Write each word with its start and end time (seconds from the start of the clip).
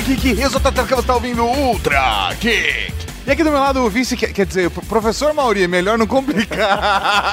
Geek, 0.00 0.40
eu 0.40 0.50
sou 0.50 0.60
o 0.60 0.62
você 0.62 0.94
está 0.94 1.14
ouvindo 1.14 1.44
Ultra 1.44 2.34
Geek. 2.40 2.92
E 3.26 3.30
aqui 3.30 3.44
do 3.44 3.50
meu 3.50 3.60
lado 3.60 3.80
o 3.80 3.88
vice, 3.88 4.16
quer, 4.16 4.32
quer 4.32 4.44
dizer, 4.44 4.66
o 4.66 4.70
professor 4.70 5.32
Mauri, 5.32 5.68
melhor 5.68 5.96
não 5.96 6.06
complicar. 6.06 7.30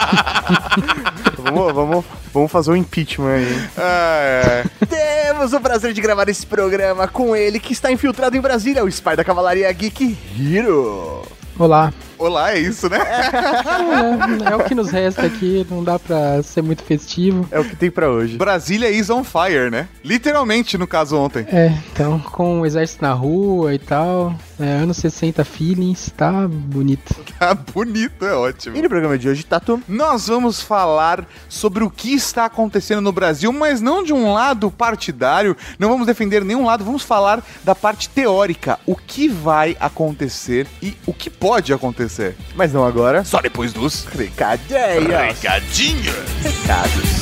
vamos, 1.37 1.73
vamos, 1.73 2.05
vamos 2.31 2.51
fazer 2.51 2.71
um 2.71 2.75
impeachment 2.75 3.33
aí. 3.33 3.69
É, 3.77 4.63
é. 4.79 4.85
Temos 4.85 5.53
o 5.53 5.59
prazer 5.59 5.91
de 5.91 6.01
gravar 6.01 6.29
esse 6.29 6.45
programa 6.45 7.07
com 7.07 7.35
ele, 7.35 7.59
que 7.59 7.73
está 7.73 7.91
infiltrado 7.91 8.37
em 8.37 8.41
Brasília, 8.41 8.83
o 8.83 8.87
Spy 8.87 9.15
da 9.15 9.23
Cavalaria 9.23 9.71
Geek 9.73 10.15
Hero. 10.39 11.23
Olá. 11.57 11.91
Olá, 12.21 12.53
é 12.53 12.59
isso, 12.59 12.87
né? 12.87 12.99
É, 12.99 14.51
é, 14.51 14.55
o 14.55 14.63
que 14.63 14.75
nos 14.75 14.91
resta 14.91 15.25
aqui, 15.25 15.65
não 15.67 15.83
dá 15.83 15.97
pra 15.97 16.43
ser 16.43 16.61
muito 16.61 16.83
festivo. 16.83 17.47
É 17.49 17.59
o 17.59 17.65
que 17.65 17.75
tem 17.75 17.89
pra 17.89 18.11
hoje. 18.11 18.37
Brasília 18.37 18.91
is 18.91 19.09
on 19.09 19.23
fire, 19.23 19.71
né? 19.71 19.87
Literalmente, 20.05 20.77
no 20.77 20.85
caso 20.85 21.17
ontem. 21.17 21.47
É, 21.51 21.73
então, 21.91 22.19
com 22.19 22.61
o 22.61 22.65
exército 22.65 23.01
na 23.01 23.11
rua 23.11 23.73
e 23.73 23.79
tal, 23.79 24.35
é, 24.61 24.73
anos 24.73 24.97
60 24.97 25.43
feelings, 25.43 26.11
tá 26.15 26.47
bonito. 26.47 27.15
Tá 27.41 27.55
bonito, 27.55 28.23
é 28.23 28.33
ótimo. 28.35 28.77
E 28.77 28.81
no 28.83 28.87
programa 28.87 29.17
de 29.17 29.27
hoje, 29.27 29.43
Tato? 29.43 29.81
Nós 29.87 30.27
vamos 30.27 30.61
falar 30.61 31.25
sobre 31.49 31.83
o 31.83 31.89
que 31.89 32.13
está 32.13 32.45
acontecendo 32.45 33.01
no 33.01 33.11
Brasil, 33.11 33.51
mas 33.51 33.81
não 33.81 34.03
de 34.03 34.13
um 34.13 34.31
lado 34.31 34.69
partidário, 34.69 35.57
não 35.79 35.89
vamos 35.89 36.05
defender 36.05 36.45
nenhum 36.45 36.65
lado, 36.65 36.85
vamos 36.85 37.01
falar 37.01 37.43
da 37.63 37.73
parte 37.73 38.09
teórica, 38.09 38.77
o 38.85 38.95
que 38.95 39.27
vai 39.27 39.75
acontecer 39.79 40.67
e 40.83 40.95
o 41.07 41.13
que 41.15 41.31
pode 41.31 41.73
acontecer. 41.73 42.35
Mas 42.55 42.73
não 42.73 42.85
agora. 42.85 43.23
Só 43.23 43.41
depois 43.41 43.73
dos 43.73 44.05
Recadinhos. 44.05 45.07
recadinhos. 45.07 46.15
Recados. 46.43 47.20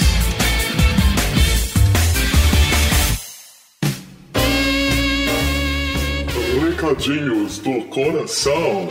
Recadinhos 6.80 7.58
do 7.58 7.82
coração. 7.88 8.88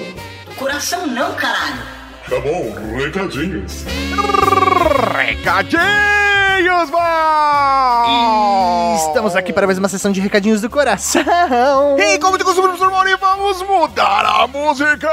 Coração 0.59 1.07
não, 1.07 1.33
caralho. 1.33 1.81
Tá 2.29 2.39
bom, 2.39 2.71
recadinhos. 2.95 3.83
Recadinhos, 5.17 6.91
bom! 6.91 9.07
Estamos 9.09 9.35
aqui 9.35 9.55
para 9.55 9.67
mais 9.67 9.79
uma 9.79 9.89
sessão 9.89 10.13
de 10.13 10.21
recadinhos 10.21 10.61
do 10.61 10.69
coração. 10.69 11.25
E 11.99 12.19
como 12.19 12.37
de 12.37 12.45
costume, 12.45 12.69
professor 12.69 12.91
Mauri, 12.91 13.17
vamos 13.17 13.63
mudar 13.63 14.27
a 14.27 14.47
música! 14.47 15.09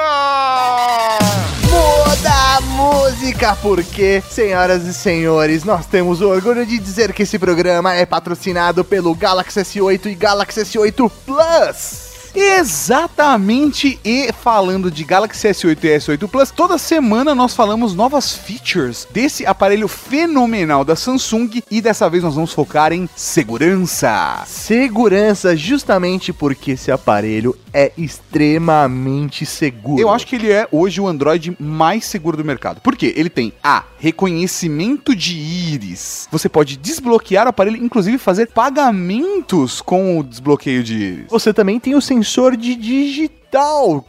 Muda 1.71 2.57
a 2.57 2.59
música, 2.59 3.55
porque, 3.61 4.21
senhoras 4.29 4.83
e 4.83 4.93
senhores, 4.93 5.63
nós 5.63 5.85
temos 5.85 6.19
o 6.19 6.27
orgulho 6.27 6.65
de 6.65 6.77
dizer 6.77 7.13
que 7.13 7.23
esse 7.23 7.39
programa 7.39 7.93
é 7.93 8.05
patrocinado 8.05 8.83
pelo 8.83 9.15
Galaxy 9.15 9.61
S8 9.61 10.07
e 10.07 10.15
Galaxy 10.15 10.59
S8 10.59 11.09
Plus. 11.25 12.04
Exatamente, 12.35 13.97
e 14.03 14.29
falando 14.33 14.91
de 14.91 15.03
Galaxy 15.05 15.47
S8 15.47 15.83
e 15.83 15.97
S8 15.97 16.27
Plus, 16.27 16.51
toda 16.51 16.77
semana 16.77 17.33
nós 17.33 17.55
falamos 17.55 17.95
novas 17.95 18.33
features 18.33 19.07
desse 19.09 19.45
aparelho 19.45 19.87
fenomenal 19.87 20.83
da 20.83 20.95
Samsung 20.95 21.61
e 21.71 21.81
dessa 21.81 22.09
vez 22.09 22.23
nós 22.23 22.35
vamos 22.35 22.51
focar 22.51 22.91
em 22.91 23.07
segurança. 23.15 24.43
Segurança, 24.45 25.55
justamente 25.55 26.33
porque 26.33 26.71
esse 26.71 26.91
aparelho 26.91 27.57
é 27.75 27.91
extremamente 27.97 29.45
seguro. 29.45 30.01
Eu 30.01 30.09
acho 30.09 30.25
que 30.25 30.37
ele 30.37 30.49
é 30.49 30.65
hoje 30.71 31.01
o 31.01 31.07
Android 31.07 31.57
mais 31.59 32.05
seguro 32.05 32.37
do 32.37 32.45
mercado. 32.45 32.79
Por 32.79 32.95
quê? 32.95 33.13
Ele 33.17 33.29
tem 33.29 33.51
A. 33.61 33.83
Reconhecimento 33.99 35.13
de 35.13 35.37
íris. 35.37 36.29
Você 36.31 36.47
pode 36.47 36.77
desbloquear 36.77 37.47
o 37.47 37.49
aparelho, 37.49 37.83
inclusive 37.83 38.17
fazer 38.17 38.47
pagamentos 38.47 39.81
com 39.81 40.17
o 40.17 40.23
desbloqueio 40.23 40.81
de 40.81 40.95
íris. 40.95 41.25
Você 41.29 41.53
também 41.53 41.77
tem 41.77 41.95
o 41.95 42.01
sensor 42.01 42.55
de 42.55 42.75
digital. 42.75 43.44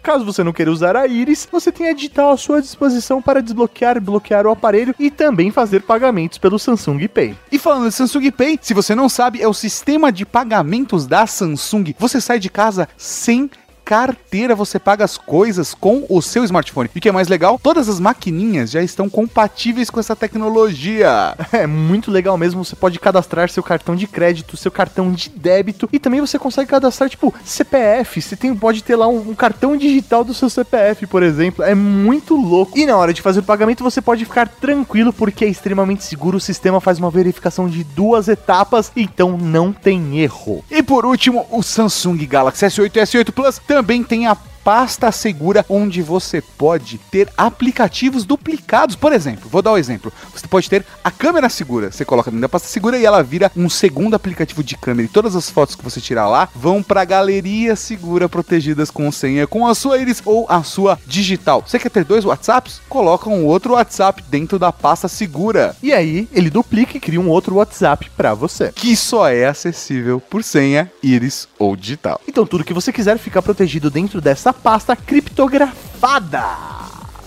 Caso 0.03 0.25
você 0.25 0.43
não 0.43 0.53
queira 0.53 0.71
usar 0.71 0.97
a 0.97 1.07
íris, 1.07 1.49
você 1.51 1.71
tem 1.71 1.89
a 1.89 1.93
digital 1.93 2.31
à 2.33 2.37
sua 2.37 2.61
disposição 2.61 3.23
para 3.23 3.43
desbloquear 3.43 4.01
bloquear 4.01 4.47
o 4.47 4.51
aparelho 4.51 4.95
e 4.99 5.11
também 5.11 5.51
fazer 5.51 5.83
pagamentos 5.83 6.39
pelo 6.39 6.59
Samsung 6.59 7.07
Pay. 7.09 7.37
E 7.53 7.59
falando 7.59 7.89
de 7.89 7.95
Samsung 7.95 8.31
Pay, 8.31 8.59
se 8.61 8.75
você 8.75 8.95
não 8.95 9.09
sabe, 9.09 9.41
é 9.41 9.49
o 9.49 9.55
sistema 9.55 10.11
de 10.11 10.27
pagamentos 10.27 11.07
da 11.07 11.27
Samsung. 11.27 11.95
Você 11.99 12.21
sai 12.21 12.39
de 12.39 12.51
casa 12.51 12.89
sem 12.97 13.51
carteira, 13.87 14.53
você 14.57 14.81
paga 14.81 15.05
as 15.05 15.17
coisas 15.17 15.73
com 15.73 16.05
o 16.09 16.21
seu 16.21 16.43
smartphone. 16.43 16.91
E 16.93 16.99
o 16.99 17.01
que 17.01 17.09
é 17.09 17.13
mais 17.13 17.29
legal, 17.29 17.57
todas 17.63 17.89
as 17.89 18.01
maquininhas 18.01 18.73
já 18.73 18.83
estão 18.83 19.09
compatíveis 19.09 19.89
com 19.89 20.01
essa 20.01 20.17
tecnologia. 20.17 21.37
É 21.57 21.67
muito 21.67 22.11
legal 22.11 22.37
mesmo, 22.37 22.65
você 22.65 22.77
pode 22.77 22.99
cadastrar 22.99 23.49
seu 23.49 23.63
cartão 23.63 23.95
de 23.95 24.07
crédito, 24.07 24.57
seu 24.57 24.71
cartão 24.71 25.11
de 25.13 25.31
débito 25.31 25.89
e 25.91 25.99
também 25.99 26.21
você 26.21 26.39
consegue 26.39 26.69
cadastrar 26.69 27.09
tipo 27.09 27.33
CPF, 27.45 28.21
você 28.21 28.37
tem, 28.37 28.55
pode 28.55 28.83
ter 28.83 28.97
lá 28.97 29.07
um, 29.07 29.31
um 29.31 29.35
cartão 29.35 29.77
digital 29.77 30.23
do 30.23 30.35
seu 30.35 30.51
CPF, 30.51 31.07
por 31.07 31.23
exemplo. 31.23 31.65
É 31.65 31.75
muito 31.75 32.35
louco. 32.35 32.77
E 32.77 32.85
na 32.85 32.97
hora 32.97 33.15
de 33.15 33.23
fazer 33.23 33.41
o 33.41 33.45
pagamento 33.45 33.83
você 33.83 34.03
pode 34.03 34.25
ficar 34.25 34.49
tranquilo 34.49 35.13
porque 35.13 35.45
é 35.45 35.49
extremamente 35.49 36.05
seguro, 36.05 36.37
o 36.37 36.41
sistema 36.41 36.81
faz 36.81 36.99
uma 36.99 37.11
verificação 37.11 37.69
de 37.69 37.85
duas 37.85 38.29
etapas, 38.29 38.93
então 38.95 39.39
não 39.39 39.73
tem 39.73 40.19
erro. 40.19 40.63
E 40.71 40.83
por 40.83 41.07
último, 41.07 41.47
o 41.51 41.63
Samsung 41.63 42.27
Galaxy 42.27 42.67
S8 42.67 42.97
e 42.97 43.01
S8 43.01 43.33
Plus 43.33 43.61
também 43.67 43.76
tem 44.03 44.27
a 44.27 44.37
pasta 44.67 45.13
segura 45.13 45.65
onde 45.69 46.03
você 46.03 46.41
pode 46.41 46.99
ter 46.99 47.29
aplicativos 47.37 48.25
duplicados. 48.25 48.97
Por 48.97 49.13
exemplo, 49.13 49.49
vou 49.49 49.63
dar 49.63 49.71
um 49.71 49.79
exemplo. 49.79 50.13
Você 50.35 50.49
pode 50.49 50.69
ter 50.69 50.85
a 51.05 51.11
câmera 51.13 51.49
segura. 51.49 51.93
Você 51.93 52.05
coloca 52.05 52.33
dentro 52.33 52.41
da 52.41 52.49
pasta 52.49 52.67
segura 52.67 52.99
e 52.99 53.07
ela 53.07 53.23
vira 53.23 53.53
um 53.57 53.69
segundo 53.69 54.17
aplicativo 54.17 54.65
de 54.65 54.77
câmera. 54.77 55.07
E 55.07 55.09
todas 55.09 55.37
as 55.37 55.49
fotos 55.49 55.77
que 55.77 55.85
você 55.85 56.01
tirar 56.01 56.29
lá 56.29 56.49
vão 56.53 56.83
para 56.83 57.05
galeria 57.05 57.77
segura 57.77 58.29
protegidas 58.29 58.91
com 58.91 59.13
senha 59.13 59.47
com 59.47 59.69
a 59.69 59.73
sua 59.73 59.99
íris 59.99 60.21
ou 60.25 60.47
a 60.49 60.65
sua 60.65 60.99
digital. 61.07 61.63
Você 61.65 61.79
quer 61.79 61.91
ter 61.91 62.05
dois 62.05 62.25
WhatsApps? 62.25 62.81
Coloca 62.89 63.31
um 63.31 63.47
outro 63.47 63.75
WhatsApp 63.75 64.21
dentro 64.29 64.59
da 64.59 64.73
pasta 64.73 65.07
segura. 65.07 65.77
E 65.81 65.93
aí 65.93 66.29
ele 66.33 66.51
duplica 66.51 66.97
e 66.97 67.01
cria 67.01 67.21
um 67.21 67.29
outro 67.29 67.55
WhatsApp 67.55 68.11
para 68.17 68.35
você. 68.35 68.73
Que 68.75 68.97
só 68.97 69.29
é 69.29 69.47
acessível 69.47 70.19
por 70.19 70.43
senha, 70.43 70.91
íris 71.01 71.47
ou 71.57 71.77
digital. 71.77 72.21
Então 72.27 72.45
tudo 72.45 72.65
que 72.65 72.75
você 72.75 72.93
quiser 72.93 73.17
fica 73.17 73.41
protegido 73.41 73.93
dentro 73.93 74.21
dessa 74.21 74.56
pasta 74.57 74.97
criptografada. 74.97 76.45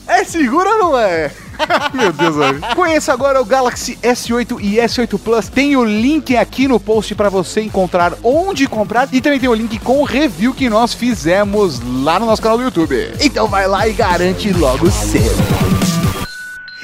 É 0.08 0.24
seguro 0.24 0.68
ou 0.68 0.78
não 0.80 0.98
é? 0.98 1.32
Meu 1.94 2.12
Deus, 2.12 2.36
olha. 2.36 2.60
Conheça 2.76 3.14
agora 3.14 3.40
o 3.42 3.46
Galaxy 3.46 3.98
S8 4.02 4.58
e 4.60 4.78
S8 4.78 5.20
Plus. 5.20 5.50
Tem 5.50 5.76
o 5.76 5.84
link 5.84 6.36
aqui 6.36 6.68
no 6.68 6.80
post 6.80 7.14
para 7.14 7.30
você 7.30 7.62
encontrar 7.62 8.14
onde 8.24 8.68
comprar 8.68 9.08
e 9.12 9.22
também 9.22 9.40
tem 9.40 9.50
o 9.50 9.54
link 9.54 9.78
com 9.80 10.00
o 10.00 10.04
review 10.04 10.54
que 10.54 10.70
nós 10.70 10.94
fizemos 10.94 11.80
lá 12.04 12.20
no 12.20 12.26
nosso 12.26 12.42
canal 12.42 12.58
do 12.58 12.64
YouTube. 12.64 13.14
Então 13.22 13.48
vai 13.48 13.68
lá 13.68 13.88
e 13.88 13.94
garante 13.94 14.52
logo 14.52 14.90
cedo. 14.90 15.99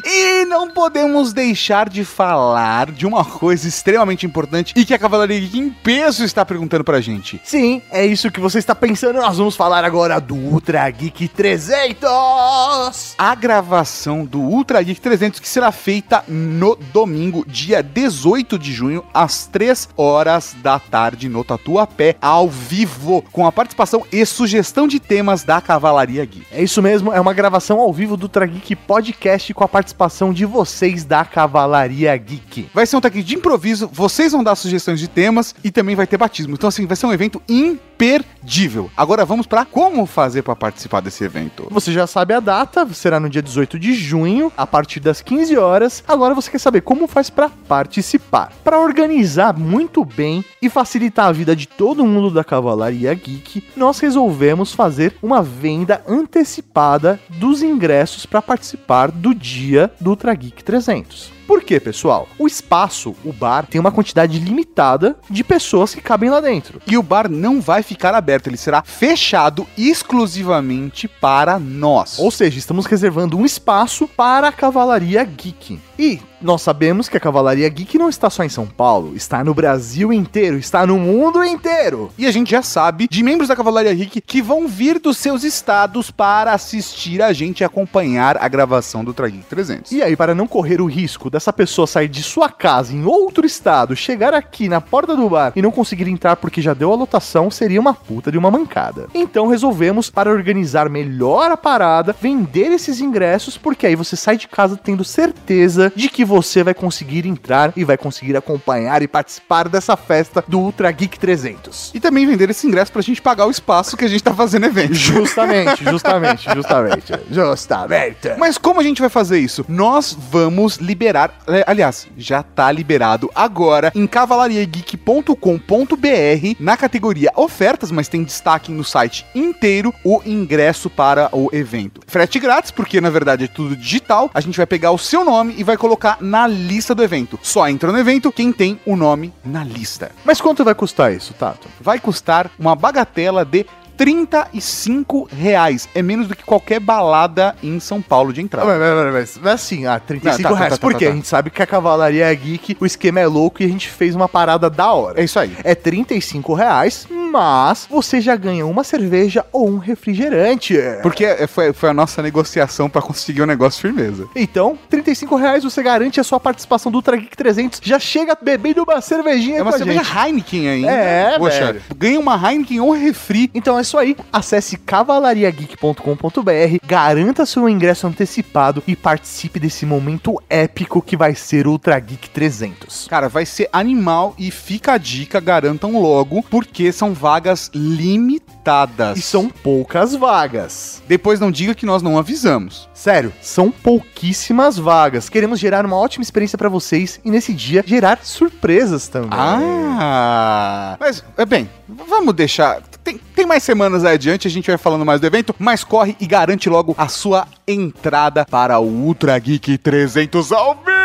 E 0.07 0.45
não 0.45 0.69
podemos 0.69 1.33
deixar 1.33 1.89
de 1.89 2.05
falar 2.05 2.91
de 2.91 3.07
uma 3.07 3.25
coisa 3.25 3.67
extremamente 3.67 4.23
importante 4.23 4.71
e 4.75 4.85
que 4.85 4.93
a 4.93 4.99
Cavalaria 4.99 5.39
Geek 5.39 5.57
em 5.57 5.71
peso 5.71 6.23
está 6.23 6.45
perguntando 6.45 6.83
pra 6.83 7.01
gente. 7.01 7.41
Sim, 7.43 7.81
é 7.89 8.05
isso 8.05 8.29
que 8.29 8.39
você 8.39 8.59
está 8.59 8.75
pensando. 8.75 9.15
Nós 9.15 9.39
vamos 9.39 9.55
falar 9.55 9.83
agora 9.83 10.21
do 10.21 10.35
Ultra 10.35 10.87
Geek 10.91 11.27
300. 11.29 13.15
A 13.17 13.33
gravação 13.33 14.23
do 14.23 14.41
Ultra 14.41 14.83
Geek 14.83 15.01
300 15.01 15.39
que 15.39 15.49
será 15.49 15.71
feita 15.71 16.23
no 16.27 16.75
domingo, 16.93 17.43
dia 17.47 17.81
18 17.81 18.59
de 18.59 18.71
junho, 18.71 19.03
às 19.11 19.47
3 19.47 19.89
horas 19.97 20.55
da 20.61 20.77
tarde 20.77 21.27
no 21.27 21.43
Tatuapé, 21.43 22.15
ao 22.21 22.47
vivo, 22.47 23.23
com 23.31 23.47
a 23.47 23.51
participação 23.51 24.05
e 24.11 24.23
sugestão 24.23 24.87
de 24.87 24.99
temas 24.99 25.43
da 25.43 25.59
Cavalaria 25.59 26.23
Geek. 26.25 26.45
É 26.51 26.61
isso 26.61 26.79
mesmo, 26.79 27.11
é 27.11 27.19
uma 27.19 27.33
gravação 27.33 27.79
ao 27.79 27.91
vivo 27.91 28.15
do 28.15 28.23
Ultra 28.25 28.45
Geek 28.45 28.75
Podcast 28.75 29.51
com 29.51 29.63
a 29.63 29.67
participação 29.67 29.94
de 30.33 30.45
vocês 30.45 31.03
da 31.03 31.23
Cavalaria 31.23 32.15
Geek. 32.17 32.69
Vai 32.73 32.85
ser 32.85 32.97
um 32.97 33.01
tag 33.01 33.23
de 33.23 33.35
improviso, 33.35 33.89
vocês 33.91 34.33
vão 34.33 34.43
dar 34.43 34.55
sugestões 34.55 34.99
de 34.99 35.07
temas 35.07 35.55
e 35.63 35.71
também 35.71 35.95
vai 35.95 36.05
ter 36.05 36.17
batismo. 36.17 36.53
Então, 36.53 36.67
assim, 36.67 36.85
vai 36.85 36.95
ser 36.95 37.05
um 37.05 37.13
evento 37.13 37.41
imperdível. 37.47 38.91
Agora 38.95 39.23
vamos 39.23 39.47
para 39.47 39.63
como 39.65 40.05
fazer 40.05 40.41
para 40.43 40.55
participar 40.55 40.99
desse 40.99 41.23
evento. 41.23 41.67
Você 41.71 41.91
já 41.91 42.05
sabe 42.05 42.33
a 42.33 42.39
data, 42.39 42.85
será 42.93 43.19
no 43.19 43.29
dia 43.29 43.41
18 43.41 43.79
de 43.79 43.93
junho, 43.93 44.51
a 44.57 44.67
partir 44.67 44.99
das 44.99 45.21
15 45.21 45.57
horas. 45.57 46.03
Agora 46.07 46.35
você 46.35 46.51
quer 46.51 46.59
saber 46.59 46.81
como 46.81 47.07
faz 47.07 47.29
para 47.29 47.49
participar. 47.49 48.51
Para 48.63 48.79
organizar 48.79 49.57
muito 49.57 50.03
bem 50.03 50.43
e 50.61 50.69
facilitar 50.69 51.27
a 51.27 51.31
vida 51.31 51.55
de 51.55 51.67
todo 51.67 52.05
mundo 52.05 52.29
da 52.29 52.43
Cavalaria 52.43 53.13
Geek, 53.13 53.63
nós 53.75 53.99
resolvemos 53.99 54.73
fazer 54.73 55.15
uma 55.23 55.41
venda 55.41 56.03
antecipada 56.07 57.19
dos 57.29 57.63
ingressos 57.63 58.25
para 58.25 58.41
participar 58.41 59.11
do 59.11 59.33
dia 59.33 59.84
do 59.99 60.11
Ultra 60.11 60.33
Geek 60.33 60.63
300. 60.63 61.35
Por 61.47 61.63
quê, 61.63 61.79
pessoal? 61.79 62.27
O 62.39 62.47
espaço, 62.47 63.15
o 63.23 63.31
bar, 63.31 63.67
tem 63.67 63.79
uma 63.79 63.91
quantidade 63.91 64.39
limitada 64.39 65.15
de 65.29 65.43
pessoas 65.43 65.93
que 65.93 66.01
cabem 66.01 66.29
lá 66.29 66.41
dentro. 66.41 66.81
E 66.87 66.97
o 66.97 67.03
bar 67.03 67.29
não 67.29 67.61
vai 67.61 67.83
ficar 67.83 68.15
aberto, 68.15 68.47
ele 68.47 68.57
será 68.57 68.81
fechado 68.81 69.67
exclusivamente 69.77 71.07
para 71.07 71.59
nós. 71.59 72.17
Ou 72.17 72.31
seja, 72.31 72.57
estamos 72.57 72.85
reservando 72.85 73.37
um 73.37 73.45
espaço 73.45 74.07
para 74.07 74.47
a 74.47 74.51
Cavalaria 74.51 75.23
Geek. 75.23 75.79
E 75.97 76.19
nós 76.41 76.61
sabemos 76.61 77.09
que 77.09 77.17
a 77.17 77.19
Cavalaria 77.19 77.67
Geek 77.67 77.97
não 77.97 78.09
está 78.09 78.29
só 78.29 78.43
em 78.43 78.49
São 78.49 78.67
Paulo, 78.67 79.15
está 79.15 79.43
no 79.43 79.53
Brasil 79.53 80.11
inteiro, 80.13 80.57
está 80.57 80.85
no 80.85 80.99
mundo 80.99 81.43
inteiro. 81.43 82.11
E 82.17 82.27
a 82.27 82.31
gente 82.31 82.51
já 82.51 82.61
sabe 82.61 83.07
de 83.09 83.23
membros 83.23 83.47
da 83.47 83.55
Cavalaria 83.55 83.93
Rick 83.93 84.21
que 84.21 84.41
vão 84.41 84.67
vir 84.67 84.99
dos 84.99 85.17
seus 85.17 85.43
estados 85.43 86.11
para 86.11 86.53
assistir 86.53 87.21
a 87.21 87.33
gente 87.33 87.61
e 87.61 87.63
acompanhar 87.63 88.37
a 88.37 88.47
gravação 88.47 89.03
do 89.03 89.13
Trageek 89.13 89.45
300. 89.45 89.91
E 89.91 90.03
aí, 90.03 90.15
para 90.15 90.35
não 90.35 90.47
correr 90.47 90.81
o 90.81 90.85
risco 90.85 91.29
dessa 91.29 91.51
pessoa 91.51 91.87
sair 91.87 92.09
de 92.09 92.21
sua 92.21 92.49
casa 92.49 92.93
em 92.93 93.05
outro 93.05 93.45
estado, 93.45 93.95
chegar 93.95 94.33
aqui 94.33 94.67
na 94.67 94.81
porta 94.81 95.15
do 95.15 95.29
bar 95.29 95.53
e 95.55 95.61
não 95.61 95.71
conseguir 95.71 96.07
entrar 96.09 96.35
porque 96.35 96.61
já 96.61 96.73
deu 96.73 96.91
a 96.91 96.95
lotação, 96.95 97.49
seria 97.49 97.79
uma 97.79 97.93
puta 97.93 98.31
de 98.31 98.37
uma 98.37 98.51
mancada. 98.51 99.07
Então 99.13 99.47
resolvemos, 99.47 100.09
para 100.09 100.29
organizar 100.29 100.89
melhor 100.89 101.49
a 101.49 101.57
parada, 101.57 102.15
vender 102.21 102.71
esses 102.71 102.99
ingressos, 102.99 103.57
porque 103.57 103.87
aí 103.87 103.95
você 103.95 104.15
sai 104.15 104.37
de 104.37 104.47
casa 104.47 104.77
tendo 104.77 105.03
certeza 105.03 105.84
de 105.95 106.09
que 106.09 106.23
você 106.23 106.63
vai 106.63 106.73
conseguir 106.73 107.25
entrar 107.25 107.73
e 107.75 107.83
vai 107.83 107.97
conseguir 107.97 108.37
acompanhar 108.37 109.01
e 109.01 109.07
participar 109.07 109.67
dessa 109.67 109.97
festa 109.97 110.43
do 110.47 110.59
Ultra 110.59 110.91
Geek 110.91 111.19
300. 111.19 111.91
E 111.93 111.99
também 111.99 112.25
vender 112.25 112.49
esse 112.49 112.67
ingresso 112.67 112.91
pra 112.91 113.01
gente 113.01 113.21
pagar 113.21 113.45
o 113.45 113.51
espaço 113.51 113.97
que 113.97 114.05
a 114.05 114.07
gente 114.07 114.23
tá 114.23 114.33
fazendo 114.33 114.65
evento. 114.65 114.93
Justamente, 114.93 115.83
justamente, 115.89 116.53
justamente. 116.53 117.13
Justamente. 117.29 118.29
Mas 118.37 118.57
como 118.57 118.79
a 118.79 118.83
gente 118.83 119.01
vai 119.01 119.09
fazer 119.09 119.39
isso? 119.39 119.65
Nós 119.67 120.15
vamos 120.31 120.77
liberar, 120.77 121.33
é, 121.47 121.63
aliás, 121.67 122.07
já 122.17 122.43
tá 122.43 122.71
liberado 122.71 123.29
agora 123.33 123.91
em 123.95 124.07
cavalariageek.com.br 124.07 126.55
na 126.59 126.77
categoria 126.77 127.31
ofertas, 127.35 127.91
mas 127.91 128.07
tem 128.07 128.23
destaque 128.23 128.71
no 128.71 128.83
site 128.83 129.25
inteiro 129.33 129.93
o 130.03 130.21
ingresso 130.25 130.89
para 130.89 131.29
o 131.31 131.49
evento. 131.53 132.01
Frete 132.07 132.39
grátis, 132.39 132.71
porque 132.71 133.01
na 133.01 133.09
verdade 133.09 133.45
é 133.45 133.47
tudo 133.47 133.75
digital. 133.75 134.29
A 134.33 134.41
gente 134.41 134.57
vai 134.57 134.65
pegar 134.65 134.91
o 134.91 134.97
seu 134.97 135.23
nome 135.23 135.55
e 135.57 135.63
vai 135.63 135.74
colocar 135.77 136.17
na 136.21 136.47
lista 136.47 136.93
do 136.93 137.03
evento. 137.03 137.39
Só 137.41 137.67
entra 137.67 137.91
no 137.91 137.97
evento 137.97 138.31
quem 138.31 138.51
tem 138.51 138.79
o 138.85 138.95
nome 138.95 139.33
na 139.43 139.63
lista. 139.63 140.11
Mas 140.23 140.41
quanto 140.41 140.63
vai 140.63 140.75
custar 140.75 141.13
isso, 141.13 141.33
Tato? 141.33 141.67
Vai 141.79 141.99
custar 141.99 142.49
uma 142.57 142.75
bagatela 142.75 143.43
de 143.45 143.65
35 143.97 145.27
reais. 145.31 145.87
É 145.93 146.01
menos 146.01 146.27
do 146.27 146.35
que 146.35 146.43
qualquer 146.43 146.79
balada 146.79 147.55
em 147.63 147.79
São 147.79 148.01
Paulo 148.01 148.31
de 148.33 148.41
entrada. 148.41 148.67
Mas, 148.67 148.79
mas, 148.79 149.13
mas, 149.13 149.39
mas 149.41 149.53
assim, 149.53 149.85
ah, 149.85 149.99
35 149.99 150.41
Não, 150.41 150.49
tá, 150.49 150.49
tá, 150.49 150.59
reais. 150.59 150.73
tá, 150.73 150.77
tá, 150.77 150.81
Por 150.81 150.93
quê? 150.97 151.05
tá, 151.05 151.11
tá. 151.11 151.13
A 151.13 151.15
gente 151.15 151.27
sabe 151.27 151.49
que 151.49 151.61
a 151.61 151.65
Cavalaria 151.67 152.25
é 152.25 152.35
geek, 152.35 152.77
o 152.79 152.85
esquema 152.85 153.19
é 153.19 153.27
louco 153.27 153.61
e 153.61 153.65
a 153.65 153.69
gente 153.69 153.89
fez 153.89 154.15
uma 154.15 154.27
parada 154.27 154.69
da 154.69 154.91
hora. 154.91 155.19
É 155.19 155.23
isso 155.23 155.39
aí. 155.39 155.55
É 155.63 155.73
35 155.75 156.53
reais, 156.53 157.07
mas 157.09 157.87
você 157.89 158.19
já 158.21 158.35
ganha 158.35 158.65
uma 158.65 158.83
cerveja 158.83 159.45
ou 159.51 159.69
um 159.69 159.77
refrigerante. 159.77 160.75
Porque 161.01 161.25
foi, 161.47 161.73
foi 161.73 161.89
a 161.89 161.93
nossa 161.93 162.21
negociação 162.21 162.89
pra 162.89 163.01
conseguir 163.01 163.41
o 163.41 163.45
negócio 163.45 163.81
firmeza. 163.81 164.27
Então, 164.35 164.77
35 164.89 165.35
reais 165.35 165.63
você 165.63 165.81
garante 165.81 166.19
a 166.19 166.23
sua 166.23 166.39
participação 166.39 166.91
do 166.91 166.95
Ultra 166.95 167.17
Geek 167.17 167.35
300. 167.35 167.79
Já 167.83 167.99
chega 167.99 168.37
bebendo 168.39 168.83
uma 168.83 169.01
cervejinha 169.01 169.59
É 169.59 169.61
uma 169.61 169.71
cerveja 169.71 170.03
gente. 170.03 170.17
Heineken 170.17 170.69
aí. 170.69 170.85
É, 170.85 171.35
Poxa, 171.37 171.65
velho. 171.73 171.81
ganha 171.95 172.19
uma 172.19 172.35
Heineken 172.35 172.79
ou 172.79 172.91
refri. 172.91 173.49
Então 173.53 173.77
é 173.77 173.83
isso 173.85 173.97
aí. 173.97 174.17
Acesse 174.33 174.77
cavalariageek.com.br, 174.77 176.85
garanta 176.85 177.45
seu 177.45 177.69
ingresso 177.69 178.07
antecipado 178.07 178.83
e 178.85 178.95
participe 178.95 179.59
desse 179.59 179.85
momento 179.85 180.41
épico 180.49 181.01
que 181.01 181.15
vai 181.15 181.35
ser 181.35 181.67
o 181.67 181.71
Ultra 181.71 181.97
Geek 181.99 182.29
300. 182.29 183.07
Cara, 183.07 183.29
vai 183.29 183.45
ser 183.45 183.69
animal 183.71 184.33
e 184.37 184.51
fica 184.51 184.93
a 184.93 184.97
dica, 184.97 185.39
garantam 185.39 186.01
logo, 186.01 186.43
porque 186.43 186.91
são 186.91 187.13
vagas 187.13 187.69
limitadas. 187.73 189.17
E 189.17 189.21
são 189.21 189.49
poucas 189.49 190.15
vagas. 190.15 191.03
Depois 191.07 191.39
não 191.39 191.51
diga 191.51 191.75
que 191.75 191.85
nós 191.85 192.01
não 192.01 192.17
avisamos. 192.17 192.89
Sério, 192.93 193.31
são 193.41 193.69
pouquíssimas 193.69 194.77
vagas. 194.77 195.29
Queremos 195.29 195.59
gerar 195.59 195.85
uma 195.85 195.97
ótima 195.97 196.23
experiência 196.23 196.57
pra 196.57 196.69
vocês 196.69 197.19
e 197.23 197.29
nesse 197.29 197.53
dia 197.53 197.83
gerar 197.85 198.19
surpresas 198.23 199.07
também. 199.07 199.29
Ah! 199.31 200.97
Mas, 200.99 201.23
é 201.37 201.45
bem, 201.45 201.69
vamos 201.87 202.33
deixar. 202.33 202.81
Tem, 203.05 203.19
tem 203.35 203.45
mais 203.45 203.61
semanas 203.61 204.03
aí 204.03 204.15
adiante, 204.15 204.47
a 204.47 204.51
gente 204.51 204.65
vai 204.65 204.79
falando 204.79 205.05
mais 205.05 205.21
do 205.21 205.27
evento, 205.27 205.55
mas 205.59 205.83
corre 205.83 206.17
e 206.19 206.25
garante 206.25 206.67
logo 206.67 206.95
a 206.97 207.07
sua 207.07 207.47
entrada 207.67 208.43
para 208.43 208.79
o 208.79 208.87
Ultra 208.87 209.37
Geek 209.37 209.77
300 209.77 210.51
ao 210.51 210.73
vivo! 210.73 210.95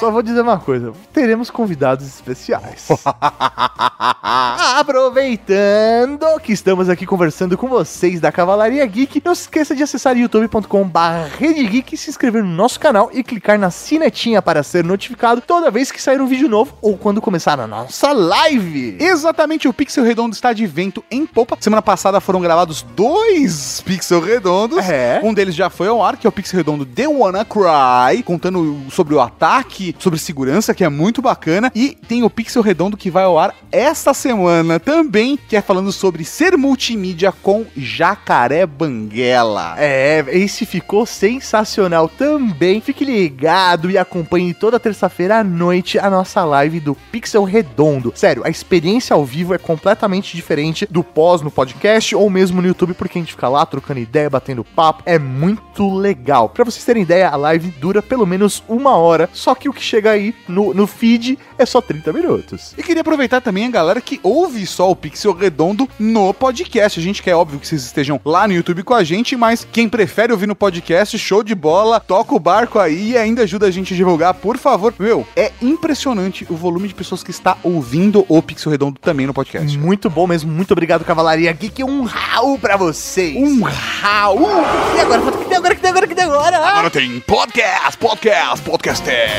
Só 0.00 0.10
vou 0.10 0.22
dizer 0.22 0.40
uma 0.40 0.58
coisa, 0.58 0.92
teremos 1.12 1.50
convidados 1.50 2.06
especiais. 2.06 2.88
Aproveitando 4.78 6.26
que 6.42 6.52
estamos 6.52 6.88
aqui 6.88 7.06
conversando 7.06 7.56
com 7.56 7.68
vocês 7.68 8.20
da 8.20 8.32
Cavalaria 8.32 8.84
Geek, 8.86 9.22
não 9.24 9.34
se 9.34 9.42
esqueça 9.42 9.74
de 9.74 9.82
acessar 9.82 10.16
youtube.com.br 10.16 11.36
Geek, 11.38 11.96
se 11.96 12.10
inscrever 12.10 12.42
no 12.42 12.50
nosso 12.50 12.78
canal 12.78 13.10
e 13.12 13.22
clicar 13.22 13.58
na 13.58 13.70
sinetinha 13.70 14.42
para 14.42 14.62
ser 14.62 14.84
notificado 14.84 15.40
toda 15.40 15.70
vez 15.70 15.90
que 15.90 16.00
sair 16.00 16.20
um 16.20 16.26
vídeo 16.26 16.48
novo 16.48 16.76
ou 16.80 16.96
quando 16.96 17.20
começar 17.20 17.58
a 17.58 17.66
nossa 17.66 18.12
live. 18.12 18.96
Exatamente, 19.00 19.68
o 19.68 19.72
Pixel 19.72 20.04
Redondo 20.04 20.34
está 20.34 20.52
de 20.52 20.66
evento 20.86 21.04
em 21.10 21.26
Popa. 21.26 21.56
Semana 21.60 21.82
passada 21.82 22.20
foram 22.20 22.40
gravados 22.40 22.82
dois 22.94 23.82
Pixel 23.84 24.20
Redondos. 24.20 24.78
É. 24.78 25.20
Um 25.22 25.34
deles 25.34 25.54
já 25.54 25.68
foi 25.68 25.88
ao 25.88 26.02
ar, 26.02 26.16
que 26.16 26.26
é 26.26 26.28
o 26.28 26.32
Pixel 26.32 26.58
Redondo 26.58 26.86
The 26.86 27.08
Wanna 27.08 27.44
Cry, 27.44 28.22
contando 28.22 28.82
sobre 28.90 29.14
o 29.14 29.20
ataque, 29.20 29.94
sobre 29.98 30.18
segurança, 30.18 30.74
que 30.74 30.84
é 30.84 30.88
muito 30.88 31.20
bacana. 31.20 31.70
E 31.74 31.96
tem 32.08 32.22
o 32.22 32.30
Pixel 32.30 32.62
Redondo 32.62 32.96
que 32.96 33.10
vai 33.10 33.24
ao 33.24 33.38
ar 33.38 33.54
esta 33.70 34.14
semana 34.14 34.78
também, 34.78 35.38
que 35.48 35.56
é 35.56 35.60
falando 35.60 35.92
sobre 35.92 36.24
ser 36.24 36.56
multimídia 36.56 37.32
com 37.32 37.66
Jacaré 37.76 38.64
Banguela. 38.64 39.74
É, 39.78 40.24
esse 40.28 40.64
ficou 40.64 41.04
sensacional 41.04 42.08
também. 42.08 42.80
Fique 42.80 43.04
ligado 43.04 43.90
e 43.90 43.98
acompanhe 43.98 44.54
toda 44.54 44.80
terça-feira 44.80 45.38
à 45.38 45.44
noite 45.44 45.98
a 45.98 46.08
nossa 46.08 46.44
live 46.44 46.80
do 46.80 46.94
Pixel 47.10 47.44
Redondo. 47.44 48.12
Sério, 48.14 48.42
a 48.44 48.50
experiência 48.50 49.14
ao 49.14 49.24
vivo 49.24 49.54
é 49.54 49.58
completamente 49.58 50.36
diferente 50.36 50.75
do 50.84 51.02
pós 51.02 51.40
no 51.40 51.50
podcast 51.50 52.14
ou 52.14 52.28
mesmo 52.28 52.60
no 52.60 52.68
YouTube, 52.68 52.92
porque 52.92 53.18
a 53.18 53.22
gente 53.22 53.32
fica 53.32 53.48
lá 53.48 53.64
trocando 53.64 54.00
ideia, 54.00 54.28
batendo 54.28 54.64
papo. 54.64 55.02
É 55.06 55.18
muito 55.18 55.96
legal. 55.96 56.48
Pra 56.48 56.64
vocês 56.64 56.84
terem 56.84 57.02
ideia, 57.02 57.30
a 57.30 57.36
live 57.36 57.70
dura 57.80 58.02
pelo 58.02 58.26
menos 58.26 58.62
uma 58.68 58.96
hora, 58.96 59.30
só 59.32 59.54
que 59.54 59.68
o 59.68 59.72
que 59.72 59.82
chega 59.82 60.10
aí 60.10 60.34
no, 60.48 60.74
no 60.74 60.86
feed 60.86 61.38
é 61.58 61.66
só 61.66 61.80
30 61.80 62.12
minutos. 62.12 62.74
E 62.76 62.82
queria 62.82 63.00
aproveitar 63.00 63.40
também 63.40 63.66
a 63.66 63.70
galera 63.70 64.00
que 64.00 64.20
ouve 64.22 64.66
só 64.66 64.90
o 64.90 64.96
Pixel 64.96 65.32
Redondo 65.32 65.88
no 65.98 66.32
podcast. 66.34 66.98
A 66.98 67.02
gente 67.02 67.22
quer, 67.22 67.34
óbvio, 67.34 67.58
que 67.58 67.66
vocês 67.66 67.84
estejam 67.84 68.20
lá 68.24 68.46
no 68.46 68.54
YouTube 68.54 68.82
com 68.82 68.94
a 68.94 69.04
gente, 69.04 69.36
mas 69.36 69.66
quem 69.70 69.88
prefere 69.88 70.32
ouvir 70.32 70.46
no 70.46 70.54
podcast, 70.54 71.18
show 71.18 71.42
de 71.42 71.54
bola, 71.54 72.00
toca 72.00 72.34
o 72.34 72.40
barco 72.40 72.78
aí 72.78 73.12
e 73.12 73.18
ainda 73.18 73.42
ajuda 73.42 73.66
a 73.66 73.70
gente 73.70 73.94
a 73.94 73.96
divulgar, 73.96 74.34
por 74.34 74.58
favor. 74.58 74.94
Meu, 74.98 75.26
é 75.36 75.52
impressionante 75.60 76.46
o 76.50 76.54
volume 76.54 76.88
de 76.88 76.94
pessoas 76.94 77.22
que 77.22 77.30
está 77.30 77.56
ouvindo 77.62 78.24
o 78.28 78.42
Pixel 78.42 78.72
Redondo 78.72 78.98
também 79.00 79.26
no 79.26 79.34
podcast. 79.34 79.78
Muito 79.78 80.08
bom 80.10 80.26
mesmo, 80.26 80.52
muito 80.52 80.72
obrigado, 80.72 81.04
Cavalaria 81.04 81.52
Geek. 81.52 81.84
Um 81.84 82.02
Raul 82.02 82.58
pra 82.58 82.76
vocês. 82.76 83.36
Um 83.36 83.62
Raul! 83.62 84.48
E 84.96 85.00
agora, 85.00 85.32
que 85.32 85.44
tem 85.44 85.56
agora, 85.56 85.74
que 85.74 85.80
tem 85.80 85.90
agora, 85.90 86.06
que 86.06 86.14
tem 86.14 86.24
agora? 86.24 86.56
Agora 86.56 86.90
tem 86.90 87.20
podcast, 87.20 87.98
podcast, 87.98 88.62
podcaster. 88.62 89.30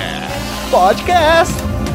Podcast. 0.69 1.87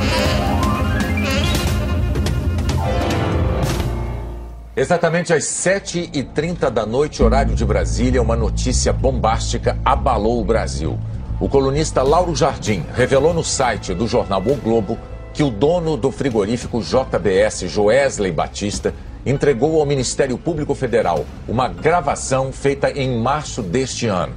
Exatamente 4.75 5.33
às 5.33 5.45
7h30 5.45 6.71
da 6.71 6.85
noite, 6.85 7.23
horário 7.23 7.54
de 7.54 7.64
Brasília, 7.64 8.23
uma 8.23 8.35
notícia 8.35 8.92
bombástica 8.92 9.78
abalou 9.85 10.40
o 10.40 10.45
Brasil. 10.45 10.99
O 11.38 11.49
colunista 11.49 12.02
Lauro 12.02 12.35
Jardim 12.35 12.85
revelou 12.95 13.35
no 13.35 13.45
site 13.45 13.95
do 13.95 14.09
jornal 14.09 14.40
O 14.40 14.57
Globo 14.57 14.99
que 15.35 15.42
o 15.42 15.50
dono 15.50 15.97
do 15.97 16.11
frigorífico 16.11 16.81
JBS, 16.81 17.71
Joesley 17.71 18.33
Batista, 18.33 18.95
entregou 19.25 19.78
ao 19.78 19.87
Ministério 19.87 20.37
Público 20.37 20.75
Federal 20.75 21.25
uma 21.49 21.69
gravação 21.69 22.52
feita 22.52 22.90
em 22.90 23.21
março 23.21 23.62
deste 23.62 24.07
ano. 24.07 24.35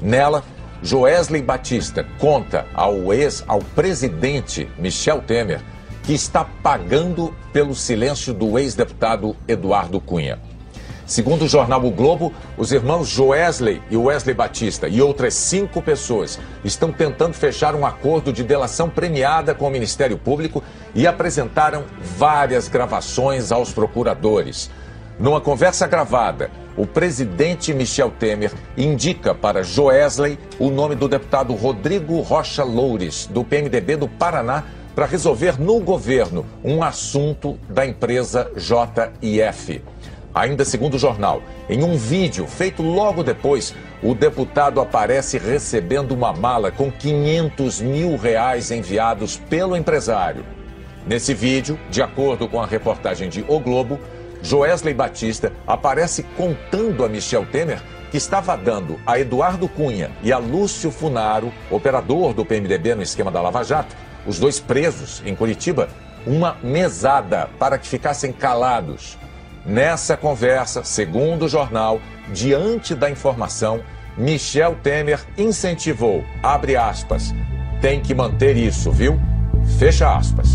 Nela, 0.00 0.44
Joesley 0.82 1.42
Batista 1.42 2.06
conta 2.18 2.66
ao 2.72 3.12
ex, 3.12 3.44
ao 3.48 3.58
presidente 3.58 4.68
Michel 4.78 5.20
Temer, 5.20 5.60
que 6.04 6.12
está 6.12 6.44
pagando 6.44 7.34
pelo 7.52 7.74
silêncio 7.74 8.32
do 8.32 8.58
ex-deputado 8.58 9.36
Eduardo 9.46 10.00
Cunha. 10.00 10.38
Segundo 11.04 11.46
o 11.46 11.48
jornal 11.48 11.82
O 11.84 11.90
Globo, 11.90 12.34
os 12.56 12.70
irmãos 12.70 13.08
Joesley 13.08 13.82
e 13.90 13.96
Wesley 13.96 14.34
Batista 14.34 14.86
e 14.88 15.00
outras 15.00 15.32
cinco 15.32 15.80
pessoas 15.80 16.38
estão 16.62 16.92
tentando 16.92 17.32
fechar 17.32 17.74
um 17.74 17.86
acordo 17.86 18.30
de 18.30 18.44
delação 18.44 18.90
premiada 18.90 19.54
com 19.54 19.66
o 19.66 19.70
Ministério 19.70 20.18
Público 20.18 20.62
e 20.94 21.06
apresentaram 21.06 21.84
várias 21.98 22.68
gravações 22.68 23.50
aos 23.50 23.72
procuradores. 23.72 24.70
Numa 25.18 25.40
conversa 25.40 25.86
gravada, 25.88 26.48
o 26.76 26.86
presidente 26.86 27.74
Michel 27.74 28.10
Temer 28.10 28.52
indica 28.76 29.34
para 29.34 29.64
Joesley 29.64 30.38
o 30.60 30.70
nome 30.70 30.94
do 30.94 31.08
deputado 31.08 31.52
Rodrigo 31.54 32.20
Rocha 32.20 32.62
Loures, 32.62 33.26
do 33.26 33.42
PMDB 33.42 33.96
do 33.96 34.06
Paraná, 34.06 34.64
para 34.94 35.06
resolver 35.06 35.60
no 35.60 35.80
governo 35.80 36.46
um 36.62 36.82
assunto 36.82 37.58
da 37.68 37.84
empresa 37.84 38.50
JIF. 38.56 39.82
Ainda 40.32 40.64
segundo 40.64 40.94
o 40.94 40.98
jornal, 40.98 41.42
em 41.68 41.82
um 41.82 41.96
vídeo 41.96 42.46
feito 42.46 42.80
logo 42.80 43.24
depois, 43.24 43.74
o 44.00 44.14
deputado 44.14 44.80
aparece 44.80 45.36
recebendo 45.36 46.12
uma 46.12 46.32
mala 46.32 46.70
com 46.70 46.92
500 46.92 47.80
mil 47.80 48.16
reais 48.16 48.70
enviados 48.70 49.36
pelo 49.36 49.76
empresário. 49.76 50.44
Nesse 51.04 51.34
vídeo, 51.34 51.78
de 51.90 52.02
acordo 52.02 52.48
com 52.48 52.60
a 52.60 52.66
reportagem 52.66 53.28
de 53.28 53.44
O 53.48 53.58
Globo, 53.58 53.98
Joesley 54.42 54.94
Batista 54.94 55.52
aparece 55.66 56.22
contando 56.36 57.04
a 57.04 57.08
Michel 57.08 57.46
Temer 57.46 57.82
que 58.10 58.16
estava 58.16 58.56
dando 58.56 58.98
a 59.06 59.18
Eduardo 59.18 59.68
Cunha 59.68 60.10
e 60.22 60.32
a 60.32 60.38
Lúcio 60.38 60.90
Funaro, 60.90 61.52
operador 61.70 62.32
do 62.32 62.44
PMDB 62.44 62.94
no 62.94 63.02
esquema 63.02 63.30
da 63.30 63.40
Lava 63.40 63.62
Jato, 63.62 63.94
os 64.26 64.38
dois 64.38 64.58
presos 64.58 65.22
em 65.24 65.34
Curitiba, 65.34 65.88
uma 66.26 66.56
mesada 66.62 67.48
para 67.58 67.78
que 67.78 67.86
ficassem 67.86 68.32
calados. 68.32 69.18
Nessa 69.64 70.16
conversa, 70.16 70.82
segundo 70.82 71.44
o 71.44 71.48
jornal, 71.48 72.00
diante 72.32 72.94
da 72.94 73.10
informação, 73.10 73.82
Michel 74.16 74.76
Temer 74.82 75.20
incentivou, 75.36 76.24
abre 76.42 76.76
aspas, 76.76 77.34
tem 77.80 78.00
que 78.00 78.14
manter 78.14 78.56
isso, 78.56 78.90
viu? 78.90 79.20
Fecha 79.78 80.16
aspas. 80.16 80.48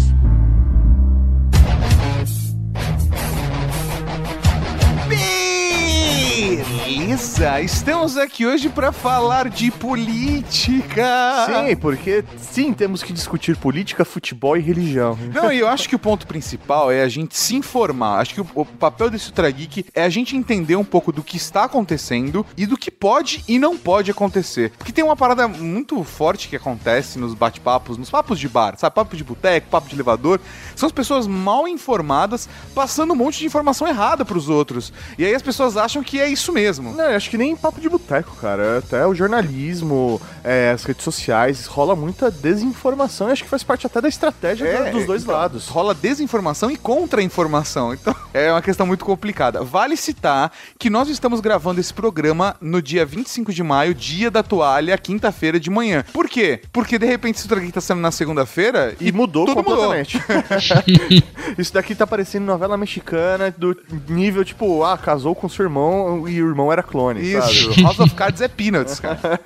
Beleza, 7.04 7.60
estamos 7.60 8.16
aqui 8.16 8.46
hoje 8.46 8.70
para 8.70 8.94
falar 8.94 9.50
de 9.50 9.70
política. 9.70 11.06
Sim, 11.48 11.76
porque 11.76 12.24
sim, 12.38 12.72
temos 12.72 13.04
que 13.04 13.12
discutir 13.12 13.58
política, 13.58 14.06
futebol 14.06 14.56
e 14.56 14.62
religião. 14.62 15.20
Não, 15.34 15.52
e 15.52 15.60
eu 15.60 15.68
acho 15.68 15.90
que 15.90 15.98
o 15.98 16.00
ponto 16.00 16.26
principal 16.26 16.90
é 16.90 17.04
a 17.04 17.10
gente 17.10 17.38
se 17.38 17.58
informar. 17.58 18.22
Acho 18.22 18.36
que 18.36 18.40
o, 18.40 18.48
o 18.56 18.64
papel 18.66 19.10
desse 19.10 19.28
Ultra 19.28 19.52
Geek 19.52 19.86
é 19.94 20.04
a 20.04 20.08
gente 20.08 20.38
entender 20.38 20.78
um 20.78 20.84
pouco 20.86 21.12
do 21.12 21.22
que 21.22 21.36
está 21.36 21.66
acontecendo 21.66 22.46
e 22.56 22.66
do 22.66 22.78
que 22.78 22.90
pode 22.90 23.44
e 23.50 23.60
não 23.60 23.78
pode 23.78 24.10
acontecer. 24.10 24.72
Porque 24.78 24.94
tem 24.94 25.04
uma 25.04 25.18
parada 25.18 25.46
muito 25.46 26.02
forte 26.06 26.48
que 26.48 26.56
acontece 26.56 27.20
nos 27.20 27.34
bate-papos, 27.34 27.98
nos 27.98 28.10
papos 28.10 28.40
de 28.40 28.48
bar, 28.48 28.76
sabe? 28.78 28.96
Papo 28.96 29.18
de 29.18 29.26
boteco, 29.26 29.68
papo 29.70 29.90
de 29.90 29.96
elevador. 29.96 30.40
São 30.74 30.88
as 30.88 30.94
pessoas 30.94 31.28
mal 31.28 31.68
informadas 31.68 32.48
passando 32.74 33.12
um 33.12 33.18
monte 33.18 33.40
de 33.40 33.46
informação 33.46 33.90
errada 33.90 34.24
pros 34.24 34.48
outros. 34.48 34.94
E 35.18 35.26
aí 35.26 35.36
as 35.36 35.42
pessoas 35.42 35.76
acham 35.76 36.02
que 36.02 36.22
é 36.22 36.30
isso 36.30 36.54
mesmo. 36.54 36.93
Não, 36.94 37.06
acho 37.16 37.30
que 37.30 37.38
nem 37.38 37.56
papo 37.56 37.80
de 37.82 37.90
boteco, 37.90 38.36
cara. 38.38 38.78
Até 38.80 39.06
o 39.06 39.14
jornalismo, 39.16 40.22
é, 40.44 40.72
as 40.72 40.84
redes 40.84 41.04
sociais, 41.04 41.66
rola 41.66 41.96
muita 41.96 42.30
desinformação 42.30 43.30
e 43.30 43.32
acho 43.32 43.44
que 43.44 43.50
faz 43.50 43.64
parte 43.64 43.86
até 43.88 44.00
da 44.02 44.08
estratégia 44.08 44.66
É, 44.66 44.92
dos 44.92 45.06
dois 45.06 45.24
então, 45.24 45.34
lados. 45.36 45.68
Rola 45.68 45.94
desinformação 45.94 46.70
e 46.70 46.78
contra-informação. 46.78 47.94
Então, 47.94 48.16
é 48.34 48.52
uma 48.52 48.62
questão 48.62 48.86
muito 48.86 49.06
complicada. 49.06 49.64
Vale 49.64 49.96
citar 49.98 50.52
que 50.78 50.90
nós 50.90 51.10
estamos 51.10 51.40
gravando 51.40 51.80
esse 51.80 51.94
programa 51.94 52.56
no 52.62 52.82
dia 52.82 53.06
25 53.06 53.52
de 53.54 53.64
maio, 53.64 53.94
dia 53.96 54.30
da 54.30 54.44
toalha, 54.44 54.98
quinta-feira 54.98 55.60
de 55.60 55.70
manhã. 55.70 56.04
Por 56.14 56.28
quê? 56.30 56.62
Porque 56.72 57.00
de 57.00 57.06
repente 57.06 57.42
Ultra 57.44 57.60
Geek 57.60 57.72
tá 57.74 57.82
saindo 57.82 58.02
na 58.02 58.12
segunda-feira 58.12 58.96
E 59.00 59.12
mudou 59.12 59.46
tudo 59.46 59.58
mudou. 59.58 59.76
completamente. 59.76 60.22
Isso 61.58 61.74
daqui 61.74 61.96
tá 61.96 62.06
parecendo 62.06 62.46
novela 62.46 62.78
mexicana 62.78 63.54
do 63.58 63.76
nível, 64.08 64.44
tipo, 64.44 64.84
ah, 64.84 64.98
casou 64.98 65.34
com 65.36 65.48
seu 65.50 65.64
irmão 65.64 66.28
e 66.28 66.42
o 66.42 66.48
irmão 66.50 66.72
era 66.72 66.83
clone, 66.84 67.22
Isso, 67.22 67.70
sabe? 67.70 67.82
House 67.84 68.00
of 68.00 68.14
Cards 68.16 68.42
é 68.42 68.48
Peanuts, 68.48 69.00
cara. 69.00 69.40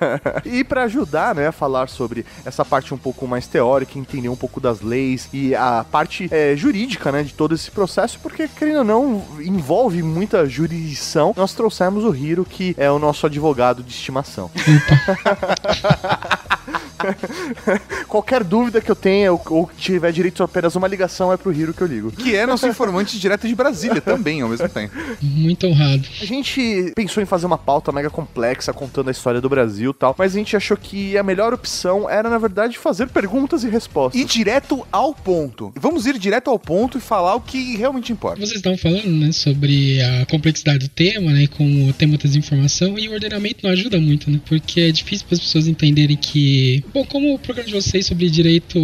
E 0.44 0.64
pra 0.64 0.84
ajudar, 0.84 1.34
né, 1.34 1.48
a 1.48 1.52
falar 1.52 1.88
sobre 1.88 2.24
essa 2.44 2.64
parte 2.64 2.94
um 2.94 2.98
pouco 2.98 3.26
mais 3.26 3.46
teórica, 3.46 3.98
entender 3.98 4.28
um 4.28 4.36
pouco 4.36 4.60
das 4.60 4.80
leis 4.80 5.28
e 5.32 5.54
a 5.54 5.84
parte 5.90 6.28
é, 6.30 6.54
jurídica, 6.56 7.10
né, 7.12 7.22
de 7.22 7.34
todo 7.34 7.54
esse 7.54 7.70
processo, 7.70 8.18
porque, 8.20 8.48
querendo 8.48 8.78
ou 8.78 8.84
não, 8.84 9.24
envolve 9.40 10.02
muita 10.02 10.46
jurisdição, 10.46 11.34
nós 11.36 11.54
trouxemos 11.54 12.04
o 12.04 12.14
Hiro, 12.14 12.44
que 12.44 12.74
é 12.78 12.90
o 12.90 12.98
nosso 12.98 13.26
advogado 13.26 13.82
de 13.82 13.92
estimação. 13.92 14.50
Qualquer 18.08 18.42
dúvida 18.44 18.80
que 18.80 18.90
eu 18.90 18.96
tenha 18.96 19.32
ou, 19.32 19.40
ou 19.50 19.70
tiver 19.76 20.12
direito 20.12 20.42
a 20.42 20.48
apenas 20.48 20.74
uma 20.74 20.88
ligação, 20.88 21.32
é 21.32 21.36
pro 21.36 21.52
Hiro 21.52 21.74
que 21.74 21.82
eu 21.82 21.86
ligo. 21.86 22.10
Que 22.10 22.34
é 22.34 22.46
nosso 22.46 22.66
informante 22.66 23.18
direto 23.20 23.46
de 23.46 23.54
Brasília 23.54 24.00
também, 24.00 24.40
ao 24.40 24.48
mesmo 24.48 24.68
tempo. 24.68 24.94
Muito 25.22 25.66
honrado. 25.66 26.02
A 26.20 26.24
gente 26.24 26.92
pensou 26.96 27.22
em 27.22 27.26
fazer 27.26 27.46
uma 27.46 27.58
pauta 27.58 27.92
mega 27.92 28.10
complexa 28.10 28.72
contando 28.72 29.08
a 29.08 29.10
história 29.10 29.40
do 29.40 29.48
Brasil 29.48 29.90
e 29.90 29.94
tal, 29.94 30.14
mas 30.18 30.34
a 30.34 30.38
gente 30.38 30.56
achou 30.56 30.76
que 30.76 31.16
a 31.16 31.22
melhor 31.22 31.52
opção 31.52 32.08
era, 32.08 32.28
na 32.28 32.38
verdade, 32.38 32.78
fazer 32.78 33.08
perguntas 33.08 33.62
e 33.62 33.68
respostas. 33.68 34.20
E 34.20 34.24
direto 34.24 34.86
ao 34.90 35.14
ponto. 35.14 35.72
Vamos 35.76 36.06
ir 36.06 36.18
direto 36.18 36.50
ao 36.50 36.58
ponto 36.58 36.98
e 36.98 37.00
falar 37.00 37.34
o 37.34 37.40
que 37.40 37.76
realmente 37.76 38.12
importa. 38.12 38.40
Vocês 38.40 38.56
estavam 38.56 38.78
falando, 38.78 39.06
né, 39.06 39.32
sobre 39.32 40.00
a 40.02 40.26
complexidade 40.26 40.78
do 40.80 40.88
tema, 40.88 41.30
né, 41.30 41.46
como 41.46 41.88
o 41.88 41.92
tema 41.92 42.16
da 42.16 42.22
desinformação, 42.22 42.98
e 42.98 43.08
o 43.08 43.12
ordenamento 43.12 43.60
não 43.62 43.70
ajuda 43.70 44.00
muito, 44.00 44.30
né, 44.30 44.40
porque 44.46 44.80
é 44.80 44.90
difícil 44.90 45.26
para 45.26 45.34
as 45.34 45.40
pessoas 45.40 45.66
entenderem 45.66 46.16
que, 46.16 46.84
bom, 46.92 47.04
como 47.04 47.34
o 47.34 47.38
programa 47.38 47.68
de 47.68 47.74
vocês 47.74 48.06
sobre 48.06 48.28
direito 48.30 48.78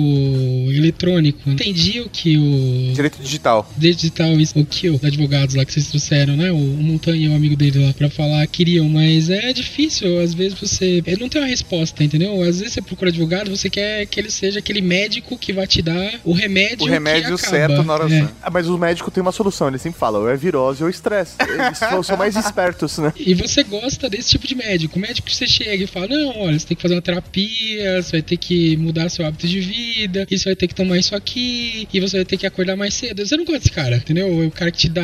eletrônico, 0.70 1.48
entendi 1.48 2.00
o 2.00 2.08
que 2.08 2.36
o 2.36 2.92
Direito 2.94 3.20
digital. 3.20 3.70
digital, 3.76 4.32
isso, 4.40 4.58
o 4.58 4.64
que 4.64 4.88
os 4.88 5.02
advogados 5.02 5.54
lá 5.54 5.64
que 5.64 5.72
vocês 5.72 5.88
trouxeram, 5.88 6.36
né, 6.36 6.50
o, 6.52 6.58
Montanha 6.84 7.26
e 7.26 7.28
o 7.28 7.34
amigo 7.34 7.56
dele 7.56 7.84
lá, 7.84 7.92
pra 7.92 8.10
falar, 8.10 8.46
queriam, 8.46 8.88
mas 8.88 9.30
é 9.30 9.52
difícil, 9.52 10.20
às 10.20 10.34
vezes 10.34 10.58
você 10.58 11.02
ele 11.06 11.20
não 11.20 11.28
tem 11.28 11.40
uma 11.40 11.48
resposta, 11.48 12.04
entendeu? 12.04 12.42
Às 12.42 12.58
vezes 12.58 12.74
você 12.74 12.82
procura 12.82 13.10
advogado, 13.10 13.50
você 13.50 13.70
quer 13.70 14.06
que 14.06 14.20
ele 14.20 14.30
seja 14.30 14.58
aquele 14.58 14.80
médico 14.80 15.38
que 15.38 15.52
vai 15.52 15.66
te 15.66 15.80
dar 15.82 16.20
o 16.24 16.32
remédio 16.32 16.86
O 16.86 16.88
remédio 16.88 17.36
certo 17.38 17.82
na 17.82 17.94
hora 17.94 18.14
É. 18.14 18.28
Ah, 18.42 18.50
mas 18.50 18.68
o 18.68 18.76
médico 18.78 19.10
tem 19.10 19.22
uma 19.22 19.32
solução, 19.32 19.68
ele 19.68 19.78
sempre 19.78 19.98
fala, 19.98 20.18
ou 20.18 20.28
é 20.28 20.36
virose 20.36 20.82
ou 20.82 20.90
estresse. 20.90 21.36
Eles 21.40 21.78
são, 21.78 22.02
são 22.02 22.16
mais 22.16 22.36
espertos, 22.36 22.98
né? 22.98 23.12
E 23.16 23.34
você 23.34 23.62
gosta 23.62 24.08
desse 24.08 24.30
tipo 24.30 24.46
de 24.46 24.54
médico. 24.54 24.98
O 24.98 25.00
médico 25.00 25.26
que 25.28 25.34
você 25.34 25.46
chega 25.46 25.84
e 25.84 25.86
fala: 25.86 26.08
Não, 26.08 26.40
olha, 26.40 26.58
você 26.58 26.66
tem 26.66 26.76
que 26.76 26.82
fazer 26.82 26.94
uma 26.94 27.02
terapia, 27.02 27.93
você 28.02 28.12
vai 28.12 28.22
ter 28.22 28.36
que 28.36 28.76
mudar 28.76 29.08
seu 29.08 29.26
hábito 29.26 29.46
de 29.46 29.60
vida, 29.60 30.26
e 30.30 30.38
você 30.38 30.44
vai 30.46 30.56
ter 30.56 30.68
que 30.68 30.74
tomar 30.74 30.98
isso 30.98 31.14
aqui, 31.14 31.88
e 31.92 32.00
você 32.00 32.16
vai 32.18 32.24
ter 32.24 32.36
que 32.36 32.46
acordar 32.46 32.76
mais 32.76 32.94
cedo. 32.94 33.24
Você 33.26 33.36
não 33.36 33.44
gosta 33.44 33.58
desse 33.60 33.70
cara, 33.70 33.96
entendeu? 33.96 34.42
É 34.42 34.46
o 34.46 34.50
cara 34.50 34.70
que 34.70 34.78
te 34.78 34.88
dá 34.88 35.02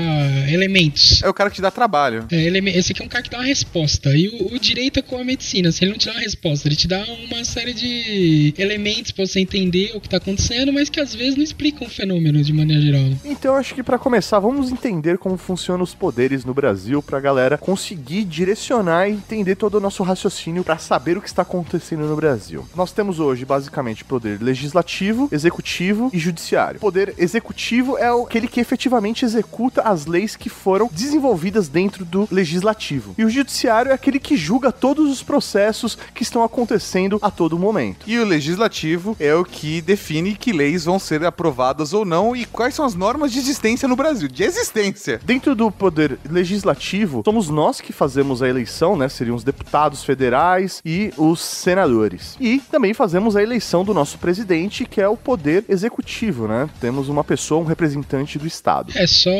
elementos. 0.50 1.23
É 1.23 1.28
o 1.28 1.35
cara 1.35 1.50
que 1.50 1.56
te 1.56 1.62
dá 1.62 1.70
trabalho. 1.70 2.26
É, 2.30 2.42
eleme- 2.42 2.70
esse 2.76 2.92
aqui 2.92 3.02
é 3.02 3.04
um 3.04 3.09
cara 3.09 3.23
que 3.23 3.30
dá 3.30 3.38
uma 3.38 3.44
resposta. 3.47 4.11
E 4.16 4.28
o, 4.28 4.54
o 4.54 4.59
direito 4.59 4.99
é 4.99 5.02
com 5.02 5.16
a 5.18 5.25
medicina. 5.25 5.70
Se 5.73 5.85
ele 5.85 5.92
não 5.92 5.99
te 5.99 6.06
dá 6.06 6.12
uma 6.12 6.20
resposta, 6.20 6.68
ele 6.68 6.76
te 6.76 6.88
dá 6.88 7.04
uma 7.30 7.44
série 7.44 7.73
de 7.73 8.54
elementos 8.59 9.12
pra 9.12 9.26
você 9.26 9.40
entender 9.40 9.92
o 9.94 10.00
que 10.00 10.09
tá 10.09 10.16
acontecendo, 10.18 10.73
mas 10.73 10.88
que 10.88 11.00
às 11.00 11.14
vezes 11.14 11.37
não 11.37 11.44
explicam 11.44 11.87
o 11.87 11.90
fenômeno 11.90 12.42
de 12.42 12.52
maneira 12.52 12.80
geral. 12.82 13.02
né? 13.02 13.16
Então 13.25 13.54
acho 13.56 13.75
que 13.75 13.82
pra 13.82 13.99
começar, 13.99 14.38
vamos 14.38 14.70
entender 14.70 15.18
como 15.18 15.37
funcionam 15.37 15.82
os 15.85 15.94
poderes 15.94 16.44
no 16.44 16.54
Brasil 16.54 17.02
pra 17.02 17.20
galera 17.20 17.56
conseguir 17.59 18.25
direcionar 18.25 19.09
e 19.09 19.12
entender 19.12 19.54
todo 19.56 19.75
o 19.76 19.80
nosso 19.80 20.02
raciocínio 20.02 20.64
pra 20.64 20.78
saber 20.78 21.16
o 21.16 21.20
que 21.23 21.28
está 21.28 21.42
acontecendo 21.42 22.04
no 22.06 22.16
Brasil. 22.16 22.66
Nós 22.81 22.93
temos 22.93 23.21
hoje 23.21 23.45
basicamente 23.45 24.07
poder 24.07 24.41
legislativo, 24.41 25.29
executivo 25.31 26.09
e 26.15 26.19
judiciário. 26.19 26.79
O 26.79 26.81
poder 26.81 27.15
executivo 27.19 27.99
é 27.99 28.09
aquele 28.09 28.49
que 28.49 28.59
efetivamente 28.59 29.23
executa 29.23 29.83
as 29.83 30.07
leis 30.07 30.35
que 30.35 30.49
foram 30.49 30.89
desenvolvidas 30.91 31.69
dentro 31.69 32.07
do 32.07 32.27
legislativo. 32.31 33.15
E 33.19 33.25
o 33.27 33.29
judiciário 33.29 33.91
é 33.91 33.95
aquele 33.95 34.19
que 34.19 34.35
julga 34.35 34.73
todos 34.73 35.11
os 35.11 35.23
processos 35.23 35.99
que 36.15 36.23
estão 36.23 36.43
acontecendo 36.43 37.19
a 37.21 37.31
todo 37.31 37.59
momento. 37.59 38.07
E 38.07 38.19
o 38.19 38.25
legislativo 38.25 39.15
é 39.21 39.35
o 39.35 39.45
que 39.45 39.83
define 39.83 40.35
que 40.35 40.51
leis 40.51 40.87
vão 40.87 40.99
ser 40.99 41.23
aprovadas 41.23 41.93
ou 41.93 42.07
não 42.07 42.35
e 42.35 42.47
quais 42.47 42.75
são 42.75 42.87
as 42.87 42.95
normas 42.95 43.31
de 43.31 43.41
existência 43.41 43.87
no 43.87 43.95
Brasil. 43.95 44.27
De 44.27 44.43
existência. 44.43 45.21
Dentro 45.23 45.55
do 45.55 45.71
poder 45.71 46.19
legislativo, 46.27 47.21
somos 47.27 47.51
nós 47.51 47.79
que 47.79 47.93
fazemos 47.93 48.43
a 48.43 48.49
eleição, 48.49 48.97
né? 48.97 49.07
Seriam 49.11 49.37
os 49.37 49.45
deputados 49.45 50.03
federais 50.03 50.81
e 50.83 51.13
os 51.19 51.43
senadores. 51.43 52.39
E 52.41 52.63
também 52.71 52.95
fazemos 52.95 53.37
a 53.37 53.43
eleição 53.43 53.85
do 53.85 53.93
nosso 53.93 54.19
presidente, 54.19 54.85
que 54.85 55.00
é 55.00 55.09
o 55.09 55.17
poder 55.17 55.65
executivo, 55.69 56.47
né? 56.49 56.69
Temos 56.81 57.09
uma 57.09 57.25
pessoa, 57.25 57.61
um 57.61 57.65
representante 57.65 58.39
do 58.39 58.47
Estado. 58.47 58.93
É 58.95 59.07
só 59.07 59.31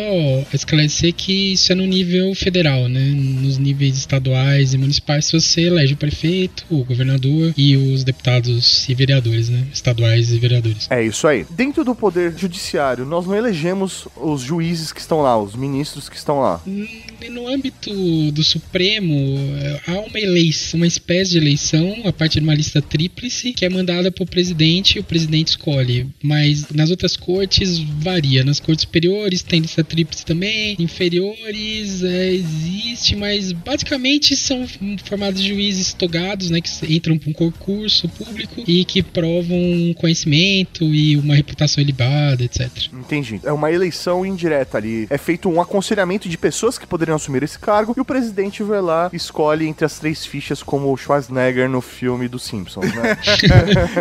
esclarecer 0.53 1.13
que 1.15 1.53
isso 1.53 1.73
é 1.73 1.75
no 1.75 1.87
nível 1.87 2.35
federal, 2.35 2.89
né? 2.89 3.01
Nos 3.01 3.59
níveis 3.59 3.97
estaduais 3.97 4.75
e 4.75 4.79
municipais, 4.79 5.31
você 5.31 5.63
elege 5.63 5.95
o 5.95 5.97
prefeito, 5.97 6.65
o 6.71 6.85
governador 6.85 7.55
e 7.57 7.77
os 7.77 8.05
deputados 8.05 8.89
e 8.89 8.95
vereadores, 8.95 9.49
né? 9.49 9.65
Estaduais 9.73 10.33
e 10.33 10.39
vereadores. 10.39 10.87
É 10.91 11.03
isso 11.03 11.27
aí. 11.27 11.47
Dentro 11.51 11.85
do 11.85 11.95
poder 11.95 12.37
judiciário, 12.37 13.05
nós 13.07 13.27
não 13.27 13.35
elegemos 13.35 14.09
os 14.17 14.43
juízes 14.43 14.93
que 14.93 15.01
estão 15.01 15.21
lá, 15.21 15.41
os 15.41 15.55
ministros 15.55 16.09
que 16.09 16.17
estão 16.17 16.41
lá. 16.41 16.61
Hum, 16.67 16.87
No 17.31 17.47
âmbito 17.49 17.91
do 18.33 18.43
Supremo, 18.43 19.15
eh, 19.61 19.81
há 19.87 19.93
uma 20.01 20.19
eleição, 20.19 20.79
uma 20.79 20.87
espécie 20.87 21.33
de 21.33 21.39
eleição 21.39 21.97
a 22.05 22.13
partir 22.13 22.41
de 22.41 22.45
uma 22.47 22.55
lista 22.55 22.81
tripla 22.81 23.20
tríplice 23.21 23.53
que 23.53 23.65
é 23.65 23.69
mandada 23.69 24.11
pro 24.11 24.25
presidente 24.25 24.97
e 24.97 25.01
o 25.01 25.05
presidente 25.05 25.49
escolhe. 25.49 26.09
Mas 26.23 26.71
nas 26.71 26.91
outras 26.91 27.17
cortes 27.17 27.79
varia. 27.79 28.43
Nas 28.43 28.59
cortes 28.59 28.83
superiores 28.83 29.43
tem 29.43 29.63
essa 29.63 29.85
tríplice 29.85 30.25
também. 30.25 30.77
Inferiores 30.79 32.03
é, 32.03 32.33
existe, 32.33 33.15
mas 33.15 33.53
basicamente 33.53 34.35
são 34.35 34.67
formados 35.05 35.43
de 35.43 35.49
juízes 35.51 35.93
togados, 35.93 36.51
né? 36.51 36.61
Que 36.61 36.71
entram 36.95 37.19
pra 37.19 37.31
um 37.31 37.33
concurso 37.33 38.09
público 38.09 38.65
e 38.67 38.85
que 38.85 39.03
provam 39.03 39.61
conhecimento 39.97 40.85
e 40.85 41.17
uma 41.17 41.35
reputação 41.35 41.83
ilibada, 41.83 42.43
etc. 42.43 42.71
Entendi. 42.93 43.41
É 43.45 43.53
uma 43.53 43.71
eleição 43.71 44.25
indireta 44.25 44.79
ali. 44.79 45.07
É 45.11 45.19
feito 45.19 45.49
um 45.49 45.61
aconselhamento 45.61 46.29
de 46.29 46.39
pessoas 46.39 46.79
que 46.79 46.87
poderiam 46.87 47.17
assumir 47.17 47.43
esse 47.43 47.59
cargo 47.59 47.95
e 47.97 48.01
o 48.01 48.05
presidente 48.05 48.63
vai 48.63 48.81
lá 48.81 49.11
e 49.13 49.17
escolhe 49.17 49.67
entre 49.67 49.85
as 49.85 49.99
três 49.99 50.25
fichas 50.25 50.63
como 50.63 50.93
o 50.93 50.97
Schwarzenegger 50.97 51.69
no 51.69 51.81
filme 51.81 52.29
dos 52.29 52.43
Simpsons, 52.45 52.95
né? 52.95 53.10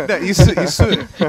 Não, 0.08 0.24
isso, 0.24 0.50
isso, 0.62 0.82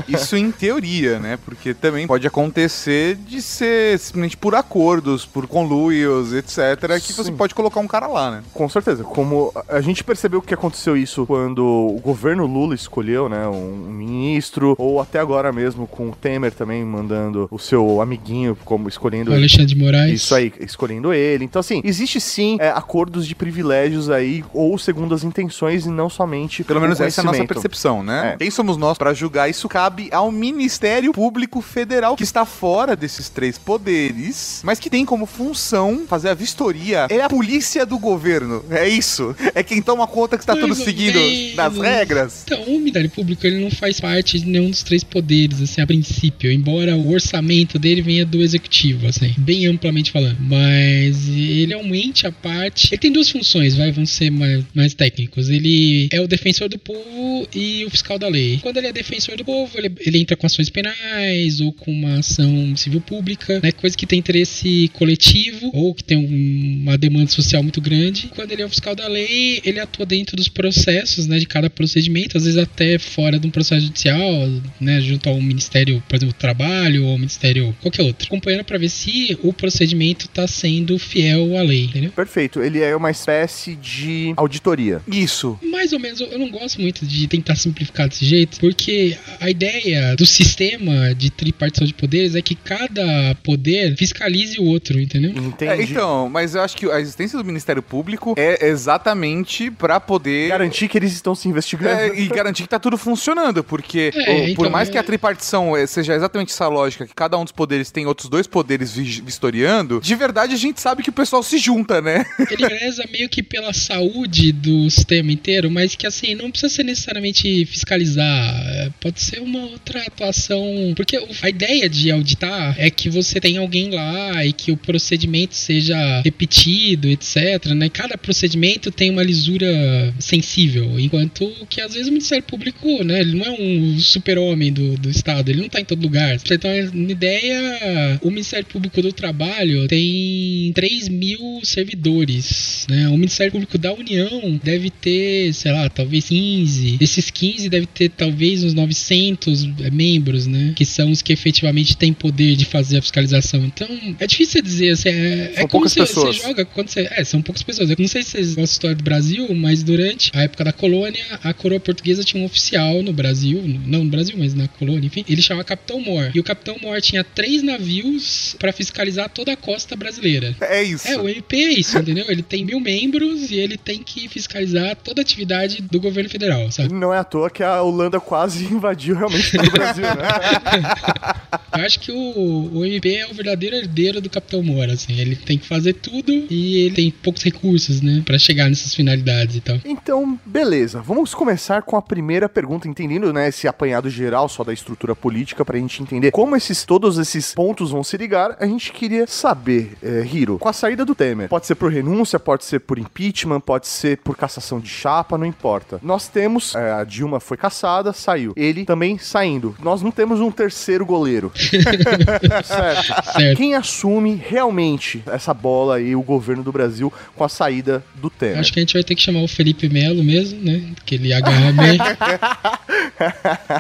isso 0.08 0.38
em 0.38 0.52
teoria, 0.52 1.20
né? 1.20 1.38
Porque 1.44 1.74
também 1.74 2.08
pode 2.08 2.26
acontecer 2.28 3.16
de 3.16 3.42
ser 3.42 4.00
simplesmente 4.00 4.38
por 4.38 4.56
acordos, 4.56 5.26
por 5.26 5.48
conluios, 5.48 6.34
etc., 6.34 7.00
que 7.02 7.14
você 7.14 7.32
Sim. 7.32 7.36
pode 7.36 7.56
colocar 7.56 7.80
um 7.80 7.88
cara 7.88 8.08
lá, 8.08 8.32
né? 8.32 8.44
Com 8.54 8.68
certeza. 8.70 9.04
Como 9.04 9.54
a 9.68 9.82
gente 9.82 10.04
percebeu 10.04 10.42
que 10.42 10.54
aconteceu 10.54 10.96
isso 10.96 11.26
quando 11.26 11.64
o 11.64 12.00
governo 12.02 12.46
Lula 12.46 12.76
escolheu, 12.76 13.30
né, 13.30 13.48
um 13.48 13.92
ministro, 13.92 14.76
ou 14.78 15.00
até 15.00 15.20
agora 15.20 15.52
mesmo 15.52 15.88
com 15.88 16.10
o 16.10 16.16
Temer 16.16 16.52
também 16.52 16.84
mandando 16.84 17.48
o 17.52 17.60
seu 17.60 18.02
amiguinho 18.02 18.58
como 18.66 18.88
escolhendo 18.88 19.32
O 19.32 19.34
Alexandre 19.34 19.66
de 19.66 19.76
Moraes. 19.76 20.14
Isso 20.14 20.36
aí, 20.36 20.54
escolhendo 20.60 21.14
ele. 21.14 21.46
Então, 21.46 21.60
assim, 21.60 21.82
existe 21.84 22.20
sim 22.20 22.58
é, 22.60 22.70
acordos 22.70 23.28
de 23.28 23.36
privilégios 23.36 24.10
aí, 24.10 24.44
ou 24.54 24.78
segundo 24.78 25.14
as 25.14 25.24
intenções, 25.24 25.86
e 25.86 25.90
não 25.90 26.10
somente 26.10 26.64
Pelo 26.64 26.82
menos 26.82 27.00
essa 27.00 27.22
é 27.22 27.22
a 27.22 27.26
nossa 27.26 27.38
conhecimento. 27.38 27.61
Percepção, 27.62 28.04
né? 28.04 28.34
É. 28.34 28.38
Quem 28.38 28.52
somos 28.52 28.78
nós 28.78 28.98
para 28.98 29.14
julgar? 29.14 29.50
Isso 29.50 29.70
cabe 29.70 30.10
ao 30.12 30.32
Ministério 30.32 31.12
Público 31.12 31.62
Federal, 31.62 32.16
que 32.16 32.24
está 32.24 32.46
fora 32.46 32.96
desses 32.96 33.30
três 33.30 33.58
poderes, 33.58 34.62
mas 34.64 34.80
que 34.80 34.90
tem 34.90 35.06
como 35.06 35.26
função 35.26 36.06
fazer 36.08 36.30
a 36.30 36.34
vistoria. 36.34 37.08
É 37.10 37.22
a 37.22 37.30
polícia 37.30 37.86
do 37.86 37.98
governo. 38.00 38.64
É 38.70 38.88
isso. 38.88 39.36
É 39.54 39.64
quem 39.64 39.82
toma 39.82 40.08
conta 40.08 40.38
que 40.38 40.44
está 40.44 40.56
tudo 40.56 40.74
seguindo 40.76 41.20
menos. 41.20 41.56
nas 41.56 41.78
regras. 41.78 42.44
Então, 42.46 42.64
o 42.64 42.80
Ministério 42.80 43.10
Público 43.10 43.46
ele 43.46 43.64
não 43.64 43.72
faz 43.72 44.00
parte 44.00 44.40
de 44.40 44.46
nenhum 44.46 44.70
dos 44.70 44.84
três 44.84 45.04
poderes, 45.04 45.62
assim, 45.62 45.82
a 45.82 45.88
princípio, 45.88 46.52
embora 46.52 46.96
o 46.96 47.12
orçamento 47.12 47.78
dele 47.78 48.02
venha 48.02 48.26
do 48.26 48.42
executivo, 48.42 49.08
assim, 49.08 49.34
bem 49.38 49.68
amplamente 49.68 50.12
falando. 50.12 50.38
Mas 50.40 51.28
ele 51.28 51.74
é 51.74 51.78
um 51.78 51.94
ente 51.94 52.26
à 52.26 52.32
parte. 52.32 52.90
Ele 52.92 53.00
tem 53.00 53.12
duas 53.12 53.30
funções, 53.30 53.76
vai, 53.76 53.92
vão 53.92 54.06
ser 54.06 54.30
mais, 54.32 54.64
mais 54.74 54.94
técnicos. 54.94 55.50
Ele 55.50 56.08
é 56.12 56.20
o 56.22 56.28
defensor 56.28 56.70
do 56.70 56.80
povo 56.80 57.48
e 57.54 57.86
o 57.86 57.90
fiscal 57.90 58.18
da 58.18 58.28
lei. 58.28 58.60
Quando 58.62 58.78
ele 58.78 58.88
é 58.88 58.94
defensor 58.94 59.36
do 59.38 59.46
povo, 59.46 59.78
ele, 59.78 59.92
ele 60.00 60.18
entra 60.20 60.36
com 60.36 60.46
ações 60.46 60.70
penais 60.70 61.60
ou 61.60 61.72
com 61.74 61.92
uma 61.92 62.20
ação 62.20 62.76
civil 62.76 63.02
pública, 63.02 63.60
né, 63.62 63.72
coisa 63.72 63.96
que 63.96 64.06
tem 64.06 64.20
interesse 64.20 64.90
coletivo 64.94 65.70
ou 65.74 65.94
que 65.94 66.04
tem 66.04 66.18
um- 66.18 66.82
uma 66.84 66.98
demanda 66.98 67.30
social 67.30 67.62
muito 67.64 67.82
grande. 67.82 68.30
Quando 68.36 68.52
ele 68.52 68.62
é 68.62 68.66
o 68.66 68.70
fiscal 68.70 68.96
da 68.96 69.08
lei, 69.08 69.62
ele 69.64 69.80
atua 69.80 70.06
dentro 70.06 70.36
dos 70.36 70.48
processos, 70.48 71.28
né, 71.28 71.38
de 71.40 71.46
cada 71.46 71.70
procedimento, 71.70 72.38
às 72.38 72.44
vezes 72.46 72.58
até 72.58 72.98
fora 72.98 73.40
de 73.40 73.48
um 73.48 73.52
processo 73.52 73.86
judicial, 73.86 74.50
né, 74.80 75.02
junto 75.02 75.28
ao 75.30 75.40
Ministério, 75.42 76.02
por 76.08 76.16
exemplo, 76.16 76.34
do 76.34 76.38
Trabalho 76.38 77.06
ou 77.06 77.12
ao 77.12 77.18
Ministério 77.18 77.76
qualquer 77.82 78.04
outro, 78.04 78.26
acompanhando 78.28 78.64
para 78.64 78.78
ver 78.78 78.90
se 78.90 79.38
o 79.44 79.52
procedimento 79.54 80.26
está 80.26 80.48
sendo 80.48 80.98
fiel 80.98 81.58
à 81.58 81.62
lei, 81.62 81.86
entendeu? 81.86 82.12
Perfeito. 82.12 82.62
Ele 82.62 82.80
é 82.80 82.96
uma 82.96 83.12
espécie 83.12 83.76
de 83.76 84.34
auditoria. 84.38 85.02
Isso. 85.12 85.58
Mais 85.64 85.94
ou 85.94 86.00
menos, 86.00 86.20
eu 86.20 86.32
eu 86.32 86.40
não 86.40 86.50
gosto 86.50 86.80
muito 86.80 87.06
de 87.06 87.26
tentar 87.42 87.56
simplificar 87.56 88.08
desse 88.08 88.26
jeito, 88.26 88.60
porque 88.60 89.18
a 89.40 89.50
ideia 89.50 90.16
do 90.16 90.26
sistema 90.26 91.14
de 91.16 91.30
tripartição 91.30 91.86
de 91.88 91.94
poderes 91.94 92.36
é 92.36 92.42
que 92.42 92.56
cada 92.56 93.36
poder 93.44 93.96
fiscalize 93.98 94.60
o 94.60 94.66
outro, 94.66 95.00
entendeu? 95.00 95.32
Entendi. 95.32 95.72
É, 95.72 95.82
então, 95.84 96.30
mas 96.30 96.56
eu 96.56 96.62
acho 96.62 96.78
que 96.78 96.86
a 96.90 97.00
existência 97.00 97.38
do 97.38 97.44
Ministério 97.46 97.82
Público 97.82 98.36
é 98.38 98.68
exatamente 98.68 99.72
para 99.72 100.00
poder 100.00 100.50
Garantir 100.50 100.88
que 100.88 100.98
eles 100.98 101.14
estão 101.14 101.34
se 101.34 101.48
investigando. 101.48 101.92
É, 102.00 102.20
e 102.20 102.28
garantir 102.28 102.64
que 102.64 102.70
tá 102.70 102.80
tudo 102.80 102.98
funcionando, 102.98 103.64
porque 103.64 104.12
É, 104.14 104.32
o- 104.32 104.56
por 104.56 104.66
então, 104.66 104.70
mais 104.70 104.90
é- 104.90 104.92
que 104.92 104.98
a 104.98 105.04
tripartição 105.04 105.76
eh, 105.76 105.88
seja 105.88 106.14
exatamente 106.14 106.52
essa 106.52 106.68
lógica, 106.68 107.08
que 107.08 107.14
cada 107.14 107.38
um 107.38 107.44
dos 107.44 107.52
poderes 107.52 107.90
tem 107.92 108.06
outros 108.06 108.30
dois 108.30 108.48
poderes 108.48 108.94
vi- 108.96 109.22
vistoriando, 109.26 110.00
de 110.02 110.16
verdade 110.16 110.54
a 110.54 110.58
gente 110.58 110.80
sabe 110.82 111.02
que 111.04 111.10
o 111.10 111.14
pessoal 111.14 111.42
se 111.44 111.58
junta, 111.58 112.02
né? 112.02 112.26
Ele 112.52 112.66
preza 112.68 113.04
meio 113.12 113.28
que 113.30 113.42
pela 113.42 113.74
saúde 113.74 114.52
do 114.52 114.90
sistema 114.90 115.32
inteiro, 115.32 115.70
mas 115.72 115.96
que 115.96 116.06
assim, 116.06 116.36
não 116.36 116.52
precisa 116.52 116.74
ser 116.74 116.84
necessariamente 116.84 117.31
fiscalizar. 117.66 118.64
é, 118.76 118.90
Pode 119.00 119.22
ser 119.22 119.40
uma 119.40 119.64
outra 119.66 120.02
atuação. 120.02 120.94
Porque 120.96 121.20
a 121.42 121.50
ideia 121.50 121.90
de 121.90 122.12
auditar 122.12 122.76
é 122.78 122.90
que 122.90 123.10
você 123.10 123.40
tem 123.40 123.58
alguém 123.58 123.90
lá 123.90 124.46
e 124.46 124.54
que 124.54 124.72
o 124.72 124.78
procedimento 124.78 125.56
seja 125.56 126.22
repetido, 126.24 127.08
etc. 127.08 127.68
Né? 127.76 127.90
Cada 127.90 128.18
procedimento 128.18 128.92
tem 128.92 129.10
uma 129.10 129.24
lisura 129.24 130.14
sensível. 130.20 131.00
Enquanto 131.00 131.50
que 131.70 131.82
às 131.82 131.94
vezes 131.94 132.08
o 132.08 132.12
Ministério 132.12 132.44
Público, 132.44 133.04
né, 133.04 133.22
ele 133.22 133.38
não 133.38 133.46
é 133.46 133.52
um 133.52 134.00
super-homem 134.00 134.72
do, 134.72 134.98
do 134.98 135.10
Estado, 135.10 135.50
ele 135.50 135.62
não 135.62 135.70
tá 135.70 135.80
em 135.80 135.86
todo 135.86 136.02
lugar. 136.02 136.38
Pra 136.40 136.48
você 136.48 136.58
ter 136.58 136.90
uma 136.94 137.12
ideia, 137.12 138.20
o 138.22 138.30
Ministério 138.30 138.66
Público 138.66 139.02
do 139.02 139.12
Trabalho 139.12 139.88
tem 139.88 140.72
3 140.74 141.10
mil 141.10 141.60
servidores. 141.64 142.86
Né? 142.90 143.08
O 143.10 143.18
Ministério 143.18 143.52
Público 143.52 143.78
da 143.78 143.94
União 143.94 144.60
deve 144.64 144.90
ter, 144.90 145.54
sei 145.54 145.72
lá, 145.72 145.90
talvez 145.90 146.28
15. 146.30 146.98
Desses 147.22 147.30
15 147.30 147.70
deve 147.70 147.86
ter 147.86 148.10
talvez 148.10 148.64
uns 148.64 148.74
900 148.74 149.66
membros, 149.92 150.48
né? 150.48 150.74
Que 150.76 150.84
são 150.84 151.12
os 151.12 151.22
que 151.22 151.32
efetivamente 151.32 151.96
têm 151.96 152.12
poder 152.12 152.56
de 152.56 152.66
fazer 152.66 152.98
a 152.98 153.02
fiscalização. 153.02 153.64
Então, 153.64 153.88
é 154.20 154.26
difícil 154.26 154.62
dizer. 154.62 154.92
Assim, 154.92 155.10
é, 155.10 155.52
São 155.54 155.64
é 155.64 155.68
como 155.68 155.70
poucas 155.70 155.94
você, 155.94 156.00
pessoas. 156.00 156.38
você 156.38 156.48
joga 156.48 156.66
quando 156.66 156.90
você. 156.90 157.08
É, 157.12 157.24
são 157.24 157.42
poucas 157.42 157.62
pessoas. 157.62 157.90
Eu 157.92 157.96
não 158.00 158.08
sei 158.08 158.24
se 158.24 158.32
vocês 158.32 158.48
gostam 158.48 158.64
da 158.64 158.72
história 158.72 158.96
do 158.96 159.04
Brasil, 159.04 159.54
mas 159.54 159.84
durante 159.84 160.32
a 160.34 160.42
época 160.42 160.64
da 160.64 160.74
colônia, 160.74 161.24
a 161.44 161.54
coroa 161.54 161.80
portuguesa 161.80 162.24
tinha 162.24 162.42
um 162.42 162.46
oficial 162.46 163.04
no 163.04 163.14
Brasil, 163.14 163.62
não 163.86 164.04
no 164.04 164.10
Brasil, 164.10 164.36
mas 164.38 164.56
na 164.56 164.68
colônia, 164.68 165.06
enfim. 165.06 165.24
Ele 165.30 165.42
chamava 165.42 165.64
Capitão 165.64 166.00
Mor. 166.00 166.32
E 166.34 166.40
o 166.40 166.44
Capitão 166.44 166.78
Mor 166.82 167.00
tinha 167.02 167.24
três 167.24 167.62
navios 167.62 168.56
pra 168.58 168.74
fiscalizar 168.74 169.30
toda 169.30 169.54
a 169.54 169.56
costa 169.56 169.96
brasileira. 169.96 170.56
É 170.62 170.82
isso. 170.82 171.08
É, 171.08 171.18
o 171.18 171.30
MP 171.30 171.56
é 171.56 171.74
isso, 171.74 171.98
entendeu? 171.98 172.26
Ele 172.28 172.42
tem 172.42 172.66
mil 172.66 172.80
membros 172.80 173.52
e 173.52 173.56
ele 173.56 173.78
tem 173.78 174.02
que 174.02 174.28
fiscalizar 174.28 174.96
toda 174.96 175.22
a 175.22 175.24
atividade 175.24 175.82
do 175.82 176.00
governo 176.00 176.30
federal, 176.30 176.72
sabe? 176.72 176.94
Não 176.94 177.11
é 177.14 177.18
à 177.18 177.24
toa 177.24 177.50
que 177.50 177.64
a 177.64 177.82
Holanda 177.82 178.20
quase 178.20 178.66
invadiu 178.72 179.16
realmente 179.16 179.58
o 179.58 179.72
Brasil, 179.72 180.04
né? 180.04 181.52
Eu 181.78 181.86
acho 181.86 182.00
que 182.00 182.12
o, 182.12 182.80
o 182.80 182.86
MP 182.86 183.16
é 183.16 183.28
o 183.28 183.34
verdadeiro 183.34 183.76
herdeiro 183.78 184.20
do 184.20 184.30
Capitão 184.30 184.62
Mora, 184.62 184.94
assim. 184.94 185.18
Ele 185.18 185.36
tem 185.36 185.58
que 185.58 185.66
fazer 185.66 185.94
tudo 185.94 186.32
e 186.32 186.86
ele 186.86 186.96
tem 186.96 187.12
poucos 187.12 187.44
recursos, 187.44 188.02
né? 188.02 188.22
Pra 188.26 188.38
chegar 188.38 188.68
nessas 188.68 188.94
finalidades 188.94 189.56
e 189.56 189.62
tal. 189.62 189.78
Então, 189.86 190.38
beleza. 190.46 191.02
Vamos 191.02 191.34
começar 191.34 191.82
com 191.84 191.96
a 191.96 192.02
primeira 192.02 192.50
pergunta, 192.50 192.88
entendendo, 192.88 193.32
né, 193.32 193.48
esse 193.48 193.68
apanhado 193.68 194.10
geral 194.10 194.50
só 194.50 194.64
da 194.64 194.74
estrutura 194.74 195.16
política 195.16 195.64
pra 195.64 195.78
gente 195.78 196.02
entender 196.02 196.32
como 196.32 196.56
esses 196.56 196.84
todos 196.84 197.18
esses 197.18 197.54
pontos 197.54 197.92
vão 197.92 198.04
se 198.04 198.18
ligar. 198.18 198.58
A 198.60 198.66
gente 198.66 198.92
queria 198.92 199.26
saber, 199.26 199.94
é, 200.04 200.26
Hiro, 200.26 200.58
com 200.60 200.68
a 200.68 200.74
saída 200.74 201.06
do 201.06 201.16
Temer, 201.16 201.48
pode 201.48 201.66
ser 201.66 201.76
por 201.76 201.92
renúncia, 201.92 202.40
pode 202.40 202.66
ser 202.66 202.80
por 202.80 203.00
impeachment, 203.00 203.62
pode 203.62 203.88
ser 203.88 204.18
por 204.18 204.36
cassação 204.36 204.80
de 204.80 204.90
chapa, 204.90 205.38
não 205.38 205.46
importa. 205.46 206.00
Nós 206.04 206.28
temos, 206.28 206.76
é, 206.76 207.01
a 207.02 207.04
Dilma 207.04 207.40
foi 207.40 207.58
cassada, 207.58 208.14
saiu. 208.14 208.54
Ele 208.56 208.86
também 208.86 209.18
saindo. 209.18 209.76
Nós 209.82 210.02
não 210.02 210.12
temos 210.12 210.40
um 210.40 210.52
terceiro 210.52 211.06
goleiro. 211.06 211.52
certo. 212.64 213.32
Certo. 213.34 213.58
Quem 213.58 213.76
assume 213.76 214.36
realmente 214.36 215.24
essa 215.26 215.54
bola 215.54 215.96
aí, 215.96 216.16
o 216.16 216.22
governo 216.22 216.64
do 216.64 216.72
Brasil, 216.72 217.12
com 217.36 217.44
a 217.44 217.50
saída 217.50 218.04
do 218.16 218.30
Temer? 218.30 218.60
Acho 218.60 218.72
que 218.72 218.80
a 218.80 218.82
gente 218.84 218.94
vai 218.94 219.04
ter 219.04 219.16
que 219.16 219.22
chamar 219.22 219.42
o 219.42 219.48
Felipe 219.48 219.90
Melo 219.90 220.24
mesmo, 220.24 220.62
né? 220.64 220.82
Que 221.06 221.16
ele 221.16 221.34
agarra 221.34 221.72
bem. 221.74 221.98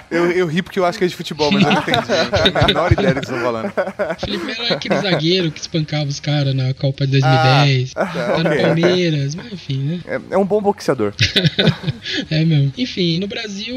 Eu, 0.09 0.31
eu 0.31 0.47
ri 0.47 0.61
porque 0.61 0.79
eu 0.79 0.85
acho 0.85 0.97
que 0.97 1.05
é 1.05 1.07
de 1.07 1.15
futebol, 1.15 1.51
mas 1.51 1.63
eu 1.63 1.71
não 1.71 1.81
entendi. 1.81 1.97
Eu 1.97 2.23
não 2.23 2.31
tenho 2.31 2.57
a 2.57 2.67
menor 2.67 2.91
ideia 2.91 3.13
do 3.13 3.19
que 3.21 3.25
estão 3.25 3.41
falando. 3.41 3.67
O 3.67 4.19
Felipe 4.19 4.45
Melo 4.45 4.63
é 4.63 4.73
aquele 4.73 4.97
zagueiro 4.97 5.51
que 5.51 5.59
espancava 5.59 6.05
os 6.05 6.19
caras 6.19 6.53
na 6.55 6.73
Copa 6.73 7.05
de 7.05 7.19
2010. 7.19 7.93
tá 7.93 8.37
no 8.43 8.49
ok. 8.49 8.61
Palmeiras, 8.61 9.35
mas 9.35 9.53
enfim, 9.53 9.77
né? 9.79 9.99
É, 10.07 10.19
é 10.31 10.37
um 10.37 10.45
bom 10.45 10.61
boxeador. 10.61 11.13
É 12.29 12.43
mesmo. 12.43 12.73
Enfim, 12.77 13.10
no 13.19 13.27
Brasil, 13.27 13.75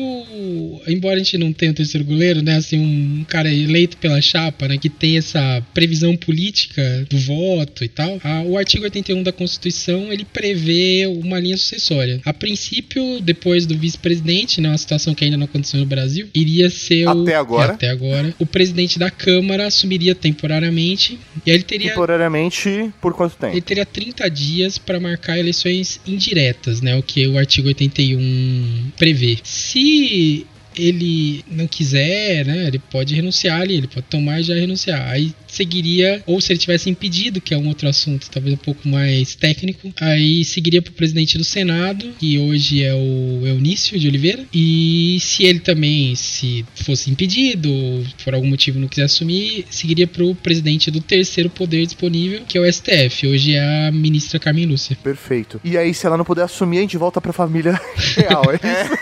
embora 0.87 1.17
a 1.17 1.19
gente 1.19 1.39
não 1.39 1.53
tenha 1.53 1.73
o 1.73 1.75
terceiro 1.75 2.05
goleiro, 2.07 2.43
né? 2.43 2.57
Assim, 2.57 2.79
um 2.79 3.25
cara 3.25 3.53
eleito 3.53 3.97
pela 3.97 4.21
chapa, 4.21 4.69
né? 4.69 4.79
Que 4.79 4.89
tem 4.89 5.17
essa 5.17 5.63
previsão 5.73 6.17
política 6.17 7.07
do 7.09 7.19
voto 7.19 7.85
e 7.85 7.89
tal. 7.89 8.21
a- 8.23 8.43
o 8.43 8.59
artigo 8.59 8.85
81 8.85 9.23
da 9.23 9.33
Constituição, 9.33 10.13
ele 10.13 10.25
prevê 10.25 11.07
uma 11.07 11.39
linha 11.41 11.57
sucessória. 11.57 12.21
A 12.25 12.33
princípio, 12.33 13.21
depois 13.21 13.67
do 13.67 13.77
vice-presidente, 13.77 14.61
né? 14.61 14.69
Uma 14.69 14.79
situação 14.79 15.15
que 15.15 15.25
ainda 15.25 15.37
não 15.37 15.45
aconteceu 15.45 15.81
no 15.81 15.87
Brasil, 15.87 16.29
iria 16.35 16.69
ser 16.71 17.07
o... 17.07 17.23
Até 17.23 17.35
agora. 17.35 17.73
É, 17.73 17.75
até 17.75 17.89
agora. 17.91 18.35
O 18.39 18.47
presidente 18.47 18.99
da 18.99 19.11
Câmara 19.11 19.67
assumiria 19.67 20.15
temporariamente. 20.15 21.19
E 21.47 21.51
aí 21.51 21.57
ele 21.57 21.65
teria... 21.65 21.91
Temporariamente, 21.91 22.91
por 23.01 23.15
quanto 23.15 23.37
tempo? 23.37 23.55
Ele 23.55 23.61
teria 23.63 23.87
30 23.87 24.29
dias 24.29 24.79
para 24.79 25.01
marcar 25.01 25.39
eleições 25.39 26.01
indiretas, 26.07 26.81
né? 26.81 26.97
O 26.97 27.03
que 27.03 27.27
o 27.27 27.39
artigo 27.39 27.55
artigo 27.55 27.69
81 27.69 28.91
prevê. 28.97 29.14
Se 29.43 30.47
ele 30.77 31.45
não 31.51 31.67
quiser, 31.67 32.45
né, 32.45 32.67
ele 32.67 32.79
pode 32.79 33.15
renunciar 33.15 33.61
ali, 33.61 33.77
ele 33.77 33.87
pode 33.87 34.07
tomar 34.07 34.41
e 34.41 34.43
já 34.43 34.55
renunciar. 34.55 35.09
Aí 35.09 35.33
seguiria, 35.55 36.23
ou 36.27 36.41
se 36.41 36.53
ele 36.53 36.59
tivesse 36.59 36.91
impedido, 36.91 37.41
que 37.41 37.55
é 37.55 37.59
um 37.59 37.69
outro 37.69 37.89
assunto, 37.89 38.31
talvez 38.31 38.55
um 38.55 38.59
pouco 38.59 38.89
mais 38.89 39.35
técnico, 39.35 39.93
aí 40.01 40.45
seguiria 40.45 40.83
para 40.83 40.91
o 40.91 40.95
presidente 40.95 41.39
do 41.39 41.45
Senado, 41.45 42.13
que 42.19 42.39
hoje 42.39 42.83
é 42.83 42.95
o 42.95 43.47
Eunício 43.47 43.99
de 43.99 44.09
Oliveira, 44.09 44.45
e 44.53 45.19
se 45.21 45.45
ele 45.45 45.61
também, 45.61 46.15
se 46.15 46.65
fosse 46.75 47.11
impedido, 47.11 47.73
ou 47.73 48.05
por 48.25 48.35
algum 48.35 48.49
motivo 48.49 48.79
não 48.79 48.89
quiser 48.89 49.05
assumir, 49.05 49.65
seguiria 49.71 50.07
para 50.07 50.25
o 50.25 50.35
presidente 50.35 50.91
do 50.91 51.01
terceiro 51.01 51.51
poder 51.51 51.85
disponível, 51.85 52.43
que 52.49 52.59
é 52.59 52.61
o 52.61 52.73
STF, 52.73 53.27
hoje 53.27 53.55
é 53.55 53.89
a 53.89 53.93
ministra 53.93 54.39
Carmen 54.39 54.67
Lúcia. 54.67 54.97
Perfeito. 55.03 55.61
E 55.65 55.77
aí, 55.77 55.95
se 55.95 56.07
ela 56.07 56.17
não 56.17 56.25
puder 56.25 56.43
assumir, 56.43 56.79
a 56.79 56.83
gente 56.83 56.97
volta 56.97 57.21
pra 57.21 57.33
família 57.33 57.81
real, 58.17 58.45
é 58.51 58.57
isso? 58.57 58.95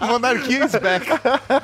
Monarquia 0.06 0.64
is 0.64 0.72
back. 0.72 1.06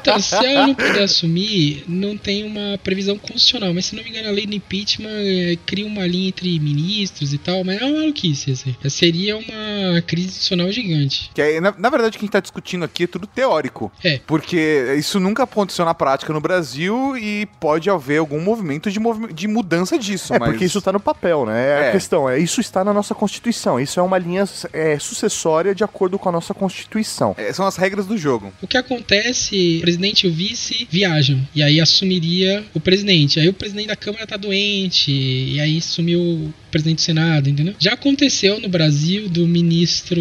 Então, 0.00 0.20
se 0.20 0.34
ela 0.34 0.66
não 0.66 0.74
puder 0.74 1.02
assumir, 1.02 1.84
não 1.88 2.16
tem 2.16 2.44
uma 2.44 2.78
previsão 2.78 3.18
constitucional, 3.26 3.72
mas 3.74 3.86
se 3.86 3.96
não 3.96 4.02
me 4.02 4.10
engano, 4.10 4.28
a 4.28 4.32
lei 4.32 4.46
do 4.46 4.54
impeachment 4.54 5.08
é, 5.10 5.56
cria 5.66 5.86
uma 5.86 6.06
linha 6.06 6.28
entre 6.28 6.58
ministros 6.60 7.32
e 7.32 7.38
tal, 7.38 7.64
mas 7.64 7.80
é 7.80 7.84
uma 7.84 7.98
maluquice, 8.00 8.52
assim. 8.52 8.74
Seria 8.88 9.36
uma 9.36 10.00
crise 10.06 10.28
institucional 10.28 10.70
gigante. 10.72 11.30
Que 11.34 11.42
é, 11.42 11.60
na, 11.60 11.74
na 11.76 11.90
verdade, 11.90 12.16
o 12.16 12.18
que 12.18 12.24
a 12.24 12.26
gente 12.26 12.32
tá 12.32 12.40
discutindo 12.40 12.84
aqui 12.84 13.04
é 13.04 13.06
tudo 13.06 13.26
teórico. 13.26 13.90
É. 14.02 14.20
Porque 14.26 14.94
isso 14.98 15.18
nunca 15.20 15.42
aconteceu 15.42 15.84
na 15.84 15.94
prática 15.94 16.32
no 16.32 16.40
Brasil 16.40 17.16
e 17.16 17.46
pode 17.60 17.90
haver 17.90 18.18
algum 18.18 18.40
movimento 18.40 18.90
de, 18.90 18.98
movi- 19.00 19.32
de 19.32 19.46
mudança 19.48 19.98
disso. 19.98 20.34
É, 20.34 20.38
mas... 20.38 20.50
porque 20.50 20.64
isso 20.64 20.80
tá 20.80 20.92
no 20.92 21.00
papel, 21.00 21.44
né? 21.46 21.66
É, 21.66 21.86
É. 21.86 21.88
a 21.88 21.92
questão. 21.92 22.28
É, 22.28 22.38
isso 22.38 22.60
está 22.60 22.84
na 22.84 22.92
nossa 22.92 23.14
Constituição. 23.14 23.78
Isso 23.80 23.98
é 24.00 24.02
uma 24.02 24.18
linha 24.18 24.44
é, 24.72 24.98
sucessória 24.98 25.74
de 25.74 25.84
acordo 25.84 26.18
com 26.18 26.28
a 26.28 26.32
nossa 26.32 26.54
Constituição. 26.54 27.34
É, 27.38 27.52
são 27.52 27.66
as 27.66 27.76
regras 27.76 28.06
do 28.06 28.16
jogo. 28.16 28.52
O 28.62 28.66
que 28.66 28.76
acontece, 28.76 29.78
o 29.78 29.80
presidente 29.82 30.26
e 30.26 30.30
o 30.30 30.32
vice 30.32 30.86
viajam, 30.90 31.40
e 31.54 31.62
aí 31.62 31.80
assumiria 31.80 32.64
o 32.74 32.80
presidente. 32.80 33.15
Aí 33.40 33.48
o 33.48 33.52
presidente 33.54 33.88
da 33.88 33.96
Câmara 33.96 34.26
tá 34.26 34.36
doente, 34.36 35.10
e 35.10 35.58
aí 35.58 35.80
sumiu 35.80 36.52
presidente 36.76 36.96
do 36.98 37.02
Senado, 37.02 37.48
entendeu? 37.48 37.74
Já 37.78 37.94
aconteceu 37.94 38.60
no 38.60 38.68
Brasil 38.68 39.28
do 39.28 39.46
ministro 39.46 40.20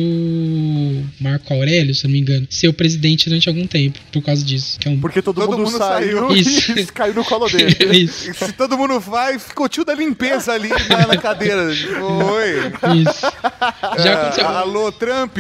Marco 1.19 1.53
Aurélio, 1.53 1.93
se 1.93 2.05
eu 2.05 2.07
não 2.09 2.13
me 2.13 2.21
engano, 2.21 2.47
ser 2.49 2.67
o 2.67 2.73
presidente 2.73 3.27
durante 3.27 3.49
algum 3.49 3.67
tempo, 3.67 3.99
por 4.11 4.21
causa 4.21 4.43
disso. 4.43 4.79
Que 4.79 4.87
é 4.87 4.91
um... 4.91 4.99
Porque 4.99 5.21
todo, 5.21 5.35
Todo 5.35 5.57
mundo, 5.57 5.71
mundo 5.71 5.77
saiu, 5.77 6.29
saiu. 6.29 6.35
Isso. 6.35 6.79
e 6.79 6.85
caiu 6.93 7.13
no 7.13 7.25
colo 7.25 7.47
dele. 7.49 7.75
Isso, 8.05 8.31
E 8.31 8.33
se 8.33 8.53
todo 8.53 8.77
mundo 8.77 8.99
vai, 8.99 9.37
ficou 9.37 9.67
tio 9.67 9.83
da 9.83 9.93
limpeza 9.93 10.53
ali 10.53 10.69
na, 10.89 11.07
na 11.07 11.17
cadeira. 11.17 11.65
Oi. 11.65 13.01
isso. 13.01 13.21
Já 14.01 14.13
aconteceu. 14.13 14.47
Ah, 14.47 14.59
alô, 14.59 14.91
Trump? 14.91 15.37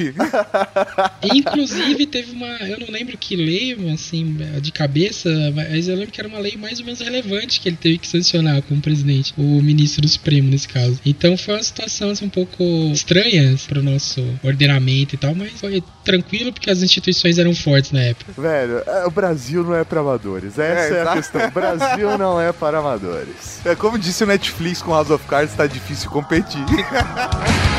Inclusive, 1.33 2.05
teve 2.05 2.31
uma. 2.31 2.47
Eu 2.47 2.79
não 2.79 2.87
lembro 2.89 3.17
que 3.17 3.35
lei, 3.35 3.75
assim, 3.93 4.37
de 4.61 4.71
cabeça, 4.71 5.29
mas 5.53 5.87
eu 5.87 5.95
lembro 5.95 6.11
que 6.11 6.19
era 6.19 6.27
uma 6.27 6.39
lei 6.39 6.55
mais 6.57 6.79
ou 6.79 6.85
menos 6.85 6.99
relevante 6.99 7.59
que 7.59 7.69
ele 7.69 7.77
teve 7.77 7.97
que 7.97 8.07
sancionar 8.07 8.61
como 8.63 8.81
presidente, 8.81 9.33
o 9.37 9.61
ministro 9.61 10.01
do 10.01 10.07
Supremo, 10.07 10.49
nesse 10.49 10.67
caso. 10.67 10.99
Então 11.05 11.37
foi 11.37 11.53
uma 11.53 11.63
situação 11.63 12.09
assim, 12.09 12.25
um 12.25 12.29
pouco 12.29 12.63
estranha 12.91 13.55
para 13.67 13.79
o 13.79 13.83
nosso 13.83 14.21
ordenamento 14.43 15.13
e 15.13 15.17
tal, 15.17 15.35
mas 15.35 15.51
foi 15.51 15.83
tranquilo 16.03 16.51
porque 16.51 16.69
as 16.69 16.81
instituições 16.81 17.37
eram 17.37 17.53
fortes 17.53 17.91
na 17.91 18.01
época. 18.01 18.33
Velho, 18.35 18.81
é, 18.85 19.05
o 19.05 19.11
Brasil 19.11 19.63
não 19.63 19.75
é 19.75 19.83
pra 19.83 20.01
amadores. 20.01 20.57
Essa 20.57 20.61
é, 20.61 20.99
a 20.99 21.01
exato. 21.01 21.17
questão. 21.17 21.47
O 21.47 21.51
Brasil 21.51 22.17
não 22.17 22.41
é 22.41 22.51
para 22.51 22.79
amadores. 22.79 23.61
É 23.63 23.75
como 23.75 23.99
disse 23.99 24.23
o 24.23 24.27
Netflix 24.27 24.81
com 24.81 24.91
House 24.91 25.11
of 25.11 25.25
Cards, 25.27 25.55
tá 25.55 25.67
difícil 25.67 26.09
competir. 26.09 26.65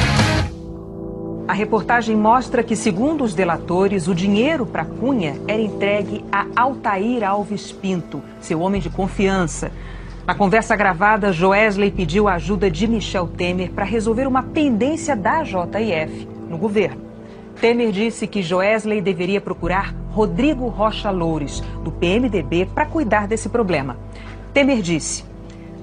A 1.49 1.53
reportagem 1.53 2.17
mostra 2.17 2.65
que, 2.65 2.75
segundo 2.75 3.23
os 3.23 3.33
delatores, 3.33 4.09
o 4.09 4.15
dinheiro 4.15 4.67
para 4.67 4.85
Cunha 4.85 5.41
era 5.47 5.63
entregue 5.63 6.25
a 6.33 6.45
Altair 6.57 7.23
Alves 7.23 7.71
Pinto, 7.71 8.21
seu 8.41 8.61
homem 8.61 8.81
de 8.81 8.91
confiança. 8.91 9.71
Na 10.27 10.35
conversa 10.35 10.75
gravada, 10.75 11.33
Joesley 11.33 11.93
pediu 11.93 12.27
a 12.27 12.35
ajuda 12.35 12.69
de 12.69 12.89
Michel 12.89 13.29
Temer 13.29 13.71
para 13.71 13.85
resolver 13.85 14.27
uma 14.27 14.43
pendência 14.43 15.15
da 15.15 15.45
JIF 15.45 16.27
no 16.51 16.59
governo. 16.59 17.01
Temer 17.61 17.93
disse 17.93 18.27
que 18.27 18.43
Joesley 18.43 19.01
deveria 19.01 19.41
procurar 19.41 19.95
Rodrigo 20.11 20.67
Rocha 20.67 21.13
Loures, 21.13 21.61
do 21.85 21.93
PMDB, 21.93 22.67
para 22.67 22.87
cuidar 22.87 23.29
desse 23.29 23.49
problema. 23.49 23.97
Temer 24.53 24.83
disse: 24.83 25.25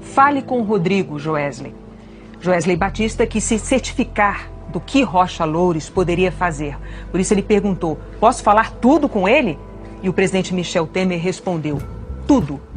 Fale 0.02 0.42
com 0.42 0.62
Rodrigo, 0.62 1.18
Joesley. 1.18 1.74
Joesley 2.42 2.76
Batista 2.76 3.26
quis 3.26 3.46
se 3.46 3.58
certificar 3.58 4.50
do 4.68 4.82
que 4.82 5.04
Rocha 5.04 5.46
Loures 5.46 5.90
poderia 5.90 6.34
fazer. 6.34 6.78
Por 7.10 7.20
isso 7.22 7.34
ele 7.34 7.44
perguntou: 7.44 7.98
Posso 8.20 8.44
falar 8.44 8.72
tudo 8.72 9.08
com 9.08 9.26
ele? 9.26 9.58
E 10.02 10.10
o 10.10 10.14
presidente 10.14 10.54
Michel 10.54 10.86
Temer 10.86 11.22
respondeu: 11.22 11.78
Tudo. 12.28 12.73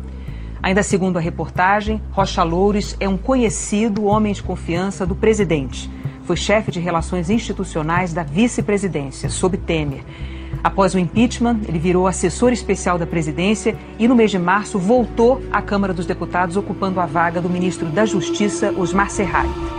Ainda 0.67 0.83
segundo 0.83 1.17
a 1.17 1.21
reportagem, 1.21 2.03
Rocha 2.11 2.43
Loures 2.43 2.97
é 2.99 3.09
um 3.09 3.17
conhecido 3.17 4.07
homem 4.07 4.33
de 4.33 4.43
confiança 4.43 5.07
do 5.07 5.15
presidente. 5.15 5.89
Foi 6.25 6.35
chefe 6.35 6.73
de 6.73 6.81
relações 6.81 7.31
institucionais 7.31 8.13
da 8.13 8.25
vice-presidência, 8.25 9.31
sob 9.31 9.57
Temer. 9.59 10.03
Após 10.65 10.93
o 10.93 10.99
impeachment, 10.99 11.61
ele 11.69 11.79
virou 11.79 12.09
assessor 12.09 12.53
especial 12.53 12.99
da 12.99 13.07
presidência 13.07 13.77
e, 13.97 14.09
no 14.09 14.17
mês 14.17 14.33
de 14.33 14.41
março, 14.41 14.77
voltou 14.77 15.41
à 15.53 15.63
Câmara 15.63 15.95
dos 15.95 16.05
Deputados, 16.05 16.57
ocupando 16.57 16.99
a 16.99 17.07
vaga 17.07 17.41
do 17.41 17.49
ministro 17.49 17.87
da 17.87 18.05
Justiça, 18.05 18.75
Osmar 18.77 19.09
Serralho. 19.09 19.76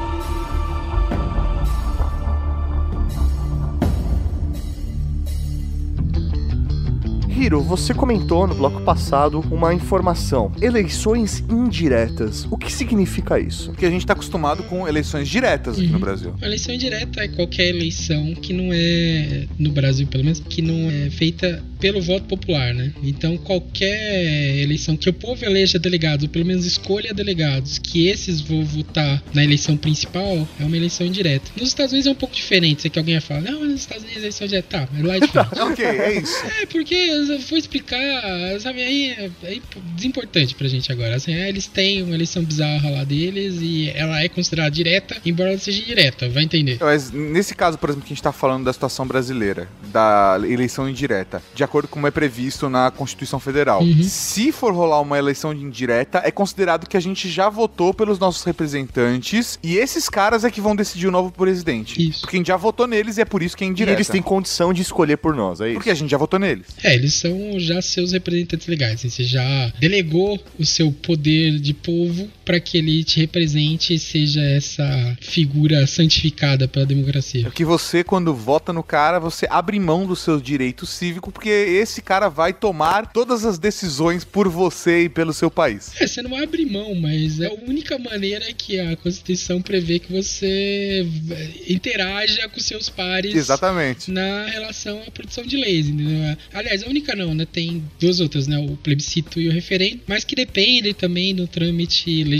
Hiro, 7.47 7.61
você 7.61 7.93
comentou 7.93 8.45
no 8.45 8.53
bloco 8.53 8.81
passado 8.81 9.39
uma 9.49 9.73
informação. 9.73 10.51
Eleições 10.61 11.41
indiretas. 11.49 12.45
O 12.51 12.57
que 12.57 12.69
significa 12.71 13.39
isso? 13.39 13.71
Porque 13.71 13.85
a 13.85 13.89
gente 13.89 14.05
tá 14.05 14.11
acostumado 14.11 14.63
com 14.63 14.85
eleições 14.85 15.29
diretas 15.29 15.77
aqui 15.77 15.87
no 15.87 15.93
Uhum. 15.93 15.99
Brasil. 15.99 16.33
A 16.41 16.45
eleição 16.45 16.75
indireta 16.75 17.21
é 17.21 17.27
qualquer 17.29 17.69
eleição 17.69 18.33
que 18.35 18.51
não 18.51 18.69
é, 18.73 19.47
no 19.57 19.71
Brasil 19.71 20.05
pelo 20.07 20.25
menos, 20.25 20.41
que 20.41 20.61
não 20.61 20.89
é 20.91 21.09
feita 21.09 21.63
pelo 21.79 22.01
voto 22.01 22.25
popular, 22.25 22.73
né? 22.73 22.93
Então 23.03 23.37
qualquer 23.37 24.57
eleição 24.57 24.97
que 24.97 25.09
o 25.09 25.13
povo 25.13 25.43
eleja 25.45 25.79
delegados, 25.79 26.23
ou 26.23 26.29
pelo 26.29 26.45
menos 26.45 26.65
escolha 26.65 27.13
delegados, 27.13 27.77
que 27.77 28.07
esses 28.07 28.41
vão 28.41 28.63
votar 28.65 29.21
na 29.33 29.43
eleição 29.43 29.77
principal, 29.77 30.47
é 30.59 30.63
uma 30.63 30.77
eleição 30.77 31.05
indireta. 31.05 31.51
Nos 31.57 31.69
Estados 31.69 31.91
Unidos 31.91 32.07
é 32.07 32.11
um 32.11 32.15
pouco 32.15 32.35
diferente, 32.35 32.83
sei 32.83 32.91
que 32.91 32.99
alguém 32.99 33.15
vai 33.15 33.21
falar, 33.21 33.41
não, 33.41 33.63
nos 33.65 33.81
Estados 33.81 34.03
Unidos 34.03 34.17
é 34.17 34.25
eleição 34.25 34.45
indireta. 34.45 34.67
Tá, 34.67 34.87
mas 34.91 35.03
lá 35.03 35.15
é 35.15 35.19
diferente. 35.19 35.61
ok, 35.61 35.85
é 35.85 36.19
isso. 36.19 36.45
É, 36.61 36.65
porque 36.65 36.95
eu 36.95 37.39
vou 37.39 37.57
explicar, 37.57 38.59
sabe, 38.59 38.81
aí 38.81 39.09
é, 39.11 39.29
é 39.43 39.59
desimportante 39.95 40.55
pra 40.55 40.67
gente 40.67 40.91
agora. 40.91 41.15
Assim, 41.15 41.33
é, 41.33 41.47
eles 41.49 41.67
têm 41.67 42.03
uma 42.03 42.15
eleição 42.15 42.43
bizarra 42.43 42.89
lá 42.89 43.03
deles 43.03 43.57
e 43.61 43.89
ela 43.95 44.21
é 44.21 44.27
considerada 44.27 44.71
direta, 44.71 45.17
embora 45.25 45.51
ela 45.51 45.59
seja 45.59 45.81
indireta, 45.81 46.29
vai 46.29 46.43
entender. 46.43 46.77
Mas 46.79 47.11
nesse 47.11 47.55
caso, 47.55 47.77
por 47.77 47.89
exemplo, 47.89 48.05
que 48.05 48.13
a 48.13 48.15
gente 48.15 48.23
tá 48.23 48.31
falando 48.31 48.65
da 48.65 48.73
situação 48.73 49.05
brasileira, 49.05 49.67
da 49.91 50.39
eleição 50.43 50.89
indireta, 50.89 51.41
de 51.55 51.63
acordo 51.67 51.87
com 51.87 51.97
como 51.97 52.05
é 52.07 52.11
previsto 52.11 52.69
na 52.69 52.91
Constituição 52.91 53.39
Federal, 53.39 53.81
Uhum. 53.81 54.03
se 54.03 54.51
for 54.51 54.71
rolar 54.71 55.01
uma 55.01 55.17
eleição 55.17 55.51
indireta, 55.51 56.21
é 56.23 56.29
considerado 56.29 56.87
que 56.87 56.95
a 56.95 56.99
gente 56.99 57.27
já 57.27 57.49
votou 57.49 57.91
pelos 57.91 58.19
nossos 58.19 58.43
representantes 58.43 59.57
e 59.63 59.77
esses 59.77 60.07
caras 60.09 60.43
é 60.43 60.51
que 60.51 60.61
vão 60.61 60.75
decidir 60.75 61.07
o 61.07 61.11
novo 61.11 61.31
presidente. 61.31 61.99
Isso. 62.09 62.21
Porque 62.21 62.35
a 62.35 62.39
gente 62.39 62.47
já 62.47 62.57
votou 62.57 62.85
neles 62.87 63.17
e 63.17 63.21
é 63.21 63.25
por 63.25 63.41
isso 63.41 63.57
que 63.57 63.63
é 63.63 63.67
E 63.67 63.69
indireta. 63.69 63.97
eles 63.97 64.07
têm 64.07 64.21
condição 64.21 64.73
de 64.73 64.81
escolher 64.81 65.17
por 65.17 65.35
nós, 65.35 65.59
é 65.59 65.67
isso? 65.69 65.73
Porque 65.75 65.89
a 65.89 65.95
gente 65.95 66.09
já 66.11 66.17
votou 66.17 66.39
neles. 66.39 66.67
É, 66.83 66.93
eles 66.95 67.13
são 67.15 67.35
já 67.59 67.81
seus 67.81 68.11
representantes 68.11 68.67
legais. 68.67 68.93
assim, 68.99 69.09
Você 69.09 69.23
já 69.23 69.73
delegou 69.79 70.39
o 70.59 70.65
seu 70.65 70.91
poder 70.91 71.59
de 71.59 71.73
povo 71.73 72.27
para 72.47 72.61
que 72.61 72.77
ele 72.77 73.03
te 73.03 73.19
represente 73.19 73.93
e 73.93 73.99
seja 73.99 74.41
essa 74.41 75.17
figura 75.19 75.85
santificada 75.85 76.65
pela 76.65 76.85
democracia. 76.85 77.51
Que 77.51 77.65
você, 77.65 78.05
quando 78.05 78.33
vota 78.33 78.71
no 78.71 78.81
cara, 78.81 79.19
você 79.19 79.45
abre 79.49 79.77
mão 79.77 80.07
do 80.07 80.15
seu 80.15 80.39
direito 80.39 80.85
cívico, 80.85 81.29
porque 81.29 81.49
esse 81.49 82.01
cara 82.01 82.29
vai 82.29 82.53
tomar 82.53 83.11
todas 83.11 83.43
as 83.43 83.59
decisões 83.59 84.23
por 84.23 84.47
você 84.47 85.03
e 85.03 85.09
pelo 85.09 85.33
seu 85.33 85.51
país. 85.51 85.91
É, 85.99 86.07
você 86.07 86.21
não 86.21 86.41
abre 86.41 86.65
mão, 86.65 86.95
mas 86.95 87.41
é 87.41 87.47
a 87.47 87.53
única 87.53 87.99
maneira 87.99 88.45
que 88.53 88.79
a 88.79 88.95
Constituição 88.95 89.61
prevê 89.61 89.99
que 89.99 90.13
você 90.13 91.05
eh, 91.29 91.49
interaja 91.67 92.47
com 92.47 92.61
seus 92.61 92.87
pares 92.87 93.35
Exatamente. 93.35 94.09
na 94.09 94.45
relação 94.45 95.01
à 95.05 95.11
produção 95.11 95.43
de 95.43 95.57
leis, 95.57 95.89
entendeu? 95.89 96.37
Aliás, 96.53 96.81
a 96.81 96.87
única 96.87 97.13
não, 97.13 97.33
né? 97.33 97.45
Tem 97.45 97.83
duas 97.99 98.21
outras, 98.21 98.47
né? 98.47 98.57
O 98.57 98.77
plebiscito 98.77 99.37
e 99.41 99.49
o 99.49 99.51
referendo, 99.51 99.99
mas 100.07 100.23
que 100.23 100.33
dependem 100.33 100.93
também 100.93 101.35
do 101.35 101.45
trâmite 101.45 102.23
legislativo 102.23 102.36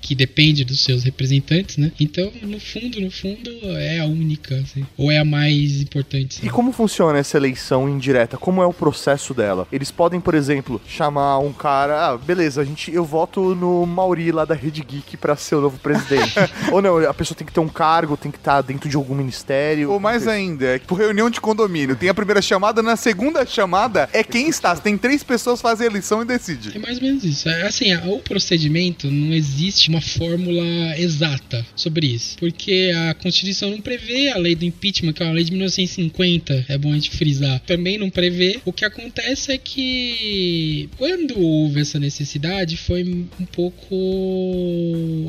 que 0.00 0.14
depende 0.14 0.64
dos 0.64 0.82
seus 0.82 1.04
representantes, 1.04 1.76
né? 1.76 1.92
Então, 1.98 2.30
no 2.42 2.58
fundo, 2.58 3.00
no 3.00 3.10
fundo, 3.10 3.50
é 3.76 4.00
a 4.00 4.04
única, 4.04 4.56
assim, 4.56 4.84
ou 4.96 5.10
é 5.10 5.18
a 5.18 5.24
mais 5.24 5.80
importante. 5.80 6.44
E 6.44 6.48
como 6.48 6.72
funciona 6.72 7.18
essa 7.18 7.36
eleição 7.36 7.88
indireta? 7.88 8.36
Como 8.36 8.62
é 8.62 8.66
o 8.66 8.72
processo 8.72 9.34
dela? 9.34 9.66
Eles 9.72 9.90
podem, 9.90 10.20
por 10.20 10.34
exemplo, 10.34 10.80
chamar 10.88 11.38
um 11.38 11.52
cara, 11.52 12.08
ah, 12.08 12.18
beleza, 12.18 12.60
a 12.60 12.64
gente, 12.64 12.92
eu 12.92 13.04
voto 13.04 13.54
no 13.54 13.86
Mauri 13.86 14.32
lá 14.32 14.44
da 14.44 14.54
Rede 14.54 14.82
Geek 14.82 15.16
pra 15.16 15.36
ser 15.36 15.56
o 15.56 15.60
novo 15.60 15.78
presidente. 15.78 16.34
Ou 16.72 16.82
não, 16.82 16.98
a 16.98 17.14
pessoa 17.14 17.36
tem 17.36 17.46
que 17.46 17.52
ter 17.52 17.60
um 17.60 17.68
cargo, 17.68 18.16
tem 18.16 18.30
que 18.30 18.38
estar 18.38 18.62
dentro 18.62 18.88
de 18.88 18.96
algum 18.96 19.14
ministério. 19.14 19.90
Ou 19.90 20.00
mais 20.00 20.26
ainda, 20.26 20.66
é 20.66 20.78
tipo 20.78 20.94
reunião 20.94 21.30
de 21.30 21.40
condomínio. 21.40 21.96
Tem 21.96 22.08
a 22.08 22.14
primeira 22.14 22.42
chamada, 22.42 22.82
na 22.82 22.96
segunda 22.96 23.44
chamada 23.46 24.08
é 24.12 24.22
quem 24.22 24.48
está. 24.48 24.74
Tem 24.76 24.96
três 24.96 25.22
pessoas 25.22 25.60
fazem 25.60 25.86
a 25.86 25.90
eleição 25.90 26.22
e 26.22 26.24
decide. 26.24 26.76
É 26.76 26.78
mais 26.78 26.98
ou 26.98 27.02
menos 27.02 27.24
isso. 27.24 27.48
É, 27.48 27.66
assim, 27.66 27.94
o 28.08 28.18
procedimento 28.18 29.03
não 29.10 29.32
existe 29.32 29.88
uma 29.88 30.00
fórmula 30.00 30.98
exata 30.98 31.64
sobre 31.76 32.06
isso. 32.06 32.36
Porque 32.38 32.92
a 32.94 33.14
Constituição 33.14 33.70
não 33.70 33.80
prevê 33.80 34.28
a 34.28 34.38
lei 34.38 34.54
do 34.54 34.64
impeachment, 34.64 35.12
que 35.12 35.22
é 35.22 35.26
uma 35.26 35.34
lei 35.34 35.44
de 35.44 35.52
1950, 35.52 36.66
é 36.68 36.78
bom 36.78 36.92
a 36.92 36.94
gente 36.94 37.10
frisar. 37.10 37.60
Também 37.60 37.98
não 37.98 38.10
prevê. 38.10 38.60
O 38.64 38.72
que 38.72 38.84
acontece 38.84 39.52
é 39.52 39.58
que 39.58 40.88
quando 40.96 41.40
houve 41.40 41.80
essa 41.80 41.98
necessidade, 41.98 42.76
foi 42.76 43.04
um 43.04 43.46
pouco 43.46 43.94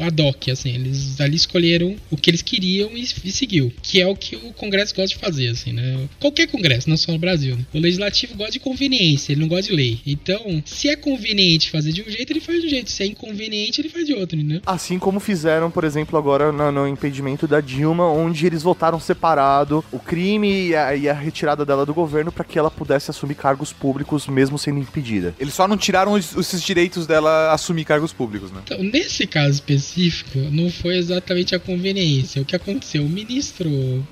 ad 0.01 0.21
hoc, 0.21 0.49
assim. 0.49 0.75
Eles 0.75 1.19
ali 1.19 1.35
escolheram 1.35 1.95
o 2.09 2.17
que 2.17 2.29
eles 2.29 2.41
queriam 2.41 2.95
e, 2.95 3.01
e 3.01 3.31
seguiu. 3.31 3.71
Que 3.81 4.01
é 4.01 4.07
o 4.07 4.15
que 4.15 4.35
o 4.35 4.53
Congresso 4.53 4.95
gosta 4.95 5.15
de 5.15 5.21
fazer, 5.21 5.49
assim, 5.49 5.73
né? 5.73 6.07
Qualquer 6.19 6.47
Congresso, 6.47 6.89
não 6.89 6.97
só 6.97 7.11
no 7.11 7.19
Brasil, 7.19 7.55
né? 7.55 7.65
O 7.73 7.79
Legislativo 7.79 8.35
gosta 8.35 8.53
de 8.53 8.59
conveniência, 8.59 9.31
ele 9.31 9.41
não 9.41 9.47
gosta 9.47 9.69
de 9.69 9.75
lei. 9.75 9.99
Então, 10.05 10.61
se 10.65 10.89
é 10.89 10.95
conveniente 10.95 11.69
fazer 11.69 11.91
de 11.91 12.01
um 12.01 12.09
jeito, 12.09 12.31
ele 12.31 12.39
faz 12.39 12.61
de 12.61 12.67
um 12.67 12.69
jeito. 12.69 12.91
Se 12.91 13.03
é 13.03 13.05
inconveniente, 13.05 13.64
ele 13.81 13.89
faz 13.89 14.05
de 14.05 14.13
outro, 14.13 14.37
né? 14.41 14.61
Assim 14.65 14.99
como 14.99 15.19
fizeram, 15.19 15.69
por 15.71 15.83
exemplo, 15.83 16.17
agora 16.17 16.51
no, 16.51 16.71
no 16.71 16.87
impedimento 16.87 17.47
da 17.47 17.61
Dilma, 17.61 18.07
onde 18.09 18.45
eles 18.45 18.63
votaram 18.63 18.99
separado 18.99 19.83
o 19.91 19.99
crime 19.99 20.67
e 20.67 20.75
a, 20.75 20.95
e 20.95 21.09
a 21.09 21.13
retirada 21.13 21.65
dela 21.65 21.85
do 21.85 21.93
governo 21.93 22.31
para 22.31 22.43
que 22.43 22.57
ela 22.57 22.71
pudesse 22.71 23.11
assumir 23.11 23.35
cargos 23.35 23.71
públicos 23.73 24.27
mesmo 24.27 24.57
sendo 24.57 24.79
impedida. 24.79 25.35
Eles 25.39 25.53
só 25.53 25.67
não 25.67 25.77
tiraram 25.77 26.13
os, 26.13 26.35
esses 26.35 26.61
direitos 26.61 27.07
dela 27.07 27.53
assumir 27.53 27.85
cargos 27.85 28.13
públicos, 28.13 28.51
né? 28.51 28.61
Então, 28.63 28.81
nesse 28.83 29.27
caso 29.27 29.53
específico, 29.53 30.39
não 30.51 30.69
foi 30.69 30.97
exatamente 30.97 31.55
a 31.55 31.59
conveniência. 31.59 32.41
O 32.41 32.45
que 32.45 32.55
aconteceu? 32.55 33.03
O 33.03 33.09
ministro 33.09 33.69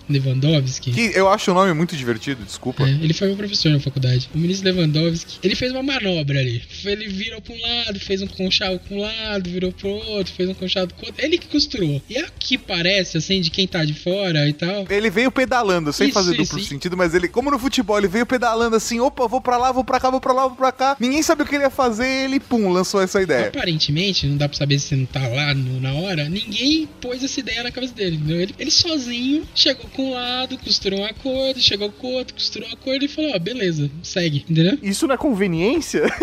Lewandowski. 0.10 0.92
Que 0.92 1.12
eu 1.16 1.30
acho 1.30 1.52
o 1.52 1.54
nome 1.54 1.74
muito 1.74 1.96
divertido, 1.96 2.44
desculpa. 2.44 2.84
É, 2.84 2.92
ele 2.92 3.14
foi 3.14 3.28
meu 3.28 3.38
professor 3.38 3.72
na 3.72 3.80
faculdade. 3.80 4.30
O 4.34 4.38
ministro 4.38 4.72
Lewandowski, 4.72 5.40
ele 5.44 5.56
fez 5.56 5.72
uma 5.72 5.84
manobra 5.84 6.40
ali. 6.40 6.62
Ele 6.86 7.08
virou 7.08 7.42
pra 7.42 7.54
um 7.54 7.62
lado, 7.62 8.00
fez 8.00 8.22
um 8.22 8.28
conchavo 8.28 8.80
com 8.88 8.96
um 8.96 9.02
lado, 9.02 9.43
virou 9.52 9.72
pro 9.72 9.90
outro, 9.90 10.34
fez 10.34 10.50
um 10.50 10.54
conchavo 10.54 10.94
com 10.94 11.06
outro. 11.06 11.24
Ele 11.24 11.38
que 11.38 11.48
costurou. 11.48 12.02
E 12.10 12.18
aqui 12.18 12.58
parece, 12.58 13.18
assim, 13.18 13.42
de 13.42 13.50
quem 13.50 13.68
tá 13.68 13.84
de 13.86 13.94
fora 13.94 14.48
e 14.48 14.54
tal. 14.54 14.86
Ele 14.90 15.10
veio 15.10 15.32
pedalando, 15.32 15.92
sem 15.94 16.08
Isso, 16.08 16.14
fazer 16.14 16.34
isso, 16.34 16.44
duplo 16.44 16.60
e- 16.60 16.64
sentido, 16.64 16.96
mas 16.98 17.14
ele, 17.14 17.28
como 17.28 17.50
no 17.52 17.60
futebol, 17.60 17.98
ele 17.98 18.08
veio 18.08 18.26
pedalando 18.26 18.76
assim, 18.76 19.00
opa, 19.00 19.28
vou 19.28 19.42
pra 19.42 19.58
lá, 19.58 19.72
vou 19.72 19.84
pra 19.84 20.00
cá, 20.00 20.10
vou 20.10 20.20
pra 20.22 20.34
lá, 20.34 20.48
vou 20.48 20.56
pra 20.58 20.72
cá. 20.72 20.96
Ninguém 21.00 21.22
sabia 21.24 21.46
o 21.46 21.48
que 21.48 21.56
ele 21.56 21.64
ia 21.64 21.70
fazer, 21.70 22.08
ele, 22.26 22.40
pum, 22.40 22.70
lançou 22.70 23.02
essa 23.02 23.22
ideia. 23.22 23.48
Aparentemente, 23.48 24.26
não 24.28 24.38
dá 24.38 24.48
pra 24.50 24.58
saber 24.58 24.80
se 24.80 24.88
você 24.90 24.96
não 24.96 25.06
tá 25.06 25.28
lá 25.28 25.54
no- 25.54 25.80
na 25.80 25.94
hora, 25.94 26.28
ninguém 26.30 26.88
pôs 27.02 27.24
essa 27.24 27.40
ideia 27.40 27.64
na 27.64 27.72
cabeça 27.72 27.94
dele, 27.94 28.16
entendeu? 28.18 28.40
Ele, 28.42 28.56
ele 28.60 28.72
sozinho 28.72 29.44
chegou 29.56 29.86
com 29.94 30.10
um 30.10 30.14
lado, 30.14 30.58
costurou 30.58 31.00
um 31.00 31.06
acordo, 31.06 31.60
chegou 31.60 31.90
com 31.92 32.08
o 32.08 32.12
outro, 32.14 32.34
costurou 32.34 32.68
um 32.70 32.74
acordo 32.74 33.06
e 33.06 33.08
falou, 33.08 33.32
ó, 33.36 33.40
beleza, 33.40 33.90
segue, 34.02 34.46
entendeu? 34.50 34.78
Isso 34.82 35.08
não 35.08 35.16
é 35.16 35.18
conveniência? 35.18 36.04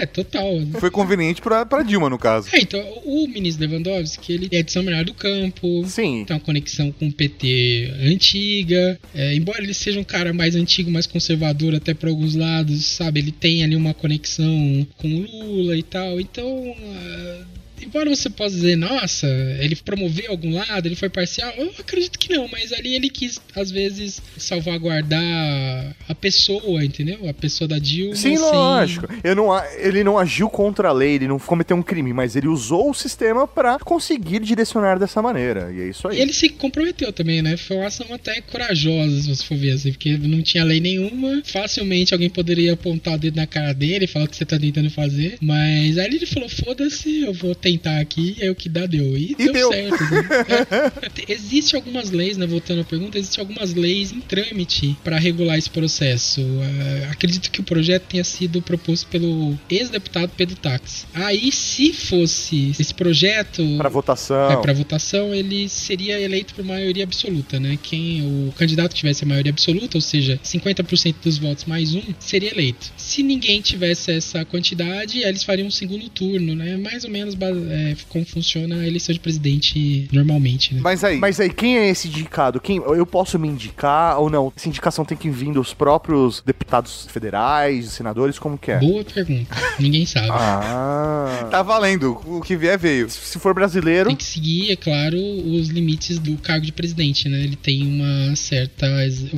É, 0.00 0.06
total. 0.06 0.44
Foi 0.78 0.90
conveniente 0.90 1.40
pra, 1.40 1.64
pra 1.66 1.82
Dilma, 1.82 2.08
no 2.10 2.17
caso. 2.18 2.48
É, 2.52 2.60
então, 2.60 2.80
o 3.04 3.26
ministro 3.28 3.66
Lewandowski, 3.66 4.32
ele 4.32 4.48
é 4.52 4.62
de 4.62 4.72
São 4.72 4.84
Bernardo 4.84 5.08
do 5.08 5.14
Campo, 5.14 5.84
Sim. 5.86 6.24
tem 6.24 6.36
uma 6.36 6.40
conexão 6.40 6.92
com 6.92 7.08
o 7.08 7.12
PT 7.12 7.92
antiga, 8.02 8.98
é, 9.14 9.34
embora 9.34 9.62
ele 9.62 9.74
seja 9.74 9.98
um 9.98 10.04
cara 10.04 10.32
mais 10.32 10.54
antigo, 10.54 10.90
mais 10.90 11.06
conservador 11.06 11.74
até 11.74 11.94
para 11.94 12.10
alguns 12.10 12.34
lados, 12.34 12.84
sabe? 12.84 13.20
Ele 13.20 13.32
tem 13.32 13.62
ali 13.64 13.76
uma 13.76 13.94
conexão 13.94 14.86
com 14.96 15.08
o 15.08 15.20
Lula 15.20 15.76
e 15.76 15.82
tal, 15.82 16.20
então. 16.20 16.74
ah, 16.78 17.58
Embora 17.82 18.08
você 18.08 18.28
possa 18.30 18.54
dizer, 18.54 18.76
nossa, 18.76 19.26
ele 19.60 19.76
promoveu 19.76 20.30
algum 20.30 20.54
lado, 20.54 20.86
ele 20.86 20.96
foi 20.96 21.08
parcial, 21.08 21.52
eu 21.56 21.72
acredito 21.78 22.18
que 22.18 22.32
não, 22.34 22.48
mas 22.48 22.72
ali 22.72 22.94
ele 22.94 23.08
quis, 23.10 23.40
às 23.54 23.70
vezes, 23.70 24.20
salvaguardar 24.36 25.96
a 26.08 26.14
pessoa, 26.14 26.84
entendeu? 26.84 27.28
A 27.28 27.34
pessoa 27.34 27.66
da 27.68 27.78
Dilma. 27.78 28.14
Sim, 28.14 28.36
sem- 28.36 28.38
lógico. 28.38 29.06
Eu 29.22 29.34
não, 29.34 29.48
ele 29.78 30.02
não 30.04 30.18
agiu 30.18 30.48
contra 30.48 30.88
a 30.88 30.92
lei, 30.92 31.14
ele 31.14 31.28
não 31.28 31.38
cometeu 31.38 31.76
um 31.76 31.82
crime, 31.82 32.12
mas 32.12 32.36
ele 32.36 32.48
usou 32.48 32.90
o 32.90 32.94
sistema 32.94 33.46
pra 33.46 33.78
conseguir 33.78 34.40
direcionar 34.40 34.98
dessa 34.98 35.20
maneira. 35.22 35.72
E 35.72 35.80
é 35.80 35.88
isso 35.88 36.08
aí. 36.08 36.18
E 36.18 36.20
ele 36.20 36.32
se 36.32 36.48
comprometeu 36.48 37.12
também, 37.12 37.42
né? 37.42 37.56
Foi 37.56 37.76
uma 37.76 37.86
ação 37.86 38.06
até 38.12 38.40
corajosa, 38.40 39.20
se 39.22 39.28
você 39.28 39.44
for 39.44 39.56
ver, 39.56 39.72
assim, 39.72 39.92
porque 39.92 40.16
não 40.16 40.42
tinha 40.42 40.64
lei 40.64 40.80
nenhuma. 40.80 41.42
Facilmente 41.44 42.12
alguém 42.14 42.30
poderia 42.30 42.72
apontar 42.72 43.14
o 43.14 43.18
dedo 43.18 43.36
na 43.36 43.46
cara 43.46 43.72
dele 43.72 44.04
e 44.04 44.08
falar 44.08 44.24
o 44.24 44.28
que 44.28 44.36
você 44.36 44.44
tá 44.44 44.58
tentando 44.58 44.90
fazer. 44.90 45.36
Mas 45.40 45.98
aí 45.98 46.06
ele 46.06 46.26
falou: 46.26 46.48
foda-se, 46.48 47.20
eu 47.22 47.32
vou 47.32 47.54
tentar 47.72 48.00
aqui, 48.00 48.36
é 48.40 48.50
o 48.50 48.54
que 48.54 48.68
dá, 48.68 48.86
deu. 48.86 49.16
E, 49.16 49.34
E 49.38 49.52
deu. 49.52 49.70
certo. 49.70 49.94
assim. 49.94 50.08
É. 51.28 51.32
Existe 51.32 51.76
algumas 51.76 52.10
leis, 52.10 52.36
né? 52.36 52.46
Voltando 52.46 52.80
à 52.80 52.84
pergunta, 52.84 53.18
existe 53.18 53.38
algumas 53.40 53.74
leis 53.74 54.12
em 54.12 54.20
trâmite 54.20 54.96
para 55.04 55.18
regular 55.18 55.58
esse 55.58 55.68
processo. 55.70 56.40
Ah, 56.40 57.10
acredito 57.12 57.50
que 57.50 57.60
o 57.60 57.64
projeto 57.64 58.04
tenha 58.08 58.24
sido 58.24 58.60
proposto 58.62 59.06
pelo 59.08 59.58
ex-deputado 59.70 60.30
Pedro 60.36 60.56
Tax. 60.56 61.06
Aí, 61.14 61.50
se 61.52 61.92
fosse 61.92 62.72
esse 62.78 62.94
projeto. 62.94 63.62
Pra 63.76 63.88
votação. 63.88 64.50
É, 64.52 64.56
para 64.56 64.72
votação, 64.72 65.34
ele 65.34 65.68
seria 65.68 66.18
eleito 66.20 66.54
por 66.54 66.64
maioria 66.64 67.04
absoluta, 67.04 67.58
né? 67.60 67.78
Quem 67.82 68.22
o 68.22 68.52
candidato 68.52 68.94
tivesse 68.94 69.24
a 69.24 69.26
maioria 69.26 69.50
absoluta, 69.52 69.96
ou 69.96 70.00
seja, 70.02 70.38
50% 70.44 71.14
dos 71.22 71.38
votos 71.38 71.64
mais 71.64 71.94
um, 71.94 72.02
seria 72.18 72.50
eleito. 72.52 72.90
Se 72.96 73.22
ninguém 73.22 73.60
tivesse 73.60 74.10
essa 74.12 74.44
quantidade, 74.44 75.20
eles 75.20 75.42
fariam 75.42 75.68
um 75.68 75.70
segundo 75.70 76.08
turno, 76.08 76.54
né? 76.54 76.76
Mais 76.76 77.04
ou 77.04 77.10
menos 77.10 77.34
ba- 77.34 77.48
é, 77.70 77.96
como 78.08 78.24
funciona 78.24 78.76
a 78.76 78.86
eleição 78.86 79.12
de 79.12 79.20
presidente 79.20 80.08
normalmente, 80.12 80.74
né? 80.74 80.80
Mas 80.82 81.02
aí, 81.04 81.18
Mas 81.18 81.40
aí, 81.40 81.50
quem 81.50 81.78
é 81.78 81.88
esse 81.90 82.08
indicado? 82.08 82.60
Quem, 82.60 82.76
eu 82.78 83.06
posso 83.06 83.38
me 83.38 83.48
indicar 83.48 84.18
ou 84.18 84.28
não? 84.30 84.52
Essa 84.56 84.68
indicação 84.68 85.04
tem 85.04 85.16
que 85.16 85.30
vir 85.30 85.52
dos 85.52 85.72
próprios 85.74 86.42
deputados 86.44 87.06
federais, 87.10 87.86
senadores, 87.92 88.38
como 88.38 88.56
que 88.58 88.70
é? 88.72 88.78
Boa 88.78 89.04
pergunta. 89.04 89.54
Ninguém 89.78 90.04
sabe. 90.06 90.28
Ah. 90.30 91.48
tá 91.50 91.62
valendo. 91.62 92.20
O 92.26 92.40
que 92.40 92.56
vier, 92.56 92.78
veio. 92.78 93.08
Se 93.10 93.38
for 93.38 93.54
brasileiro, 93.54 94.08
Tem 94.08 94.16
que 94.16 94.24
seguir, 94.24 94.70
é 94.70 94.76
claro, 94.76 95.16
os 95.16 95.68
limites 95.68 96.18
do 96.18 96.36
cargo 96.38 96.64
de 96.66 96.72
presidente, 96.72 97.28
né? 97.28 97.40
Ele 97.42 97.56
tem 97.56 97.86
uma 97.86 98.34
certa, 98.36 98.86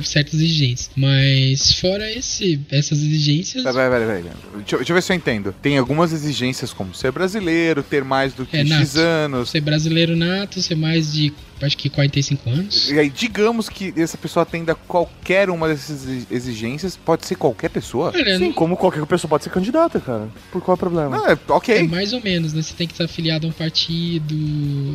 certas 0.03 0.33
exigências. 0.35 0.89
Mas 0.95 1.73
fora 1.79 2.09
esse, 2.11 2.59
essas 2.71 2.99
exigências, 2.99 3.63
Peraí, 3.63 3.89
peraí, 3.89 4.07
peraí. 4.07 4.23
Deixa, 4.23 4.75
eu- 4.75 4.79
deixa 4.79 4.91
eu 4.91 4.95
ver 4.95 5.01
se 5.01 5.11
eu 5.11 5.15
entendo. 5.15 5.55
Tem 5.61 5.77
algumas 5.77 6.11
exigências 6.11 6.73
como 6.73 6.93
ser 6.93 7.11
brasileiro, 7.11 7.83
ter 7.83 8.03
mais 8.11 8.33
do 8.33 8.45
que 8.45 8.57
É, 8.57 8.65
X 8.65 8.97
anos. 8.97 9.49
ser 9.49 9.61
brasileiro 9.61 10.17
nato, 10.17 10.61
ser 10.61 10.75
mais 10.75 11.13
de, 11.13 11.31
acho 11.65 11.77
que 11.77 11.89
45 11.89 12.49
anos. 12.49 12.89
E 12.91 12.99
aí, 12.99 13.09
digamos 13.09 13.69
que 13.69 13.93
essa 13.97 14.17
pessoa 14.17 14.43
atenda 14.43 14.73
qualquer 14.75 15.49
uma 15.49 15.67
dessas 15.67 16.07
exigências, 16.31 16.97
pode 16.97 17.25
ser 17.25 17.35
qualquer 17.35 17.69
pessoa? 17.69 18.11
Olha, 18.13 18.37
sim, 18.37 18.45
não- 18.45 18.53
como 18.53 18.75
qualquer 18.77 19.05
pessoa 19.05 19.29
pode 19.29 19.43
ser 19.43 19.49
candidata, 19.49 19.99
cara. 19.99 20.29
Por 20.51 20.61
qual 20.61 20.73
é 20.73 20.75
o 20.75 20.77
problema? 20.77 21.17
Não, 21.17 21.27
é 21.27 21.37
ok. 21.49 21.75
é 21.75 21.83
mais 21.83 22.13
ou 22.13 22.21
menos, 22.21 22.53
né? 22.53 22.61
Você 22.61 22.73
tem 22.73 22.87
que 22.87 22.93
estar 22.93 23.05
afiliado 23.05 23.45
a 23.47 23.49
um 23.49 23.53
partido. 23.53 24.35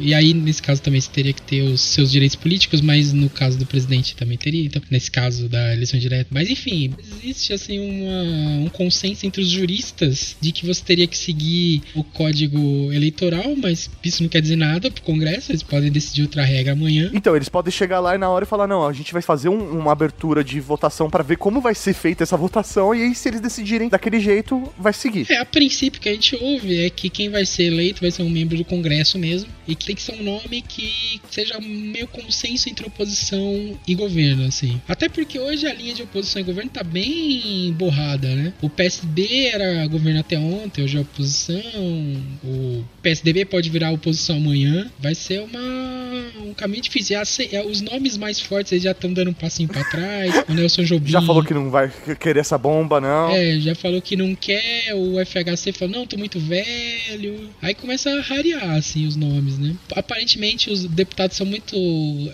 E 0.00 0.14
aí, 0.14 0.32
nesse 0.34 0.62
caso, 0.62 0.80
também 0.82 1.00
você 1.00 1.10
teria 1.10 1.32
que 1.32 1.42
ter 1.42 1.62
os 1.62 1.80
seus 1.80 2.10
direitos 2.10 2.36
políticos, 2.36 2.80
mas 2.80 3.12
no 3.12 3.28
caso 3.30 3.58
do 3.58 3.66
presidente 3.66 4.14
também 4.16 4.36
teria. 4.36 4.64
Então, 4.64 4.80
nesse 4.90 5.10
caso 5.10 5.48
da 5.48 5.72
eleição 5.72 5.98
direta. 5.98 6.28
Mas 6.30 6.48
enfim, 6.50 6.94
existe 7.22 7.52
assim 7.52 7.78
uma, 7.78 8.66
um 8.66 8.68
consenso 8.68 9.26
entre 9.26 9.40
os 9.42 9.50
juristas 9.50 10.36
de 10.40 10.52
que 10.52 10.66
você 10.66 10.82
teria 10.82 11.06
que 11.06 11.16
seguir 11.16 11.82
o 11.94 12.02
código 12.04 12.92
eleitoral, 12.92 13.54
mas 13.56 13.90
isso 14.04 14.22
não 14.22 14.28
quer 14.28 14.40
dizer 14.40 14.56
nada 14.56 14.90
pro 14.90 15.02
Congresso, 15.02 15.52
eles 15.52 15.62
podem 15.62 15.90
decidir 15.90 16.22
outra 16.22 16.44
regra 16.44 16.55
amanhã. 16.72 17.10
Então, 17.12 17.34
eles 17.36 17.48
podem 17.48 17.72
chegar 17.72 18.00
lá 18.00 18.14
e 18.14 18.18
na 18.18 18.28
hora 18.28 18.44
e 18.44 18.48
falar: 18.48 18.66
não, 18.66 18.86
a 18.86 18.92
gente 18.92 19.12
vai 19.12 19.22
fazer 19.22 19.48
um- 19.48 19.78
uma 19.78 19.92
abertura 19.92 20.42
de 20.44 20.58
votação 20.60 21.08
pra 21.10 21.22
ver 21.22 21.36
como 21.36 21.60
vai 21.60 21.74
ser 21.74 21.94
feita 21.94 22.22
essa 22.22 22.36
votação, 22.36 22.94
e 22.94 23.02
aí, 23.02 23.14
se 23.14 23.28
eles 23.28 23.40
decidirem 23.40 23.88
daquele 23.88 24.20
jeito, 24.20 24.62
vai 24.78 24.92
seguir. 24.92 25.26
É, 25.30 25.38
a 25.38 25.44
princípio 25.44 26.00
que 26.00 26.08
a 26.08 26.12
gente 26.12 26.36
ouve 26.36 26.84
é 26.84 26.90
que 26.90 27.08
quem 27.10 27.28
vai 27.28 27.44
ser 27.44 27.64
eleito 27.64 28.00
vai 28.00 28.10
ser 28.10 28.22
um 28.22 28.30
membro 28.30 28.56
do 28.56 28.64
Congresso 28.64 29.18
mesmo, 29.18 29.48
e 29.66 29.74
que 29.74 29.84
tem 29.86 29.94
que 29.96 30.02
ser 30.02 30.12
um 30.20 30.22
nome 30.22 30.62
que 30.62 31.20
seja 31.30 31.58
meio 31.60 32.06
consenso 32.08 32.68
entre 32.68 32.86
oposição 32.86 33.78
e 33.86 33.94
governo, 33.94 34.44
assim. 34.46 34.80
Até 34.88 35.08
porque 35.08 35.38
hoje 35.38 35.66
a 35.66 35.74
linha 35.74 35.94
de 35.94 36.02
oposição 36.02 36.40
e 36.40 36.44
governo 36.44 36.70
tá 36.70 36.82
bem 36.82 37.72
borrada, 37.76 38.28
né? 38.34 38.52
O 38.62 38.68
PSD 38.70 39.46
era 39.52 39.86
governo 39.86 40.20
até 40.20 40.38
ontem, 40.38 40.82
hoje 40.84 40.96
é 40.96 41.00
oposição. 41.00 41.60
O 42.44 42.84
PSDB 43.02 43.44
pode 43.44 43.68
virar 43.70 43.90
oposição 43.90 44.36
amanhã. 44.36 44.90
Vai 44.98 45.14
ser 45.14 45.40
uma 45.40 45.60
um 46.46 46.54
caminho 46.54 46.82
difícil. 46.82 47.16
É, 47.52 47.64
os 47.64 47.80
nomes 47.80 48.16
mais 48.16 48.40
fortes 48.40 48.72
eles 48.72 48.84
já 48.84 48.92
estão 48.92 49.12
dando 49.12 49.30
um 49.30 49.34
passinho 49.34 49.68
pra 49.68 49.84
trás. 49.84 50.44
O 50.48 50.54
Nelson 50.54 50.82
Jobim. 50.84 51.10
Já 51.10 51.22
falou 51.22 51.42
que 51.42 51.54
não 51.54 51.70
vai 51.70 51.92
querer 52.18 52.40
essa 52.40 52.56
bomba, 52.56 53.00
não. 53.00 53.30
É, 53.30 53.58
já 53.60 53.74
falou 53.74 54.00
que 54.00 54.16
não 54.16 54.34
quer. 54.34 54.94
O 54.94 55.14
FHC 55.24 55.72
falou, 55.72 55.96
não, 55.96 56.06
tô 56.06 56.16
muito 56.16 56.38
velho. 56.38 57.50
Aí 57.60 57.74
começa 57.74 58.10
a 58.10 58.20
rarear, 58.20 58.76
assim, 58.76 59.06
os 59.06 59.16
nomes, 59.16 59.58
né? 59.58 59.74
Aparentemente, 59.94 60.70
os 60.70 60.84
deputados 60.84 61.36
são 61.36 61.46
muito 61.46 61.76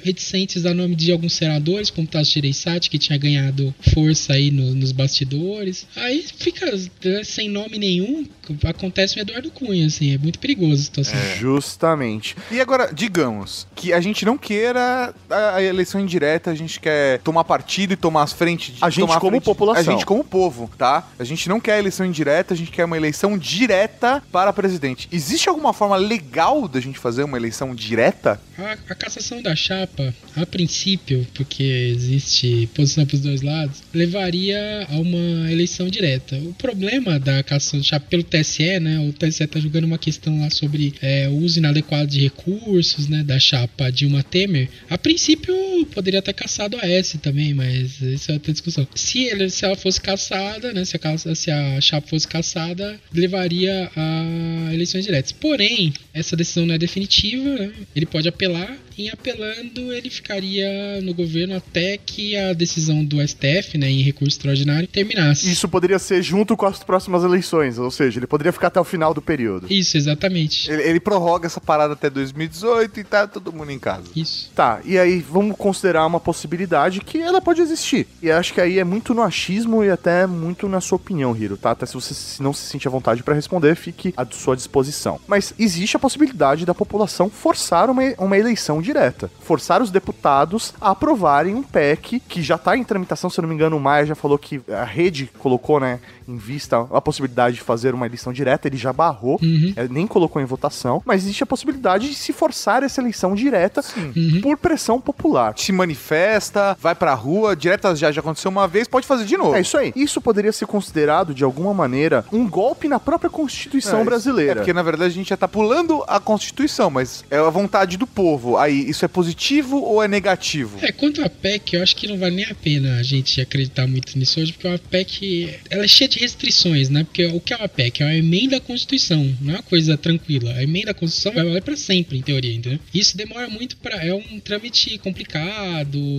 reticentes 0.03 0.67
a 0.67 0.75
nome 0.75 0.95
de 0.95 1.13
alguns 1.13 1.35
senadores, 1.35 1.91
como 1.91 2.07
Tasso 2.07 2.33
Gereissati, 2.33 2.91
que 2.91 2.99
tinha 2.99 3.19
ganhado 3.19 3.75
força 3.93 4.35
aí 4.35 4.51
no, 4.51 4.75
nos 4.75 4.93
bastidores. 4.93 5.87
Aí 5.97 6.25
fica 6.37 6.67
né, 7.05 7.25
sem 7.25 7.49
nome 7.49 7.79
nenhum, 7.79 8.27
acontece 8.65 9.19
o 9.19 9.21
Eduardo 9.21 9.51
Cunha, 9.51 9.87
assim, 9.87 10.15
é 10.15 10.19
muito 10.19 10.39
perigoso 10.39 10.75
a 10.75 10.85
situação. 10.85 11.19
É. 11.19 11.37
Justamente. 11.37 12.37
E 12.51 12.61
agora, 12.61 12.93
digamos 12.93 13.67
que 13.75 13.92
a 13.93 14.01
gente 14.01 14.25
não 14.25 14.37
queira 14.37 15.15
a, 15.29 15.57
a 15.57 15.63
eleição 15.63 16.01
indireta, 16.01 16.51
a 16.51 16.55
gente 16.55 16.81
quer 16.81 17.21
tomar 17.21 17.45
partido 17.45 17.93
e 17.93 17.97
tomar 17.97 18.23
as 18.23 18.33
frentes. 18.33 18.77
A 18.81 18.91
gente 18.91 19.07
como 19.19 19.31
frente, 19.31 19.45
população. 19.45 19.81
A 19.81 19.97
gente 19.97 20.07
como 20.07 20.25
povo, 20.25 20.71
tá? 20.77 21.09
A 21.19 21.25
gente 21.25 21.49
não 21.49 21.61
quer 21.61 21.75
a 21.75 21.79
eleição 21.79 22.07
indireta, 22.07 22.55
a 22.55 22.57
gente 22.57 22.71
quer 22.71 22.85
uma 22.85 22.97
eleição 22.97 23.37
direta 23.37 24.23
para 24.31 24.53
presidente. 24.53 25.09
Existe 25.13 25.49
alguma 25.49 25.73
forma 25.73 25.97
legal 25.97 26.67
da 26.69 26.81
gente 26.81 26.99
fazer 26.99 27.25
uma 27.25 27.37
eleição 27.37 27.75
direta? 27.75 28.41
A, 28.59 28.73
a 28.73 28.95
cassação 28.95 29.43
da 29.43 29.55
chapa, 29.57 30.15
a 30.37 30.47
princípio, 30.47 31.27
porque 31.35 31.63
existe 31.63 32.69
posição 32.75 33.07
para 33.07 33.15
os 33.15 33.21
dois 33.21 33.43
lados, 33.43 33.83
levaria 33.93 34.87
a 34.91 34.95
uma 34.97 35.51
eleição 35.51 35.89
direta. 35.89 36.37
O 36.37 36.55
problema 36.55 37.19
da 37.19 37.43
cassação 37.43 37.81
da 37.81 37.85
chapa 37.85 38.07
pelo 38.09 38.23
TSE, 38.23 38.81
né? 38.81 38.99
O 39.01 39.13
TSE 39.13 39.45
está 39.45 39.59
julgando 39.59 39.87
uma 39.87 39.99
questão 39.99 40.41
lá 40.41 40.51
sobre 40.51 40.95
é, 41.01 41.29
o 41.29 41.37
uso 41.39 41.59
inadequado 41.59 42.07
de 42.07 42.21
recursos, 42.21 43.09
né? 43.09 43.23
Da 43.23 43.39
chapa 43.39 43.82
Dilma 43.91 44.23
Temer. 44.23 44.69
A 44.89 44.99
princípio, 44.99 45.55
poderia 45.85 46.23
ter 46.23 46.33
caçado 46.33 46.77
a 46.81 46.89
S 46.89 47.19
também, 47.19 47.55
mas 47.55 48.01
isso 48.01 48.31
é 48.31 48.35
outra 48.35 48.53
discussão. 48.53 48.87
Se, 48.95 49.25
ele, 49.25 49.51
se 49.51 49.65
ela 49.65 49.77
fosse 49.77 50.01
caçada, 50.01 50.73
né? 50.73 50.85
Se 50.85 50.97
a, 50.97 51.35
se 51.35 51.51
a 51.51 51.81
chapa 51.81 52.09
fosse 52.09 52.27
caçada, 52.27 53.01
levaria 53.13 53.91
a 53.97 54.73
eleições 54.73 55.05
diretas. 55.05 55.33
Porém, 55.33 55.93
essa 56.13 56.37
decisão 56.37 56.67
não 56.67 56.75
é 56.75 56.79
definitiva, 56.79 57.49
né? 57.49 57.73
Ele 57.95 58.07
pode 58.07 58.29
apelar 58.29 58.77
em 58.99 59.09
apelando, 59.09 59.93
ele 59.93 60.11
ficaria 60.11 61.01
no 61.03 61.15
governo 61.15 61.57
até 61.57 61.97
que 61.97 62.37
a 62.37 62.53
decisão 62.53 63.05
do 63.05 63.27
STF, 63.27 63.79
né, 63.79 63.91
em 63.91 64.03
recurso 64.03 64.37
extraordinário, 64.37 64.89
terminasse. 64.89 65.51
Isso 65.51 65.69
poderia 65.69 65.99
ser 65.99 66.23
junto 66.23 66.57
com 66.57 66.67
as 66.67 66.83
próximas 66.83 67.25
eleições, 67.25 67.79
ou 67.79 67.91
seja, 67.91 68.19
ele 68.19 68.27
poderia 68.27 68.53
ficar 68.53 68.69
até 68.69 68.81
o 68.81 68.85
final 68.85 69.15
do 69.15 69.23
período. 69.23 69.67
Isso, 69.71 69.97
exatamente. 69.97 70.71
Ele, 70.71 70.83
ele 70.83 71.01
prorroga 71.01 71.47
essa 71.47 71.61
parada 71.61 71.95
até 71.95 72.11
2018 72.11 73.01
e 73.01 73.05
tá 73.05 73.27
todo 73.27 73.53
mundo 73.53 73.71
em 73.71 73.79
casa. 73.79 74.05
Isso. 74.15 74.51
Tá, 74.55 74.81
e 74.85 74.99
aí 74.99 75.21
vamos 75.21 75.57
considerar 75.73 76.07
uma 76.07 76.21
possibilidade 76.21 77.01
que 77.01 77.19
ela 77.19 77.41
pode 77.41 77.63
existir. 77.63 78.07
E 78.21 78.31
acho 78.31 78.53
que 78.53 78.61
aí 78.61 78.79
é 78.79 78.85
muito 78.85 79.15
no 79.15 79.23
achismo 79.23 79.83
e 79.83 79.91
até 79.91 80.27
muito 80.27 80.69
na 80.69 80.83
sua 80.83 80.97
opinião, 80.97 81.35
Hiro, 81.35 81.57
tá? 81.57 81.71
Até 81.71 81.87
se 81.87 81.95
você 81.95 82.43
não 82.43 82.53
se 82.53 82.67
sentir 82.67 82.89
à 82.89 82.91
vontade 82.91 83.23
para 83.23 83.35
responder, 83.35 83.75
fique 83.75 84.13
à 84.15 84.27
sua 84.31 84.55
disposição. 84.55 85.19
Mas 85.27 85.55
existe 85.59 85.97
a 85.97 86.01
possibilidade 86.01 86.67
da 86.67 86.75
população 86.75 87.31
forçar 87.31 87.89
uma, 87.89 88.03
uma 88.19 88.37
eleição 88.37 88.83
direta. 88.83 89.31
Forçar 89.41 89.81
os 89.81 89.91
deputados 89.91 90.75
a 90.79 90.91
aprovarem 90.91 91.55
um 91.55 91.63
PEC 91.63 92.21
que 92.21 92.43
já 92.43 92.57
está 92.57 92.77
em 92.77 92.85
tramitação, 92.85 93.31
se 93.31 93.41
eu 93.41 93.43
não 93.43 93.49
me 93.49 93.55
engano, 93.55 93.79
o 93.79 93.81
Maia 93.81 94.05
já 94.05 94.15
falou 94.15 94.37
que 94.37 94.61
a 94.69 94.85
rede 94.85 95.31
colocou, 95.39 95.81
né, 95.81 96.01
em 96.29 96.37
vista 96.37 96.87
a 96.93 97.01
possibilidade 97.01 97.57
de 97.57 97.63
fazer 97.63 97.95
uma 97.95 98.05
eleição 98.05 98.31
direta, 98.31 98.69
ele 98.69 98.77
já 98.77 98.93
barrou, 98.93 99.39
uhum. 99.43 99.73
é, 99.75 99.89
nem 99.89 100.07
colocou 100.07 100.41
em 100.43 100.45
votação, 100.45 101.03
mas 101.07 101.23
existe 101.23 101.43
a 101.43 101.47
possibilidade 101.47 102.11
de 102.11 102.15
se 102.15 102.33
forçar 102.33 102.83
essa 102.83 103.01
eleição 103.01 103.35
direta 103.35 103.83
uhum. 103.97 104.41
por 104.43 104.59
pressão 104.59 105.01
popular. 105.01 105.55
Se 105.63 105.71
manifesta, 105.71 106.77
vai 106.81 106.95
pra 106.95 107.15
rua, 107.15 107.55
direta 107.55 107.95
já, 107.95 108.11
já 108.11 108.21
aconteceu 108.21 108.51
uma 108.51 108.67
vez, 108.67 108.89
pode 108.89 109.07
fazer 109.07 109.25
de 109.25 109.37
novo. 109.37 109.55
É 109.55 109.61
isso 109.61 109.77
aí. 109.77 109.93
Isso 109.95 110.21
poderia 110.21 110.51
ser 110.51 110.67
considerado, 110.67 111.33
de 111.33 111.45
alguma 111.45 111.73
maneira, 111.73 112.25
um 112.33 112.49
golpe 112.49 112.89
na 112.89 112.99
própria 112.99 113.31
Constituição 113.31 114.01
é, 114.01 114.05
brasileira. 114.05 114.53
É 114.53 114.55
porque, 114.57 114.73
na 114.73 114.83
verdade, 114.83 115.13
a 115.13 115.15
gente 115.15 115.29
já 115.29 115.37
tá 115.37 115.47
pulando 115.47 116.03
a 116.09 116.19
Constituição, 116.19 116.91
mas 116.91 117.25
é 117.31 117.39
a 117.39 117.49
vontade 117.49 117.97
do 117.97 118.07
povo. 118.07 118.57
Aí, 118.57 118.89
isso 118.89 119.05
é 119.05 119.09
positivo 119.09 119.81
ou 119.81 120.03
é 120.03 120.09
negativo? 120.09 120.79
É, 120.83 120.91
quanto 120.91 121.25
à 121.25 121.31
PEC, 121.31 121.77
eu 121.77 121.83
acho 121.83 121.95
que 121.95 122.09
não 122.09 122.19
vale 122.19 122.37
nem 122.37 122.47
a 122.47 122.55
pena 122.55 122.97
a 122.99 123.03
gente 123.05 123.41
acreditar 123.41 123.87
muito 123.87 124.19
nisso 124.19 124.41
hoje, 124.41 124.53
porque 124.53 124.67
a 124.67 124.79
PEC, 124.79 125.61
ela 125.71 125.85
é 125.85 125.89
cheia 125.89 126.09
de 126.09 126.19
restrições, 126.19 126.89
né? 126.89 127.05
Porque 127.05 127.27
o 127.27 127.41
que 127.41 127.55
é 127.55 127.57
uma 127.57 127.69
PEC? 127.69 128.03
É 128.03 128.07
uma 128.07 128.15
emenda 128.15 128.57
à 128.57 128.61
Constituição, 128.61 129.33
não 129.41 129.55
é 129.55 129.57
uma 129.59 129.63
coisa 129.63 129.97
tranquila. 129.97 130.53
A 130.55 130.63
emenda 130.63 130.91
à 130.91 130.95
Constituição 130.95 131.33
vai 131.33 131.45
valer 131.45 131.63
para 131.63 131.77
sempre, 131.77 132.19
em 132.19 132.23
teoria, 132.23 132.55
entendeu? 132.55 132.81
Isso 132.93 133.17
demora 133.17 133.49
muito 133.49 133.77
para 133.77 134.05
É 134.05 134.13
um 134.13 134.41
trâmite 134.41 134.99
complicado, 134.99 135.52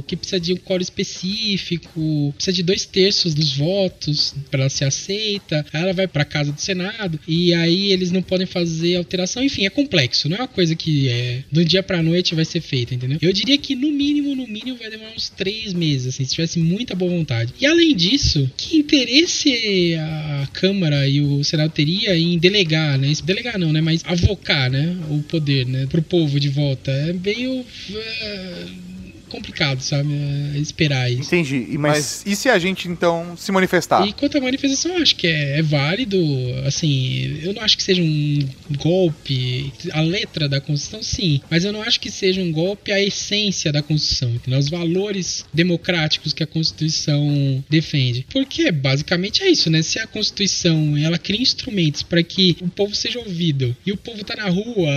que 0.08 0.16
precisa 0.16 0.40
de 0.40 0.54
um 0.54 0.58
coro 0.58 0.82
específico, 0.82 2.34
precisa 2.36 2.54
de 2.54 2.64
dois 2.64 2.86
terços 2.86 3.34
dos 3.34 3.56
votos 3.56 4.34
para 4.50 4.62
ela 4.62 4.70
ser 4.70 4.86
aceita. 4.86 5.66
Aí 5.74 5.82
ela 5.82 5.94
vai 5.94 6.08
para 6.08 6.26
casa 6.26 6.52
do 6.52 6.60
Senado 6.60 7.20
e 7.28 7.54
aí 7.54 7.92
eles 7.92 8.12
não 8.12 8.22
podem 8.22 8.46
fazer 8.46 8.96
alteração. 8.96 9.44
Enfim, 9.44 9.66
é 9.66 9.70
complexo, 9.70 10.30
não 10.30 10.38
é 10.38 10.42
uma 10.42 10.48
coisa 10.48 10.76
que 10.76 11.10
é 11.10 11.44
do 11.52 11.64
dia 11.64 11.84
para 11.84 12.02
noite 12.02 12.36
vai 12.36 12.46
ser 12.46 12.62
feita, 12.62 12.94
entendeu? 12.94 13.18
Eu 13.22 13.32
diria 13.32 13.58
que 13.58 13.76
no 13.76 13.92
mínimo, 13.92 14.36
no 14.36 14.48
mínimo 14.48 14.78
vai 14.78 14.90
demorar 14.90 15.14
uns 15.16 15.30
três 15.30 15.74
meses, 15.74 16.08
assim, 16.08 16.26
se 16.26 16.32
tivesse 16.32 16.60
muita 16.60 16.96
boa 16.96 17.12
vontade. 17.12 17.54
E 17.60 17.66
além 17.66 17.96
disso, 17.96 18.50
que 18.58 18.78
interesse 18.78 19.96
a 19.96 20.48
Câmara 20.54 21.08
e 21.08 21.22
o 21.22 21.44
Senado 21.44 21.72
teria 21.72 22.18
em 22.18 22.38
delegar, 22.38 22.98
né? 22.98 23.12
Delegar 23.24 23.58
não, 23.58 23.72
né? 23.72 23.82
Mas 23.82 24.04
avocar, 24.06 24.70
né? 24.70 24.98
O 25.10 25.22
poder, 25.24 25.66
né? 25.66 25.86
Pro 25.88 26.02
povo 26.02 26.40
de 26.40 26.50
volta. 26.50 26.92
É 26.92 27.14
meio. 27.14 27.60
Uh 27.62 28.93
complicado, 29.34 29.82
sabe? 29.82 30.14
É 30.56 30.60
esperar 30.60 31.12
isso. 31.12 31.34
Entendi. 31.34 31.68
E 31.70 31.78
mas... 31.78 32.24
mas... 32.24 32.24
e 32.26 32.36
se 32.36 32.48
a 32.48 32.60
gente 32.60 32.88
então 32.88 33.36
se 33.36 33.52
manifestar? 33.52 34.08
E 34.08 34.14
quanto 34.14 34.38
à 34.38 34.42
manifestação, 34.42 34.96
eu 34.96 35.02
acho 35.02 35.16
que 35.16 35.26
é, 35.26 35.58
é, 35.58 35.62
válido. 35.62 36.18
Assim, 36.66 37.40
eu 37.42 37.54
não 37.54 37.64
acho 37.64 37.76
que 37.76 37.84
seja 37.84 38.02
um 38.02 38.48
golpe. 38.78 39.74
A 39.92 40.02
letra 40.02 40.48
da 40.48 40.62
Constituição, 40.62 41.02
sim. 41.02 41.42
Mas 41.50 41.66
eu 41.66 41.74
não 41.74 41.82
acho 41.82 42.00
que 42.00 42.12
seja 42.12 42.42
um 42.42 42.52
golpe 42.52 42.92
à 42.92 43.02
essência 43.02 43.72
da 43.72 43.82
Constituição. 43.82 44.30
Entendeu? 44.30 44.60
Os 44.60 44.70
valores 44.70 45.46
democráticos 45.52 46.32
que 46.32 46.44
a 46.44 46.48
Constituição 46.48 47.64
defende. 47.70 48.26
Porque 48.32 48.72
basicamente 48.72 49.42
é 49.42 49.50
isso, 49.50 49.70
né? 49.70 49.82
Se 49.82 49.98
a 49.98 50.06
Constituição 50.06 50.96
ela 50.98 51.18
cria 51.18 51.42
instrumentos 51.42 52.04
para 52.04 52.22
que 52.22 52.56
o 52.62 52.70
povo 52.70 52.96
seja 52.96 53.20
ouvido 53.20 53.76
e 53.86 53.92
o 53.92 53.98
povo 53.98 54.24
tá 54.24 54.36
na 54.36 54.50
rua 54.50 54.92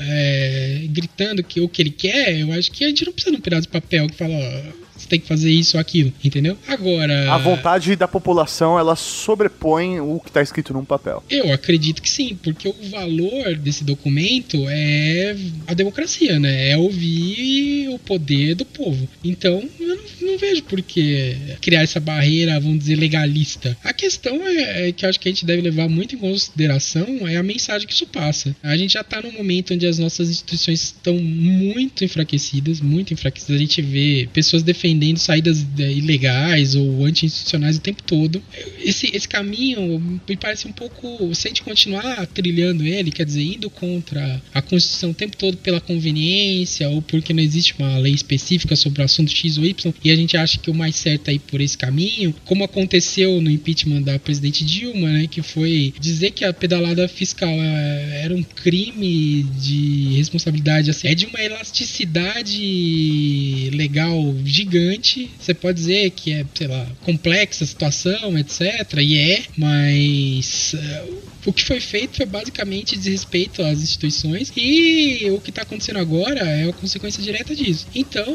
é, 0.00 0.82
gritando 0.88 1.42
que, 1.42 1.60
o 1.60 1.68
que 1.68 1.82
ele 1.82 1.90
quer, 1.90 2.38
eu 2.38 2.52
acho 2.52 2.70
que 2.70 2.84
a 2.84 2.88
gente 2.88 3.04
não 3.04 3.12
precisa 3.12 3.32
de 3.32 3.38
um 3.38 3.40
pedaço 3.40 3.68
papel 3.70 4.08
que 4.10 4.16
fala, 4.16 4.74
você 5.00 5.08
tem 5.08 5.20
que 5.20 5.26
fazer 5.26 5.50
isso 5.50 5.76
ou 5.76 5.80
aquilo, 5.80 6.12
entendeu? 6.22 6.56
Agora. 6.66 7.32
A 7.32 7.38
vontade 7.38 7.96
da 7.96 8.08
população 8.08 8.78
ela 8.78 8.96
sobrepõe 8.96 10.00
o 10.00 10.20
que 10.20 10.28
está 10.28 10.42
escrito 10.42 10.72
num 10.72 10.84
papel. 10.84 11.22
Eu 11.28 11.52
acredito 11.52 12.02
que 12.02 12.10
sim, 12.10 12.38
porque 12.42 12.68
o 12.68 12.74
valor 12.90 13.56
desse 13.56 13.84
documento 13.84 14.64
é 14.68 15.36
a 15.66 15.74
democracia, 15.74 16.38
né? 16.38 16.70
É 16.70 16.76
ouvir 16.76 17.88
o 17.88 17.98
poder 17.98 18.54
do 18.54 18.64
povo. 18.64 19.08
Então, 19.24 19.62
eu 19.78 19.88
não, 19.88 19.98
não 20.22 20.38
vejo 20.38 20.62
por 20.64 20.80
que 20.82 21.36
criar 21.60 21.82
essa 21.82 22.00
barreira, 22.00 22.60
vamos 22.60 22.80
dizer, 22.80 22.96
legalista. 22.96 23.76
A 23.82 23.92
questão 23.92 24.46
é, 24.46 24.88
é, 24.88 24.92
que 24.92 25.06
acho 25.06 25.18
que 25.18 25.28
a 25.28 25.32
gente 25.32 25.44
deve 25.44 25.62
levar 25.62 25.88
muito 25.88 26.14
em 26.14 26.18
consideração 26.18 27.06
é 27.26 27.36
a 27.36 27.42
mensagem 27.42 27.86
que 27.86 27.94
isso 27.94 28.06
passa. 28.06 28.54
A 28.62 28.76
gente 28.76 28.92
já 28.94 29.00
está 29.00 29.20
num 29.22 29.32
momento 29.32 29.74
onde 29.74 29.86
as 29.86 29.98
nossas 29.98 30.28
instituições 30.28 30.82
estão 30.82 31.14
muito 31.14 32.04
enfraquecidas, 32.04 32.80
muito 32.80 33.12
enfraquecidas. 33.12 33.56
A 33.56 33.58
gente 33.58 33.82
vê 33.82 34.28
pessoas 34.32 34.62
defendendo 34.62 34.89
defendendo 34.90 35.18
saídas 35.18 35.64
é, 35.78 35.92
ilegais 35.92 36.74
ou 36.74 37.04
anti-institucionais 37.04 37.76
o 37.76 37.80
tempo 37.80 38.02
todo. 38.02 38.42
Esse, 38.82 39.14
esse 39.14 39.28
caminho 39.28 40.20
me 40.28 40.36
parece 40.36 40.66
um 40.66 40.72
pouco. 40.72 41.32
Se 41.34 41.46
a 41.46 41.50
gente 41.50 41.62
continuar 41.62 42.26
trilhando 42.26 42.84
ele, 42.84 43.10
quer 43.10 43.24
dizer, 43.24 43.42
indo 43.42 43.70
contra 43.70 44.42
a 44.52 44.60
Constituição 44.60 45.10
o 45.10 45.14
tempo 45.14 45.36
todo 45.36 45.56
pela 45.58 45.80
conveniência 45.80 46.88
ou 46.88 47.00
porque 47.02 47.32
não 47.32 47.42
existe 47.42 47.74
uma 47.78 47.98
lei 47.98 48.12
específica 48.12 48.74
sobre 48.74 49.02
o 49.02 49.04
assunto 49.04 49.30
X 49.30 49.58
ou 49.58 49.64
Y 49.64 49.94
e 50.02 50.10
a 50.10 50.16
gente 50.16 50.36
acha 50.36 50.58
que 50.58 50.70
o 50.70 50.74
mais 50.74 50.96
certo 50.96 51.28
é 51.28 51.34
ir 51.34 51.38
por 51.40 51.60
esse 51.60 51.78
caminho, 51.78 52.34
como 52.44 52.64
aconteceu 52.64 53.40
no 53.40 53.50
impeachment 53.50 54.02
da 54.02 54.18
presidente 54.18 54.64
Dilma, 54.64 55.10
né, 55.10 55.26
que 55.26 55.42
foi 55.42 55.94
dizer 56.00 56.32
que 56.32 56.44
a 56.44 56.52
pedalada 56.52 57.06
fiscal 57.08 57.50
é, 57.50 58.22
era 58.24 58.34
um 58.34 58.42
crime 58.42 59.44
de 59.60 60.14
responsabilidade, 60.16 60.90
assim, 60.90 61.08
é 61.08 61.14
de 61.14 61.26
uma 61.26 61.40
elasticidade 61.40 63.70
legal 63.72 64.34
gigante 64.44 64.79
gigante. 64.80 65.30
Você 65.38 65.52
pode 65.54 65.78
dizer 65.78 66.10
que 66.10 66.32
é, 66.32 66.44
sei 66.54 66.66
lá, 66.66 66.86
complexa 67.04 67.64
a 67.64 67.66
situação, 67.66 68.38
etc. 68.38 68.98
E 68.98 69.18
é, 69.18 69.42
mas 69.56 70.74
uh, 70.74 71.14
o 71.46 71.52
que 71.52 71.64
foi 71.64 71.80
feito 71.80 72.16
foi 72.16 72.26
basicamente 72.26 72.96
desrespeito 72.96 73.62
às 73.62 73.82
instituições 73.82 74.52
e 74.56 75.30
o 75.30 75.40
que 75.40 75.50
está 75.50 75.62
acontecendo 75.62 75.98
agora 75.98 76.40
é 76.40 76.68
a 76.68 76.72
consequência 76.72 77.22
direta 77.22 77.54
disso. 77.54 77.86
Então, 77.94 78.26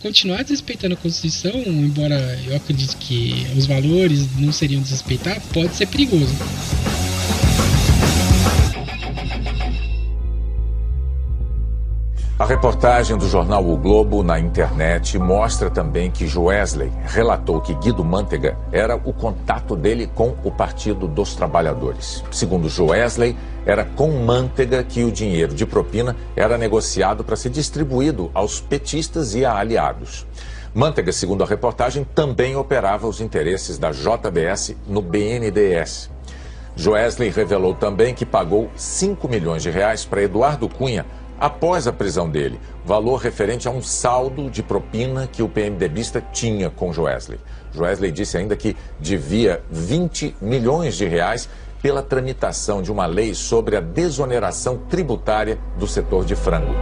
continuar 0.00 0.42
desrespeitando 0.42 0.94
a 0.94 0.96
Constituição, 0.96 1.62
embora 1.66 2.40
eu 2.46 2.56
acredite 2.56 2.96
que 2.96 3.46
os 3.56 3.66
valores 3.66 4.26
não 4.38 4.52
seriam 4.52 4.80
desrespeitados, 4.80 5.44
pode 5.52 5.74
ser 5.74 5.86
perigoso. 5.86 6.34
A 12.42 12.44
reportagem 12.44 13.16
do 13.16 13.28
jornal 13.28 13.64
O 13.64 13.76
Globo 13.76 14.24
na 14.24 14.36
internet 14.36 15.16
mostra 15.16 15.70
também 15.70 16.10
que 16.10 16.26
Joesley 16.26 16.90
relatou 17.04 17.60
que 17.60 17.72
Guido 17.72 18.04
Mantega 18.04 18.58
era 18.72 18.96
o 18.96 19.12
contato 19.12 19.76
dele 19.76 20.10
com 20.12 20.34
o 20.42 20.50
Partido 20.50 21.06
dos 21.06 21.36
Trabalhadores. 21.36 22.24
Segundo 22.32 22.68
Joesley, 22.68 23.36
era 23.64 23.84
com 23.84 24.10
Mantega 24.24 24.82
que 24.82 25.04
o 25.04 25.12
dinheiro 25.12 25.54
de 25.54 25.64
propina 25.64 26.16
era 26.34 26.58
negociado 26.58 27.22
para 27.22 27.36
ser 27.36 27.50
distribuído 27.50 28.28
aos 28.34 28.60
petistas 28.60 29.36
e 29.36 29.44
a 29.44 29.56
aliados. 29.56 30.26
Mantega, 30.74 31.12
segundo 31.12 31.44
a 31.44 31.46
reportagem, 31.46 32.04
também 32.12 32.56
operava 32.56 33.06
os 33.06 33.20
interesses 33.20 33.78
da 33.78 33.92
JBS 33.92 34.74
no 34.88 35.00
BNDES. 35.00 36.10
Joesley 36.74 37.30
revelou 37.30 37.74
também 37.74 38.14
que 38.14 38.26
pagou 38.26 38.68
5 38.74 39.28
milhões 39.28 39.62
de 39.62 39.70
reais 39.70 40.04
para 40.04 40.22
Eduardo 40.22 40.68
Cunha 40.68 41.06
após 41.38 41.86
a 41.86 41.92
prisão 41.92 42.28
dele, 42.28 42.60
valor 42.84 43.16
referente 43.16 43.68
a 43.68 43.70
um 43.70 43.82
saldo 43.82 44.50
de 44.50 44.62
propina 44.62 45.26
que 45.26 45.42
o 45.42 45.48
PMDBista 45.48 46.20
tinha 46.20 46.70
com 46.70 46.92
Joesley. 46.92 47.38
Joesley 47.74 48.12
disse 48.12 48.36
ainda 48.36 48.56
que 48.56 48.76
devia 49.00 49.62
20 49.70 50.36
milhões 50.40 50.96
de 50.96 51.06
reais 51.06 51.48
pela 51.82 52.02
tramitação 52.02 52.80
de 52.80 52.92
uma 52.92 53.06
lei 53.06 53.34
sobre 53.34 53.76
a 53.76 53.80
desoneração 53.80 54.78
tributária 54.88 55.58
do 55.78 55.86
setor 55.86 56.24
de 56.24 56.36
frango. 56.36 56.72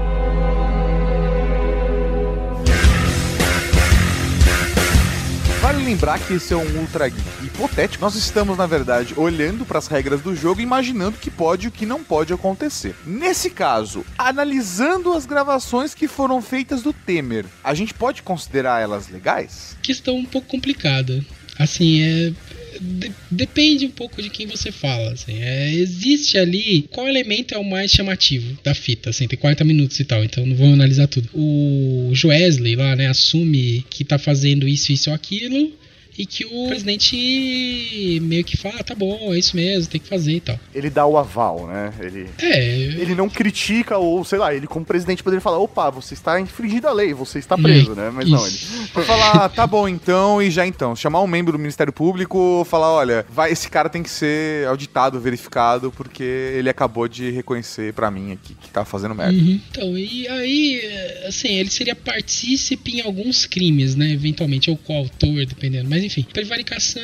Lembrar 5.91 6.21
que 6.21 6.35
esse 6.35 6.53
é 6.53 6.57
um 6.57 6.81
Ultra 6.81 7.09
hipotético. 7.09 8.05
Nós 8.05 8.15
estamos, 8.15 8.57
na 8.57 8.65
verdade, 8.67 9.13
olhando 9.17 9.67
para 9.67 9.79
as 9.81 9.89
regras 9.89 10.21
do 10.21 10.37
jogo 10.37 10.61
imaginando 10.61 11.17
o 11.17 11.21
que 11.21 11.31
pode 11.31 11.65
e 11.65 11.69
o 11.69 11.73
que 11.73 11.85
não 11.85 12.05
pode 12.05 12.33
acontecer. 12.33 12.95
Nesse 13.05 13.51
caso, 13.51 14.07
analisando 14.17 15.13
as 15.13 15.27
gravações 15.27 15.93
que 15.93 16.07
foram 16.07 16.41
feitas 16.41 16.81
do 16.81 16.93
Temer, 16.93 17.45
a 17.65 17.75
gente 17.75 17.93
pode 17.93 18.23
considerar 18.23 18.81
elas 18.81 19.09
legais? 19.09 19.77
Questão 19.83 20.17
um 20.17 20.25
pouco 20.25 20.47
complicada. 20.47 21.25
Assim, 21.59 22.01
é. 22.03 22.33
de- 22.81 23.13
depende 23.29 23.85
um 23.85 23.91
pouco 23.91 24.23
de 24.23 24.31
quem 24.31 24.47
você 24.47 24.71
fala. 24.71 25.11
Assim. 25.13 25.35
É, 25.41 25.75
existe 25.75 26.39
ali. 26.39 26.87
Qual 26.93 27.09
elemento 27.09 27.53
é 27.53 27.59
o 27.59 27.69
mais 27.69 27.91
chamativo 27.91 28.57
da 28.63 28.75
fita? 28.75 29.11
Assim, 29.11 29.27
tem 29.27 29.39
40 29.39 29.65
minutos 29.65 29.99
e 29.99 30.05
tal, 30.05 30.23
então 30.23 30.47
não 30.47 30.55
vou 30.55 30.73
analisar 30.73 31.09
tudo. 31.09 31.29
O 31.35 32.11
Joesley 32.15 32.77
lá, 32.77 32.95
né, 32.95 33.09
assume 33.09 33.85
que 33.91 34.05
tá 34.05 34.19
fazendo 34.19 34.69
isso, 34.69 34.93
isso 34.93 35.11
ou 35.11 35.17
aquilo. 35.17 35.80
E 36.21 36.27
que 36.27 36.45
o 36.45 36.69
presidente 36.69 38.21
meio 38.21 38.45
que 38.45 38.55
fala, 38.55 38.75
ah, 38.81 38.85
tá 38.85 38.95
bom, 38.95 39.33
é 39.33 39.39
isso 39.39 39.57
mesmo, 39.57 39.91
tem 39.91 39.99
que 39.99 40.07
fazer 40.07 40.33
e 40.33 40.41
tal. 40.41 40.61
Ele 40.75 40.91
dá 40.91 41.07
o 41.07 41.17
aval, 41.17 41.67
né? 41.67 41.95
Ele. 41.99 42.29
É, 42.43 42.59
Ele 43.01 43.15
não 43.15 43.27
critica, 43.27 43.97
ou 43.97 44.23
sei 44.23 44.39
lá, 44.39 44.55
ele 44.55 44.67
como 44.67 44.85
presidente 44.85 45.23
poderia 45.23 45.41
falar: 45.41 45.57
opa, 45.57 45.89
você 45.89 46.13
está 46.13 46.39
infringindo 46.39 46.87
a 46.87 46.93
lei, 46.93 47.15
você 47.15 47.39
está 47.39 47.57
preso, 47.57 47.95
né? 47.95 48.11
Mas 48.13 48.29
não, 48.29 48.47
ele. 48.47 48.59
Pra 48.93 49.03
falar, 49.03 49.49
tá 49.49 49.67
bom 49.67 49.89
então, 49.89 50.43
e 50.43 50.51
já 50.51 50.67
então. 50.67 50.95
Chamar 50.95 51.23
um 51.23 51.27
membro 51.27 51.53
do 51.53 51.59
Ministério 51.59 51.93
Público, 51.93 52.67
falar, 52.69 52.93
olha, 52.93 53.25
vai, 53.31 53.51
esse 53.51 53.71
cara 53.71 53.89
tem 53.89 54.03
que 54.03 54.11
ser 54.11 54.67
auditado, 54.67 55.19
verificado, 55.19 55.91
porque 55.91 56.23
ele 56.23 56.69
acabou 56.69 57.09
de 57.09 57.31
reconhecer 57.31 57.95
pra 57.95 58.11
mim 58.11 58.33
aqui 58.33 58.55
que 58.61 58.69
tá 58.69 58.85
fazendo 58.85 59.15
merda. 59.15 59.39
Uhum. 59.39 59.59
Então, 59.71 59.97
e 59.97 60.29
aí, 60.29 60.83
assim, 61.27 61.49
ele 61.55 61.71
seria 61.71 61.97
partícipe 61.97 62.99
em 62.99 63.01
alguns 63.01 63.47
crimes, 63.47 63.95
né? 63.95 64.13
Eventualmente, 64.13 64.69
ou 64.71 64.77
coautor, 64.77 65.47
dependendo. 65.47 65.89
Mas 65.89 66.10
enfim, 66.10 66.10
prevaricação, 66.33 67.03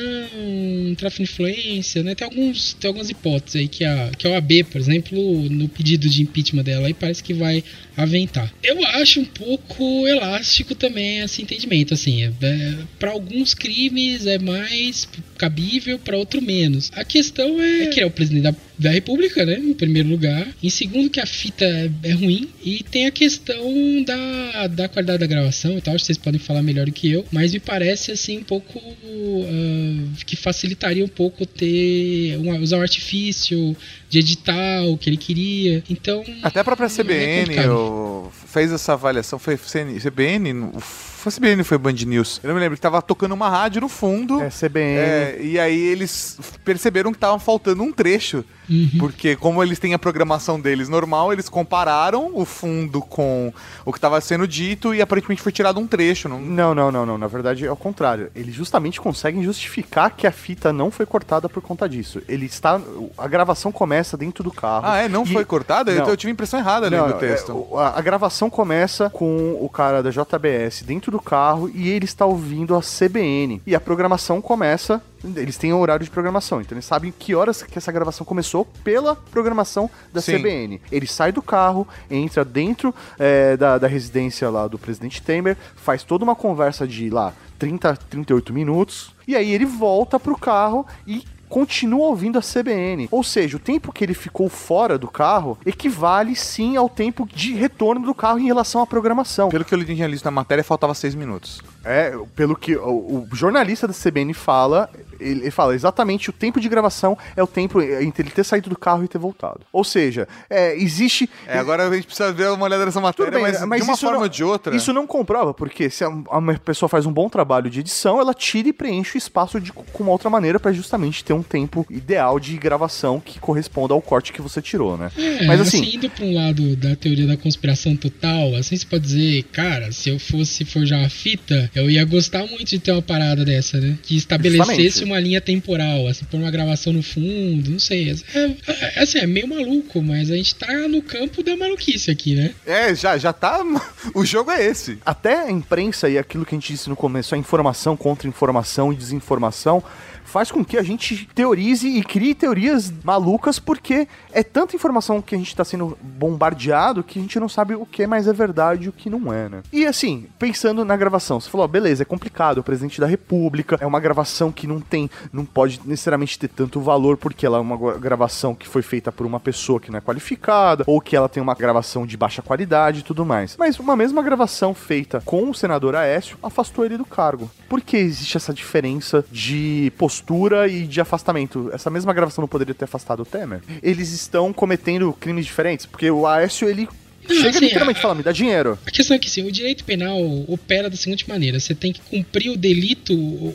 tráfico 0.97 1.25
de 1.25 1.31
influência, 1.31 2.03
né? 2.03 2.15
Tem, 2.15 2.27
alguns, 2.27 2.75
tem 2.75 2.89
algumas 2.89 3.11
hipóteses 3.11 3.57
aí 3.57 3.69
que 3.69 3.85
a, 3.85 4.11
que 4.17 4.27
a 4.27 4.31
OAB, 4.31 4.65
por 4.71 4.81
exemplo, 4.81 5.49
no 5.49 5.69
pedido 5.69 6.09
de 6.09 6.23
impeachment 6.23 6.65
dela, 6.65 6.87
aí 6.87 6.95
parece 6.95 7.23
que 7.23 7.35
vai 7.35 7.63
aventar. 7.97 8.53
Eu 8.63 8.85
acho 8.87 9.21
um 9.21 9.25
pouco 9.25 10.07
elástico 10.07 10.75
também 10.75 11.21
esse 11.21 11.43
entendimento, 11.43 11.95
assim. 11.95 12.25
É, 12.25 12.33
é, 12.43 12.75
para 12.99 13.11
alguns 13.11 13.55
crimes 13.55 14.27
é 14.27 14.39
mais 14.39 15.09
cabível, 15.39 15.99
para 15.99 16.17
outro 16.17 16.43
menos. 16.43 16.91
A 16.95 17.05
questão 17.05 17.61
é 17.61 17.87
que 17.87 18.01
ele 18.01 18.05
é 18.05 18.07
o 18.07 18.11
presidente 18.11 18.43
da, 18.43 18.55
da 18.79 18.91
República, 18.91 19.45
né? 19.45 19.59
Em 19.59 19.73
primeiro 19.75 20.09
lugar. 20.09 20.47
Em 20.63 20.69
segundo, 20.71 21.09
que 21.11 21.21
a 21.21 21.27
fita 21.27 21.65
é, 22.03 22.13
ruim. 22.13 22.49
E 22.63 22.83
tem 22.85 23.07
a 23.07 23.11
questão 23.11 23.63
da, 24.05 24.67
da 24.67 24.89
qualidade 24.89 25.21
da 25.21 25.27
gravação 25.27 25.79
e 25.79 25.81
tal. 25.81 25.95
Acho 25.95 26.03
que 26.03 26.07
vocês 26.07 26.19
podem 26.19 26.39
falar 26.39 26.63
melhor 26.63 26.87
do 26.87 26.93
que 26.93 27.11
eu. 27.11 27.25
Mas 27.33 27.53
me 27.53 27.61
parece, 27.61 28.13
assim, 28.13 28.39
um 28.39 28.45
pouco. 28.45 28.79
ah, 28.79 30.23
que 30.27 30.37
facilitaria 30.37 31.05
um 31.05 31.09
pouco 31.09 31.47
ter. 31.47 32.37
um- 32.39 32.57
usar 32.63 32.79
um 32.79 32.83
artifício 32.83 33.77
de 34.09 34.19
editar 34.19 34.83
o 34.85 34.97
que 34.99 35.09
ele 35.11 35.17
queria. 35.17 35.83
Então. 35.89 36.25
Até 36.43 36.61
a 36.61 36.65
própria 36.65 36.87
é 36.87 36.89
CBN 36.89 37.69
o- 37.69 38.31
fez 38.47 38.71
essa 38.73 38.93
avaliação, 38.93 39.39
foi 39.39 39.57
CBN, 39.57 40.53
o- 40.75 40.81
foi 40.81 41.33
CBN 41.33 41.61
ou 41.61 41.65
foi 41.65 41.79
Band 41.79 41.93
News? 42.07 42.41
Eu 42.43 42.49
não 42.49 42.55
me 42.55 42.61
lembro 42.61 42.77
que 42.77 42.81
tava 42.83 43.01
tocando 43.03 43.33
uma 43.33 43.49
rádio 43.49 43.81
no 43.81 43.89
fundo. 43.89 44.41
É 44.43 44.51
CBN. 44.51 44.99
É, 44.99 45.39
e 45.43 45.59
aí 45.59 45.79
eles 45.79 46.39
perceberam 46.65 47.13
que 47.13 47.19
tava 47.19 47.39
faltando 47.39 47.83
um 47.83 47.93
trecho. 47.93 48.45
Uhum. 48.69 48.91
Porque 48.99 49.37
como 49.37 49.63
eles 49.63 49.79
têm 49.79 49.95
a 49.95 49.99
programação 49.99 50.61
deles 50.61 50.89
normal, 50.89 51.33
eles 51.33 51.49
compararam 51.49 52.31
o 52.35 52.45
fundo 52.45 53.01
com 53.01 53.53
o 53.85 53.93
que 53.93 53.99
estava 53.99 54.21
sendo 54.21 54.47
dito 54.47 54.95
e 54.95 55.01
aparentemente 55.01 55.43
foi 55.43 55.53
tirado 55.53 55.79
um 55.79 55.87
trecho. 55.87 56.29
Não... 56.29 56.41
Não, 56.41 56.75
não, 56.75 56.91
não, 56.93 57.07
não. 57.07 57.19
Na 57.19 57.27
verdade 57.27 57.65
é 57.67 57.71
o 57.71 57.77
contrário. 57.77 58.31
Eles 58.35 58.55
justamente 58.55 59.01
conseguem 59.01 59.43
justificar 59.43 60.11
que 60.11 60.27
a 60.27 60.33
fita 60.33 60.73
não 60.73 60.91
foi 60.91 61.07
cortada 61.07 61.49
por 61.49 61.63
conta 61.63 61.89
disso. 61.89 62.21
Ele 62.29 62.47
está. 62.47 62.81
A 63.17 63.29
gravação 63.29 63.71
começa 63.71 64.17
dentro 64.17 64.43
do 64.43 64.51
carro. 64.51 64.85
Ah, 64.87 64.99
é? 64.99 65.09
Não 65.09 65.23
E- 65.25 65.33
foi 65.33 65.45
cortada? 65.45 65.95
Não. 65.95 66.09
Eu 66.09 66.17
tive 66.17 66.31
a 66.31 66.35
impressão 66.35 66.59
errada 66.61 66.91
Não, 66.91 67.13
texto. 67.13 67.53
é, 67.53 67.55
o- 67.55 67.79
a, 67.79 67.99
a 67.99 68.01
gravação 68.01 68.51
começa 68.51 69.09
com 69.11 69.57
o 69.61 69.69
cara 69.69 70.03
da 70.03 70.11
JBS 70.11 70.83
dentro 70.85 71.11
do 71.13 71.21
carro 71.21 71.71
e 71.75 71.89
ele 71.89 72.05
está 72.05 72.27
ouvindo 72.27 72.75
a 72.75 72.81
CBN. 72.81 73.63
E 73.67 73.75
a 73.75 73.81
programação 73.81 74.41
começa. 74.41 75.01
Eles 75.25 75.57
têm 75.57 75.73
um 75.73 75.81
horário 75.81 76.05
de 76.05 76.11
programação, 76.11 76.61
então 76.61 76.77
eles 76.77 76.85
sabem 76.85 77.13
que 77.17 77.35
horas 77.35 77.63
que 77.63 77.79
essa 77.79 77.91
gravação 77.91 78.25
começou 78.25 78.65
pela 78.85 79.17
programação 79.17 79.91
da 80.13 80.21
Sim. 80.21 80.39
CBN. 80.39 80.81
Ele 80.93 81.07
sai 81.07 81.33
do 81.33 81.43
carro, 81.43 81.87
entra 82.11 82.45
dentro 82.45 82.95
é, 83.19 83.57
da, 83.57 83.79
da 83.79 83.89
residência 83.89 84.49
lá 84.51 84.69
do 84.69 84.79
presidente 84.79 85.23
Temer, 85.23 85.57
faz 85.75 86.03
toda 86.03 86.25
uma 86.25 86.37
conversa 86.37 86.87
de 86.87 87.11
lá 87.11 87.33
30, 87.59 87.97
38 88.11 88.53
minutos, 88.53 89.15
e 89.27 89.35
aí 89.35 89.51
ele 89.53 89.65
volta 89.65 90.21
pro 90.21 90.37
carro 90.37 90.87
e 91.07 91.25
continua 91.49 92.07
ouvindo 92.07 92.39
a 92.39 92.43
CBN. 92.43 93.09
Ou 93.11 93.23
seja, 93.23 93.57
o 93.57 93.61
tempo 93.61 93.93
que 93.93 94.05
ele 94.05 94.15
ficou 94.15 94.49
fora 94.49 94.99
do 94.99 95.09
carro 95.09 95.59
equivale 95.65 96.35
sim 96.35 96.77
ao 96.77 96.89
tempo 96.89 97.29
de 97.33 97.55
retorno 97.55 98.07
do 98.07 98.15
carro 98.15 98.39
em 98.39 98.47
relação 98.47 98.83
à 98.83 98.87
programação. 98.87 99.49
Pelo 99.49 99.65
que 99.65 99.75
eu 99.75 99.79
li 99.79 99.95
listo 100.07 100.25
na 100.25 100.31
matéria, 100.31 100.63
faltava 100.63 100.95
seis 100.95 101.15
minutos. 101.15 101.63
É, 101.85 102.19
pelo 102.35 102.57
que 102.57 102.77
o, 102.77 103.27
o 103.31 103.37
jornalista 103.37 103.87
da 103.87 103.95
CBN 103.95 104.35
fala, 104.35 104.91
ele, 105.21 105.51
fala 105.51 105.75
exatamente 105.75 106.31
o 106.31 106.33
tempo 106.33 106.61
de 106.61 106.69
gravação 106.69 107.17
é 107.37 107.43
o 107.43 107.47
tempo 107.47 107.81
entre 107.81 108.23
ele 108.23 108.31
ter 108.31 108.45
saído 108.45 108.69
do 108.71 108.79
carro 108.79 109.05
e 109.05 109.09
ter 109.09 109.19
voltado. 109.19 109.61
Ou 109.73 109.85
seja, 109.85 110.27
é, 110.49 110.75
existe. 110.77 111.29
É, 111.47 111.59
agora 111.59 111.89
a 111.89 111.95
gente 111.95 112.07
precisa 112.07 112.33
ver 112.33 112.49
uma 112.51 112.65
olhada 112.65 112.85
nessa 112.85 113.01
matéria, 113.01 113.33
bem, 113.33 113.43
mas, 113.43 113.81
de 113.81 113.83
uma 113.89 113.97
forma 113.97 114.23
ou 114.23 114.29
de 114.29 114.45
outra. 114.45 114.75
Isso 114.75 114.93
não 114.93 115.07
comprova, 115.07 115.53
porque 115.55 115.89
se 115.91 116.05
a- 116.05 116.09
uma 116.09 116.55
pessoa 116.59 116.89
faz 116.89 117.07
um 117.07 117.13
bom 117.13 117.29
trabalho 117.29 117.71
de 117.71 117.81
edição, 117.81 118.21
ela 118.21 118.35
tira 118.35 118.69
e 118.69 118.73
preenche 118.73 119.17
o 119.17 119.19
espaço 119.19 119.61
de, 119.61 119.73
com 119.73 120.03
uma 120.03 120.13
outra 120.13 120.29
maneira 120.31 120.59
para 120.61 120.73
justamente 120.73 121.25
ter 121.25 121.33
um 121.33 121.43
tempo 121.43 121.87
ideal 121.91 122.39
de 122.41 122.57
gravação 122.57 123.21
que 123.21 123.39
corresponda 123.39 123.95
ao 123.95 124.03
corte 124.03 124.33
que 124.33 124.43
você 124.43 124.61
tirou, 124.63 124.97
né? 124.97 125.11
É, 125.17 125.47
Mas 125.47 125.61
assim, 125.61 125.79
assim, 125.83 125.97
indo 125.97 126.11
pra 126.11 126.25
um 126.25 126.35
lado 126.35 126.77
da 126.77 126.95
teoria 126.97 127.27
da 127.27 127.37
conspiração 127.37 127.97
total, 127.97 128.55
assim 128.57 128.77
você 128.77 128.87
pode 128.87 129.05
dizer, 129.05 129.43
cara, 129.53 129.93
se 129.93 130.09
eu 130.11 130.19
fosse 130.19 130.65
forjar 130.65 130.99
uma 131.01 131.09
fita, 131.11 131.71
eu 131.75 131.91
ia 131.91 132.05
gostar 132.05 132.47
muito 132.47 132.65
de 132.67 132.79
ter 132.79 132.93
uma 132.93 133.03
parada 133.03 133.45
dessa, 133.45 133.79
né? 133.81 133.97
Que 134.03 134.17
estabelecesse 134.17 134.67
Justamente. 134.83 135.06
Uma 135.07 135.21
linha 135.21 135.41
temporal, 135.41 136.07
assim, 136.07 136.25
pôr 136.25 136.39
uma 136.39 136.51
gravação 136.51 136.93
no 136.93 137.03
fundo, 137.03 137.71
não 137.71 137.79
sei. 137.79 138.15
É, 138.35 138.51
é, 138.69 139.03
assim, 139.03 139.19
é 139.19 139.27
meio 139.27 139.49
maluco, 139.49 140.03
mas 140.03 140.31
a 140.31 140.37
gente 140.37 140.55
tá 140.55 140.73
no 140.89 141.03
campo 141.03 141.43
da 141.43 141.57
maluquice 141.57 142.11
aqui, 142.11 142.35
né? 142.35 142.55
É, 142.67 142.95
já, 142.95 143.17
já 143.17 143.33
tá. 143.33 143.57
O 144.15 144.25
jogo 144.25 144.51
é 144.51 144.65
esse. 144.65 144.99
até 145.05 145.41
a 145.47 145.51
imprensa 145.51 146.09
e 146.09 146.17
aquilo 146.17 146.45
que 146.45 146.55
a 146.55 146.59
gente 146.59 146.73
disse 146.73 146.89
no 146.89 146.97
começo, 146.97 147.35
a 147.35 147.39
informação 147.39 147.97
contra 147.97 148.29
informação 148.29 148.93
e 148.93 148.97
desinformação, 148.97 149.83
faz 150.27 150.51
com 150.51 150.65
que 150.65 150.77
a 150.77 150.83
gente 150.83 151.29
teorize 151.35 151.89
e 151.89 152.03
crie 152.03 152.35
teorias 152.35 152.93
malucas, 153.03 153.59
porque 153.59 154.07
é 154.33 154.43
tanta 154.43 154.77
informação 154.77 155.23
que 155.23 155.35
a 155.35 155.39
gente 155.39 155.55
tá 155.55 155.65
sendo 155.65 155.97
bombardeado 156.03 157.03
que 157.03 157.19
a 157.19 157.23
gente 157.23 157.39
não 157.41 157.49
sabe 157.49 157.75
o 157.75 157.87
que 157.87 158.07
mais 158.07 158.27
é 158.27 158.33
verdade 158.33 158.85
e 158.85 158.89
o 158.89 158.93
que 158.93 159.09
não 159.09 159.33
é, 159.33 159.49
né? 159.49 159.63
E 159.73 159.87
assim, 159.87 160.27
pensando 160.39 160.85
na 160.85 160.97
gravação, 160.97 161.41
você 161.41 161.49
falou, 161.49 161.67
beleza, 161.69 162.03
é 162.03 162.05
complicado, 162.05 162.59
é 162.59 162.61
o 162.61 162.65
presidente 162.65 163.01
da 163.01 163.07
república, 163.07 163.79
é 163.81 163.87
uma 163.87 164.01
gravação 164.01 164.51
que 164.53 164.67
não 164.67 164.81
tem, 164.81 165.09
não 165.33 165.45
pode 165.45 165.81
necessariamente 165.85 166.39
ter 166.39 166.49
tanto 166.49 166.81
valor, 166.81 167.17
porque 167.17 167.47
ela 167.47 167.59
é 167.59 167.61
uma 167.61 167.77
gra- 167.77 167.99
gravação 167.99 168.55
que 168.55 168.69
foi 168.69 168.83
feita 168.83 169.11
por 169.13 169.27
uma 169.27 169.41
pessoa 169.41 169.81
que 169.81 169.91
não 169.91 169.99
é 169.99 170.01
qualificada, 170.01 170.85
ou 170.87 171.01
que 171.01 171.17
ela 171.17 171.29
tem 171.29 171.43
uma 171.43 171.55
gravação 171.55 172.07
de 172.07 172.17
baixa 172.17 172.43
qualidade 172.43 173.01
e 173.01 173.03
tudo 173.03 173.25
mais. 173.25 173.57
Mas 173.59 173.79
uma 173.79 173.97
mesma 173.97 174.23
gravação 174.23 174.75
feita 174.75 175.23
com 175.25 175.49
o 175.51 175.55
senador 175.55 175.95
Aécio 175.95 176.37
afastou 176.43 176.85
ele 176.85 176.97
do 176.99 177.05
cargo. 177.05 177.51
Por 177.69 177.81
que 177.81 177.97
existe 177.97 178.37
essa 178.37 178.53
diferença 178.55 179.25
de 179.31 179.93
postura 179.99 180.69
e 180.69 180.87
de 180.87 181.01
afastamento? 181.01 181.71
Essa 181.73 181.91
mesma 181.91 182.13
gravação 182.13 182.43
não 182.43 182.49
poderia 182.49 182.75
ter 182.75 182.85
afastado 182.85 183.21
o 183.21 183.25
Temer? 183.25 183.61
Eles 183.83 184.13
estão 184.13 184.53
cometendo 184.53 185.13
crimes 185.13 185.47
diferentes, 185.47 185.85
porque 185.87 186.11
o 186.11 186.27
Aécio, 186.27 186.69
ele 186.69 186.89
Não, 187.29 187.35
Chega 187.35 187.51
assim, 187.51 187.61
literalmente 187.65 187.97
a- 187.97 188.01
e 188.01 188.03
fala, 188.03 188.15
me 188.15 188.23
dá 188.23 188.31
dinheiro. 188.31 188.79
A 188.87 188.91
questão 188.91 189.17
é 189.17 189.19
que 189.19 189.29
sim, 189.29 189.43
o 189.47 189.51
direito 189.51 189.83
penal 189.85 190.17
opera 190.49 190.89
da 190.89 190.97
seguinte 190.97 191.29
maneira: 191.29 191.59
você 191.59 191.75
tem 191.75 191.93
que 191.93 192.01
cumprir 192.03 192.51
o 192.51 192.57
delito, 192.57 193.13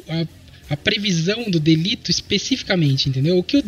a, 0.09 0.27
a 0.71 0.77
previsão 0.77 1.51
do 1.51 1.59
delito 1.59 2.09
especificamente, 2.09 3.09
entendeu? 3.09 3.37
O 3.37 3.43
que 3.43 3.57
o, 3.57 3.63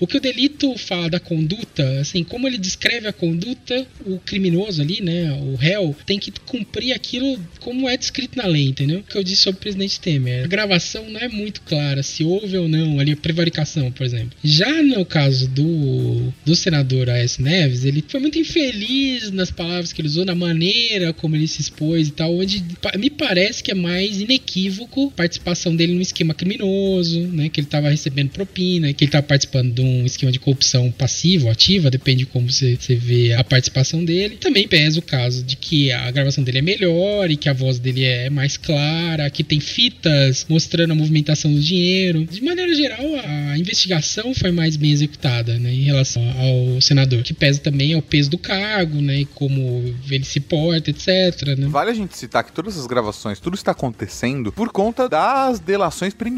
o 0.00 0.06
que 0.06 0.16
o 0.16 0.20
delito 0.20 0.76
fala 0.76 1.08
da 1.08 1.20
conduta, 1.20 2.00
assim, 2.00 2.24
como 2.24 2.48
ele 2.48 2.58
descreve 2.58 3.06
a 3.06 3.12
conduta, 3.12 3.86
o 4.04 4.18
criminoso 4.18 4.82
ali, 4.82 5.00
né, 5.00 5.32
o 5.40 5.54
réu, 5.54 5.94
tem 6.04 6.18
que 6.18 6.32
cumprir 6.46 6.92
aquilo 6.92 7.38
como 7.60 7.88
é 7.88 7.96
descrito 7.96 8.36
na 8.36 8.46
lei, 8.46 8.68
entendeu? 8.68 8.98
O 8.98 9.02
que 9.04 9.16
eu 9.16 9.22
disse 9.22 9.42
sobre 9.42 9.58
o 9.58 9.60
presidente 9.60 10.00
Temer. 10.00 10.44
A 10.44 10.48
gravação 10.48 11.08
não 11.08 11.20
é 11.20 11.28
muito 11.28 11.60
clara 11.62 12.02
se 12.02 12.24
houve 12.24 12.56
ou 12.56 12.66
não 12.66 12.98
ali 12.98 13.12
a 13.12 13.16
prevaricação, 13.16 13.92
por 13.92 14.04
exemplo. 14.04 14.36
Já 14.42 14.82
no 14.82 15.04
caso 15.04 15.48
do, 15.48 16.32
do 16.44 16.56
senador 16.56 17.08
A.S. 17.08 17.40
Neves, 17.40 17.84
ele 17.84 18.04
foi 18.06 18.18
muito 18.18 18.38
infeliz 18.38 19.30
nas 19.30 19.52
palavras 19.52 19.92
que 19.92 20.00
ele 20.00 20.08
usou, 20.08 20.24
na 20.24 20.34
maneira 20.34 21.12
como 21.12 21.36
ele 21.36 21.46
se 21.46 21.60
expôs 21.60 22.08
e 22.08 22.12
tal, 22.12 22.36
onde 22.36 22.64
me 22.98 23.10
parece 23.10 23.62
que 23.62 23.70
é 23.70 23.74
mais 23.74 24.20
inequívoco 24.20 25.06
a 25.06 25.10
participação 25.10 25.76
dele 25.76 25.94
num 25.94 26.00
esquema 26.00 26.34
criminoso, 26.34 26.47
né, 26.56 27.48
que 27.48 27.60
ele 27.60 27.66
estava 27.66 27.90
recebendo 27.90 28.30
propina, 28.30 28.92
que 28.92 29.04
ele 29.04 29.08
estava 29.08 29.26
participando 29.26 29.72
de 29.72 29.80
um 29.80 30.04
esquema 30.06 30.32
de 30.32 30.38
corrupção 30.38 30.90
passiva 30.90 31.46
ou 31.46 31.50
ativa, 31.50 31.90
depende 31.90 32.18
de 32.18 32.26
como 32.26 32.50
você, 32.50 32.76
você 32.76 32.94
vê 32.94 33.34
a 33.34 33.44
participação 33.44 34.04
dele. 34.04 34.36
Também 34.36 34.66
pesa 34.66 34.98
o 34.98 35.02
caso 35.02 35.42
de 35.42 35.56
que 35.56 35.92
a 35.92 36.10
gravação 36.10 36.42
dele 36.42 36.58
é 36.58 36.62
melhor 36.62 37.30
e 37.30 37.36
que 37.36 37.48
a 37.48 37.52
voz 37.52 37.78
dele 37.78 38.04
é 38.04 38.30
mais 38.30 38.56
clara, 38.56 39.28
que 39.30 39.44
tem 39.44 39.60
fitas 39.60 40.46
mostrando 40.48 40.92
a 40.92 40.94
movimentação 40.94 41.52
do 41.52 41.60
dinheiro. 41.60 42.24
De 42.24 42.42
maneira 42.42 42.74
geral, 42.74 43.04
a 43.24 43.58
investigação 43.58 44.34
foi 44.34 44.50
mais 44.50 44.76
bem 44.76 44.90
executada, 44.90 45.58
né, 45.58 45.72
em 45.72 45.82
relação 45.82 46.22
ao 46.38 46.80
senador. 46.80 47.22
Que 47.22 47.34
pesa 47.34 47.60
também 47.60 47.96
o 47.96 48.02
peso 48.02 48.30
do 48.30 48.38
cargo, 48.38 49.00
né, 49.00 49.20
e 49.20 49.24
como 49.24 49.94
ele 50.10 50.24
se 50.24 50.40
porta, 50.40 50.90
etc, 50.90 51.56
né. 51.56 51.66
Vale 51.68 51.90
a 51.90 51.94
gente 51.94 52.16
citar 52.16 52.44
que 52.44 52.52
todas 52.52 52.74
essas 52.74 52.86
gravações, 52.86 53.40
tudo 53.40 53.54
está 53.54 53.72
acontecendo 53.72 54.52
por 54.52 54.70
conta 54.70 55.08
das 55.08 55.60
delações 55.60 56.14
premiadas. 56.14 56.37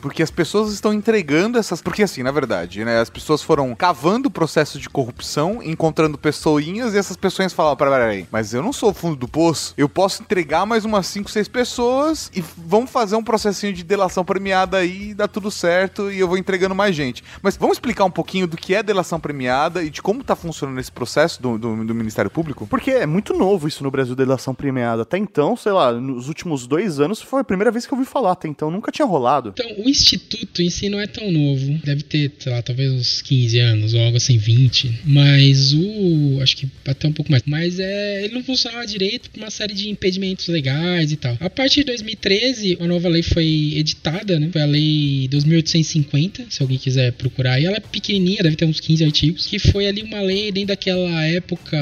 Porque 0.00 0.22
as 0.22 0.30
pessoas 0.30 0.72
estão 0.72 0.92
entregando 0.92 1.58
essas. 1.58 1.82
Porque, 1.82 2.02
assim, 2.02 2.22
na 2.22 2.30
verdade, 2.30 2.84
né? 2.84 3.00
As 3.00 3.10
pessoas 3.10 3.42
foram 3.42 3.74
cavando 3.74 4.28
o 4.28 4.30
processo 4.30 4.78
de 4.78 4.88
corrupção, 4.88 5.60
encontrando 5.62 6.18
pessoinhas, 6.18 6.94
e 6.94 6.98
essas 6.98 7.16
pessoas 7.16 7.52
falavam: 7.52 7.76
peraí, 7.76 8.16
peraí, 8.16 8.28
mas 8.30 8.54
eu 8.54 8.62
não 8.62 8.72
sou 8.72 8.90
o 8.90 8.94
fundo 8.94 9.16
do 9.16 9.28
poço. 9.28 9.74
Eu 9.76 9.88
posso 9.88 10.22
entregar 10.22 10.64
mais 10.64 10.84
umas 10.84 11.06
5, 11.06 11.30
6 11.30 11.48
pessoas 11.48 12.30
e 12.34 12.42
vamos 12.56 12.90
fazer 12.90 13.16
um 13.16 13.22
processinho 13.22 13.72
de 13.72 13.82
delação 13.82 14.24
premiada 14.24 14.78
aí, 14.78 15.14
dá 15.14 15.28
tudo 15.28 15.50
certo 15.50 16.10
e 16.10 16.18
eu 16.18 16.28
vou 16.28 16.38
entregando 16.38 16.74
mais 16.74 16.94
gente. 16.94 17.22
Mas 17.42 17.56
vamos 17.56 17.76
explicar 17.76 18.04
um 18.04 18.10
pouquinho 18.10 18.46
do 18.46 18.56
que 18.56 18.74
é 18.74 18.82
delação 18.82 19.18
premiada 19.20 19.82
e 19.82 19.90
de 19.90 20.00
como 20.00 20.22
tá 20.22 20.36
funcionando 20.36 20.78
esse 20.78 20.92
processo 20.92 21.40
do, 21.42 21.58
do, 21.58 21.84
do 21.84 21.94
Ministério 21.94 22.30
Público? 22.30 22.66
Porque 22.66 22.90
é 22.90 23.06
muito 23.06 23.34
novo 23.34 23.68
isso 23.68 23.82
no 23.82 23.90
Brasil, 23.90 24.14
delação 24.14 24.54
premiada. 24.54 25.02
Até 25.02 25.18
então, 25.18 25.56
sei 25.56 25.72
lá, 25.72 25.92
nos 25.92 26.28
últimos 26.28 26.66
dois 26.66 27.00
anos 27.00 27.20
foi 27.20 27.40
a 27.40 27.44
primeira 27.44 27.70
vez 27.70 27.86
que 27.86 27.92
eu 27.92 27.98
ouvi 27.98 28.08
falar. 28.08 28.32
Até 28.32 28.48
então 28.48 28.70
nunca 28.70 28.92
tinha 28.92 29.06
rolado. 29.06 29.25
Então, 29.48 29.84
o 29.84 29.88
instituto 29.88 30.62
em 30.62 30.70
si 30.70 30.88
não 30.88 31.00
é 31.00 31.06
tão 31.06 31.30
novo. 31.30 31.80
Deve 31.84 32.02
ter, 32.02 32.32
sei 32.38 32.52
lá, 32.52 32.62
talvez 32.62 32.92
uns 32.92 33.22
15 33.22 33.58
anos 33.58 33.94
ou 33.94 34.00
algo 34.00 34.16
assim, 34.16 34.38
20. 34.38 35.00
Mas 35.04 35.72
o. 35.72 36.38
Acho 36.42 36.56
que 36.56 36.68
até 36.86 37.08
um 37.08 37.12
pouco 37.12 37.30
mais. 37.30 37.42
Mas 37.46 37.78
é, 37.78 38.24
ele 38.24 38.34
não 38.34 38.44
funcionava 38.44 38.86
direito 38.86 39.30
por 39.30 39.40
uma 39.40 39.50
série 39.50 39.74
de 39.74 39.88
impedimentos 39.88 40.46
legais 40.48 41.12
e 41.12 41.16
tal. 41.16 41.36
A 41.40 41.50
partir 41.50 41.80
de 41.80 41.86
2013, 41.86 42.78
a 42.80 42.86
nova 42.86 43.08
lei 43.08 43.22
foi 43.22 43.74
editada, 43.76 44.38
né? 44.38 44.48
Foi 44.52 44.62
a 44.62 44.66
lei 44.66 45.28
2850, 45.30 46.46
se 46.50 46.62
alguém 46.62 46.78
quiser 46.78 47.12
procurar. 47.12 47.60
E 47.60 47.66
ela 47.66 47.76
é 47.76 47.80
pequenininha, 47.80 48.42
deve 48.42 48.56
ter 48.56 48.64
uns 48.64 48.80
15 48.80 49.04
artigos. 49.04 49.46
Que 49.46 49.58
foi 49.58 49.86
ali 49.86 50.02
uma 50.02 50.20
lei 50.20 50.52
dentro 50.52 50.68
daquela 50.68 51.24
época 51.24 51.76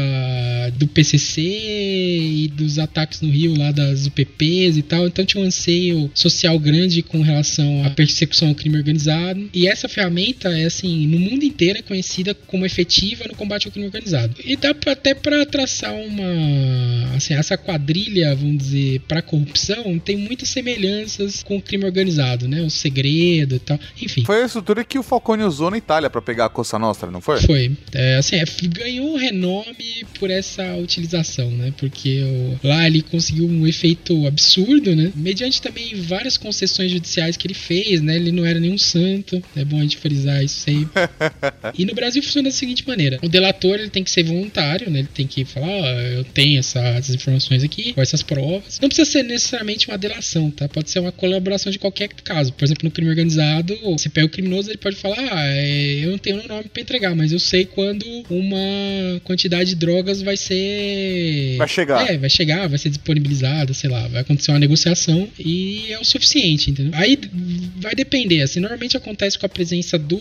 do 0.76 0.86
PCC 0.86 1.42
e 1.42 2.48
dos 2.48 2.78
ataques 2.78 3.20
no 3.20 3.30
Rio 3.30 3.56
lá 3.56 3.72
das 3.72 4.06
UPPs 4.06 4.76
e 4.76 4.82
tal. 4.82 5.06
Então 5.06 5.24
tinha 5.24 5.42
um 5.42 5.46
anseio 5.46 6.10
social 6.14 6.58
grande 6.58 7.02
com 7.02 7.20
relação 7.24 7.84
à 7.84 7.90
persecução 7.90 8.48
ao 8.48 8.54
crime 8.54 8.76
organizado. 8.76 9.48
E 9.52 9.66
essa 9.66 9.88
ferramenta 9.88 10.48
é 10.50 10.64
assim, 10.66 11.06
no 11.06 11.18
mundo 11.18 11.44
inteiro 11.44 11.78
é 11.78 11.82
conhecida 11.82 12.34
como 12.34 12.64
efetiva 12.66 13.24
no 13.28 13.34
combate 13.34 13.66
ao 13.66 13.72
crime 13.72 13.86
organizado. 13.86 14.34
E 14.44 14.56
dá 14.56 14.74
pra, 14.74 14.92
até 14.92 15.14
para 15.14 15.44
traçar 15.46 15.92
uma 15.94 17.16
assim, 17.16 17.34
essa 17.34 17.56
quadrilha, 17.56 18.34
vamos 18.34 18.58
dizer, 18.58 19.00
para 19.06 19.22
corrupção, 19.22 19.98
tem 19.98 20.16
muitas 20.16 20.48
semelhanças 20.48 21.42
com 21.42 21.56
o 21.56 21.62
crime 21.62 21.84
organizado, 21.84 22.48
né? 22.48 22.62
O 22.62 22.70
segredo 22.70 23.54
e 23.56 23.58
tal. 23.58 23.78
Enfim. 24.00 24.24
Foi 24.24 24.42
a 24.42 24.46
estrutura 24.46 24.84
que 24.84 24.98
o 24.98 25.02
Falcone 25.02 25.42
usou 25.44 25.70
na 25.70 25.78
Itália 25.78 26.10
pra 26.10 26.20
pegar 26.22 26.46
a 26.46 26.48
Costa 26.48 26.78
Nostra, 26.78 27.10
não 27.10 27.20
foi? 27.20 27.40
Foi. 27.40 27.72
É, 27.92 28.16
assim, 28.16 28.36
é, 28.36 28.44
ganhou 28.68 29.16
renome 29.16 30.04
por 30.18 30.30
essa 30.30 30.74
utilização, 30.76 31.50
né? 31.50 31.72
Porque 31.76 32.20
o- 32.22 32.66
lá 32.66 32.86
ele 32.86 33.02
conseguiu 33.02 33.46
um 33.46 33.66
efeito 33.66 34.26
absurdo, 34.26 34.94
né? 34.94 35.12
Mediante 35.14 35.60
também 35.62 35.94
várias 35.94 36.36
concessões 36.36 36.90
judiciais 36.90 37.13
que 37.38 37.46
ele 37.46 37.54
fez, 37.54 38.00
né? 38.00 38.16
Ele 38.16 38.30
não 38.32 38.44
era 38.44 38.58
nenhum 38.60 38.78
santo. 38.78 39.42
É 39.56 39.64
bom 39.64 39.78
a 39.78 39.82
gente 39.82 39.96
frisar 39.96 40.42
isso 40.44 40.60
sempre. 40.60 40.90
e 41.78 41.84
no 41.84 41.94
Brasil 41.94 42.22
funciona 42.22 42.48
da 42.48 42.54
seguinte 42.54 42.86
maneira: 42.86 43.18
o 43.22 43.28
delator 43.28 43.74
ele 43.78 43.90
tem 43.90 44.02
que 44.04 44.10
ser 44.10 44.22
voluntário, 44.24 44.90
né? 44.90 45.00
Ele 45.00 45.08
tem 45.12 45.26
que 45.26 45.44
falar, 45.44 45.66
ó, 45.68 45.86
eu 46.00 46.24
tenho 46.24 46.58
essa- 46.58 46.80
essas 46.80 47.14
informações 47.14 47.62
aqui, 47.64 47.92
com 47.92 48.02
essas 48.02 48.22
provas. 48.22 48.78
Não 48.80 48.88
precisa 48.88 49.10
ser 49.10 49.22
necessariamente 49.22 49.88
uma 49.88 49.98
delação, 49.98 50.50
tá? 50.50 50.68
Pode 50.68 50.90
ser 50.90 51.00
uma 51.00 51.12
colaboração 51.12 51.70
de 51.72 51.78
qualquer 51.78 52.08
caso. 52.08 52.52
Por 52.52 52.64
exemplo, 52.64 52.84
no 52.84 52.90
crime 52.90 53.08
organizado, 53.10 53.76
você 53.84 54.08
pega 54.08 54.26
o 54.26 54.30
criminoso, 54.30 54.70
ele 54.70 54.78
pode 54.78 54.96
falar, 54.96 55.16
ah, 55.18 55.46
é, 55.46 56.00
eu 56.04 56.10
não 56.10 56.18
tenho 56.18 56.42
um 56.42 56.46
nome 56.46 56.64
pra 56.72 56.82
entregar, 56.82 57.14
mas 57.14 57.32
eu 57.32 57.38
sei 57.40 57.64
quando 57.64 58.04
uma 58.30 59.20
quantidade 59.24 59.70
de 59.70 59.76
drogas 59.76 60.22
vai 60.22 60.36
ser. 60.36 61.56
Vai 61.58 61.68
chegar. 61.68 62.10
É, 62.10 62.18
vai 62.18 62.30
chegar, 62.30 62.68
vai 62.68 62.78
ser 62.78 62.88
disponibilizada, 62.90 63.72
sei 63.74 63.90
lá, 63.90 64.06
vai 64.08 64.20
acontecer 64.22 64.50
uma 64.52 64.58
negociação 64.58 65.28
e 65.38 65.86
é 65.92 65.98
o 65.98 66.04
suficiente, 66.04 66.70
entendeu? 66.70 66.92
Aí 66.94 67.03
vai 67.76 67.94
depender, 67.94 68.42
assim, 68.42 68.60
normalmente 68.60 68.96
acontece 68.96 69.38
com 69.38 69.46
a 69.46 69.48
presença 69.48 69.98
do 69.98 70.18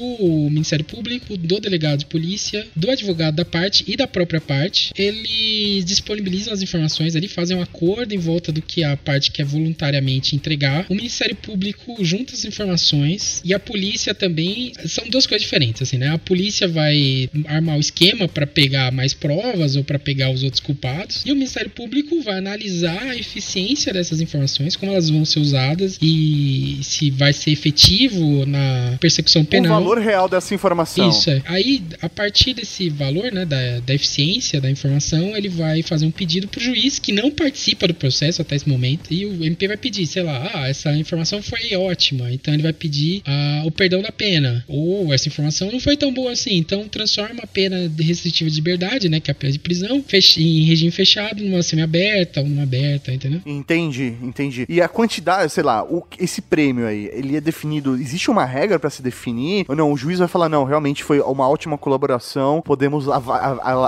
Ministério 0.50 0.84
Público, 0.84 1.38
do 1.38 1.60
delegado 1.60 2.00
de 2.00 2.06
polícia, 2.06 2.68
do 2.76 2.92
advogado 2.92 3.36
da 3.36 3.46
parte 3.46 3.84
e 3.88 3.96
da 3.96 4.08
própria 4.08 4.42
parte. 4.42 4.92
Eles 4.96 5.86
disponibilizam 5.86 6.54
as 6.54 6.62
informações 6.62 7.16
ali, 7.16 7.28
fazem 7.28 7.56
um 7.56 7.62
acordo 7.62 8.14
em 8.14 8.18
volta 8.18 8.52
do 8.52 8.62
que 8.62 8.84
a 8.84 8.98
parte 8.98 9.32
quer 9.32 9.46
voluntariamente 9.46 10.36
entregar. 10.36 10.86
O 10.90 10.96
Ministério 10.96 11.36
Público 11.36 12.04
junta 12.04 12.34
as 12.34 12.44
informações 12.44 13.42
e 13.46 13.54
a 13.54 13.60
polícia 13.60 14.14
também. 14.14 14.74
São 14.86 15.08
duas 15.10 15.26
coisas 15.26 15.44
diferentes, 15.44 15.82
assim, 15.82 15.98
né? 15.98 16.10
A 16.10 16.18
polícia 16.18 16.68
vai 16.68 17.30
armar 17.46 17.78
o 17.78 17.80
esquema 17.80 18.28
para 18.28 18.46
pegar 18.46 18.92
mais 18.92 19.14
provas 19.14 19.76
ou 19.76 19.84
para 19.84 20.00
pegar 20.00 20.30
os 20.32 20.44
outros 20.44 20.60
culpados. 20.60 21.24
E 21.26 21.32
o 21.32 21.36
Ministério 21.36 21.70
Público 21.70 22.22
vai 22.22 22.38
analisar 22.38 23.02
a 23.04 23.16
eficiência 23.16 23.94
dessas 23.94 24.20
informações, 24.22 24.76
como 24.76 24.92
elas 24.92 25.10
vão 25.10 25.24
ser 25.24 25.40
usadas 25.40 25.98
e 26.02 26.73
se 26.82 27.10
vai 27.12 27.34
ser 27.34 27.52
efetivo 27.52 28.46
na 28.46 28.98
persecução 29.00 29.42
O 29.42 29.46
penal. 29.46 29.74
valor 29.82 30.00
real 30.00 30.28
dessa 30.30 30.54
informação. 30.56 31.10
Isso 31.10 31.30
é. 31.30 31.42
Aí, 31.46 31.84
a 32.02 32.10
partir 32.10 32.54
desse 32.54 32.90
valor, 32.90 33.32
né, 33.32 33.46
da, 33.46 33.80
da 33.82 33.94
eficiência 33.94 34.62
da 34.62 34.70
informação, 34.72 35.36
ele 35.36 35.50
vai 35.50 35.82
fazer 35.82 36.06
um 36.06 36.12
pedido 36.12 36.48
pro 36.48 36.60
juiz 36.62 37.00
que 37.00 37.12
não 37.12 37.30
participa 37.30 37.88
do 37.88 37.94
processo 37.94 38.42
até 38.42 38.56
esse 38.56 38.68
momento. 38.68 39.14
E 39.14 39.26
o 39.26 39.44
MP 39.44 39.68
vai 39.68 39.78
pedir, 39.78 40.06
sei 40.08 40.24
lá, 40.24 40.50
ah, 40.54 40.68
essa 40.70 40.96
informação 40.96 41.42
foi 41.42 41.76
ótima. 41.76 42.32
Então 42.32 42.54
ele 42.54 42.64
vai 42.64 42.74
pedir 42.74 43.22
ah, 43.26 43.64
o 43.66 43.72
perdão 43.72 44.02
da 44.02 44.12
pena. 44.12 44.64
Ou 44.68 45.14
essa 45.14 45.28
informação 45.28 45.72
não 45.72 45.80
foi 45.80 45.98
tão 45.98 46.14
boa 46.14 46.32
assim. 46.32 46.56
Então 46.58 46.88
transforma 46.88 47.42
a 47.44 47.48
pena 47.48 47.88
de 47.90 48.04
restritiva 48.04 48.50
de 48.50 48.56
liberdade, 48.56 49.10
né, 49.10 49.20
que 49.20 49.30
é 49.30 49.34
a 49.34 49.36
pena 49.36 49.52
de 49.52 49.60
prisão, 49.60 50.04
em 50.38 50.64
regime 50.66 50.92
fechado, 50.92 51.44
numa 51.44 51.62
semi-aberta 51.64 52.42
ou 52.42 52.48
numa 52.48 52.64
aberta, 52.64 53.14
entendeu? 53.14 53.42
Entendi, 53.46 54.14
entendi. 54.22 54.66
E 54.70 54.82
a 54.82 54.88
quantidade, 54.88 55.52
sei 55.52 55.64
lá, 55.64 55.84
o- 55.84 56.06
esse 56.20 56.42
prêmio 56.64 56.88
aí, 56.88 57.10
ele 57.14 57.36
é 57.36 57.42
definido. 57.42 57.96
Existe 57.96 58.30
uma 58.32 58.46
regra 58.46 58.80
pra 58.80 58.90
se 58.90 59.02
definir? 59.02 59.66
Ou 59.68 59.76
não? 59.76 59.92
O 59.92 59.98
juiz 59.98 60.20
vai 60.20 60.28
falar, 60.28 60.48
não, 60.50 60.64
realmente 60.64 61.04
foi 61.04 61.20
uma 61.20 61.48
ótima 61.48 61.78
colaboração, 61.78 62.62
podemos 62.62 63.06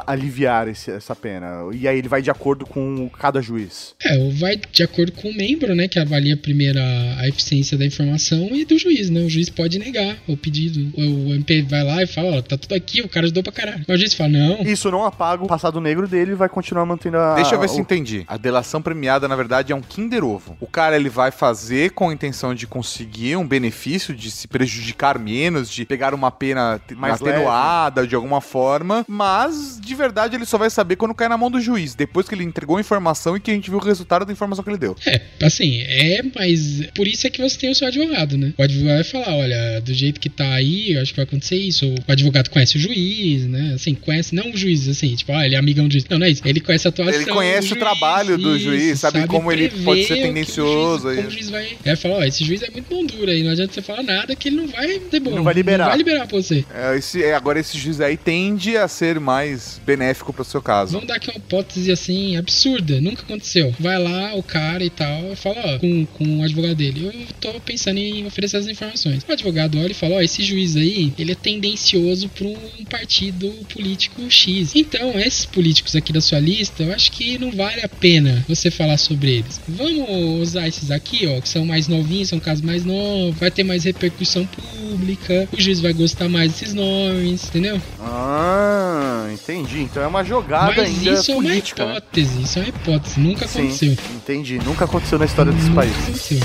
aliviar 0.05 0.67
esse- 0.67 0.91
essa 0.91 1.15
pena. 1.15 1.47
E 1.73 1.87
aí 1.87 1.97
ele 1.97 2.07
vai 2.07 2.21
de 2.21 2.29
acordo 2.29 2.65
com 2.65 3.09
cada 3.09 3.41
juiz. 3.41 3.95
É, 4.03 4.17
ou 4.17 4.31
vai 4.31 4.57
de 4.71 4.83
acordo 4.83 5.11
com 5.13 5.29
o 5.29 5.33
membro, 5.35 5.73
né, 5.75 5.87
que 5.87 5.99
avalia 5.99 6.35
primeiro 6.37 6.79
a, 6.79 7.21
a 7.21 7.27
eficiência 7.27 7.77
da 7.77 7.85
informação 7.85 8.49
e 8.51 8.65
do 8.65 8.77
juiz, 8.77 9.09
né? 9.09 9.21
O 9.21 9.29
juiz 9.29 9.49
pode 9.49 9.79
negar 9.79 10.17
o 10.27 10.35
pedido. 10.35 10.91
O, 10.97 11.29
o 11.29 11.33
MP 11.33 11.61
vai 11.63 11.83
lá 11.83 12.03
e 12.03 12.07
fala, 12.07 12.37
ó, 12.37 12.41
tá 12.41 12.57
tudo 12.57 12.73
aqui, 12.75 13.01
o 13.01 13.07
cara 13.09 13.25
ajudou 13.25 13.43
pra 13.43 13.51
caralho. 13.51 13.85
Mas 13.87 13.95
o 13.97 13.99
juiz 13.99 14.13
fala, 14.13 14.29
não. 14.29 14.61
Isso 14.63 14.89
não 14.91 15.03
apaga 15.05 15.43
o 15.43 15.47
passado 15.47 15.79
negro 15.79 16.07
dele 16.07 16.31
e 16.31 16.35
vai 16.35 16.49
continuar 16.49 16.85
mantendo 16.85 17.17
a. 17.17 17.35
Deixa 17.35 17.55
eu 17.55 17.59
ver 17.59 17.69
se 17.69 17.77
o- 17.77 17.81
entendi. 17.81 18.23
A 18.27 18.37
delação 18.37 18.81
premiada, 18.81 19.27
na 19.27 19.35
verdade, 19.35 19.71
é 19.71 19.75
um 19.75 19.81
Kinder 19.81 20.23
Ovo. 20.23 20.57
O 20.59 20.67
cara 20.67 20.95
ele 20.95 21.09
vai 21.09 21.31
fazer 21.31 21.91
com 21.91 22.09
a 22.09 22.13
intenção 22.13 22.53
de 22.53 22.64
conseguir 22.65 23.35
um 23.35 23.47
benefício, 23.47 24.13
de 24.15 24.29
se 24.31 24.47
prejudicar 24.47 25.17
menos, 25.19 25.69
de 25.69 25.85
pegar 25.85 26.13
uma 26.13 26.31
pena 26.31 26.81
Mais 26.95 27.21
atenuada 27.21 28.05
de 28.07 28.15
alguma 28.15 28.41
forma, 28.41 29.05
mas 29.07 29.79
de 29.81 29.95
verdade 29.95 30.35
ele 30.35 30.45
só 30.45 30.57
vai 30.57 30.69
saber 30.69 30.95
quando 30.95 31.13
cai 31.13 31.27
na 31.29 31.37
mão 31.37 31.49
do 31.51 31.59
juiz. 31.59 31.95
Depois 31.95 32.27
que 32.27 32.35
ele 32.35 32.43
entregou 32.43 32.79
informação 32.79 33.35
e 33.35 33.39
que 33.39 33.51
a 33.51 33.53
gente 33.53 33.69
viu 33.69 33.79
o 33.79 33.83
resultado 33.83 34.25
da 34.25 34.31
informação 34.31 34.63
que 34.63 34.69
ele 34.69 34.77
deu. 34.77 34.95
É, 35.05 35.21
assim, 35.43 35.81
é, 35.81 36.21
mas 36.35 36.83
por 36.95 37.07
isso 37.07 37.27
é 37.27 37.29
que 37.29 37.41
você 37.41 37.57
tem 37.57 37.69
o 37.69 37.75
seu 37.75 37.87
advogado, 37.87 38.37
né? 38.37 38.53
O 38.57 38.63
advogado 38.63 38.95
vai 38.95 39.03
falar, 39.03 39.35
olha, 39.35 39.81
do 39.81 39.93
jeito 39.93 40.19
que 40.19 40.29
tá 40.29 40.53
aí, 40.53 40.93
eu 40.93 41.01
acho 41.01 41.11
que 41.11 41.17
vai 41.17 41.25
acontecer 41.25 41.57
isso. 41.57 41.85
O 42.07 42.11
advogado 42.11 42.49
conhece 42.49 42.77
o 42.77 42.79
juiz, 42.79 43.45
né? 43.45 43.73
Assim, 43.75 43.93
conhece, 43.95 44.33
não 44.33 44.51
o 44.51 44.57
juiz, 44.57 44.87
assim, 44.87 45.15
tipo, 45.15 45.31
ah, 45.31 45.45
ele 45.45 45.55
é 45.55 45.57
amigão 45.57 45.87
do 45.87 45.91
juiz. 45.91 46.05
Não, 46.09 46.19
não 46.19 46.27
é 46.27 46.31
isso. 46.31 46.41
Ele 46.45 46.59
conhece 46.59 46.87
a 46.87 46.89
atuação. 46.89 47.13
Ele 47.13 47.25
conhece 47.31 47.69
do 47.69 47.75
o 47.75 47.79
trabalho 47.79 48.37
do 48.37 48.57
juiz, 48.57 48.99
sabe 48.99 49.25
como 49.27 49.51
ele 49.51 49.69
pode 49.69 50.05
ser 50.05 50.13
o 50.13 50.15
que 50.17 50.23
o 50.23 50.27
tendencioso 50.27 51.03
juiz- 51.03 51.05
aí. 51.05 51.15
Como 51.17 51.27
o 51.27 51.31
juiz 51.31 51.49
vai. 51.49 51.77
Ele 51.85 51.95
fala, 51.95 52.15
ó, 52.15 52.23
esse 52.23 52.43
juiz 52.43 52.54
é 52.61 52.69
muito 52.69 52.93
mão 52.93 53.05
dura 53.05 53.31
aí, 53.31 53.43
não 53.43 53.51
adianta 53.51 53.73
você 53.73 53.81
falar 53.81 54.03
nada 54.03 54.35
que 54.35 54.49
ele 54.49 54.55
não 54.57 54.67
vai 54.67 54.99
ter 54.99 55.19
bom. 55.19 55.31
Não 55.35 55.43
vai 55.43 55.53
liberar. 55.53 55.83
Não 55.85 55.89
vai 55.89 55.97
liberar 55.97 56.27
pra 56.27 56.37
você. 56.41 56.65
É, 56.73 56.97
esse- 56.97 57.23
é, 57.23 57.33
agora 57.33 57.59
esse 57.59 57.77
juiz 57.77 57.99
aí 58.01 58.17
tende 58.17 58.75
a 58.77 58.87
ser 58.87 59.19
mais 59.19 59.79
benéfico 59.85 60.31
pro 60.33 60.43
seu 60.43 60.61
caso. 60.61 60.93
Vamos 60.93 61.07
dar 61.07 61.15
aqui 61.15 61.29
uma 61.29 61.37
hipótese 61.37 61.91
assim, 61.91 62.37
absurda, 62.37 62.99
nunca 63.01 63.21
aconteceu. 63.23 63.73
Vai 63.79 63.97
lá 64.01 64.33
o 64.35 64.43
cara 64.43 64.83
e 64.83 64.89
tal, 64.89 65.35
fala, 65.35 65.55
ó, 65.75 65.79
com, 65.79 66.05
com 66.05 66.39
o 66.39 66.43
advogado 66.43 66.75
dele, 66.75 67.05
eu 67.13 67.13
tô 67.39 67.59
pensando 67.61 67.97
em 67.97 68.25
oferecer 68.25 68.57
essas 68.57 68.69
informações. 68.69 69.23
O 69.27 69.31
advogado 69.31 69.77
olha 69.79 69.91
e 69.91 69.95
fala, 69.95 70.15
ó, 70.15 70.21
esse 70.21 70.43
juiz 70.43 70.75
aí, 70.75 71.13
ele 71.17 71.31
é 71.31 71.35
tendencioso 71.35 72.29
pra 72.29 72.47
um 72.47 72.85
partido 72.89 73.49
político 73.73 74.21
X. 74.29 74.71
Então, 74.75 75.19
esses 75.19 75.45
políticos 75.45 75.95
aqui 75.95 76.11
da 76.13 76.21
sua 76.21 76.39
lista, 76.39 76.83
eu 76.83 76.93
acho 76.93 77.11
que 77.11 77.37
não 77.37 77.51
vale 77.51 77.81
a 77.81 77.89
pena 77.89 78.43
você 78.47 78.69
falar 78.71 78.97
sobre 78.97 79.37
eles. 79.37 79.59
Vamos 79.67 80.41
usar 80.41 80.67
esses 80.67 80.91
aqui, 80.91 81.25
ó, 81.27 81.39
que 81.41 81.49
são 81.49 81.65
mais 81.65 81.87
novinhos, 81.87 82.29
são 82.29 82.39
casos 82.45 82.63
mais 82.63 82.85
novos, 82.85 83.35
vai 83.39 83.49
ter 83.49 83.63
mais 83.63 83.83
repercussão 83.83 84.45
pública, 84.45 85.47
o 85.51 85.59
juiz 85.59 85.79
vai 85.81 85.91
gostar 85.93 86.29
mais 86.29 86.51
desses 86.51 86.73
nomes, 86.73 87.45
entendeu? 87.49 87.81
Ah, 87.99 89.27
entendi. 89.33 89.81
Então 89.81 90.03
é 90.03 90.07
uma 90.07 90.23
jogada 90.23 90.67
Mas 90.77 90.79
ainda 90.89 91.11
isso 91.19 91.31
é 91.31 91.35
uma 91.35 91.43
política. 91.43 91.85
né? 91.85 91.91
hipótese, 91.97 92.41
isso 92.41 92.59
é 92.59 92.61
uma 92.61 92.69
hipótese, 92.69 93.19
nunca 93.19 93.45
aconteceu. 93.45 93.89
Sim, 93.95 93.97
entendi. 94.15 94.59
Nunca 94.59 94.85
aconteceu 94.85 95.17
na 95.17 95.25
história 95.25 95.51
desse 95.51 95.69
Nunca 95.69 95.81
país. 95.81 95.93
aconteceu. 96.03 96.39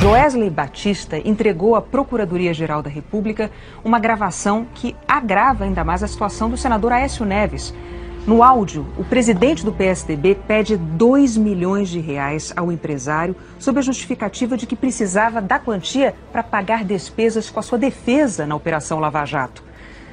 Joesley 0.00 0.48
Batista 0.48 1.18
entregou 1.24 1.74
à 1.74 1.82
Procuradoria-Geral 1.82 2.82
da 2.82 2.88
República 2.90 3.50
uma 3.84 3.98
gravação 3.98 4.66
que 4.74 4.94
agrava 5.06 5.64
ainda 5.64 5.82
mais 5.84 6.02
a 6.02 6.06
situação 6.06 6.48
do 6.48 6.56
senador 6.56 6.92
Aécio 6.92 7.24
Neves. 7.24 7.74
No 8.28 8.42
áudio, 8.42 8.86
o 8.98 9.04
presidente 9.04 9.64
do 9.64 9.72
PSDB 9.72 10.34
pede 10.46 10.76
2 10.76 11.38
milhões 11.38 11.88
de 11.88 11.98
reais 11.98 12.52
ao 12.54 12.70
empresário 12.70 13.34
sob 13.58 13.78
a 13.78 13.82
justificativa 13.82 14.54
de 14.54 14.66
que 14.66 14.76
precisava 14.76 15.40
da 15.40 15.58
quantia 15.58 16.14
para 16.30 16.42
pagar 16.42 16.84
despesas 16.84 17.48
com 17.48 17.58
a 17.58 17.62
sua 17.62 17.78
defesa 17.78 18.44
na 18.44 18.54
Operação 18.54 19.00
Lava 19.00 19.24
Jato. 19.24 19.64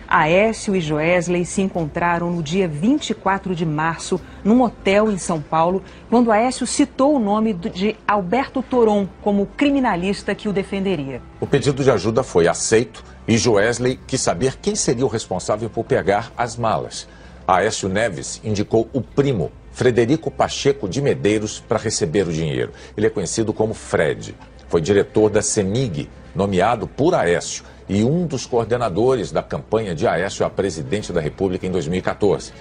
Aécio 0.07 0.73
e 0.77 0.79
Joesley 0.79 1.45
se 1.45 1.61
encontraram 1.61 2.31
no 2.31 2.41
dia 2.41 2.69
24 2.69 3.53
de 3.53 3.65
março, 3.65 4.21
num 4.45 4.61
hotel 4.61 5.11
em 5.11 5.17
São 5.17 5.41
Paulo, 5.41 5.83
quando 6.09 6.31
Aécio 6.31 6.65
citou 6.65 7.17
o 7.17 7.19
nome 7.19 7.53
de 7.53 7.97
Alberto 8.07 8.63
Toron 8.63 9.09
como 9.21 9.45
criminalista 9.57 10.33
que 10.33 10.47
o 10.47 10.53
defenderia. 10.53 11.21
O 11.41 11.45
pedido 11.45 11.83
de 11.83 11.91
ajuda 11.91 12.23
foi 12.23 12.47
aceito 12.47 13.03
e 13.27 13.37
Joesley 13.37 13.99
quis 14.07 14.21
saber 14.21 14.55
quem 14.61 14.73
seria 14.73 15.05
o 15.05 15.09
responsável 15.09 15.69
por 15.69 15.83
pegar 15.83 16.31
as 16.37 16.55
malas. 16.55 17.09
Aécio 17.47 17.87
Neves 17.87 18.41
indicou 18.43 18.89
o 18.91 19.01
primo, 19.01 19.51
Frederico 19.71 20.31
Pacheco 20.31 20.89
de 20.89 21.01
Medeiros, 21.01 21.59
para 21.59 21.77
receber 21.77 22.27
o 22.27 22.33
dinheiro. 22.33 22.71
Ele 22.97 23.05
é 23.05 23.09
conhecido 23.09 23.53
como 23.53 23.73
Fred. 23.73 24.35
Foi 24.67 24.81
diretor 24.81 25.29
da 25.29 25.41
CEMIG, 25.41 26.09
nomeado 26.33 26.87
por 26.87 27.13
Aécio, 27.13 27.63
e 27.87 28.03
um 28.03 28.25
dos 28.25 28.47
coordenadores 28.47 29.31
da 29.31 29.43
campanha 29.43 29.93
de 29.93 30.07
Aécio 30.07 30.45
a 30.45 30.49
presidente 30.49 31.13
da 31.13 31.21
República 31.21 31.67
em 31.67 31.71
2014. 31.71 32.51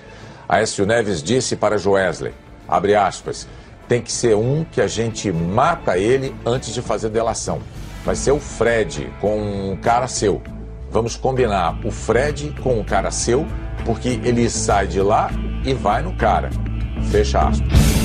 Aécio 0.47 0.85
Neves 0.85 1.23
disse 1.23 1.57
para 1.57 1.79
Joesley, 1.79 2.35
abre 2.69 2.95
aspas, 2.95 3.49
tem 3.89 4.03
que 4.03 4.13
ser 4.13 4.37
um 4.37 4.65
que 4.65 4.81
a 4.81 4.87
gente 4.87 5.33
mata 5.33 5.97
ele 5.97 6.35
antes 6.45 6.75
de 6.75 6.83
fazer 6.83 7.09
delação. 7.09 7.61
Vai 8.05 8.15
ser 8.15 8.33
o 8.33 8.39
Fred 8.39 9.11
com 9.21 9.71
um 9.71 9.77
cara 9.77 10.07
seu. 10.07 10.43
Vamos 10.91 11.17
combinar 11.17 11.81
o 11.85 11.91
Fred 11.91 12.55
com 12.63 12.79
um 12.79 12.85
cara 12.85 13.11
seu, 13.11 13.47
porque 13.85 14.21
ele 14.25 14.49
sai 14.49 14.87
de 14.87 15.01
lá 15.01 15.31
e 15.65 15.75
vai 15.75 16.03
no 16.03 16.13
cara. 16.15 16.51
Fecha 17.11 17.49
aspas. 17.49 18.04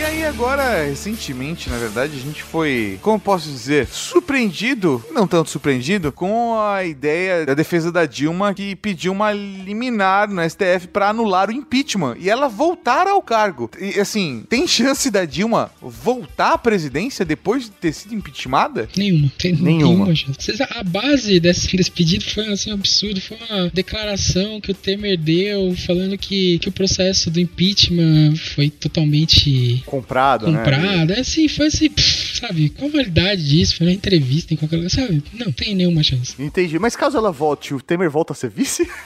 E 0.00 0.02
aí 0.02 0.24
agora, 0.24 0.86
recentemente, 0.86 1.68
na 1.68 1.76
verdade, 1.76 2.16
a 2.16 2.18
gente 2.18 2.42
foi, 2.42 2.98
como 3.02 3.20
posso 3.20 3.50
dizer, 3.50 3.86
surpreendido, 3.86 5.04
não 5.12 5.26
tanto 5.26 5.50
surpreendido, 5.50 6.10
com 6.10 6.58
a 6.58 6.82
ideia 6.86 7.44
da 7.44 7.52
defesa 7.52 7.92
da 7.92 8.06
Dilma 8.06 8.54
que 8.54 8.74
pediu 8.74 9.12
uma 9.12 9.30
liminar 9.30 10.30
no 10.30 10.40
STF 10.42 10.88
para 10.90 11.10
anular 11.10 11.50
o 11.50 11.52
impeachment 11.52 12.16
e 12.18 12.30
ela 12.30 12.48
voltar 12.48 13.06
ao 13.06 13.20
cargo. 13.20 13.70
E 13.78 14.00
assim, 14.00 14.42
tem 14.48 14.66
chance 14.66 15.10
da 15.10 15.26
Dilma 15.26 15.70
voltar 15.82 16.54
à 16.54 16.58
presidência 16.58 17.22
depois 17.22 17.64
de 17.64 17.70
ter 17.72 17.92
sido 17.92 18.14
impeachmentada? 18.14 18.88
Nenhuma. 18.96 19.30
Tem 19.36 19.52
Nenhuma. 19.52 20.06
nenhuma 20.06 20.14
chance. 20.14 20.50
A 20.70 20.82
base 20.82 21.38
desse, 21.38 21.76
desse 21.76 21.90
pedido 21.90 22.24
foi 22.24 22.46
assim, 22.50 22.70
um 22.70 22.74
absurdo. 22.74 23.20
Foi 23.20 23.36
uma 23.50 23.68
declaração 23.68 24.62
que 24.62 24.70
o 24.70 24.74
Temer 24.74 25.18
deu 25.18 25.76
falando 25.86 26.16
que, 26.16 26.58
que 26.58 26.70
o 26.70 26.72
processo 26.72 27.30
do 27.30 27.38
impeachment 27.38 28.36
foi 28.36 28.70
totalmente 28.70 29.84
Comprado, 29.90 30.46
né? 30.46 30.58
comprado. 30.58 31.12
É 31.12 31.18
assim, 31.18 31.48
foi 31.48 31.66
assim, 31.66 31.90
pff, 31.90 32.38
sabe? 32.38 32.70
Qual 32.70 32.88
a 32.88 32.92
validade 32.92 33.42
disso? 33.48 33.76
Foi 33.76 33.88
uma 33.88 33.92
entrevista 33.92 34.54
em 34.54 34.56
qualquer 34.56 34.76
lugar, 34.76 34.88
sabe? 34.88 35.20
Não 35.34 35.50
tem 35.50 35.74
nenhuma 35.74 36.00
chance. 36.04 36.32
Entendi. 36.38 36.78
Mas 36.78 36.94
caso 36.94 37.18
ela 37.18 37.32
volte, 37.32 37.74
o 37.74 37.80
Temer 37.80 38.08
volta 38.08 38.32
a 38.32 38.36
ser 38.36 38.50
vice? 38.50 38.88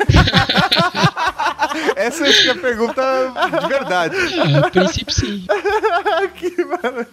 Essa 1.97 2.27
é 2.27 2.51
a 2.51 2.55
pergunta 2.55 3.03
de 3.63 3.69
verdade. 3.69 4.17
Ah, 4.39 4.67
a 4.67 4.71
princípio 4.71 5.15
sim. 5.15 5.45
que 6.39 6.65
mano. 6.65 7.07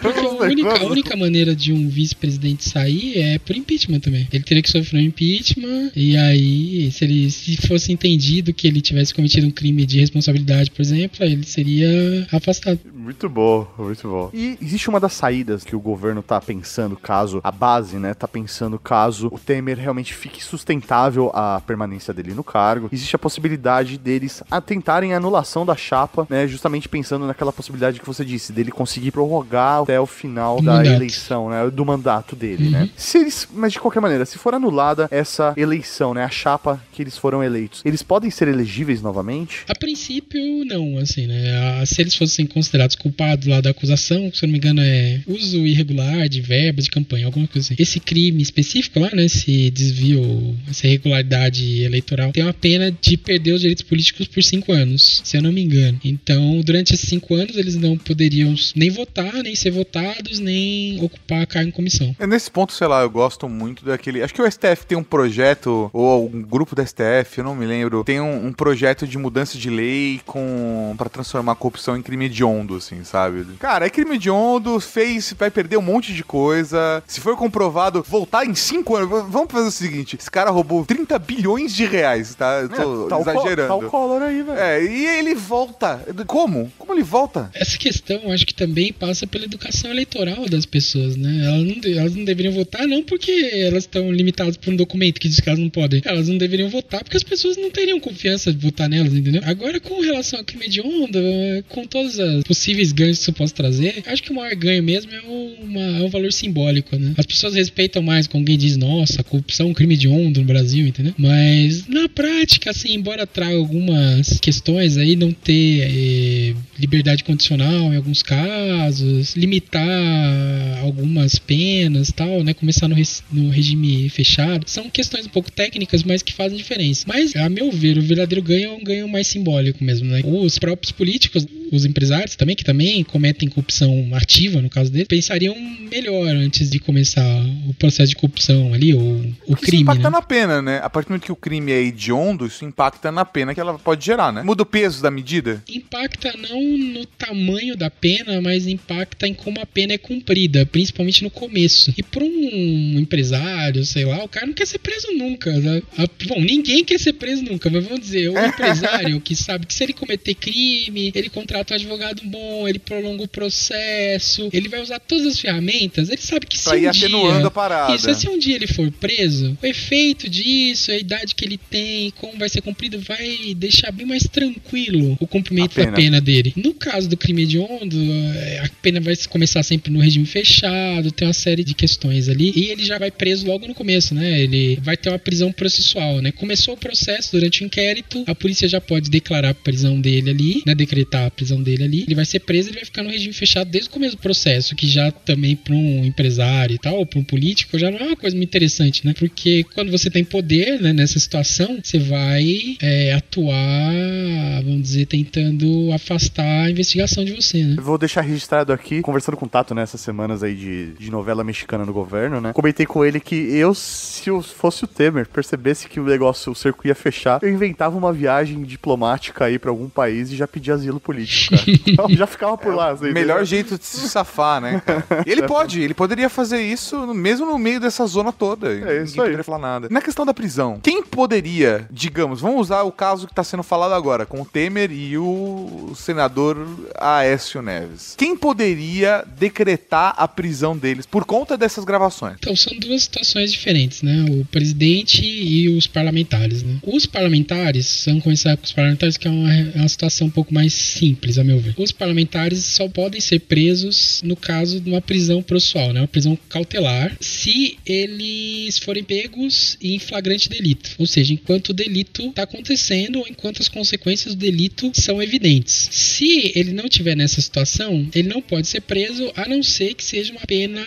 Porque 0.00 0.20
a 0.20 0.28
única, 0.28 0.78
a 0.78 0.86
única 0.86 1.16
maneira 1.16 1.54
de 1.54 1.72
um 1.72 1.88
vice-presidente 1.88 2.68
sair 2.68 3.18
é 3.18 3.38
por 3.38 3.56
impeachment 3.56 4.00
também. 4.00 4.28
Ele 4.32 4.42
teria 4.44 4.62
que 4.62 4.70
sofrer 4.70 5.00
um 5.00 5.04
impeachment, 5.04 5.92
e 5.94 6.16
aí, 6.16 6.90
se 6.90 7.04
ele 7.04 7.30
se 7.30 7.56
fosse 7.68 7.92
entendido 7.92 8.52
que 8.52 8.66
ele 8.66 8.80
tivesse 8.80 9.14
cometido 9.14 9.46
um 9.46 9.50
crime 9.50 9.86
de 9.86 10.00
responsabilidade, 10.00 10.70
por 10.70 10.82
exemplo, 10.82 11.24
aí 11.24 11.32
ele 11.32 11.46
seria 11.46 12.26
afastado. 12.32 12.80
Muito 13.12 13.28
bom, 13.28 13.66
muito 13.78 14.08
bom. 14.08 14.30
E 14.32 14.56
existe 14.60 14.88
uma 14.88 14.98
das 14.98 15.12
saídas 15.12 15.62
que 15.64 15.76
o 15.76 15.80
governo 15.80 16.22
tá 16.22 16.40
pensando 16.40 16.96
caso, 16.96 17.40
a 17.44 17.52
base, 17.52 17.98
né, 17.98 18.14
tá 18.14 18.26
pensando 18.26 18.78
caso 18.78 19.28
o 19.30 19.38
Temer 19.38 19.78
realmente 19.78 20.14
fique 20.14 20.42
sustentável 20.42 21.30
a 21.34 21.60
permanência 21.66 22.14
dele 22.14 22.32
no 22.32 22.42
cargo. 22.42 22.88
Existe 22.90 23.14
a 23.14 23.18
possibilidade 23.18 23.98
deles 23.98 24.42
tentarem 24.64 25.12
a 25.12 25.18
anulação 25.18 25.66
da 25.66 25.76
chapa, 25.76 26.26
né, 26.30 26.48
justamente 26.48 26.88
pensando 26.88 27.26
naquela 27.26 27.52
possibilidade 27.52 28.00
que 28.00 28.06
você 28.06 28.24
disse, 28.24 28.50
dele 28.52 28.70
conseguir 28.72 29.10
prorrogar 29.10 29.82
até 29.82 30.00
o 30.00 30.06
final 30.06 30.56
Do 30.56 30.64
da 30.64 30.72
mandato. 30.78 30.94
eleição, 30.96 31.50
né, 31.50 31.70
do 31.70 31.84
mandato 31.84 32.34
dele, 32.34 32.64
Uhum. 32.64 32.70
né. 32.70 32.90
Se 32.96 33.18
eles, 33.18 33.46
mas 33.52 33.72
de 33.74 33.78
qualquer 33.80 34.00
maneira, 34.00 34.24
se 34.24 34.38
for 34.38 34.54
anulada 34.54 35.06
essa 35.10 35.52
eleição, 35.56 36.14
né, 36.14 36.24
a 36.24 36.30
chapa 36.30 36.80
que 36.92 37.02
eles 37.02 37.16
foram 37.18 37.44
eleitos, 37.44 37.82
eles 37.84 38.02
podem 38.02 38.30
ser 38.30 38.48
elegíveis 38.48 39.02
novamente? 39.02 39.64
A 39.68 39.74
princípio, 39.78 40.40
não, 40.64 40.96
assim, 40.98 41.26
né? 41.26 41.84
Se 41.84 42.00
eles 42.00 42.14
fossem 42.16 42.46
considerados 42.46 42.96
culpados 43.02 43.46
lá 43.46 43.60
da 43.60 43.70
acusação, 43.70 44.30
se 44.32 44.44
eu 44.44 44.46
não 44.46 44.52
me 44.52 44.58
engano, 44.58 44.80
é 44.80 45.20
uso 45.26 45.66
irregular 45.66 46.28
de 46.28 46.40
verbas 46.40 46.84
de 46.84 46.90
campanha, 46.90 47.26
alguma 47.26 47.46
coisa 47.48 47.66
assim. 47.66 47.82
Esse 47.82 47.98
crime 48.00 48.42
específico 48.42 49.00
lá, 49.00 49.10
né? 49.12 49.24
Esse 49.24 49.70
desvio, 49.70 50.56
essa 50.68 50.86
irregularidade 50.86 51.82
eleitoral, 51.82 52.32
tem 52.32 52.44
uma 52.44 52.54
pena 52.54 52.94
de 53.00 53.16
perder 53.16 53.52
os 53.52 53.60
direitos 53.60 53.82
políticos 53.82 54.28
por 54.28 54.42
cinco 54.42 54.72
anos, 54.72 55.20
se 55.24 55.36
eu 55.36 55.42
não 55.42 55.52
me 55.52 55.62
engano. 55.62 55.98
Então, 56.04 56.60
durante 56.60 56.94
esses 56.94 57.08
cinco 57.08 57.34
anos, 57.34 57.56
eles 57.56 57.76
não 57.76 57.96
poderiam 57.98 58.54
nem 58.74 58.90
votar, 58.90 59.42
nem 59.42 59.54
ser 59.54 59.70
votados, 59.70 60.38
nem 60.38 61.02
ocupar 61.02 61.46
cargo 61.46 61.68
em 61.68 61.72
comissão. 61.72 62.14
É, 62.18 62.26
Nesse 62.26 62.50
ponto, 62.50 62.72
sei 62.72 62.86
lá, 62.86 63.02
eu 63.02 63.10
gosto 63.10 63.48
muito 63.48 63.84
daquele. 63.84 64.22
Acho 64.22 64.32
que 64.32 64.40
o 64.40 64.50
STF 64.50 64.86
tem 64.86 64.96
um 64.96 65.02
projeto, 65.04 65.90
ou 65.92 66.30
um 66.32 66.42
grupo 66.42 66.74
do 66.74 66.86
STF, 66.86 67.38
eu 67.38 67.44
não 67.44 67.54
me 67.54 67.66
lembro, 67.66 68.04
tem 68.04 68.20
um, 68.20 68.46
um 68.46 68.52
projeto 68.52 69.06
de 69.06 69.18
mudança 69.18 69.58
de 69.58 69.68
lei 69.68 70.20
com 70.24 70.94
para 70.96 71.08
transformar 71.08 71.52
a 71.52 71.56
corrupção 71.56 71.96
em 71.96 72.02
crime 72.02 72.26
hediondo, 72.26 72.76
assim, 72.76 72.91
sabe? 73.04 73.44
Cara, 73.58 73.86
é 73.86 73.90
crime 73.90 74.16
hediondo, 74.16 74.78
fez, 74.80 75.34
vai 75.38 75.50
perder 75.50 75.76
um 75.76 75.82
monte 75.82 76.12
de 76.12 76.22
coisa. 76.24 77.02
Se 77.06 77.20
for 77.20 77.36
comprovado, 77.36 78.04
voltar 78.08 78.44
em 78.46 78.54
cinco 78.54 78.96
anos. 78.96 79.08
v- 79.10 79.30
Vamos 79.30 79.50
fazer 79.52 79.68
o 79.68 79.70
seguinte: 79.70 80.16
esse 80.20 80.30
cara 80.30 80.50
roubou 80.50 80.84
30 80.84 81.18
bilhões 81.18 81.74
de 81.74 81.84
reais, 81.84 82.34
tá? 82.34 82.60
Eu 82.62 82.68
tô 82.68 83.06
É, 83.06 83.08
tá 83.08 83.18
o 83.18 83.20
exagerando. 83.22 83.68
Tá 83.68 83.74
o 83.76 83.90
Collor 83.90 84.22
aí, 84.22 84.42
velho. 84.42 84.58
É, 84.58 84.82
e 84.84 85.06
ele 85.18 85.34
volta. 85.34 86.04
Como? 86.26 86.72
Como 86.78 86.92
ele 86.92 87.02
volta? 87.02 87.50
Essa 87.54 87.78
questão, 87.78 88.30
acho 88.32 88.46
que 88.46 88.54
também 88.54 88.92
passa 88.92 89.26
pela 89.26 89.44
educação 89.44 89.90
eleitoral 89.90 90.46
das 90.48 90.66
pessoas, 90.66 91.16
né? 91.16 91.44
Elas 91.46 91.64
não, 91.66 91.80
de- 91.80 91.98
elas 91.98 92.14
não 92.14 92.24
deveriam 92.24 92.52
votar 92.54 92.86
não 92.86 93.02
porque 93.02 93.30
elas 93.54 93.84
estão 93.84 94.10
limitadas 94.12 94.56
por 94.56 94.72
um 94.72 94.76
documento 94.76 95.20
que 95.20 95.28
diz 95.28 95.40
que 95.40 95.48
elas 95.48 95.60
não 95.60 95.70
podem. 95.70 96.02
Elas 96.04 96.28
não 96.28 96.38
deveriam 96.38 96.68
votar 96.68 97.02
porque 97.02 97.16
as 97.16 97.22
pessoas 97.22 97.56
não 97.56 97.70
teriam 97.70 98.00
confiança 98.00 98.52
de 98.52 98.58
votar 98.58 98.88
nelas, 98.88 99.12
entendeu? 99.12 99.42
Agora, 99.44 99.78
com 99.80 100.00
relação 100.00 100.38
ao 100.38 100.44
crime 100.44 100.68
de 100.68 100.80
onda, 100.80 101.18
eh, 101.18 101.62
com 101.68 101.84
todos 101.86 102.18
os 102.18 102.44
possíveis 102.44 102.71
ganhos 102.92 103.18
que 103.18 103.22
isso 103.22 103.32
possa 103.32 103.54
trazer, 103.54 104.02
acho 104.06 104.22
que 104.22 104.30
o 104.30 104.34
maior 104.34 104.54
ganho 104.54 104.82
mesmo 104.82 105.10
é, 105.12 105.20
uma- 105.20 105.98
é 105.98 106.02
um 106.02 106.08
valor 106.08 106.32
simbólico, 106.32 106.96
né? 106.96 107.12
As 107.16 107.26
pessoas 107.26 107.54
respeitam 107.54 108.02
mais 108.02 108.26
quando 108.26 108.42
alguém 108.42 108.56
diz, 108.58 108.76
nossa, 108.76 109.22
corrupção 109.22 109.66
é 109.66 109.70
um 109.70 109.74
crime 109.74 109.96
de 109.96 110.08
onda 110.08 110.40
no 110.40 110.46
Brasil, 110.46 110.86
entendeu? 110.86 111.14
Mas, 111.18 111.86
na 111.86 112.08
prática, 112.08 112.70
assim, 112.70 112.94
embora 112.94 113.26
traga 113.26 113.56
alguma 113.56 113.82
algumas 113.92 114.38
questões 114.40 114.96
aí, 114.96 115.16
não 115.16 115.32
ter 115.32 115.80
eh, 115.82 116.54
liberdade 116.78 117.24
condicional 117.24 117.92
em 117.92 117.96
alguns 117.96 118.22
casos, 118.22 119.34
limitar 119.34 120.78
algumas 120.82 121.38
penas 121.38 122.10
tal, 122.12 122.42
né? 122.42 122.54
Começar 122.54 122.88
no, 122.88 122.96
no 123.32 123.50
regime 123.50 124.08
fechado. 124.08 124.64
São 124.68 124.88
questões 124.90 125.26
um 125.26 125.30
pouco 125.30 125.50
técnicas, 125.50 126.02
mas 126.02 126.22
que 126.22 126.32
fazem 126.32 126.56
diferença. 126.58 127.04
Mas, 127.06 127.34
a 127.36 127.48
meu 127.48 127.70
ver, 127.70 127.98
o 127.98 128.02
verdadeiro 128.02 128.42
ganho 128.42 128.70
é 128.70 128.72
um 128.72 128.84
ganho 128.84 129.08
mais 129.08 129.26
simbólico 129.26 129.82
mesmo, 129.82 130.08
né? 130.08 130.20
Os 130.24 130.58
próprios 130.58 130.92
políticos, 130.92 131.46
os 131.70 131.84
empresários 131.84 132.36
também, 132.36 132.56
que 132.56 132.61
também 132.64 133.02
cometem 133.04 133.48
corrupção 133.48 134.08
ativa, 134.14 134.60
no 134.60 134.70
caso 134.70 134.90
dele, 134.90 135.04
pensariam 135.04 135.54
melhor 135.90 136.28
antes 136.28 136.70
de 136.70 136.78
começar 136.78 137.22
o 137.68 137.74
processo 137.74 138.10
de 138.10 138.16
corrupção 138.16 138.72
ali, 138.72 138.94
ou 138.94 139.02
o 139.46 139.56
crime, 139.56 139.82
isso 139.82 139.82
impacta 139.82 140.10
né? 140.10 140.10
na 140.10 140.22
pena, 140.22 140.62
né? 140.62 140.80
A 140.82 140.88
partir 140.90 141.06
do 141.06 141.10
momento 141.10 141.24
que 141.24 141.32
o 141.32 141.36
crime 141.36 141.72
é 141.72 141.80
hediondo, 141.82 142.46
isso 142.46 142.64
impacta 142.64 143.10
na 143.12 143.24
pena 143.24 143.54
que 143.54 143.60
ela 143.60 143.78
pode 143.78 144.04
gerar, 144.04 144.32
né? 144.32 144.42
Muda 144.42 144.62
o 144.62 144.66
peso 144.66 145.02
da 145.02 145.10
medida? 145.10 145.62
Impacta 145.68 146.32
não 146.36 146.62
no 146.78 147.04
tamanho 147.06 147.76
da 147.76 147.90
pena, 147.90 148.40
mas 148.40 148.66
impacta 148.66 149.26
em 149.26 149.34
como 149.34 149.60
a 149.60 149.66
pena 149.66 149.92
é 149.94 149.98
cumprida, 149.98 150.64
principalmente 150.66 151.22
no 151.22 151.30
começo. 151.30 151.92
E 151.96 152.02
para 152.02 152.24
um 152.24 152.98
empresário, 152.98 153.84
sei 153.84 154.04
lá, 154.04 154.22
o 154.24 154.28
cara 154.28 154.46
não 154.46 154.54
quer 154.54 154.66
ser 154.66 154.78
preso 154.78 155.08
nunca. 155.12 155.50
né? 155.58 155.82
A- 155.98 156.08
bom, 156.26 156.40
ninguém 156.40 156.84
quer 156.84 156.98
ser 156.98 157.14
preso 157.14 157.42
nunca, 157.42 157.68
mas 157.70 157.84
vamos 157.84 158.00
dizer, 158.00 158.28
o 158.30 158.38
empresário 158.46 159.20
que 159.20 159.34
sabe 159.36 159.66
que 159.66 159.74
se 159.74 159.82
ele 159.82 159.92
cometer 159.92 160.34
crime, 160.34 161.12
ele 161.14 161.28
contrata 161.28 161.74
um 161.74 161.76
advogado 161.76 162.22
bom, 162.24 162.51
ele 162.68 162.78
prolonga 162.78 163.22
o 163.22 163.28
processo, 163.28 164.48
ele 164.52 164.68
vai 164.68 164.80
usar 164.80 164.98
todas 164.98 165.26
as 165.26 165.40
ferramentas, 165.40 166.08
ele 166.08 166.20
sabe 166.20 166.46
que 166.46 166.58
se 166.58 166.64
Pra 166.64 166.76
um 166.78 166.90
dia, 166.92 167.46
a 167.46 167.50
parada. 167.50 167.94
Isso, 167.94 168.14
se 168.14 168.28
um 168.28 168.38
dia 168.38 168.56
ele 168.56 168.66
for 168.66 168.90
preso, 168.92 169.56
o 169.62 169.66
efeito 169.66 170.28
disso, 170.28 170.90
a 170.90 170.96
idade 170.96 171.34
que 171.34 171.44
ele 171.44 171.58
tem, 171.58 172.10
como 172.12 172.38
vai 172.38 172.48
ser 172.48 172.60
cumprido, 172.60 172.98
vai 173.00 173.54
deixar 173.56 173.90
bem 173.92 174.06
mais 174.06 174.24
tranquilo 174.24 175.16
o 175.20 175.26
cumprimento 175.26 175.72
A 175.80 175.84
da 175.84 175.92
pena. 175.92 175.96
pena 175.96 176.20
dele. 176.20 176.52
No 176.56 176.74
caso 176.74 177.08
do 177.08 177.16
crime 177.16 177.42
hediondo, 177.42 177.96
eh, 178.34 178.60
a 178.64 178.68
pena 178.80 179.00
vai 179.00 179.16
começar 179.28 179.62
sempre 179.62 179.90
no 179.92 180.00
regime 180.00 180.26
fechado, 180.26 181.10
tem 181.12 181.26
uma 181.26 181.34
série 181.34 181.64
de 181.64 181.74
questões 181.74 182.28
ali, 182.28 182.52
e 182.54 182.70
ele 182.70 182.84
já 182.84 182.98
vai 182.98 183.10
preso 183.10 183.46
logo 183.46 183.66
no 183.66 183.74
começo, 183.74 184.14
né? 184.14 184.40
Ele 184.42 184.78
vai 184.82 184.96
ter 184.96 185.08
uma 185.08 185.18
prisão 185.18 185.52
processual, 185.52 186.20
né? 186.20 186.32
Começou 186.32 186.74
o 186.74 186.76
processo 186.76 187.32
durante 187.32 187.62
o 187.62 187.66
inquérito, 187.66 188.24
a 188.26 188.34
polícia 188.34 188.68
já 188.68 188.80
pode 188.80 189.10
declarar 189.10 189.50
a 189.50 189.54
prisão 189.54 190.00
dele 190.00 190.30
ali, 190.30 190.62
né? 190.66 190.74
Decretar 190.74 191.26
a 191.26 191.30
prisão 191.30 191.62
dele 191.62 191.84
ali, 191.84 192.02
ele 192.02 192.14
vai 192.14 192.24
ser 192.24 192.40
preso, 192.42 192.68
ele 192.68 192.76
vai 192.76 192.84
ficar 192.84 193.02
no 193.02 193.10
regime 193.10 193.32
fechado 193.32 193.70
desde 193.70 193.88
o 193.88 193.92
começo 193.92 194.16
do 194.16 194.22
processo, 194.22 194.74
que 194.76 194.86
já 194.86 195.10
também 195.10 195.56
para 195.56 195.74
um 195.74 196.04
empresário 196.04 196.74
e 196.74 196.78
tal, 196.78 196.96
ou 196.96 197.06
para 197.06 197.18
um 197.18 197.24
político, 197.24 197.78
já 197.78 197.90
não 197.90 197.98
é 197.98 198.04
uma 198.04 198.16
coisa 198.16 198.36
muito 198.36 198.48
interessante, 198.48 199.06
né? 199.06 199.14
Porque 199.18 199.64
quando 199.74 199.90
você 199.90 200.10
tem 200.10 200.24
poder, 200.24 200.80
né, 200.80 200.92
nessa 200.92 201.18
situação, 201.18 201.78
você 201.82 201.98
vai 201.98 202.76
é, 202.80 203.12
atuar, 203.14 204.62
vamos 204.64 204.82
dizer, 204.82 205.06
tentando 205.06 205.92
afastar 205.92 206.66
a 206.66 206.70
investigação 206.70 207.24
de 207.24 207.32
você, 207.32 207.64
né? 207.64 207.76
Eu 207.78 207.82
vou 207.82 207.98
deixar 207.98 208.20
registrado 208.20 208.72
aqui, 208.72 209.00
conversando 209.02 209.36
com 209.36 209.46
o 209.46 209.48
Tato 209.48 209.74
nessas 209.74 210.00
semanas 210.00 210.42
aí 210.42 210.54
de, 210.54 210.92
de 210.94 211.10
novela 211.10 211.44
mexicana 211.44 211.84
no 211.84 211.92
governo, 211.92 212.40
né? 212.40 212.52
Comentei 212.52 212.86
com 212.86 213.04
ele 213.04 213.20
que 213.20 213.34
eu, 213.34 213.74
se 213.74 214.28
eu 214.28 214.42
fosse 214.42 214.84
o 214.84 214.86
Temer, 214.86 215.28
percebesse 215.28 215.88
que 215.88 216.00
o 216.00 216.04
negócio, 216.04 216.52
o 216.52 216.54
cerco 216.54 216.86
ia 216.86 216.94
fechar, 216.94 217.40
eu 217.42 217.48
inventava 217.48 217.96
uma 217.96 218.12
viagem 218.12 218.62
diplomática 218.62 219.44
aí 219.44 219.58
pra 219.58 219.70
algum 219.70 219.88
país 219.88 220.30
e 220.30 220.36
já 220.36 220.46
pedia 220.46 220.74
asilo 220.74 221.00
político, 221.00 221.56
cara. 221.56 221.72
Então 221.92 222.08
já 222.10 222.26
ficava 222.32 222.56
por 222.58 222.74
lá. 222.74 222.90
assim, 222.90 223.12
Melhor 223.12 223.42
entendeu? 223.42 223.44
jeito 223.44 223.78
de 223.78 223.84
se 223.84 224.08
safar, 224.08 224.60
né? 224.60 224.82
cara? 224.84 225.04
E 225.26 225.30
ele 225.30 225.42
pode, 225.42 225.80
ele 225.80 225.94
poderia 225.94 226.28
fazer 226.28 226.60
isso 226.62 227.06
mesmo 227.14 227.46
no 227.46 227.58
meio 227.58 227.80
dessa 227.80 228.06
zona 228.06 228.32
toda. 228.32 228.72
É 228.72 229.02
isso 229.02 229.14
aí. 229.14 229.26
poderia 229.26 229.44
falar 229.44 229.58
nada. 229.58 229.88
Na 229.90 230.00
questão 230.00 230.24
da 230.26 230.34
prisão, 230.34 230.80
quem 230.82 231.02
poderia, 231.02 231.86
digamos, 231.90 232.40
vamos 232.40 232.60
usar 232.60 232.82
o 232.82 232.92
caso 232.92 233.26
que 233.26 233.32
está 233.32 233.44
sendo 233.44 233.62
falado 233.62 233.92
agora, 233.92 234.26
com 234.26 234.40
o 234.42 234.44
Temer 234.44 234.90
e 234.90 235.16
o 235.18 235.92
senador 235.94 236.66
Aécio 236.98 237.62
Neves. 237.62 238.14
Quem 238.16 238.36
poderia 238.36 239.24
decretar 239.36 240.14
a 240.16 240.26
prisão 240.26 240.76
deles 240.76 241.06
por 241.06 241.24
conta 241.24 241.56
dessas 241.56 241.84
gravações? 241.84 242.36
Então, 242.38 242.56
são 242.56 242.76
duas 242.78 243.02
situações 243.04 243.52
diferentes, 243.52 244.02
né? 244.02 244.24
O 244.30 244.44
presidente 244.46 245.22
e 245.24 245.68
os 245.76 245.86
parlamentares, 245.86 246.62
né? 246.62 246.76
Os 246.82 247.06
parlamentares, 247.06 248.04
vamos 248.06 248.22
começar 248.22 248.56
com 248.56 248.64
os 248.64 248.72
parlamentares, 248.72 249.16
que 249.16 249.28
é 249.28 249.30
uma, 249.30 249.52
é 249.52 249.72
uma 249.76 249.88
situação 249.88 250.26
um 250.26 250.30
pouco 250.30 250.52
mais 250.52 250.72
simples, 250.72 251.38
a 251.38 251.44
meu 251.44 251.58
ver. 251.60 251.74
Os 251.76 251.92
parlamentares 251.92 252.21
só 252.64 252.88
podem 252.88 253.20
ser 253.20 253.40
presos 253.40 254.20
no 254.24 254.36
caso 254.36 254.80
de 254.80 254.90
uma 254.90 255.00
prisão 255.00 255.42
processual, 255.42 255.92
né? 255.92 256.00
Uma 256.00 256.08
prisão 256.08 256.38
cautelar, 256.48 257.16
se 257.20 257.78
eles 257.86 258.78
forem 258.78 259.04
pegos 259.04 259.76
em 259.80 259.98
flagrante 259.98 260.48
delito. 260.48 260.90
Ou 260.98 261.06
seja, 261.06 261.32
enquanto 261.34 261.70
o 261.70 261.72
delito 261.74 262.28
está 262.28 262.42
acontecendo 262.42 263.18
ou 263.20 263.26
enquanto 263.28 263.60
as 263.60 263.68
consequências 263.68 264.34
do 264.34 264.40
delito 264.40 264.90
são 264.94 265.22
evidentes. 265.22 265.88
Se 265.90 266.52
ele 266.54 266.72
não 266.72 266.88
tiver 266.88 267.16
nessa 267.16 267.40
situação, 267.40 268.08
ele 268.14 268.28
não 268.28 268.42
pode 268.42 268.66
ser 268.66 268.80
preso, 268.80 269.30
a 269.36 269.48
não 269.48 269.62
ser 269.62 269.94
que 269.94 270.04
seja 270.04 270.32
uma 270.32 270.40
pena 270.46 270.84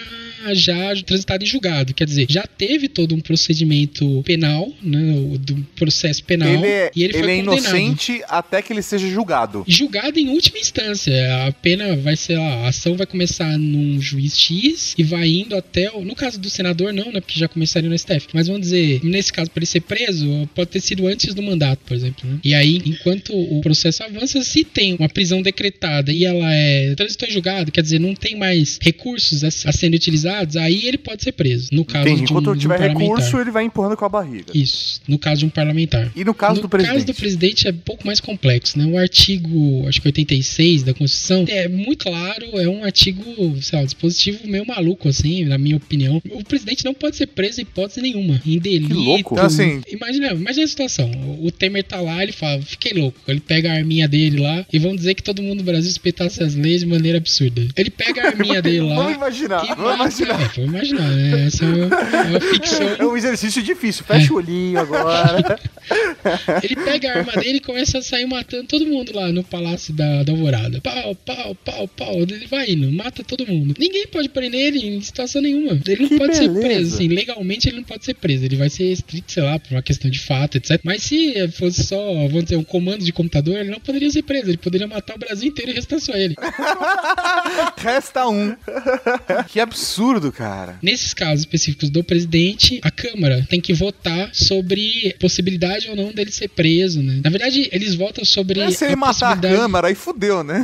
já 0.53 0.95
transitada 1.03 1.43
em 1.43 1.47
julgado. 1.47 1.93
Quer 1.93 2.05
dizer, 2.05 2.27
já 2.29 2.43
teve 2.45 2.87
todo 2.87 3.15
um 3.15 3.19
procedimento 3.19 4.21
penal, 4.23 4.71
né, 4.81 5.13
do 5.39 5.55
processo 5.75 6.23
penal, 6.23 6.49
Ele 6.49 6.67
é, 6.67 6.91
e 6.95 7.03
ele 7.03 7.13
foi 7.13 7.21
ele 7.21 7.31
é 7.31 7.43
condenado. 7.43 7.77
inocente 7.77 8.21
até 8.27 8.61
que 8.61 8.71
ele 8.71 8.81
seja 8.81 9.07
julgado. 9.07 9.63
Julgado 9.67 10.19
em 10.19 10.29
última 10.29 10.59
instância. 10.59 11.13
A 11.31 11.51
pena 11.51 11.95
vai 11.95 12.15
ser 12.15 12.37
lá, 12.37 12.65
a 12.65 12.67
ação 12.69 12.95
vai 12.95 13.05
começar 13.05 13.57
num 13.57 13.99
juiz 14.01 14.37
X 14.37 14.93
e 14.97 15.03
vai 15.03 15.27
indo 15.29 15.55
até. 15.55 15.91
o- 15.91 16.03
No 16.05 16.15
caso 16.15 16.39
do 16.39 16.49
senador, 16.49 16.93
não, 16.93 17.11
né? 17.11 17.19
Porque 17.21 17.39
já 17.39 17.47
começaria 17.47 17.89
no 17.89 17.95
STF. 17.97 18.27
Mas 18.33 18.47
vamos 18.47 18.61
dizer, 18.61 19.01
nesse 19.03 19.31
caso, 19.33 19.49
para 19.51 19.59
ele 19.59 19.65
ser 19.65 19.81
preso, 19.81 20.49
pode 20.53 20.69
ter 20.71 20.79
sido 20.81 21.07
antes 21.07 21.33
do 21.33 21.41
mandato, 21.41 21.79
por 21.85 21.95
exemplo. 21.95 22.29
né? 22.29 22.39
E 22.43 22.53
aí, 22.53 22.81
enquanto 22.85 23.33
o 23.33 23.61
processo 23.61 24.03
avança, 24.03 24.43
se 24.43 24.63
tem 24.63 24.95
uma 24.99 25.09
prisão 25.09 25.41
decretada 25.41 26.11
e 26.11 26.25
ela 26.25 26.53
é 26.53 26.93
transitou 26.95 27.27
em 27.27 27.31
julgado, 27.31 27.71
quer 27.71 27.81
dizer, 27.81 27.99
não 27.99 28.13
tem 28.15 28.35
mais 28.35 28.77
recursos 28.81 29.43
a, 29.43 29.47
a 29.47 29.71
serem 29.71 29.95
utilizados, 29.95 30.55
aí 30.55 30.85
ele 30.87 30.97
pode 30.97 31.23
ser 31.23 31.31
preso. 31.31 31.69
No 31.71 31.83
caso 31.85 32.07
Entendi. 32.07 32.25
de 32.25 32.31
Enquanto 32.31 32.47
um, 32.49 32.53
um 32.53 32.57
tiver 32.57 32.77
parlamentar. 32.77 33.01
recurso, 33.17 33.37
ele 33.39 33.51
vai 33.51 33.63
empurrando 33.65 33.97
com 33.97 34.05
a 34.05 34.09
barriga. 34.09 34.45
Isso, 34.53 35.01
no 35.07 35.17
caso 35.17 35.39
de 35.39 35.45
um 35.45 35.49
parlamentar. 35.49 36.11
E 36.15 36.23
no 36.23 36.33
caso 36.33 36.55
no 36.57 36.61
do 36.63 36.69
presidente? 36.69 36.93
caso 36.93 37.05
do 37.05 37.13
presidente 37.13 37.67
é 37.67 37.71
um 37.71 37.77
pouco 37.77 38.05
mais 38.05 38.19
complexo, 38.19 38.77
né? 38.77 38.85
O 38.85 38.97
artigo, 38.97 39.85
acho 39.87 40.01
que 40.01 40.07
86 40.07 40.83
da 40.83 40.93
Constituição 40.93 41.14
é 41.47 41.67
muito 41.67 42.05
claro, 42.05 42.45
é 42.59 42.67
um 42.67 42.83
artigo, 42.83 43.23
sei 43.61 43.77
lá, 43.77 43.83
um 43.83 43.85
dispositivo 43.85 44.47
meio 44.47 44.65
maluco, 44.65 45.07
assim, 45.09 45.45
na 45.45 45.57
minha 45.57 45.77
opinião. 45.77 46.21
O 46.31 46.43
presidente 46.43 46.83
não 46.85 46.93
pode 46.93 47.15
ser 47.15 47.27
preso 47.27 47.59
em 47.59 47.63
hipótese 47.63 48.01
nenhuma, 48.01 48.41
em 48.45 48.59
delito. 48.59 48.93
louco. 48.93 49.33
Então, 49.35 49.45
assim- 49.45 49.81
Imagina, 49.87 50.27
imagina 50.33 50.65
a 50.65 50.67
situação. 50.67 51.09
O 51.41 51.51
Temer 51.51 51.83
tá 51.83 51.99
lá, 52.01 52.21
ele 52.23 52.31
fala, 52.31 52.61
fiquei 52.61 52.93
louco. 52.93 53.19
Ele 53.27 53.39
pega 53.39 53.71
a 53.71 53.75
arminha 53.75 54.07
dele 54.07 54.39
lá 54.39 54.65
e 54.71 54.77
vão 54.79 54.95
dizer 54.95 55.13
que 55.15 55.23
todo 55.23 55.41
mundo 55.41 55.59
no 55.59 55.63
Brasil 55.63 55.89
respeitasse 55.89 56.43
as 56.43 56.55
leis 56.55 56.81
de 56.81 56.85
maneira 56.87 57.17
absurda. 57.17 57.65
Ele 57.75 57.89
pega 57.89 58.23
a 58.23 58.27
arminha 58.27 58.61
dele 58.61 58.81
lá. 58.87 58.95
Vamos 58.95 59.15
imaginar, 59.15 59.65
vamos 59.75 59.77
mata- 59.77 59.95
imaginar. 60.03 60.41
É, 60.41 60.47
vamos 60.55 60.69
imaginar, 60.73 61.09
né? 61.11 61.45
Essa 61.47 61.65
é 61.65 61.67
uma, 61.67 61.95
é 61.95 62.21
uma 62.29 62.41
ficção. 62.41 62.87
É 62.99 63.05
um 63.05 63.17
exercício 63.17 63.63
difícil. 63.63 64.03
Fecha 64.05 64.33
o 64.33 64.37
olhinho 64.37 64.79
agora. 64.79 65.59
Ele 66.63 66.75
pega 66.75 67.11
a 67.11 67.17
arma 67.19 67.33
dele 67.33 67.57
e 67.57 67.61
começa 67.61 67.97
a 67.99 68.01
sair 68.01 68.25
matando 68.25 68.63
todo 68.65 68.85
mundo 68.85 69.11
lá 69.13 69.31
no 69.31 69.43
Palácio 69.43 69.93
da, 69.93 70.23
da 70.23 70.31
Alvorada. 70.31 70.81
Pau, 70.95 71.15
pau, 71.25 71.55
pau, 71.65 71.87
pau. 71.89 72.15
Ele 72.21 72.47
vai 72.47 72.69
indo, 72.71 72.89
mata 72.91 73.23
todo 73.23 73.45
mundo. 73.45 73.75
Ninguém 73.77 74.07
pode 74.07 74.29
prender 74.29 74.61
ele 74.61 74.79
em 74.79 75.01
situação 75.01 75.41
nenhuma. 75.41 75.77
Ele 75.87 76.03
não 76.03 76.09
Que 76.09 76.17
pode 76.17 76.37
ser 76.37 76.47
beleza. 76.47 76.67
preso, 76.67 76.95
assim. 76.95 77.07
Legalmente 77.09 77.67
ele 77.67 77.77
não 77.77 77.83
pode 77.83 78.05
ser 78.05 78.13
preso. 78.13 78.45
Ele 78.45 78.55
vai 78.55 78.69
ser 78.69 78.89
restrito, 78.89 79.31
sei 79.31 79.43
lá, 79.43 79.59
por 79.59 79.71
uma 79.73 79.81
questão 79.81 80.09
de 80.09 80.19
fato, 80.19 80.55
etc. 80.57 80.79
Mas 80.83 81.03
se 81.03 81.47
fosse 81.49 81.83
só, 81.83 81.97
vamos 82.27 82.43
dizer, 82.45 82.55
um 82.55 82.63
comando 82.63 83.03
de 83.03 83.11
computador, 83.11 83.57
ele 83.57 83.69
não 83.71 83.79
poderia 83.79 84.09
ser 84.09 84.23
preso. 84.23 84.49
Ele 84.49 84.57
poderia 84.57 84.87
matar 84.87 85.15
o 85.15 85.19
Brasil 85.19 85.49
inteiro 85.49 85.71
e 85.71 85.73
restar 85.73 85.99
só 85.99 86.13
ele. 86.13 86.35
Resta 87.77 88.27
um. 88.27 88.55
que 89.49 89.59
absurdo, 89.59 90.31
cara. 90.31 90.77
Nesses 90.81 91.13
casos 91.13 91.41
específicos 91.41 91.89
do 91.89 92.03
presidente, 92.03 92.79
a 92.83 92.91
Câmara 92.91 93.45
tem 93.49 93.59
que 93.59 93.73
votar 93.73 94.29
sobre 94.33 95.15
possibilidade 95.19 95.89
ou 95.89 95.95
não 95.95 96.11
dele 96.11 96.31
ser 96.31 96.47
preso, 96.49 97.01
né? 97.01 97.19
Na 97.23 97.29
verdade, 97.29 97.69
eles 97.71 97.95
votam 97.95 98.23
sobre 98.23 98.59
É, 98.61 98.71
se 98.71 98.85
ele 98.85 98.93
a 98.93 98.97
matar 98.97 99.33
a. 99.33 99.37
Câmara, 99.37 99.87
aí 99.87 99.95
fudeu, 99.95 100.43
né? 100.43 100.63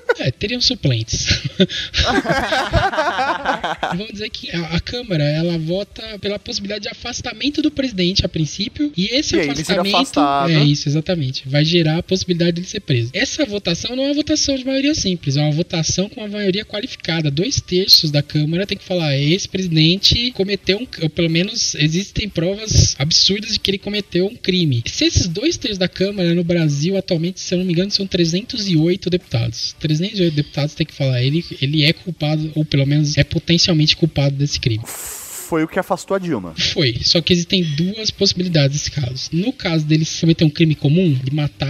É, 0.19 0.31
teriam 0.31 0.61
suplentes. 0.61 1.25
Vamos 3.95 4.13
dizer 4.13 4.29
que 4.29 4.51
a, 4.51 4.75
a 4.75 4.79
Câmara 4.79 5.23
ela 5.23 5.57
vota 5.57 6.03
pela 6.19 6.39
possibilidade 6.39 6.83
de 6.83 6.89
afastamento 6.89 7.61
do 7.61 7.71
presidente 7.71 8.25
a 8.25 8.29
princípio 8.29 8.91
e 8.95 9.07
esse 9.07 9.35
E 9.35 9.39
ele 9.39 9.51
afastamento 9.51 10.19
é 10.49 10.63
isso 10.63 10.89
exatamente 10.89 11.43
vai 11.45 11.65
gerar 11.65 11.97
a 11.97 12.03
possibilidade 12.03 12.53
dele 12.53 12.67
ser 12.67 12.81
preso. 12.81 13.11
Essa 13.13 13.45
votação 13.45 13.95
não 13.95 14.03
é 14.03 14.07
uma 14.07 14.15
votação 14.15 14.55
de 14.55 14.65
maioria 14.65 14.95
simples, 14.95 15.37
é 15.37 15.41
uma 15.41 15.51
votação 15.51 16.09
com 16.09 16.21
uma 16.21 16.29
maioria 16.29 16.65
qualificada. 16.65 17.31
Dois 17.31 17.59
terços 17.59 18.11
da 18.11 18.21
Câmara 18.21 18.65
tem 18.65 18.77
que 18.77 18.83
falar 18.83 19.17
esse 19.17 19.47
presidente 19.47 20.31
cometeu 20.31 20.79
um, 20.79 20.87
ou 21.03 21.09
pelo 21.09 21.29
menos 21.29 21.75
existem 21.75 22.29
provas 22.29 22.95
absurdas 22.97 23.53
de 23.53 23.59
que 23.59 23.71
ele 23.71 23.77
cometeu 23.77 24.25
um 24.25 24.35
crime. 24.35 24.83
Se 24.85 25.05
esses 25.05 25.27
dois 25.27 25.57
terços 25.57 25.77
da 25.77 25.87
Câmara 25.87 26.33
no 26.33 26.43
Brasil 26.43 26.97
atualmente, 26.97 27.39
se 27.39 27.53
eu 27.53 27.59
não 27.59 27.65
me 27.65 27.73
engano, 27.73 27.91
são 27.91 28.07
308 28.07 29.09
deputados. 29.09 29.75
308 29.79 30.00
deputados 30.31 30.73
tem 30.75 30.85
que 30.85 30.93
falar 30.93 31.21
ele 31.21 31.43
ele 31.61 31.83
é 31.83 31.93
culpado 31.93 32.51
ou 32.55 32.65
pelo 32.65 32.85
menos 32.85 33.17
é 33.17 33.23
potencialmente 33.23 33.95
culpado 33.95 34.35
desse 34.35 34.59
crime. 34.59 34.83
Foi 35.51 35.65
o 35.65 35.67
que 35.67 35.77
afastou 35.77 36.15
a 36.15 36.19
Dilma. 36.19 36.53
Foi, 36.73 36.95
só 37.01 37.19
que 37.19 37.33
existem 37.33 37.61
duas 37.61 38.09
possibilidades 38.09 38.77
nesse 38.77 38.89
caso. 38.91 39.29
No 39.33 39.51
caso 39.51 39.83
dele 39.85 40.07
cometer 40.21 40.45
um 40.45 40.49
crime 40.49 40.75
comum, 40.75 41.13
de 41.13 41.35
matar 41.35 41.67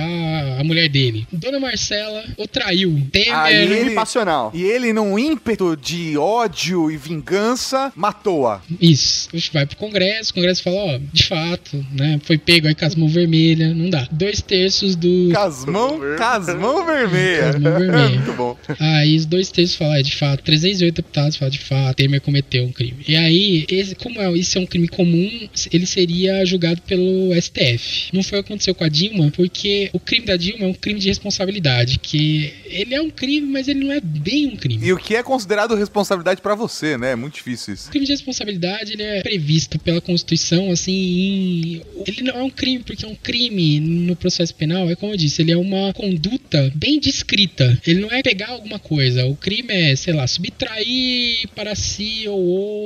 a 0.60 0.64
mulher 0.64 0.88
dele, 0.88 1.26
Dona 1.32 1.60
Marcela 1.60 2.24
o 2.38 2.48
traiu. 2.48 3.02
Temer. 3.12 3.34
Aí 3.36 3.66
Crime 3.66 3.80
ele- 3.82 3.96
passional. 3.96 4.52
E 4.54 4.62
ele, 4.62 4.94
num 4.94 5.18
ímpeto 5.18 5.76
de 5.76 6.16
ódio 6.16 6.92
e 6.92 6.98
vingança, 6.98 7.92
matou-a. 7.96 8.62
Isso. 8.80 9.30
Vai 9.52 9.66
pro 9.66 9.78
Congresso, 9.78 10.30
o 10.30 10.34
Congresso 10.36 10.62
fala, 10.62 10.76
ó, 10.96 11.00
de 11.12 11.24
fato, 11.24 11.84
né? 11.92 12.20
Foi 12.24 12.38
pego 12.38 12.68
aí 12.68 12.76
com 12.76 12.86
as 12.86 12.94
mãos 12.96 13.12
vermelhas, 13.12 13.76
não 13.76 13.90
dá. 13.90 14.08
Dois 14.12 14.42
terços 14.44 14.96
do. 14.96 15.30
Casmão, 15.34 16.00
casmão 16.20 16.86
vermelha. 16.86 17.54
Casmão 17.54 17.74
vermelha. 17.80 18.10
Muito 18.10 18.34
bom. 18.34 18.56
Aí 18.80 19.16
os 19.16 19.26
dois 19.26 19.50
terços 19.50 19.76
falam, 19.76 19.96
é 19.96 20.04
de 20.04 20.16
fato, 20.16 20.44
308 20.44 20.96
deputados 20.98 21.36
falam, 21.36 21.52
de 21.52 21.60
fato, 21.60 21.96
Temer 21.98 22.22
cometeu 22.22 22.64
um 22.64 22.72
crime. 22.72 23.04
E 23.08 23.16
aí, 23.16 23.66
esse- 23.76 23.96
como 23.96 24.22
é- 24.22 24.32
isso 24.38 24.58
é 24.58 24.62
um 24.62 24.66
crime 24.66 24.88
comum, 24.88 25.30
ele 25.72 25.86
seria 25.86 26.44
julgado 26.46 26.82
pelo 26.82 27.34
STF. 27.34 28.10
Não 28.14 28.24
foi 28.24 28.40
o 28.40 28.44
que 28.44 28.48
aconteceu 28.50 28.76
com 28.76 28.84
a 28.84 28.90
Dilma, 28.90 29.32
porque 29.36 29.90
o 29.94 30.00
crime 30.00 30.26
da 30.26 30.38
Dilma 30.38 30.66
é 30.66 30.68
um 30.68 30.74
crime 30.74 31.00
de 31.00 31.08
responsabilidade, 31.08 32.00
que 32.00 32.54
ele 32.66 32.94
é 32.96 33.02
um 33.02 33.10
crime, 33.10 33.48
mas 33.48 33.68
ele 33.68 33.80
não 33.84 33.92
é 33.92 34.00
bem 34.02 34.48
um 34.48 34.56
crime. 34.56 34.86
E 34.88 34.94
o 34.94 34.98
que 34.98 35.16
é 35.16 35.24
considerado 35.24 35.76
responsabilidade 35.76 36.42
pra 36.42 36.56
você, 36.56 36.98
né? 36.98 37.12
É 37.12 37.16
muito 37.16 37.36
difícil 37.36 37.74
isso. 37.74 37.88
O 37.88 37.92
crime 37.92 38.06
de 38.06 38.12
responsabilidade 38.12 38.94
ele 38.94 39.04
é 39.04 39.22
previsto 39.22 39.78
pela 39.80 40.02
Constituição, 40.02 40.72
assim, 40.72 40.92
em- 40.92 41.82
ele 42.08 42.22
não 42.24 42.36
é 42.40 42.44
um 42.44 42.50
crime, 42.50 42.84
porque 42.84 43.06
é 43.06 43.08
um 43.08 43.16
crime 43.16 43.80
no 43.80 44.16
processo 44.16 44.54
penal, 44.56 44.90
é 44.90 44.96
como 44.96 45.14
eu 45.14 45.18
disse, 45.18 45.42
ele 45.42 45.52
é 45.52 45.58
uma 45.58 45.94
conduta 45.94 46.72
bem 46.76 47.00
descrita. 47.00 47.80
Ele 47.86 48.00
não 48.02 48.12
é 48.12 48.22
pegar 48.22 48.50
alguma 48.50 48.80
coisa. 48.80 49.26
O 49.26 49.36
crime 49.36 49.70
é, 49.74 49.96
sei 49.96 50.14
lá, 50.14 50.26
subtrair 50.28 51.48
para 51.56 51.76
si 51.76 52.24
ou 52.28 52.40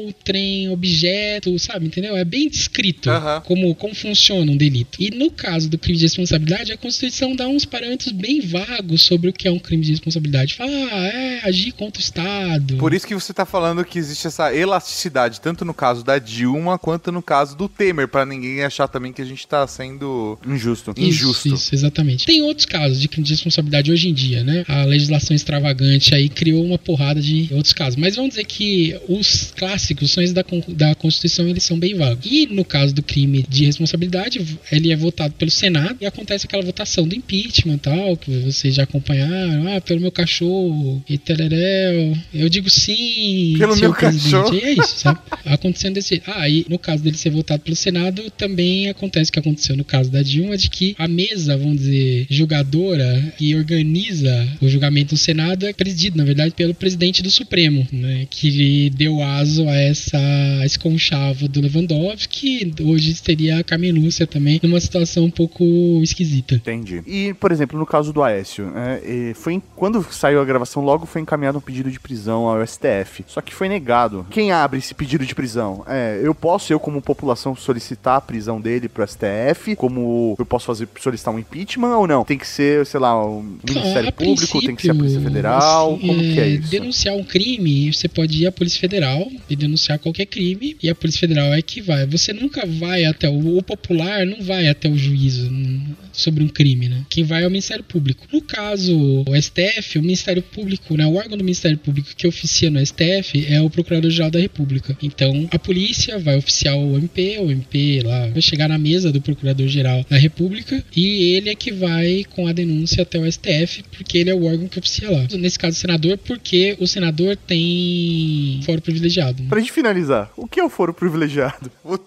outrem 0.06 0.70
objeto, 0.76 1.58
sabe? 1.60 1.88
Entendeu? 1.88 2.16
É 2.16 2.24
bem 2.24 2.50
descrito 2.50 3.10
Aham. 3.10 3.42
como, 3.42 3.74
como 3.76 3.96
funciona 3.96 4.52
um 4.52 4.58
delito. 4.58 5.02
E 5.02 5.10
no 5.12 5.32
caso 5.32 5.70
do 5.70 5.78
crime 5.78 5.98
de 5.98 6.06
responsabilidade, 6.06 6.72
a 6.72 6.78
Constituição 6.78 7.36
dá 7.36 7.48
uns 7.48 7.66
parâmetros 7.66 8.12
bem 8.12 8.42
vagos 8.42 9.02
sobre 9.04 9.30
o 9.30 9.34
que 9.34 9.48
é 9.48 9.52
um 9.52 9.60
crime 9.60 9.84
de 9.84 9.92
responsabilidade. 9.92 10.54
Fala, 10.56 10.72
ah, 10.72 11.08
é 11.08 11.40
agir 11.44 11.72
contra 11.72 12.00
o 12.00 12.04
Estado. 12.04 12.78
Por 12.78 12.94
isso 12.94 13.08
que 13.08 13.14
você 13.16 13.34
tá 13.34 13.46
falando 13.46 13.84
que 13.84 13.98
existe 14.00 14.28
essa 14.28 14.54
elasticidade, 14.54 15.42
tanto 15.42 15.66
no 15.66 15.74
caso 15.74 16.04
da 16.04 16.20
Dilma 16.20 16.78
quanto 16.78 17.12
no 17.12 17.22
caso 17.22 17.56
do 17.58 17.68
Temer, 17.68 18.08
pra 18.08 18.26
ninguém 18.26 18.62
achar 18.64 18.88
também 18.88 19.12
que 19.14 19.22
a 19.22 19.26
gente 19.26 19.46
tá 19.48 19.66
sendo 19.68 20.38
Injusto. 20.46 20.94
injusto. 20.98 21.48
Isso, 21.48 21.56
isso, 21.56 21.76
exatamente. 21.76 22.26
Tem 22.26 22.42
outros 22.42 22.66
casos 22.66 23.00
de 23.00 23.08
crime 23.08 23.26
de 23.26 23.34
responsabilidade 23.34 23.92
hoje 23.92 24.10
em 24.10 24.14
dia, 24.14 24.44
né? 24.44 24.64
A 24.68 24.84
legislação 24.86 25.36
extravagante 25.36 26.14
aí 26.14 26.30
criou 26.30 26.64
uma 26.64 26.78
porrada 26.78 27.22
de 27.22 27.48
outros 27.52 27.74
casos. 27.74 27.96
Mas 27.96 28.16
vamos 28.16 28.32
dizer 28.32 28.46
que 28.46 28.96
os 29.08 29.54
clássicos, 29.56 30.04
os 30.06 30.12
sonhos 30.12 30.34
da, 30.34 30.44
Con- 30.44 30.62
da 30.68 30.96
Constituição, 30.96 31.48
eles 31.48 31.64
são 31.64 31.78
bem 31.78 31.96
vagos. 31.96 32.26
E 32.30 32.48
no 32.48 32.64
caso 32.66 32.94
do 32.94 33.04
crime 33.04 33.46
de 33.48 33.66
responsabilidade, 33.66 34.44
ele 34.72 34.92
é 34.92 34.96
votado 34.96 35.34
pelo 35.36 35.52
Senado 35.52 35.98
e 36.02 36.06
acontece 36.06 36.46
aquela 36.46 36.64
votação 36.64 37.08
do 37.08 37.16
impeachment 37.16 37.76
e 37.76 37.80
tal, 37.80 38.18
que 38.18 38.32
vocês 38.40 38.76
já 38.76 38.84
acompanharam. 38.84 39.76
Ah, 39.76 39.82
pelo 39.82 40.02
meu 40.02 40.12
cachorro 40.12 41.04
e 41.08 41.18
tereréu. 41.18 42.18
Eu 42.34 42.50
digo 42.50 42.70
sim, 42.70 43.56
Pelo 43.58 43.76
meu 43.76 43.94
presidente. 43.94 44.32
cachorro. 44.32 44.54
E 44.56 44.60
é 44.62 44.72
isso, 44.74 45.00
sabe? 45.00 45.20
Acontecendo 45.46 45.94
desse. 45.96 46.22
Ah, 46.26 46.48
e 46.50 46.66
no 46.70 46.78
caso 46.80 47.04
dele 47.04 47.18
ser 47.18 47.30
votado 47.30 47.62
pelo 47.62 47.76
Senado, 47.76 48.24
também 48.32 48.90
acontece 48.90 49.30
o 49.30 49.34
que 49.34 49.40
aconteceu 49.40 49.76
no 49.76 49.84
caso 49.84 50.12
da 50.12 50.22
Dilma, 50.22 50.58
de 50.58 50.70
que 50.70 50.96
a 50.98 51.08
mesa, 51.08 51.58
vamos 51.58 51.78
dizer, 51.78 52.28
julgadora 52.30 53.34
que 53.38 53.56
organiza 53.56 54.48
o 54.62 54.68
julgamento 54.68 55.16
do 55.16 55.18
Senado 55.18 55.66
é 55.66 55.74
presidida, 55.74 56.18
na 56.18 56.24
verdade, 56.24 56.54
pelo 56.56 56.74
presidente 56.74 57.22
do 57.22 57.30
Supremo, 57.32 57.88
né? 57.92 58.28
Que 58.30 58.90
deu 58.92 59.22
aso 59.22 59.68
a 59.68 59.76
essa 59.76 60.18
a 60.62 60.66
esse 60.66 60.78
conchavo 60.80 61.48
do 61.48 61.62
Lewandowski, 61.62 62.74
hoje 62.82 63.14
seria 63.16 63.60
a 63.60 63.64
Carmen 63.64 63.92
Lúcia 63.92 64.26
também, 64.28 64.60
numa 64.62 64.80
situação 64.80 65.26
um 65.26 65.30
pouco 65.32 65.64
esquisita. 66.02 66.56
Entendi. 66.56 67.02
E, 67.06 67.34
por 67.36 67.52
exemplo, 67.52 67.78
no 67.80 67.86
caso 67.86 68.12
do 68.14 68.22
Aécio, 68.24 68.72
é, 68.76 69.02
e 69.30 69.34
foi 69.34 69.54
em- 69.54 69.62
quando 69.76 70.06
saiu 70.12 70.42
a 70.42 70.46
gravação, 70.46 70.84
logo 70.84 71.06
foi 71.06 71.22
encaminhado 71.22 71.58
um 71.58 71.62
pedido 71.62 71.90
de 71.92 72.00
prisão 72.00 72.48
ao 72.48 72.62
STF. 72.66 73.24
Só 73.28 73.42
que 73.42 73.54
foi 73.54 73.68
negado. 73.70 74.26
Quem 74.30 74.52
abre 74.52 74.80
esse 74.80 74.94
pedido 74.94 75.26
de 75.26 75.34
prisão? 75.36 75.84
É, 75.88 76.20
eu 76.24 76.34
posso, 76.36 76.72
eu 76.72 76.80
como 76.80 77.02
população, 77.02 77.56
solicitar 77.56 78.18
a 78.18 78.22
prisão 78.22 78.60
dele 78.62 78.88
pro 78.90 79.04
STF? 79.08 79.76
Como 79.76 80.36
eu 80.38 80.46
posso 80.46 80.66
fazer 80.66 80.88
solicitar 81.00 81.34
um 81.34 81.40
impeachment 81.40 81.96
ou 81.98 82.08
não? 82.08 82.24
Tem 82.24 82.38
que 82.38 82.48
ser, 82.48 82.86
sei 82.86 83.00
lá, 83.00 83.16
o 83.26 83.44
Ministério 83.68 84.10
a 84.10 84.12
Público, 84.12 84.62
tem 84.62 84.76
que 84.76 84.82
ser 84.82 84.92
a 84.92 84.96
Polícia 84.96 85.20
princípio, 85.20 85.22
Federal? 85.22 85.96
assim, 85.96 86.08
como 86.08 86.20
que 86.20 86.40
é 86.40 86.48
isso? 86.50 86.70
Denunciar 86.70 87.16
um 87.16 87.24
crime, 87.24 87.94
você 87.94 88.08
pode 88.08 88.42
ir 88.44 88.48
à 88.48 88.52
Polícia 88.52 88.80
Federal 88.80 89.28
e 89.50 89.56
denunciar 89.56 90.00
qualquer 90.00 90.26
crime, 90.36 90.76
e 90.84 90.90
a 90.90 90.96
Polícia 90.96 91.22
Federal 91.22 91.54
é 91.54 91.62
que 91.62 91.80
vai. 91.82 92.06
Você 92.08 92.34
nunca 92.34 92.66
vai 92.66 93.06
até 93.06 93.30
o, 93.30 93.58
o 93.58 93.64
popular, 93.64 94.26
não 94.26 94.42
vai 94.42 94.68
até 94.68 94.90
o 94.90 94.98
juízo 94.98 95.48
hum, 95.50 95.96
sobre 96.12 96.44
um 96.44 96.50
crime, 96.50 96.90
né? 96.90 97.06
Quem 97.10 97.24
vai 97.24 97.44
é 97.44 97.48
o 97.48 97.50
Ministério 97.50 97.86
Público. 97.86 98.28
No 98.34 98.42
caso, 98.42 99.24
o 99.26 99.42
STF, 99.42 99.98
o 99.98 100.02
Ministério 100.02 100.42
Público, 100.42 100.98
né, 100.98 101.06
o 101.06 101.16
órgão 101.16 101.38
do 101.38 101.44
Ministério 101.44 101.78
Público 101.78 102.10
que 102.18 102.28
oficia 102.28 102.70
no 102.70 102.86
STF 102.86 103.46
é 103.48 103.62
o 103.62 103.70
Procurador-Geral 103.70 104.30
da 104.30 104.40
República. 104.40 104.98
Então, 105.02 105.48
a 105.52 105.58
polícia 105.58 106.20
vai 106.20 106.36
oficiar 106.36 106.76
o 106.76 106.98
MP, 106.98 107.38
o 107.40 107.50
MP 107.50 108.02
lá 108.04 108.28
vai 108.28 108.42
chegar 108.42 108.68
na 108.68 108.78
mesa 108.78 109.14
do 109.14 109.22
Procurador-Geral 109.22 110.06
da 110.10 110.18
República 110.18 110.84
e 110.94 111.36
ele 111.36 111.50
é 111.50 111.56
que 111.56 111.72
vai 111.72 112.26
com 112.32 112.46
a 112.46 112.52
denúncia 112.52 113.04
até 113.04 113.18
o 113.18 113.32
STF, 113.32 113.84
porque 113.96 114.18
ele 114.18 114.30
é 114.30 114.36
o 114.36 114.44
órgão 114.44 114.68
que 114.68 114.80
oficia 114.80 115.10
lá. 115.10 115.26
Nesse 115.32 115.58
caso, 115.58 115.78
o 115.78 115.80
senador, 115.80 116.18
porque 116.18 116.76
o 116.80 116.88
senador 116.88 117.38
tem 117.38 118.60
foro 118.66 118.82
privilegiado. 118.82 119.44
Pra 119.44 119.60
gente 119.60 119.72
finalizar, 119.72 120.25
o 120.36 120.48
que 120.48 120.60
é 120.60 120.64
o 120.64 120.70
foro 120.70 120.94
privilegiado? 120.94 121.72
O 121.84 121.98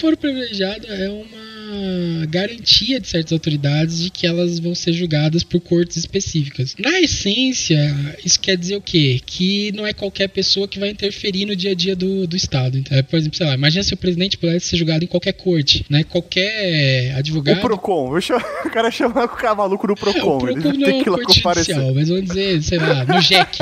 foro 0.00 0.16
privilegiado 0.16 0.86
é 0.86 1.08
uma 1.08 1.57
garantia 2.28 3.00
de 3.00 3.08
certas 3.08 3.32
autoridades 3.32 4.02
de 4.02 4.10
que 4.10 4.26
elas 4.26 4.58
vão 4.58 4.74
ser 4.74 4.92
julgadas 4.92 5.42
por 5.42 5.60
cortes 5.60 5.96
específicas. 5.96 6.74
Na 6.78 7.00
essência, 7.00 7.94
isso 8.24 8.38
quer 8.40 8.56
dizer 8.56 8.76
o 8.76 8.80
quê? 8.80 9.20
Que 9.24 9.72
não 9.72 9.86
é 9.86 9.92
qualquer 9.92 10.28
pessoa 10.28 10.66
que 10.68 10.78
vai 10.78 10.90
interferir 10.90 11.44
no 11.46 11.54
dia 11.56 11.72
a 11.72 11.74
dia 11.74 11.94
do, 11.96 12.26
do 12.26 12.36
Estado. 12.36 12.78
Então, 12.78 13.02
por 13.04 13.18
exemplo, 13.18 13.36
sei 13.36 13.46
lá, 13.46 13.54
imagina 13.54 13.82
se 13.82 13.94
o 13.94 13.96
presidente 13.96 14.36
pudesse 14.38 14.66
ser 14.66 14.76
julgado 14.76 15.04
em 15.04 15.08
qualquer 15.08 15.32
corte, 15.32 15.84
né? 15.88 16.04
Qualquer 16.04 17.14
O 17.14 17.18
advogado. 17.18 17.60
Procon. 17.60 18.14
Eu 18.16 18.20
chamo- 18.20 18.44
o 18.64 18.70
cara 18.70 18.90
chama 18.90 19.24
o 19.24 19.56
maluco 19.56 19.86
do 19.86 19.92
É, 19.92 19.96
Procon. 19.96 20.38
o 20.44 20.48
Ele 20.48 20.60
Procon 20.60 20.78
não 20.78 20.88
é 20.88 21.02
que 21.02 21.10
lá 21.10 21.18
comparecer. 21.22 21.76
mas 21.94 22.08
vamos 22.08 22.24
dizer, 22.26 22.62
sei 22.62 22.78
lá, 22.78 23.04
no 23.04 23.20
JEC. 23.20 23.58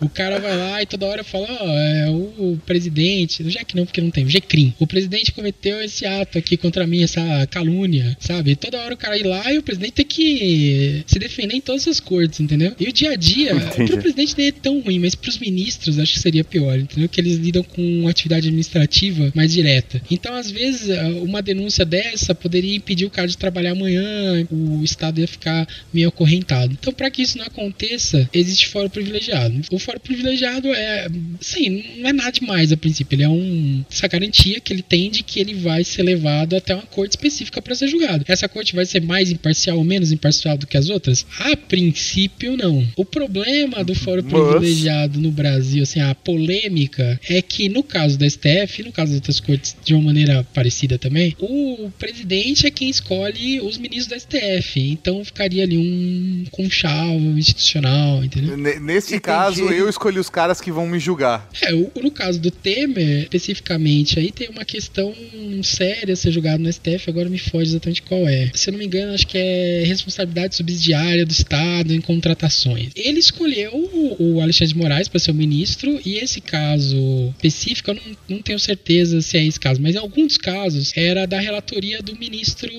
O 0.00 0.08
cara 0.08 0.38
vai 0.38 0.56
lá 0.56 0.80
e 0.82 0.86
toda 0.86 1.06
hora 1.06 1.24
fala, 1.24 1.46
ó, 1.60 1.68
é, 1.76 2.08
o 2.10 2.56
presidente, 2.64 3.42
no 3.42 3.50
JEC 3.50 3.74
não, 3.74 3.84
porque 3.84 4.00
não 4.00 4.10
tem, 4.10 4.24
o 4.24 4.28
GCRIM. 4.28 4.72
O 4.78 4.86
presidente 4.86 5.32
cometeu 5.32 5.80
esse 5.82 6.06
ato 6.06 6.38
aqui 6.38 6.56
contra 6.56 6.86
mim, 6.86 7.02
essa 7.02 7.37
calúnia, 7.46 8.16
sabe? 8.20 8.56
Toda 8.56 8.78
hora 8.80 8.94
o 8.94 8.96
cara 8.96 9.16
ir 9.16 9.24
lá 9.24 9.52
e 9.52 9.58
o 9.58 9.62
presidente 9.62 9.92
tem 9.92 10.06
que 10.06 11.02
se 11.06 11.18
defender 11.18 11.54
em 11.54 11.60
todas 11.60 11.86
as 11.86 12.00
cortes, 12.00 12.40
entendeu? 12.40 12.74
E 12.78 12.88
o 12.88 12.92
dia 12.92 13.12
a 13.12 13.16
dia, 13.16 13.52
Entendi. 13.74 13.92
pro 13.92 14.00
presidente 14.00 14.34
nem 14.36 14.48
é 14.48 14.52
tão 14.52 14.80
ruim, 14.80 14.98
mas 14.98 15.14
pros 15.14 15.38
ministros 15.38 15.98
acho 15.98 16.14
que 16.14 16.20
seria 16.20 16.44
pior, 16.44 16.78
entendeu? 16.78 17.08
Que 17.08 17.20
eles 17.20 17.36
lidam 17.38 17.62
com 17.62 18.08
atividade 18.08 18.48
administrativa 18.48 19.32
mais 19.34 19.52
direta. 19.52 20.00
Então, 20.10 20.34
às 20.34 20.50
vezes, 20.50 20.88
uma 21.22 21.42
denúncia 21.42 21.84
dessa 21.84 22.34
poderia 22.34 22.76
impedir 22.76 23.04
o 23.04 23.10
cara 23.10 23.28
de 23.28 23.36
trabalhar 23.36 23.72
amanhã, 23.72 24.46
o 24.50 24.82
Estado 24.82 25.20
ia 25.20 25.28
ficar 25.28 25.66
meio 25.92 26.08
acorrentado. 26.08 26.76
Então, 26.78 26.92
para 26.92 27.10
que 27.10 27.22
isso 27.22 27.38
não 27.38 27.44
aconteça, 27.44 28.28
existe 28.32 28.68
fórum 28.68 28.88
privilegiado. 28.88 29.60
O 29.70 29.78
fórum 29.78 30.00
privilegiado 30.00 30.68
é, 30.68 31.08
sim, 31.40 31.84
não 31.98 32.10
é 32.10 32.12
nada 32.12 32.32
demais 32.32 32.72
a 32.72 32.76
princípio. 32.76 33.16
Ele 33.16 33.22
é 33.22 33.28
um, 33.28 33.84
essa 33.90 34.06
garantia 34.08 34.60
que 34.60 34.72
ele 34.72 34.82
tem 34.82 35.10
de 35.10 35.22
que 35.22 35.40
ele 35.40 35.54
vai 35.54 35.84
ser 35.84 36.02
levado 36.02 36.56
até 36.56 36.74
uma 36.74 36.84
corte 36.86 37.12
específica 37.12 37.27
para 37.62 37.74
ser 37.74 37.88
julgado. 37.88 38.24
Essa 38.28 38.48
corte 38.48 38.74
vai 38.74 38.84
ser 38.86 39.00
mais 39.02 39.30
imparcial 39.30 39.78
ou 39.78 39.84
menos 39.84 40.12
imparcial 40.12 40.56
do 40.56 40.66
que 40.66 40.76
as 40.76 40.88
outras? 40.88 41.26
A 41.38 41.56
princípio, 41.56 42.56
não. 42.56 42.86
O 42.96 43.04
problema 43.04 43.82
do 43.84 43.94
fórum 43.94 44.22
Mas- 44.22 44.32
privilegiado 44.32 45.20
no 45.20 45.30
Brasil, 45.30 45.82
assim, 45.82 46.00
a 46.00 46.14
polêmica, 46.14 47.20
é 47.28 47.40
que 47.42 47.68
no 47.68 47.82
caso 47.82 48.18
da 48.18 48.26
STF, 48.28 48.82
no 48.82 48.92
caso 48.92 49.12
das 49.12 49.16
outras 49.20 49.40
cortes 49.40 49.76
de 49.84 49.94
uma 49.94 50.02
maneira 50.04 50.44
parecida 50.54 50.98
também, 50.98 51.34
o 51.38 51.90
presidente 51.98 52.66
é 52.66 52.70
quem 52.70 52.88
escolhe 52.88 53.60
os 53.60 53.76
ministros 53.78 54.06
da 54.08 54.16
STF. 54.18 54.80
Então 54.80 55.24
ficaria 55.24 55.62
ali 55.64 55.76
um 55.78 56.44
conchavo 56.50 57.38
institucional, 57.38 58.24
entendeu? 58.24 58.56
N- 58.56 58.78
Nesse 58.80 59.08
Entendi. 59.08 59.20
caso, 59.22 59.64
eu 59.70 59.88
escolhi 59.88 60.18
os 60.18 60.30
caras 60.30 60.60
que 60.60 60.70
vão 60.70 60.86
me 60.86 60.98
julgar. 60.98 61.48
É, 61.62 61.74
o- 61.74 61.90
no 62.02 62.10
caso 62.10 62.38
do 62.40 62.50
Temer, 62.50 63.22
especificamente, 63.22 64.18
aí 64.18 64.30
tem 64.30 64.48
uma 64.48 64.64
questão 64.64 65.14
séria 65.62 66.12
a 66.14 66.16
ser 66.16 66.30
julgada 66.30 66.58
no 66.58 66.68
STF, 66.72 67.08
agora 67.10 67.17
me 67.26 67.38
foge 67.38 67.70
exatamente 67.70 68.02
qual 68.02 68.28
é. 68.28 68.50
Se 68.54 68.68
eu 68.68 68.72
não 68.72 68.78
me 68.78 68.86
engano, 68.86 69.12
acho 69.12 69.26
que 69.26 69.38
é 69.38 69.84
responsabilidade 69.84 70.56
subsidiária 70.56 71.24
do 71.24 71.32
Estado 71.32 71.94
em 71.94 72.00
contratações. 72.00 72.90
Ele 72.94 73.18
escolheu 73.18 73.72
o 74.18 74.40
Alexandre 74.40 74.74
de 74.74 74.78
Moraes 74.78 75.08
para 75.08 75.18
ser 75.18 75.30
o 75.30 75.34
ministro, 75.34 76.00
e 76.04 76.18
esse 76.18 76.40
caso 76.40 77.32
específico, 77.36 77.90
eu 77.90 77.94
não, 77.94 78.36
não 78.36 78.42
tenho 78.42 78.58
certeza 78.58 79.20
se 79.20 79.36
é 79.36 79.44
esse 79.44 79.58
caso, 79.58 79.80
mas 79.80 79.94
em 79.94 79.98
alguns 79.98 80.36
casos 80.36 80.92
era 80.96 81.26
da 81.26 81.40
relatoria 81.40 82.02
do 82.02 82.16
ministro 82.16 82.70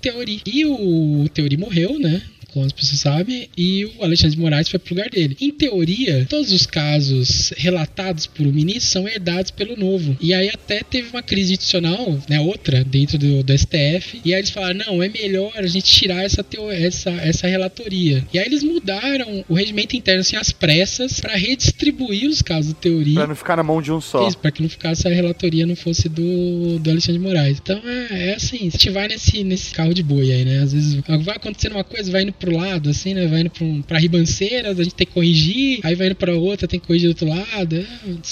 Teori. 0.00 0.40
E 0.46 0.64
o 0.64 1.28
Teori 1.32 1.56
morreu, 1.56 1.98
né? 1.98 2.22
Como 2.52 2.66
as 2.66 2.72
pessoas 2.72 3.00
sabem, 3.00 3.48
e 3.56 3.84
o 3.84 4.04
Alexandre 4.04 4.36
de 4.36 4.42
Moraes 4.42 4.68
foi 4.68 4.78
pro 4.78 4.94
lugar 4.94 5.10
dele. 5.10 5.36
Em 5.40 5.50
teoria, 5.50 6.26
todos 6.28 6.52
os 6.52 6.66
casos 6.66 7.52
relatados 7.56 8.26
por 8.26 8.46
o 8.46 8.52
ministro 8.52 8.90
são 8.90 9.08
herdados 9.08 9.50
pelo 9.50 9.76
novo. 9.76 10.16
E 10.20 10.34
aí 10.34 10.48
até 10.48 10.80
teve 10.82 11.08
uma 11.10 11.22
crise 11.22 11.52
institucional, 11.52 12.18
né, 12.28 12.40
outra, 12.40 12.84
dentro 12.84 13.18
do, 13.18 13.42
do 13.42 13.58
STF, 13.58 14.20
e 14.24 14.32
aí 14.34 14.40
eles 14.40 14.50
falaram, 14.50 14.80
não, 14.86 15.02
é 15.02 15.08
melhor 15.08 15.52
a 15.56 15.66
gente 15.66 15.86
tirar 15.86 16.24
essa, 16.24 16.42
teo, 16.42 16.70
essa, 16.70 17.10
essa 17.10 17.46
relatoria. 17.46 18.24
E 18.32 18.38
aí 18.38 18.46
eles 18.46 18.62
mudaram 18.62 19.44
o 19.48 19.54
regimento 19.54 19.96
interno, 19.96 20.20
assim, 20.20 20.36
às 20.36 20.52
pressas, 20.52 21.20
para 21.20 21.34
redistribuir 21.36 22.28
os 22.28 22.42
casos 22.42 22.68
de 22.68 22.74
teoria. 22.74 23.14
Pra 23.14 23.26
não 23.26 23.36
ficar 23.36 23.56
na 23.56 23.62
mão 23.62 23.80
de 23.80 23.92
um 23.92 24.00
só. 24.00 24.28
Isso, 24.28 24.38
pra 24.38 24.50
que 24.50 24.62
não 24.62 24.68
ficasse 24.68 25.06
a 25.06 25.10
relatoria 25.10 25.66
não 25.66 25.76
fosse 25.76 26.08
do, 26.08 26.78
do 26.78 26.90
Alexandre 26.90 27.20
de 27.20 27.26
Moraes. 27.26 27.58
Então 27.62 27.80
é, 27.84 28.30
é 28.30 28.34
assim, 28.34 28.58
a 28.58 28.70
gente 28.70 28.90
vai 28.90 29.08
nesse, 29.08 29.44
nesse 29.44 29.72
carro 29.72 29.94
de 29.94 30.02
boi 30.02 30.30
aí, 30.30 30.44
né? 30.44 30.58
Às 30.60 30.72
vezes 30.72 30.94
vai 31.22 31.36
acontecendo 31.36 31.72
uma 31.72 31.84
coisa, 31.84 32.10
vai 32.10 32.22
indo 32.22 32.32
pro 32.42 32.56
lado, 32.56 32.90
assim, 32.90 33.14
né? 33.14 33.26
Vai 33.28 33.40
indo 33.42 33.50
pra, 33.50 33.64
um, 33.64 33.82
pra 33.82 33.98
ribanceiras, 33.98 34.80
a 34.80 34.82
gente 34.82 34.94
tem 34.96 35.06
que 35.06 35.12
corrigir, 35.12 35.78
aí 35.84 35.94
vai 35.94 36.06
indo 36.08 36.16
pra 36.16 36.34
outra, 36.34 36.66
tem 36.66 36.80
que 36.80 36.86
corrigir 36.86 37.08
do 37.08 37.12
outro 37.12 37.28
lado. 37.28 37.76
É, 37.76 37.86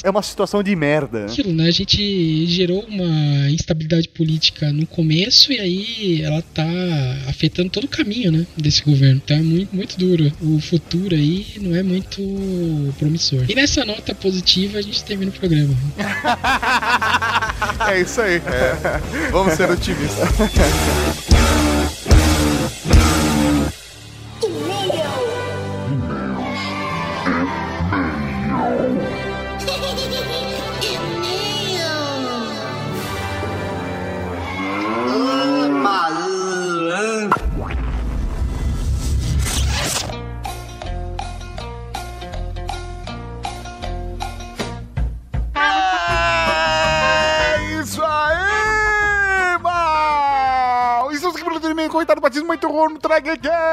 É 0.05 0.11
uma 0.11 0.23
situação 0.23 0.63
de 0.63 0.75
merda. 0.75 1.27
aquilo, 1.27 1.53
né? 1.53 1.67
A 1.69 1.71
gente 1.71 2.47
gerou 2.47 2.85
uma 2.89 3.51
instabilidade 3.51 4.09
política 4.09 4.73
no 4.73 4.87
começo 4.87 5.53
e 5.53 5.61
aí 5.61 6.23
ela 6.23 6.41
tá 6.43 6.67
afetando 7.29 7.69
todo 7.71 7.85
o 7.85 7.89
caminho, 7.89 8.33
né? 8.33 8.47
Desse 8.57 8.83
governo. 8.83 9.21
Então 9.25 9.37
é 9.37 9.43
muito, 9.43 9.77
muito 9.77 9.99
duro. 9.99 10.33
O 10.41 10.59
futuro 10.61 11.15
aí 11.15 11.47
não 11.61 11.77
é 11.77 11.83
muito 11.83 12.21
promissor. 12.99 13.45
E 13.49 13.55
nessa 13.55 13.85
nota 13.85 14.15
positiva 14.15 14.79
a 14.79 14.83
gente 14.83 15.05
termina 15.05 15.31
o 15.31 15.35
programa. 15.35 15.75
É 17.91 18.01
isso 18.01 18.21
aí. 18.21 18.37
É. 18.37 19.31
Vamos 19.31 19.55
ser 19.55 19.71
otimistas. 19.71 20.29
batismo 52.31 52.47
muito 52.47 52.69
ruim 52.69 52.95
no 52.95 52.99
Trageek. 53.01 53.47
E 53.47 53.70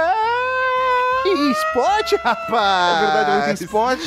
spot, 1.33 2.13
rapaz! 2.23 2.97
É 2.97 3.05
verdade, 3.05 3.31
hoje 3.31 3.57
tem 3.57 3.65
spot. 3.65 3.99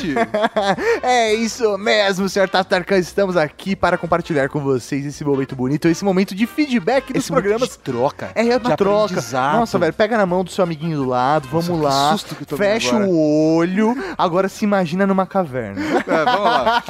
é 1.03 1.33
isso 1.33 1.77
mesmo, 1.77 2.27
senhor 2.29 2.49
Tatarkan. 2.49 2.97
Estamos 2.97 3.37
aqui 3.37 3.75
para 3.75 3.97
compartilhar 3.97 4.49
com 4.49 4.59
vocês 4.59 5.05
esse 5.05 5.23
momento 5.23 5.55
bonito, 5.55 5.87
esse 5.87 6.03
momento 6.03 6.33
de 6.35 6.45
feedback 6.47 7.07
dos 7.13 7.23
Esse 7.23 7.31
programa 7.31 7.59
programas. 7.59 7.77
de 7.77 7.83
troca. 7.83 8.31
É, 8.35 8.47
é 8.47 8.57
uma 8.57 8.75
troca. 8.77 9.21
Nossa, 9.31 9.77
velho, 9.77 9.93
pega 9.93 10.17
na 10.17 10.25
mão 10.25 10.43
do 10.43 10.49
seu 10.51 10.63
amiguinho 10.63 10.97
do 10.97 11.05
lado, 11.05 11.47
vamos 11.49 11.67
Nossa, 11.67 11.79
que 11.79 11.85
lá. 11.85 12.11
susto 12.11 12.35
que 12.35 12.43
eu 12.43 12.47
tô 12.47 12.57
fecha 12.57 12.95
agora. 12.95 13.09
o 13.09 13.55
olho, 13.55 13.95
agora 14.17 14.49
se 14.49 14.63
imagina 14.65 15.05
numa 15.07 15.25
caverna. 15.25 15.81
É, 16.11 16.25
vamos 16.25 16.43
lá. 16.43 16.83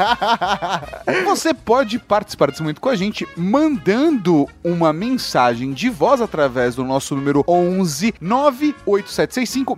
Você 1.26 1.54
pode 1.54 2.00
participar 2.00 2.50
desse 2.50 2.62
momento 2.62 2.82
com 2.82 2.90
a 2.90 2.96
gente 2.96 3.28
mandando 3.38 4.48
uma 4.64 4.92
mensagem 4.92 5.74
de 5.74 5.90
voz 5.90 6.22
através 6.22 6.76
do 6.76 6.84
nosso 6.84 7.16
número 7.16 7.44
11 7.48 8.14
98765 8.20 9.76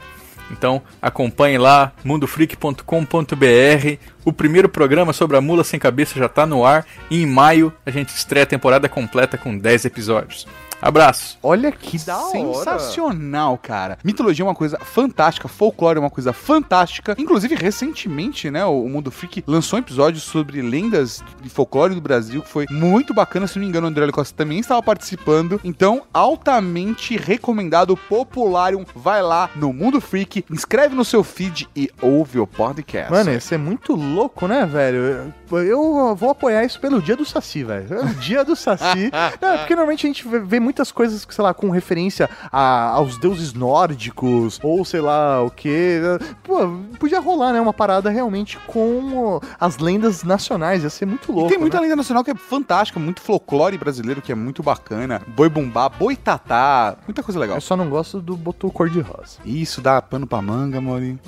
Então 0.52 0.82
acompanhe 1.02 1.58
lá 1.58 1.94
mundofreak.com.br. 2.04 3.98
O 4.26 4.34
primeiro 4.34 4.70
programa 4.70 5.14
sobre 5.14 5.38
a 5.38 5.42
mula 5.42 5.64
sem 5.64 5.80
cabeça 5.80 6.20
já 6.20 6.26
está 6.26 6.46
no 6.46 6.66
ar 6.66 6.86
e 7.10 7.24
em 7.24 7.26
maio 7.26 7.74
a 7.86 7.92
gente 7.92 8.10
estreia 8.10 8.44
a 8.44 8.48
temporada 8.48 8.88
completa 8.90 9.38
com 9.38 9.58
10 9.58 9.86
episódios. 9.86 10.46
Abraço. 10.82 11.38
Olha 11.42 11.72
que 11.72 11.98
da 12.00 12.18
hora. 12.18 12.32
Sensacional, 12.32 13.58
cara. 13.58 13.98
Mitologia 14.04 14.44
é 14.44 14.48
uma 14.48 14.56
coisa 14.56 14.78
fantástica, 14.80 15.48
folclore 15.48 15.98
é 15.98 16.00
uma 16.00 16.10
coisa 16.10 16.34
fantástica. 16.34 17.16
Inclusive, 17.18 17.56
recentemente, 17.56 18.50
né, 18.50 18.66
o 18.66 18.88
Mundo 18.88 19.12
Freak 19.12 19.44
lançou 19.48 19.78
um 19.78 19.82
episódio 19.82 20.20
sobre 20.20 20.62
lendas 20.62 21.24
de 21.42 21.50
folclore 21.50 21.96
do 21.96 22.02
Brasil, 22.02 22.42
que 22.42 22.50
foi 22.50 22.66
muito 22.70 23.14
bacana. 23.14 23.48
Se 23.48 23.58
não 23.58 23.64
me 23.64 23.70
engano, 23.70 23.88
o 23.88 23.90
André. 23.90 24.12
Costa 24.12 24.36
também 24.36 24.60
estava 24.60 24.82
participando. 24.82 25.60
Então, 25.64 26.04
altamente 26.14 27.18
recomendado, 27.18 27.96
Popularium. 27.96 28.86
Vai 28.96 29.22
lá 29.22 29.50
no 29.56 29.72
Mundo 29.72 30.02
Freak, 30.02 30.44
inscreve 30.50 30.96
no 30.96 31.06
seu 31.06 31.24
feed 31.24 31.70
e 31.76 31.90
ouve 32.02 32.40
o 32.40 32.48
podcast. 32.48 33.12
Mano, 33.12 33.32
ia 33.32 33.40
ser 33.40 33.58
muito 33.58 33.94
louco, 33.94 34.48
né, 34.48 34.66
velho? 34.66 35.34
Eu, 35.60 36.16
vou 36.16 36.30
apoiar 36.30 36.64
isso 36.64 36.80
pelo 36.80 37.02
dia 37.02 37.16
do 37.16 37.26
Saci, 37.26 37.64
velho. 37.64 37.94
É 38.00 38.04
dia 38.20 38.44
do 38.44 38.56
Saci. 38.56 39.12
Não, 39.42 39.58
porque 39.60 39.76
normalmente 39.76 40.06
a 40.06 40.10
gente 40.10 40.28
vê, 40.28 40.60
muitas 40.60 40.92
coisas, 40.92 41.26
sei 41.30 41.44
lá, 41.44 41.54
com 41.54 41.70
referência 41.70 42.30
a- 42.52 42.90
aos 42.92 43.18
deuses 43.18 43.54
nórdicos, 43.54 44.60
ou 44.64 44.84
sei 44.86 45.02
lá 45.02 45.42
o 45.44 45.50
que. 45.50 46.00
Pô, 46.44 46.58
podia 47.00 47.20
rolar, 47.20 47.54
né? 47.54 47.62
Uma 47.62 47.74
parada 47.74 48.10
realmente 48.10 48.58
com 48.68 49.40
as 49.60 49.78
lendas 49.78 50.24
nacionais. 50.24 50.84
Ia 50.84 50.90
ser 50.90 51.06
muito 51.06 51.32
E 51.32 51.36
louco. 51.36 51.50
tem 51.50 51.58
muita 51.58 51.78
né? 51.78 51.84
lenda 51.84 51.96
nacional 51.96 52.24
que 52.24 52.32
é 52.32 52.36
fantástica, 52.36 53.00
muito 53.00 53.22
folclore 53.22 53.78
brasileiro 53.78 54.22
que 54.22 54.32
é 54.32 54.36
muito 54.36 54.62
bacana. 54.64 55.22
Boi 55.28 55.50
bumbá, 55.50 55.90
boi 55.90 56.16
tatá, 56.16 56.96
muita 57.08 57.24
coisa 57.24 57.40
legal. 57.40 57.58
Eu 57.58 57.62
só 57.62 57.76
não 57.76 57.90
gosto 57.90 58.22
do 58.22 58.36
botou 58.38 58.72
cor-de-rosa. 58.72 59.40
Isso 59.46 59.82
dá 59.82 60.02
pano 60.02 60.28
pra 60.28 60.42
manga, 60.42 60.80
Mori. 60.82 61.20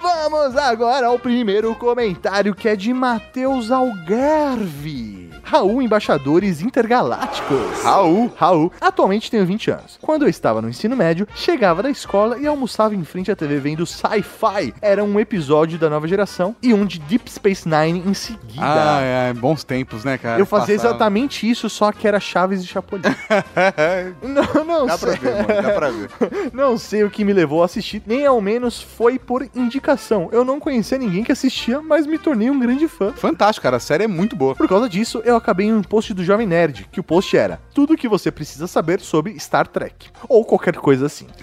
Vamos 0.00 0.56
agora 0.56 1.06
ao 1.08 1.18
primeiro 1.18 1.74
comentário 1.74 2.54
que 2.54 2.68
é 2.68 2.76
de 2.76 2.92
Matheus 2.92 3.59
Algarve. 3.68 5.29
Raul 5.50 5.82
Embaixadores 5.82 6.60
Intergalácticos. 6.60 7.82
Raul. 7.82 8.30
Raul. 8.36 8.72
Atualmente 8.80 9.28
tenho 9.28 9.44
20 9.44 9.70
anos. 9.72 9.98
Quando 10.00 10.22
eu 10.22 10.28
estava 10.28 10.62
no 10.62 10.68
ensino 10.68 10.96
médio, 10.96 11.26
chegava 11.34 11.82
da 11.82 11.90
escola 11.90 12.38
e 12.38 12.46
almoçava 12.46 12.94
em 12.94 13.02
frente 13.02 13.32
à 13.32 13.36
TV 13.36 13.58
vendo 13.58 13.84
Sci-Fi. 13.84 14.72
Era 14.80 15.02
um 15.02 15.18
episódio 15.18 15.76
da 15.76 15.90
nova 15.90 16.06
geração 16.06 16.54
e 16.62 16.72
um 16.72 16.86
de 16.86 17.00
Deep 17.00 17.28
Space 17.32 17.68
Nine 17.68 17.98
em 18.06 18.14
seguida. 18.14 18.60
Ah, 18.60 19.00
é, 19.00 19.32
bons 19.32 19.64
tempos, 19.64 20.04
né, 20.04 20.16
cara? 20.16 20.38
Eu 20.40 20.46
fazia 20.46 20.76
Passava. 20.76 20.90
exatamente 20.94 21.50
isso, 21.50 21.68
só 21.68 21.90
que 21.90 22.06
era 22.06 22.20
Chaves 22.20 22.62
e 22.62 22.66
Chapolin. 22.68 23.02
não, 24.22 24.64
não 24.64 24.86
Dá 24.86 24.96
pra 24.96 25.10
sei. 25.10 25.18
ver, 25.18 25.34
mano, 25.48 25.62
dá 25.62 25.70
pra 25.72 25.90
ver. 25.90 26.10
Não 26.52 26.78
sei 26.78 27.02
o 27.04 27.10
que 27.10 27.24
me 27.24 27.32
levou 27.32 27.62
a 27.62 27.64
assistir, 27.64 28.02
nem 28.06 28.24
ao 28.26 28.40
menos 28.40 28.80
foi 28.80 29.18
por 29.18 29.48
indicação. 29.54 30.28
Eu 30.32 30.44
não 30.44 30.60
conhecia 30.60 30.98
ninguém 30.98 31.24
que 31.24 31.32
assistia, 31.32 31.80
mas 31.80 32.06
me 32.06 32.18
tornei 32.18 32.50
um 32.50 32.58
grande 32.58 32.86
fã. 32.86 33.12
Fantástico, 33.12 33.62
cara. 33.62 33.76
A 33.78 33.80
série 33.80 34.04
é 34.04 34.06
muito 34.06 34.36
boa. 34.36 34.54
Por 34.54 34.68
causa 34.68 34.88
disso, 34.88 35.20
eu 35.24 35.36
acabei 35.40 35.66
em 35.66 35.72
um 35.72 35.82
post 35.82 36.14
do 36.14 36.22
Jovem 36.24 36.46
Nerd, 36.46 36.86
que 36.92 37.00
o 37.00 37.02
post 37.02 37.36
era 37.36 37.60
tudo 37.74 37.94
o 37.94 37.96
que 37.96 38.08
você 38.08 38.30
precisa 38.30 38.66
saber 38.66 39.00
sobre 39.00 39.38
Star 39.40 39.66
Trek. 39.66 40.08
Ou 40.28 40.44
qualquer 40.44 40.76
coisa 40.76 41.06
assim. 41.06 41.26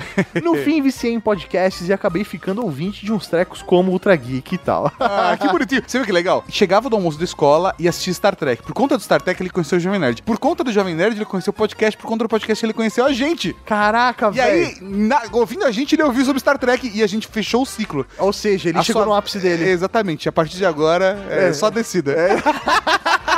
No 0.43 0.55
fim, 0.55 0.81
viciei 0.81 1.13
em 1.13 1.19
podcasts 1.19 1.87
e 1.89 1.93
acabei 1.93 2.23
ficando 2.23 2.63
ouvinte 2.63 3.05
de 3.05 3.11
uns 3.11 3.27
trecos 3.27 3.61
como 3.61 3.91
Ultra 3.91 4.15
Geek 4.15 4.55
e 4.55 4.57
tal. 4.57 4.91
Ah, 4.99 5.35
que 5.39 5.47
bonitinho. 5.51 5.83
Você 5.85 5.97
viu 5.97 6.05
que 6.05 6.11
legal? 6.11 6.43
Chegava 6.49 6.89
do 6.89 6.95
almoço 6.95 7.17
da 7.17 7.23
escola 7.25 7.73
e 7.79 7.87
assistia 7.87 8.13
Star 8.13 8.35
Trek. 8.35 8.61
Por 8.63 8.73
conta 8.73 8.95
do 8.97 9.03
Star 9.03 9.21
Trek, 9.21 9.41
ele 9.41 9.49
conheceu 9.49 9.77
o 9.77 9.81
Jovem 9.81 9.99
Nerd. 9.99 10.21
Por 10.23 10.37
conta 10.37 10.63
do 10.63 10.71
Jovem 10.71 10.95
Nerd, 10.95 11.15
ele 11.17 11.25
conheceu 11.25 11.51
o 11.51 11.53
podcast. 11.53 11.97
Por 11.97 12.07
conta 12.07 12.23
do 12.23 12.29
podcast, 12.29 12.65
ele 12.65 12.73
conheceu 12.73 13.05
a 13.05 13.11
gente. 13.11 13.53
Caraca, 13.65 14.27
E 14.29 14.31
velho. 14.31 14.65
aí, 14.67 14.77
na- 14.81 15.23
ouvindo 15.33 15.65
a 15.65 15.71
gente, 15.71 15.95
ele 15.95 16.03
ouviu 16.03 16.23
sobre 16.23 16.39
Star 16.39 16.57
Trek 16.57 16.91
e 16.93 17.01
a 17.03 17.07
gente 17.07 17.27
fechou 17.27 17.63
o 17.63 17.65
ciclo. 17.65 18.05
Ou 18.19 18.31
seja, 18.31 18.69
ele 18.69 18.77
A 18.77 18.83
chegou 18.83 19.01
sua- 19.03 19.07
no 19.11 19.15
ápice 19.17 19.39
dele. 19.39 19.65
É, 19.65 19.69
exatamente. 19.69 20.27
A 20.29 20.31
partir 20.31 20.57
de 20.57 20.65
agora, 20.65 21.25
é, 21.29 21.47
É. 21.49 21.53
só 21.53 21.69
descida. 21.69 22.15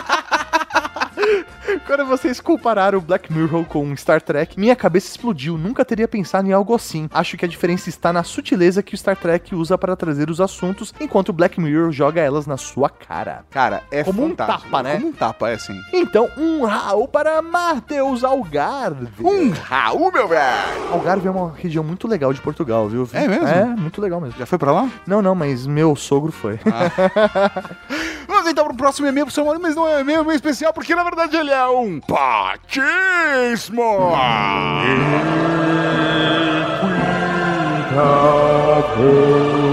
Quando 1.85 2.05
vocês 2.05 2.39
compararam 2.39 2.99
Black 2.99 3.31
Mirror 3.31 3.65
com 3.65 3.95
Star 3.95 4.21
Trek, 4.21 4.59
minha 4.59 4.75
cabeça 4.75 5.07
explodiu. 5.09 5.57
Nunca 5.57 5.85
teria 5.85 6.07
pensado 6.07 6.47
em 6.47 6.51
algo 6.53 6.73
assim. 6.75 7.07
Acho 7.13 7.37
que 7.37 7.45
a 7.45 7.47
diferença 7.47 7.89
está 7.89 8.11
na 8.11 8.23
sutileza 8.23 8.81
que 8.81 8.93
o 8.95 8.97
Star 8.97 9.15
Trek 9.15 9.53
usa 9.53 9.77
para 9.77 9.95
trazer 9.95 10.29
os 10.29 10.41
assuntos, 10.41 10.93
enquanto 10.99 11.29
o 11.29 11.33
Black 11.33 11.59
Mirror 11.59 11.91
joga 11.91 12.21
elas 12.21 12.47
na 12.47 12.57
sua 12.57 12.89
cara. 12.89 13.43
Cara, 13.49 13.83
é 13.91 14.03
Como 14.03 14.23
um 14.23 14.29
fantástico. 14.29 14.63
tapa, 14.63 14.83
né? 14.83 14.95
Como 14.95 15.07
um 15.07 15.11
tapa, 15.11 15.49
é 15.49 15.53
assim. 15.53 15.79
Então, 15.93 16.29
um 16.37 16.65
Raul 16.65 17.07
para 17.07 17.41
Matheus 17.41 18.23
Algarve. 18.23 19.07
Um 19.19 19.49
Raul, 19.51 20.11
meu 20.11 20.27
velho! 20.27 20.91
Algarve 20.91 21.27
é 21.27 21.31
uma 21.31 21.53
região 21.55 21.83
muito 21.83 22.07
legal 22.07 22.33
de 22.33 22.41
Portugal, 22.41 22.87
viu? 22.87 23.07
É 23.13 23.27
mesmo? 23.27 23.47
É, 23.47 23.65
muito 23.65 24.01
legal 24.01 24.19
mesmo. 24.21 24.37
Já 24.39 24.45
foi 24.45 24.57
pra 24.57 24.71
lá? 24.71 24.89
Não, 25.05 25.21
não, 25.21 25.35
mas 25.35 25.67
meu 25.67 25.95
sogro 25.95 26.31
foi. 26.31 26.59
Vamos 28.27 28.47
então 28.51 28.65
pro 28.65 28.75
próximo 28.75 29.07
e-mail 29.07 29.25
pro 29.25 29.33
seu 29.33 29.43
Maurício, 29.43 29.61
mas 29.67 29.75
não 29.75 29.87
é 29.87 29.97
um 29.97 29.99
e-mail 29.99 30.23
meio 30.23 30.35
especial, 30.35 30.71
porque 30.71 30.93
na 30.95 31.03
verdade 31.03 31.35
ele 31.35 31.49
é 31.51 31.58
um 31.67 31.99
patismo! 31.99 33.81
Eu 38.85 39.68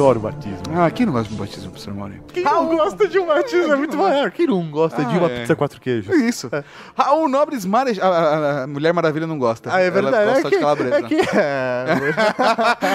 adoro 0.00 0.20
batismo. 0.20 0.62
Ah, 0.74 0.90
quem 0.90 1.04
não 1.04 1.12
gosta 1.12 1.28
de 1.28 1.34
um 1.34 1.38
batismo 1.44 1.70
pro 1.72 1.80
seu 1.80 1.94
Maurício? 1.94 2.22
Quem 2.32 2.42
não 2.42 2.66
gosta 2.74 3.06
de 3.06 3.18
um 3.18 3.26
batismo? 3.26 3.72
É 3.72 3.76
muito 3.76 3.96
maior. 3.98 4.30
Quem 4.30 4.46
não 4.46 4.70
gosta 4.70 5.04
de 5.04 5.14
Ah, 5.14 5.18
uma 5.18 5.30
é. 5.30 5.40
pizza 5.40 5.54
quatro 5.54 5.78
queijos? 5.80 6.14
Isso. 6.16 6.48
Raul 6.96 7.28
Nobres 7.28 7.66
Marechal. 7.66 8.10
A, 8.10 8.16
a- 8.18 8.62
a 8.62 8.66
Mulher 8.66 8.94
Maravilha 8.94 9.26
não 9.26 9.38
gosta. 9.38 9.70
Ah, 9.72 9.80
é 9.80 9.86
Ela 9.88 9.90
verdade. 10.00 10.24
gosta 10.24 10.40
é 10.40 10.42
de 10.42 10.50
que, 10.50 10.58
calabresa. 10.58 10.96
é 10.96 11.02
que 11.02 11.14
é. 11.36 11.86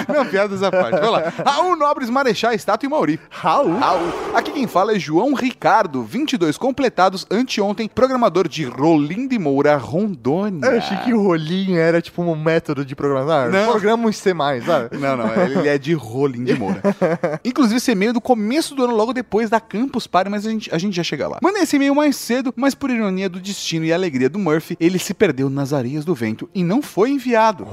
Não, 0.12 0.26
piadas 0.26 0.62
à 0.62 0.70
parte. 0.70 0.98
Vamos 0.98 1.10
lá. 1.10 1.32
Raul 1.44 1.76
Nobres 1.76 2.10
Marechal, 2.10 2.52
Estátua 2.52 2.86
e 2.86 2.90
Mauri. 2.90 3.20
Raul? 3.30 3.78
Raul. 3.78 4.12
Aqui 4.34 4.50
quem 4.50 4.66
fala 4.66 4.94
é 4.96 4.98
João 4.98 5.32
Ricardo, 5.34 6.02
22 6.02 6.58
completados 6.58 7.24
anteontem, 7.30 7.88
programador 7.88 8.48
de 8.48 8.64
Rolim 8.64 9.28
de 9.28 9.38
Moura, 9.38 9.76
Rondônia. 9.76 10.66
Eu 10.66 10.78
achei 10.78 10.96
que 10.98 11.14
o 11.14 11.22
rolinho 11.22 11.78
era 11.78 12.00
tipo 12.02 12.22
um 12.22 12.34
método 12.36 12.84
de 12.84 12.96
programar. 12.96 13.48
Não. 13.50 13.70
Programa 13.70 14.08
um 14.08 14.12
C+, 14.12 14.34
sabe? 14.66 14.96
Não, 14.98 15.16
não, 15.16 15.32
ele 15.42 15.68
é 15.68 15.78
de 15.78 15.94
Rolim 15.94 16.42
de 16.44 16.54
Moura. 16.54 16.80
Inclusive, 17.44 17.76
esse 17.76 17.92
e-mail 17.92 18.10
é 18.10 18.12
do 18.12 18.20
começo 18.20 18.74
do 18.74 18.84
ano, 18.84 18.94
logo 18.94 19.12
depois 19.12 19.50
da 19.50 19.60
Campus 19.60 20.06
Party, 20.06 20.30
mas 20.30 20.46
a 20.46 20.50
gente, 20.50 20.74
a 20.74 20.78
gente 20.78 20.94
já 20.94 21.02
chega 21.02 21.28
lá. 21.28 21.38
Mandei 21.42 21.62
esse 21.62 21.76
e-mail 21.76 21.94
mais 21.94 22.16
cedo, 22.16 22.52
mas 22.56 22.74
por 22.74 22.90
ironia 22.90 23.28
do 23.28 23.40
destino 23.40 23.84
e 23.84 23.92
alegria 23.92 24.28
do 24.28 24.38
Murphy, 24.38 24.76
ele 24.80 24.98
se 24.98 25.14
perdeu 25.14 25.48
nas 25.50 25.72
areias 25.72 26.04
do 26.04 26.14
vento 26.14 26.48
e 26.54 26.62
não 26.62 26.82
foi 26.82 27.10
enviado. 27.10 27.64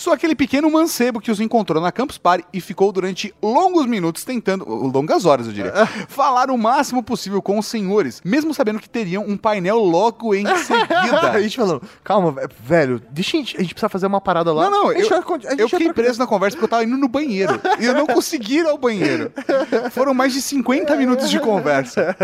Sou 0.00 0.14
aquele 0.14 0.34
pequeno 0.34 0.70
mancebo 0.70 1.20
que 1.20 1.30
os 1.30 1.40
encontrou 1.40 1.78
na 1.78 1.92
Campus 1.92 2.16
Party 2.16 2.42
e 2.54 2.58
ficou 2.58 2.90
durante 2.90 3.34
longos 3.42 3.84
minutos 3.84 4.24
tentando, 4.24 4.64
longas 4.66 5.26
horas 5.26 5.46
eu 5.46 5.52
diria, 5.52 5.74
falar 6.08 6.50
o 6.50 6.56
máximo 6.56 7.02
possível 7.02 7.42
com 7.42 7.58
os 7.58 7.66
senhores, 7.66 8.22
mesmo 8.24 8.54
sabendo 8.54 8.78
que 8.80 8.88
teriam 8.88 9.22
um 9.28 9.36
painel 9.36 9.76
logo 9.76 10.34
em 10.34 10.46
seguida. 10.56 11.32
a 11.36 11.42
gente 11.42 11.54
falando, 11.54 11.82
calma, 12.02 12.32
ve- 12.32 12.48
velho, 12.62 13.02
deixa 13.10 13.36
a 13.36 13.40
gente, 13.40 13.56
a 13.58 13.60
gente 13.60 13.74
precisa 13.74 13.90
fazer 13.90 14.06
uma 14.06 14.22
parada 14.22 14.50
lá. 14.54 14.70
Não, 14.70 14.84
não, 14.84 14.92
eu, 14.92 15.06
vai- 15.06 15.22
eu 15.58 15.68
fiquei 15.68 15.92
preso 15.92 16.18
na 16.18 16.26
conversa 16.26 16.56
porque 16.56 16.64
eu 16.64 16.70
tava 16.70 16.84
indo 16.84 16.96
no 16.96 17.06
banheiro. 17.06 17.60
e 17.78 17.84
eu 17.84 17.92
não 17.92 18.06
consegui 18.06 18.60
ir 18.60 18.66
ao 18.66 18.78
banheiro. 18.78 19.30
Foram 19.90 20.14
mais 20.14 20.32
de 20.32 20.40
50 20.40 20.96
minutos 20.96 21.28
de 21.28 21.38
conversa. 21.38 22.16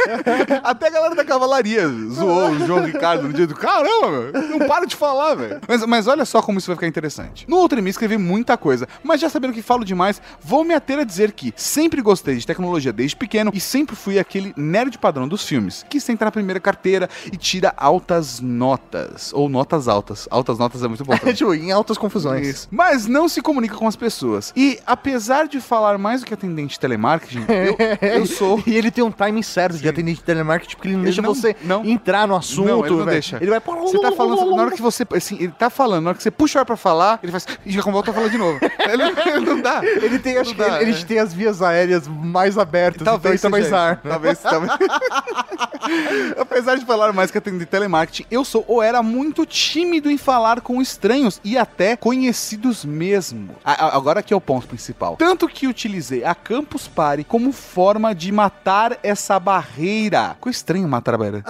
Até 0.64 0.86
a 0.86 0.90
galera 0.90 1.14
da 1.14 1.24
cavalaria 1.26 1.86
zoou 1.86 2.48
o 2.52 2.66
João 2.66 2.82
Ricardo 2.82 3.24
no 3.24 3.32
dia 3.34 3.46
do. 3.46 3.54
Caramba, 3.54 4.10
meu, 4.32 4.58
não 4.58 4.66
para 4.66 4.86
de 4.86 4.96
falar, 4.96 5.34
velho. 5.34 5.60
Mas, 5.68 5.84
mas 5.84 6.06
olha 6.06 6.24
só 6.24 6.40
como 6.40 6.56
isso 6.58 6.68
vai 6.68 6.76
ficar 6.76 6.93
interessante. 6.94 7.44
No 7.48 7.56
outro 7.56 7.78
e-mail 7.78 7.90
escrevi 7.90 8.16
muita 8.16 8.56
coisa, 8.56 8.88
mas 9.02 9.20
já 9.20 9.28
sabendo 9.28 9.52
que 9.52 9.62
falo 9.62 9.84
demais, 9.84 10.20
vou 10.40 10.64
me 10.64 10.74
ater 10.74 10.98
a 10.98 11.04
dizer 11.04 11.32
que 11.32 11.52
sempre 11.56 12.00
gostei 12.00 12.36
de 12.36 12.46
tecnologia 12.46 12.92
desde 12.92 13.16
pequeno 13.16 13.50
e 13.54 13.60
sempre 13.60 13.96
fui 13.96 14.18
aquele 14.18 14.52
nerd 14.56 14.98
padrão 14.98 15.26
dos 15.26 15.44
filmes, 15.46 15.84
que 15.88 16.00
senta 16.00 16.24
na 16.24 16.30
primeira 16.30 16.60
carteira 16.60 17.08
e 17.32 17.36
tira 17.36 17.72
altas 17.76 18.40
notas. 18.40 19.32
Ou 19.32 19.48
notas 19.48 19.88
altas. 19.88 20.28
Altas 20.30 20.58
notas 20.58 20.82
é 20.82 20.88
muito 20.88 21.04
bom. 21.04 21.16
também. 21.16 21.34
tipo, 21.34 21.52
em 21.54 21.72
altas 21.72 21.98
confusões. 21.98 22.46
Isso. 22.46 22.68
Mas 22.70 23.06
não 23.06 23.28
se 23.28 23.40
comunica 23.42 23.74
com 23.76 23.86
as 23.88 23.96
pessoas. 23.96 24.52
E 24.56 24.78
apesar 24.86 25.46
de 25.48 25.60
falar 25.60 25.98
mais 25.98 26.20
do 26.20 26.26
que 26.26 26.34
atendente 26.34 26.74
de 26.74 26.80
telemarketing, 26.80 27.44
eu, 27.48 27.76
eu 28.20 28.26
sou. 28.26 28.62
E 28.66 28.74
ele 28.74 28.90
tem 28.90 29.02
um 29.02 29.10
timing 29.10 29.42
certo 29.42 29.78
de 29.78 29.88
atendente 29.88 30.18
de 30.18 30.24
telemarketing, 30.24 30.76
porque 30.76 30.88
ele 30.88 30.94
não 30.96 31.02
Ele 31.02 31.10
deixa 31.10 31.22
não- 31.22 31.34
você 31.34 31.56
não. 31.64 31.84
entrar 31.84 32.26
no 32.28 32.36
assunto. 32.36 32.66
não, 32.68 32.80
ele 32.80 32.90
não 32.90 32.98
velho. 32.98 33.10
deixa. 33.10 33.36
Ele 33.40 33.50
vai. 33.50 33.60
Você 33.60 33.98
tá 33.98 34.12
falando, 34.16 34.54
na 34.56 34.62
hora 34.62 34.70
que 34.70 34.82
você. 34.82 35.04
Assim, 35.14 35.36
ele 35.36 35.52
tá 35.52 35.68
falando, 35.70 36.04
na 36.04 36.10
hora 36.10 36.16
que 36.16 36.22
você 36.22 36.30
puxa 36.30 36.58
o 36.58 36.60
ar 36.60 36.64
pra 36.64 36.73
falar, 36.76 37.18
ele 37.22 37.32
faz. 37.32 37.46
E 37.64 37.70
já 37.72 37.82
volta 37.82 38.10
a 38.10 38.14
falar 38.14 38.28
de 38.28 38.38
novo. 38.38 38.58
ele, 38.78 39.40
não 39.46 39.60
dá. 39.60 39.80
Ele 39.84 40.18
tem, 40.18 40.36
acho 40.38 40.50
Não 40.50 40.56
que 40.64 40.70
dá, 40.70 40.80
ele, 40.80 40.90
é. 40.92 40.94
ele 40.94 41.04
tem 41.04 41.18
as 41.18 41.32
vias 41.32 41.62
aéreas 41.62 42.06
mais 42.08 42.56
abertas, 42.58 43.04
Talvez 43.04 43.40
então 43.44 43.50
seja 43.58 43.68
tá 43.70 43.78
mais 43.78 43.90
ar. 43.90 44.00
Talvez, 44.02 44.38
talvez. 44.40 44.72
Apesar 46.38 46.76
de 46.76 46.84
falar 46.84 47.12
mais 47.12 47.30
que 47.30 47.38
atender 47.38 47.60
de 47.60 47.66
telemarketing, 47.66 48.26
eu 48.30 48.44
sou 48.44 48.64
ou 48.66 48.82
era 48.82 49.02
muito 49.02 49.44
tímido 49.46 50.10
em 50.10 50.16
falar 50.18 50.60
com 50.60 50.80
estranhos 50.80 51.40
e 51.44 51.56
até 51.58 51.96
conhecidos 51.96 52.84
mesmo. 52.84 53.54
A- 53.64 53.72
a- 53.86 53.96
agora 53.96 54.20
aqui 54.20 54.32
é 54.32 54.36
o 54.36 54.40
ponto 54.40 54.66
principal. 54.66 55.16
Tanto 55.16 55.48
que 55.48 55.66
utilizei 55.66 56.24
a 56.24 56.34
Campus 56.34 56.88
Party 56.88 57.24
como 57.24 57.52
forma 57.52 58.14
de 58.14 58.32
matar 58.32 58.98
essa 59.02 59.38
barreira. 59.38 60.30
Ficou 60.34 60.50
estranho 60.50 60.88
matar 60.88 61.14
a 61.14 61.18
barreira. 61.18 61.44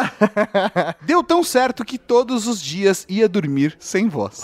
Deu 1.02 1.22
tão 1.22 1.42
certo 1.44 1.84
que 1.84 1.98
todos 1.98 2.46
os 2.46 2.60
dias 2.60 3.04
ia 3.08 3.28
dormir 3.28 3.76
sem 3.78 4.08
voz. 4.08 4.42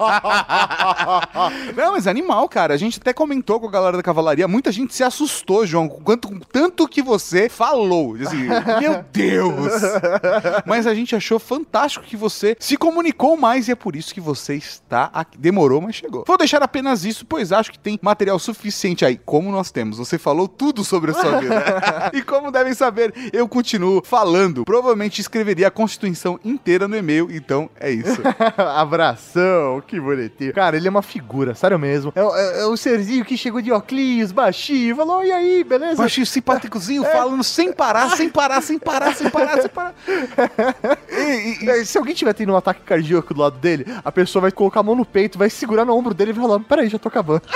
Não, 1.76 1.92
mas 1.92 2.06
é 2.06 2.10
animal, 2.10 2.48
cara. 2.48 2.74
A 2.74 2.76
gente 2.76 2.98
até 3.00 3.12
comentou 3.12 3.60
com 3.60 3.68
a 3.68 3.70
galera 3.70 3.96
da 3.96 4.02
cavalaria. 4.02 4.48
Muita 4.48 4.72
gente 4.72 4.94
se 4.94 5.02
assustou, 5.02 5.66
João, 5.66 5.88
com 5.88 6.02
quanto, 6.02 6.28
com 6.28 6.38
tanto 6.38 6.88
que 6.88 7.02
você 7.02 7.48
falou. 7.48 8.16
Assim, 8.16 8.48
meu 8.80 9.04
Deus! 9.12 9.72
Mas 10.66 10.86
a 10.86 10.94
gente 10.94 11.14
achou 11.14 11.38
fantástico 11.38 12.04
que 12.04 12.16
você 12.16 12.56
se 12.58 12.76
comunicou 12.76 13.36
mais 13.36 13.68
e 13.68 13.72
é 13.72 13.74
por 13.74 13.96
isso 13.96 14.14
que 14.14 14.20
você 14.20 14.54
está 14.54 15.10
aqui. 15.12 15.38
Demorou, 15.38 15.80
mas 15.80 15.94
chegou. 15.94 16.24
Vou 16.26 16.36
deixar 16.36 16.62
apenas 16.62 17.04
isso, 17.04 17.24
pois 17.26 17.52
acho 17.52 17.72
que 17.72 17.78
tem 17.78 17.98
material 18.00 18.38
suficiente 18.38 19.04
aí, 19.04 19.18
como 19.24 19.50
nós 19.50 19.70
temos. 19.70 19.98
Você 19.98 20.18
falou 20.18 20.48
tudo 20.48 20.84
sobre 20.84 21.10
a 21.10 21.14
sua 21.14 21.40
vida. 21.40 22.10
e 22.12 22.22
como 22.22 22.50
devem 22.50 22.74
saber, 22.74 23.12
eu 23.32 23.48
continuo 23.48 24.02
falando. 24.04 24.64
Provavelmente 24.64 25.20
escreveria 25.20 25.68
a 25.68 25.70
Constituição 25.70 26.38
inteira 26.44 26.86
no 26.86 26.96
e-mail, 26.96 27.28
então 27.30 27.70
é 27.78 27.90
isso. 27.90 28.20
Abração, 28.56 29.82
que 29.90 30.00
bonitinho. 30.00 30.52
Cara, 30.54 30.76
ele 30.76 30.86
é 30.86 30.90
uma 30.90 31.02
figura, 31.02 31.54
sério 31.54 31.78
mesmo. 31.78 32.12
É, 32.14 32.22
o- 32.22 32.34
é, 32.36 32.60
é 32.62 32.66
o 32.66 32.76
serzinho 32.76 33.24
que 33.24 33.36
chegou 33.36 33.60
de 33.60 33.72
óculos, 33.72 34.30
baixinho, 34.32 34.94
falou, 34.96 35.24
e 35.24 35.32
aí, 35.32 35.64
beleza? 35.64 35.96
Baixinho 35.96 36.26
simpáticozinho, 36.26 37.02
falando 37.04 37.42
sem 37.42 37.72
parar, 37.72 38.16
sem 38.16 38.28
parar, 38.28 38.60
sem 38.62 38.78
parar, 38.78 39.14
sem 39.14 39.28
parar, 39.30 39.60
sem 39.60 39.68
parar. 39.70 39.94
E- 41.10 41.20
e- 41.20 41.64
e- 41.64 41.70
É, 41.70 41.84
Se 41.84 41.98
alguém 41.98 42.14
tiver 42.14 42.32
tendo 42.32 42.52
um 42.52 42.56
ataque 42.56 42.80
cardíaco 42.82 43.34
do 43.34 43.40
lado 43.40 43.58
dele, 43.58 43.84
a 44.04 44.12
pessoa 44.12 44.42
vai 44.42 44.52
colocar 44.52 44.80
a 44.80 44.82
mão 44.82 44.94
no 44.94 45.04
peito, 45.04 45.38
vai 45.38 45.50
segurar 45.50 45.84
no 45.84 45.94
ombro 45.96 46.14
dele 46.14 46.30
e 46.30 46.34
vai 46.34 46.42
falar: 46.46 46.60
Peraí, 46.60 46.88
já 46.88 46.98
tô 46.98 47.08
acabando. 47.08 47.42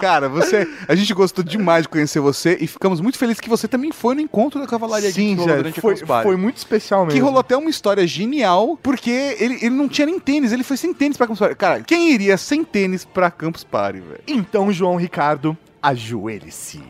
cara, 0.00 0.28
você. 0.28 0.66
A 0.88 0.94
gente 0.94 1.12
gostou 1.14 1.44
demais 1.44 1.82
de 1.84 1.88
conhecer 1.88 2.20
você 2.20 2.56
e 2.60 2.66
ficamos 2.66 3.00
muito 3.00 3.18
felizes 3.18 3.40
que 3.40 3.48
você 3.48 3.68
também 3.68 3.92
foi 3.92 4.14
no 4.14 4.20
encontro 4.20 4.60
da 4.60 4.66
Cavalaria 4.66 5.10
Sim, 5.10 5.30
que 5.30 5.34
rolou 5.40 5.48
já, 5.48 5.56
durante 5.56 5.80
foi, 5.80 5.96
foi 5.96 6.36
muito 6.36 6.56
especial 6.56 7.00
mesmo. 7.04 7.12
Que 7.12 7.18
rolou 7.24 7.40
até 7.40 7.56
uma 7.56 7.70
história 7.70 8.06
genial, 8.06 8.78
porque 8.82 9.36
ele, 9.38 9.54
ele 9.60 9.70
não 9.74 9.88
tinha 9.88 10.06
nem 10.06 10.18
tênis, 10.18 10.52
ele 10.52 10.62
foi 10.62 10.76
sem 10.76 10.94
tênis 10.94 11.16
pra 11.16 11.26
Campus 11.26 11.40
Party. 11.40 11.54
Cara, 11.56 11.82
quem 11.82 12.10
iria 12.10 12.36
sem 12.36 12.64
tênis 12.64 13.04
pra 13.04 13.30
Campus 13.30 13.64
Party, 13.64 14.00
velho? 14.00 14.20
Então, 14.26 14.72
João 14.72 14.96
Ricardo, 14.96 15.56
ajoelhe-se. 15.82 16.82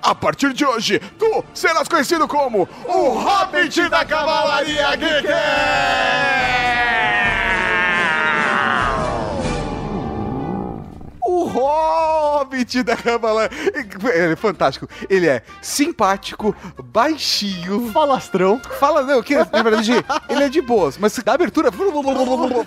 A 0.00 0.14
partir 0.14 0.52
de 0.52 0.64
hoje, 0.64 1.00
tu 1.18 1.44
serás 1.52 1.88
conhecido 1.88 2.26
como 2.28 2.68
o 2.86 3.08
Hobbit 3.10 3.88
da 3.88 4.04
Cavalaria 4.04 4.96
Geek! 4.96 5.28
Hobbit 11.48 12.82
da 12.82 12.96
Cavalaria. 12.96 13.56
Ele 14.14 14.32
é 14.32 14.36
fantástico. 14.36 14.88
Ele 15.08 15.26
é 15.26 15.42
simpático, 15.60 16.54
baixinho. 16.82 17.90
Falastrão. 17.92 18.60
Fala, 18.78 19.02
não, 19.02 19.22
que 19.22 19.34
na 19.36 19.44
verdade 19.44 19.92
ele 20.28 20.44
é 20.44 20.48
de 20.48 20.60
boas, 20.60 20.98
mas 20.98 21.18
da 21.18 21.32
abertura, 21.32 21.70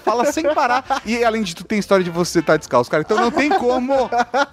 fala 0.03 0.31
sem 0.31 0.43
parar. 0.53 1.01
E 1.05 1.23
além 1.23 1.43
de 1.43 1.55
tudo, 1.55 1.68
tem 1.68 1.80
história 1.80 2.03
de 2.03 2.10
você 2.10 2.39
estar 2.39 2.57
descalço, 2.57 2.89
cara. 2.89 3.03
Então 3.03 3.18
não 3.18 3.31
tem 3.31 3.49
como 3.49 4.10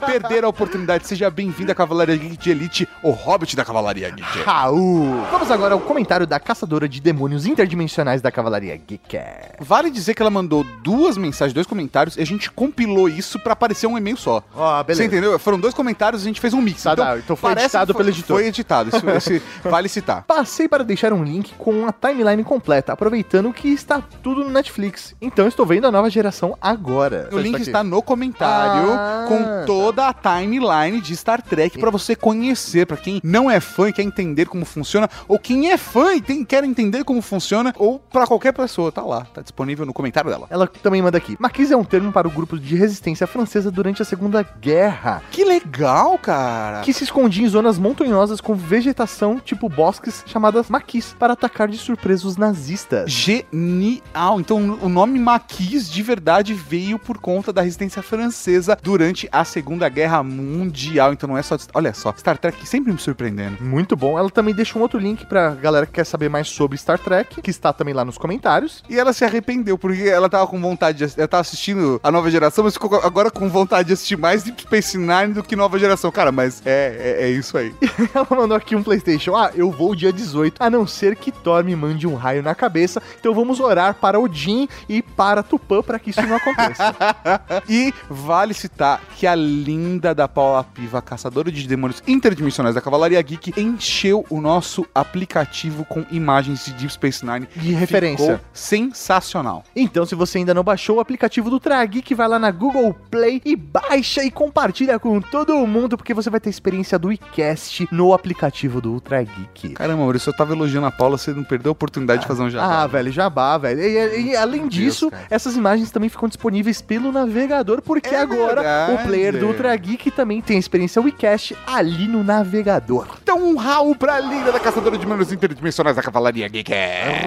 perder 0.06 0.44
a 0.44 0.48
oportunidade. 0.48 1.06
Seja 1.06 1.30
bem-vindo 1.30 1.72
à 1.72 1.74
Cavalaria 1.74 2.16
Geek 2.16 2.36
de 2.36 2.50
Elite, 2.50 2.88
o 3.02 3.10
Hobbit 3.10 3.56
da 3.56 3.64
Cavalaria 3.64 4.10
Geek. 4.10 4.42
Raul. 4.42 5.22
Vamos 5.30 5.50
agora 5.50 5.74
ao 5.74 5.80
comentário 5.80 6.26
da 6.26 6.38
caçadora 6.38 6.88
de 6.88 7.00
demônios 7.00 7.46
interdimensionais 7.46 8.20
da 8.20 8.30
Cavalaria 8.30 8.76
Geek. 8.76 9.18
Vale 9.58 9.90
dizer 9.90 10.14
que 10.14 10.22
ela 10.22 10.30
mandou 10.30 10.64
duas 10.82 11.16
mensagens, 11.16 11.54
dois 11.54 11.66
comentários, 11.66 12.16
e 12.16 12.20
a 12.20 12.26
gente 12.26 12.50
compilou 12.50 13.08
isso 13.08 13.38
pra 13.38 13.54
aparecer 13.54 13.86
um 13.86 13.96
e-mail 13.96 14.16
só. 14.18 14.42
Ó, 14.54 14.84
Você 14.84 15.04
entendeu? 15.04 15.38
Foram 15.38 15.58
dois 15.58 15.74
comentários 15.74 16.22
e 16.22 16.24
a 16.24 16.28
gente 16.28 16.40
fez 16.40 16.52
um 16.54 16.60
mix. 16.60 16.82
Tá, 16.82 16.94
tá. 16.96 17.18
Então 17.18 17.36
foi 17.36 17.52
editado 17.52 17.92
foi- 17.92 18.00
pelo 18.04 18.14
editor. 18.14 18.36
Foi 18.36 18.46
editado, 18.46 18.96
isso, 18.96 19.10
esse 19.10 19.42
vale 19.64 19.88
citar. 19.88 20.22
Passei 20.24 20.68
para 20.68 20.84
deixar 20.84 21.12
um 21.12 21.22
link 21.24 21.54
com 21.58 21.86
a 21.86 21.92
timeline 21.92 22.42
completa, 22.44 22.92
aproveitando 22.92 23.52
que 23.52 23.68
está 23.68 24.02
tudo 24.22 24.44
no 24.44 24.50
Netflix. 24.50 25.14
Então 25.20 25.46
estou 25.48 25.64
vendo 25.66 25.86
a 25.86 25.90
nova 25.92 26.10
geração 26.10 26.56
agora. 26.60 27.28
O 27.32 27.38
link 27.38 27.60
está 27.60 27.82
no 27.84 28.02
comentário 28.02 28.90
Ah, 28.92 29.24
com 29.28 29.66
toda 29.66 30.08
a 30.08 30.12
timeline 30.12 31.00
de 31.00 31.16
Star 31.16 31.40
Trek 31.42 31.78
pra 31.78 31.90
você 31.90 32.14
conhecer, 32.16 32.86
Pra 32.86 32.96
quem 32.96 33.20
não 33.22 33.50
é 33.50 33.60
fã 33.60 33.88
e 33.88 33.92
quer 33.92 34.02
entender 34.02 34.46
como 34.46 34.64
funciona, 34.64 35.08
ou 35.26 35.38
quem 35.38 35.70
é 35.70 35.76
fã 35.76 36.14
e 36.14 36.20
tem- 36.20 36.44
quer 36.44 36.64
entender 36.64 37.04
como 37.04 37.20
funciona, 37.20 37.74
ou 37.76 37.98
pra 37.98 38.26
qualquer 38.26 38.52
pessoa, 38.52 38.90
tá 38.90 39.02
lá, 39.02 39.26
tá 39.32 39.40
disponível 39.42 39.84
no 39.84 39.92
comentário 39.92 40.30
dela. 40.30 40.46
Ela 40.50 40.66
também 40.66 41.02
manda 41.02 41.18
aqui. 41.18 41.36
Maquis 41.38 41.70
é 41.70 41.76
um 41.76 41.84
termo 41.84 42.12
para 42.12 42.26
o 42.26 42.30
grupo 42.30 42.58
de 42.58 42.76
resistência 42.76 43.26
francesa 43.26 43.70
durante 43.70 44.00
a 44.00 44.04
Segunda 44.08 44.42
Guerra, 44.60 45.22
Que 45.30 45.44
legal, 45.44 46.18
cara. 46.18 46.80
que 46.80 46.92
se 46.94 47.04
escondia 47.04 47.44
em 47.44 47.48
zonas 47.48 47.78
montanhosas 47.78 48.40
com 48.40 48.54
vegetação 48.54 49.38
tipo 49.38 49.68
bosques 49.68 50.24
chamadas 50.26 50.70
maquis 50.70 51.14
para 51.18 51.34
atacar 51.34 51.68
de 51.68 51.76
surpresa 51.76 52.26
os 52.26 52.36
nazistas. 52.38 53.10
Genial! 53.10 54.40
Então 54.40 54.78
o 54.80 54.88
nome 54.88 55.18
Maquis 55.18 55.90
de 55.90 56.02
verdade 56.02 56.54
veio 56.54 56.98
por 56.98 57.18
conta 57.18 57.52
da 57.52 57.60
resistência 57.62 58.02
francesa 58.02 58.78
durante 58.82 59.28
a 59.30 59.44
Segunda 59.44 59.88
Guerra 59.88 60.22
Mundial. 60.22 61.12
Então 61.12 61.28
não 61.28 61.36
é 61.36 61.42
só. 61.42 61.56
Olha 61.74 61.92
só, 61.92 62.14
Star 62.16 62.38
Trek 62.38 62.66
sempre 62.66 62.92
me 62.92 62.98
surpreendendo. 62.98 63.62
Muito 63.62 63.94
bom. 63.94 64.18
Ela 64.18 64.30
também 64.30 64.54
deixa 64.54 64.78
um 64.78 64.82
outro 64.82 64.98
link 64.98 65.26
pra 65.26 65.50
galera 65.50 65.84
que 65.86 65.92
quer 65.92 66.04
saber 66.04 66.28
mais 66.28 66.48
sobre 66.48 66.78
Star 66.78 66.98
Trek, 66.98 67.42
que 67.42 67.50
está 67.50 67.72
também 67.72 67.92
lá 67.92 68.04
nos 68.04 68.16
comentários. 68.16 68.82
E 68.88 68.98
ela 68.98 69.12
se 69.12 69.24
arrependeu, 69.24 69.76
porque 69.76 70.02
ela 70.02 70.28
tava 70.28 70.46
com 70.46 70.60
vontade 70.60 70.98
de. 71.06 71.18
Ela 71.18 71.28
tava 71.28 71.42
assistindo 71.42 72.00
a 72.02 72.10
nova 72.10 72.30
geração, 72.30 72.64
mas 72.64 72.74
ficou 72.74 72.94
agora 73.02 73.30
com 73.30 73.48
vontade 73.48 73.87
de 73.88 73.94
assistir 73.94 74.18
mais 74.18 74.42
Deep 74.42 74.62
Space 74.62 74.98
Nine 74.98 75.32
do 75.32 75.42
que 75.42 75.56
nova 75.56 75.78
geração. 75.78 76.10
Cara, 76.12 76.30
mas 76.30 76.62
é, 76.64 77.16
é, 77.20 77.24
é 77.24 77.30
isso 77.30 77.56
aí. 77.56 77.74
Ela 78.14 78.26
mandou 78.30 78.56
aqui 78.56 78.76
um 78.76 78.82
PlayStation. 78.82 79.34
Ah, 79.34 79.50
eu 79.54 79.70
vou 79.70 79.94
dia 79.94 80.12
18, 80.12 80.62
a 80.62 80.68
não 80.68 80.86
ser 80.86 81.16
que 81.16 81.32
Thor 81.32 81.64
me 81.64 81.74
mande 81.74 82.06
um 82.06 82.14
raio 82.14 82.42
na 82.42 82.54
cabeça. 82.54 83.02
Então 83.18 83.34
vamos 83.34 83.60
orar 83.60 83.94
para 83.94 84.20
Odin 84.20 84.68
e 84.88 85.02
para 85.02 85.42
Tupã 85.42 85.82
para 85.82 85.98
que 85.98 86.10
isso 86.10 86.22
não 86.22 86.36
aconteça. 86.36 86.94
e 87.68 87.92
vale 88.10 88.52
citar 88.52 89.00
que 89.16 89.26
a 89.26 89.34
linda 89.34 90.14
da 90.14 90.28
Paula 90.28 90.62
Piva, 90.62 91.00
caçadora 91.00 91.50
de 91.50 91.66
demônios 91.66 92.02
interdimensionais 92.06 92.74
da 92.74 92.82
Cavalaria 92.82 93.20
Geek, 93.22 93.58
encheu 93.58 94.26
o 94.28 94.40
nosso 94.40 94.86
aplicativo 94.94 95.84
com 95.86 96.04
imagens 96.10 96.66
de 96.66 96.72
Deep 96.74 96.92
Space 96.92 97.24
Nine. 97.24 97.48
De 97.56 97.72
referência. 97.72 98.40
Sensacional. 98.52 99.64
Então, 99.74 100.04
se 100.04 100.14
você 100.14 100.38
ainda 100.38 100.52
não 100.52 100.62
baixou 100.62 100.96
o 100.96 101.00
aplicativo 101.00 101.48
do 101.48 101.58
Trageek, 101.58 102.14
vai 102.14 102.28
lá 102.28 102.38
na 102.38 102.50
Google 102.50 102.94
Play 103.10 103.40
e 103.44 103.56
baixa 103.56 103.77
e 104.24 104.30
compartilha 104.30 104.98
com 104.98 105.20
todo 105.20 105.54
mundo, 105.66 105.96
porque 105.96 106.14
você 106.14 106.28
vai 106.30 106.40
ter 106.40 106.50
experiência 106.50 106.98
do 106.98 107.12
iCast 107.12 107.88
no 107.90 108.12
aplicativo 108.12 108.80
do 108.80 108.92
Ultra 108.92 109.22
Geek. 109.22 109.70
Caramba, 109.74 110.02
Maurício, 110.02 110.30
eu 110.30 110.36
tava 110.36 110.52
elogiando 110.54 110.86
a 110.86 110.90
Paula, 110.90 111.16
você 111.18 111.32
não 111.32 111.44
perdeu 111.44 111.70
a 111.70 111.72
oportunidade 111.72 112.22
de 112.22 112.26
fazer 112.28 112.42
um 112.42 112.50
jabá. 112.50 112.82
Ah, 112.82 112.86
velho, 112.86 113.10
jabá, 113.12 113.58
velho. 113.58 113.80
E, 113.80 114.30
e- 114.30 114.36
além 114.36 114.62
Deus, 114.62 114.74
disso, 114.74 115.10
cara. 115.10 115.24
essas 115.30 115.56
imagens 115.56 115.90
também 115.90 116.08
ficam 116.08 116.28
disponíveis 116.28 116.80
pelo 116.82 117.10
navegador, 117.12 117.80
porque 117.82 118.14
É 118.14 118.20
agora 118.20 118.54
verdade. 118.62 118.92
o 118.92 118.98
player 119.06 119.38
do 119.38 119.46
Ultra 119.46 119.74
Geek 119.76 120.10
também 120.10 120.40
tem 120.40 120.56
a 120.56 120.60
experiência 120.60 121.00
WeCast 121.02 121.56
ali 121.66 122.06
no 122.08 122.22
navegador. 122.24 123.06
Então, 123.22 123.38
um 123.38 123.56
Raul 123.56 123.94
pra 123.94 124.18
linda 124.20 124.52
da 124.52 124.60
caçadora 124.60 124.96
de 124.96 125.04
demônios 125.04 125.32
interdimensionais 125.32 125.96
da 125.96 126.02
Cavalaria 126.02 126.48
Geek. 126.48 126.72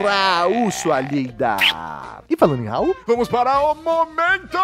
Raul, 0.04 0.72
sua 0.72 1.00
linda! 1.02 1.58
E 2.30 2.36
falando 2.38 2.64
em 2.64 2.68
Raul, 2.68 2.96
Vamos 3.08 3.28
para 3.28 3.60
o 3.62 3.76
momento 3.76 4.58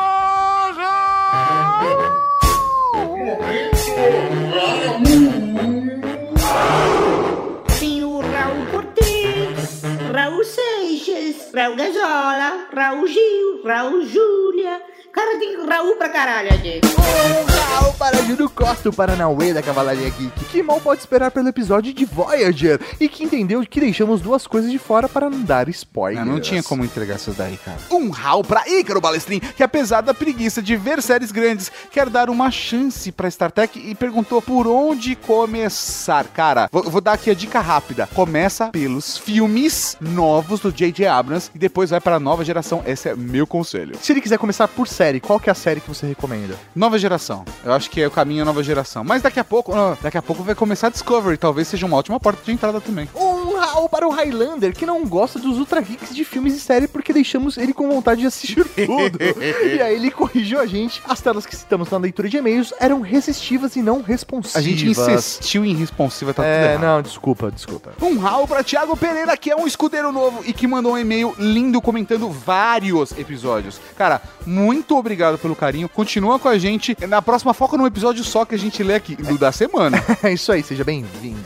Tem 7.79 8.03
o 8.03 8.19
Raul 8.19 8.65
Cortez, 8.71 9.81
Raul 10.13 10.43
Seixas, 10.43 11.51
Raul 11.53 11.75
Gazola, 11.75 12.67
Raul 12.73 13.07
Gil, 13.07 13.61
Raul 13.63 14.05
Júlia. 14.05 14.81
Cara, 15.13 15.39
tem 15.39 15.65
Raul 15.65 15.95
pra 15.95 16.09
caralho, 16.09 16.49
gente. 16.63 16.87
um 16.87 17.45
Raul 17.73 17.93
para 17.93 18.17
Júlio 18.23 18.49
Costa, 18.49 18.89
o 18.89 18.93
Paranauê 18.93 19.53
da 19.53 19.63
Cavalaria 19.63 20.09
Geek, 20.09 20.45
que 20.45 20.61
mal 20.61 20.79
pode 20.79 21.01
esperar 21.01 21.31
pelo 21.31 21.47
episódio 21.47 21.91
de 21.93 22.05
Voyager, 22.05 22.79
e 22.99 23.09
que 23.09 23.23
entendeu 23.23 23.65
que 23.65 23.79
deixamos 23.79 24.21
duas 24.21 24.45
coisas 24.45 24.71
de 24.71 24.77
fora 24.77 25.09
para 25.09 25.29
não 25.29 25.41
dar 25.41 25.67
spoilers. 25.69 26.25
Não, 26.25 26.33
não 26.33 26.39
tinha 26.39 26.61
como 26.61 26.85
entregar 26.85 27.15
essas 27.15 27.35
daí, 27.35 27.57
cara. 27.57 27.77
Um 27.89 28.09
Raul 28.09 28.43
pra 28.43 28.67
Ícaro 28.69 29.01
Balestrin, 29.01 29.39
que 29.39 29.63
apesar 29.63 30.01
da 30.01 30.13
preguiça 30.13 30.61
de 30.61 30.75
ver 30.75 31.01
séries 31.01 31.31
grandes, 31.31 31.71
quer 31.91 32.09
dar 32.09 32.29
uma 32.29 32.51
chance 32.51 33.11
pra 33.11 33.29
Star 33.31 33.51
Trek 33.51 33.79
e 33.79 33.95
perguntou 33.95 34.41
por 34.41 34.67
onde 34.67 35.15
começar. 35.15 36.25
Cara, 36.25 36.69
vou, 36.71 36.83
vou 36.83 37.01
dar 37.01 37.13
aqui 37.13 37.31
a 37.31 37.33
dica 37.33 37.59
rápida. 37.59 38.07
Começa 38.13 38.67
pelos 38.67 39.17
filmes 39.17 39.97
novos 39.99 40.59
do 40.59 40.71
J.J. 40.71 41.07
Abrams 41.07 41.49
e 41.55 41.57
depois 41.57 41.89
vai 41.89 41.99
pra 41.99 42.19
nova 42.19 42.45
geração. 42.45 42.83
Esse 42.85 43.09
é 43.09 43.15
meu 43.15 43.47
conselho. 43.47 43.95
Se 43.99 44.11
ele 44.13 44.21
quiser 44.21 44.37
começar 44.37 44.67
por 44.67 44.87
série, 44.87 45.06
qual 45.19 45.39
que 45.39 45.49
é 45.49 45.51
a 45.51 45.55
série 45.55 45.81
que 45.81 45.87
você 45.87 46.05
recomenda? 46.05 46.55
Nova 46.75 46.97
geração. 46.99 47.43
Eu 47.63 47.73
acho 47.73 47.89
que 47.89 48.01
é 48.01 48.07
o 48.07 48.11
caminho 48.11 48.43
à 48.43 48.45
nova 48.45 48.61
geração. 48.61 49.03
Mas 49.03 49.21
daqui 49.21 49.39
a 49.39 49.43
pouco, 49.43 49.73
ah, 49.73 49.97
daqui 50.01 50.17
a 50.17 50.21
pouco 50.21 50.43
vai 50.43 50.55
começar 50.55 50.87
a 50.87 50.89
Discovery. 50.89 51.37
Talvez 51.37 51.67
seja 51.67 51.85
uma 51.85 51.97
ótima 51.97 52.19
porta 52.19 52.41
de 52.43 52.51
entrada 52.51 52.81
também. 52.81 53.09
Um 53.15 53.46
Raul 53.57 53.89
para 53.89 54.07
o 54.07 54.11
Highlander, 54.11 54.73
que 54.75 54.85
não 54.85 55.05
gosta 55.05 55.39
dos 55.39 55.57
Ultra 55.57 55.81
Geeks 55.81 56.13
de 56.15 56.23
filmes 56.23 56.55
e 56.55 56.59
série 56.59 56.87
porque 56.87 57.11
deixamos 57.13 57.57
ele 57.57 57.73
com 57.73 57.89
vontade 57.89 58.21
de 58.21 58.27
assistir 58.27 58.63
tudo. 58.85 59.19
e 59.65 59.81
aí 59.81 59.95
ele 59.95 60.11
corrigiu 60.11 60.59
a 60.59 60.65
gente. 60.65 61.01
As 61.07 61.21
telas 61.21 61.45
que 61.45 61.55
citamos 61.55 61.89
na 61.89 61.97
leitura 61.97 62.29
de 62.29 62.37
e-mails 62.37 62.73
eram 62.79 63.01
resistivas 63.01 63.75
e 63.75 63.81
não 63.81 64.01
responsivas. 64.01 64.55
A 64.55 64.61
gente 64.61 64.85
insistiu 64.87 65.65
em 65.65 65.75
responsiva, 65.75 66.33
tá 66.33 66.43
tudo 66.43 66.51
É, 66.51 66.73
errado. 66.73 66.81
não, 66.81 67.01
desculpa, 67.01 67.51
desculpa. 67.51 67.91
Um 68.01 68.17
Raul 68.17 68.47
pra 68.47 68.63
Thiago 68.63 68.95
Pereira, 68.97 69.35
que 69.37 69.51
é 69.51 69.55
um 69.55 69.67
escudeiro 69.67 70.11
novo 70.11 70.43
e 70.45 70.53
que 70.53 70.67
mandou 70.67 70.93
um 70.93 70.97
e-mail 70.97 71.33
lindo 71.37 71.81
comentando 71.81 72.29
vários 72.29 73.11
episódios. 73.17 73.79
Cara, 73.97 74.21
muito 74.45 74.95
obrigado 74.97 75.37
pelo 75.37 75.55
carinho. 75.55 75.89
Continua 75.89 76.39
com 76.39 76.47
a 76.47 76.57
gente. 76.57 76.95
Na 77.07 77.21
próxima, 77.21 77.53
foca 77.53 77.77
num 77.77 77.85
episódio 77.87 78.23
só 78.23 78.45
que 78.45 78.55
a 78.55 78.59
gente 78.59 78.81
lê 78.83 78.95
aqui, 78.95 79.15
do 79.15 79.37
da 79.37 79.51
semana. 79.51 79.97
É 80.23 80.33
isso 80.33 80.51
aí, 80.51 80.63
seja 80.63 80.83
bem-vindo. 80.83 81.37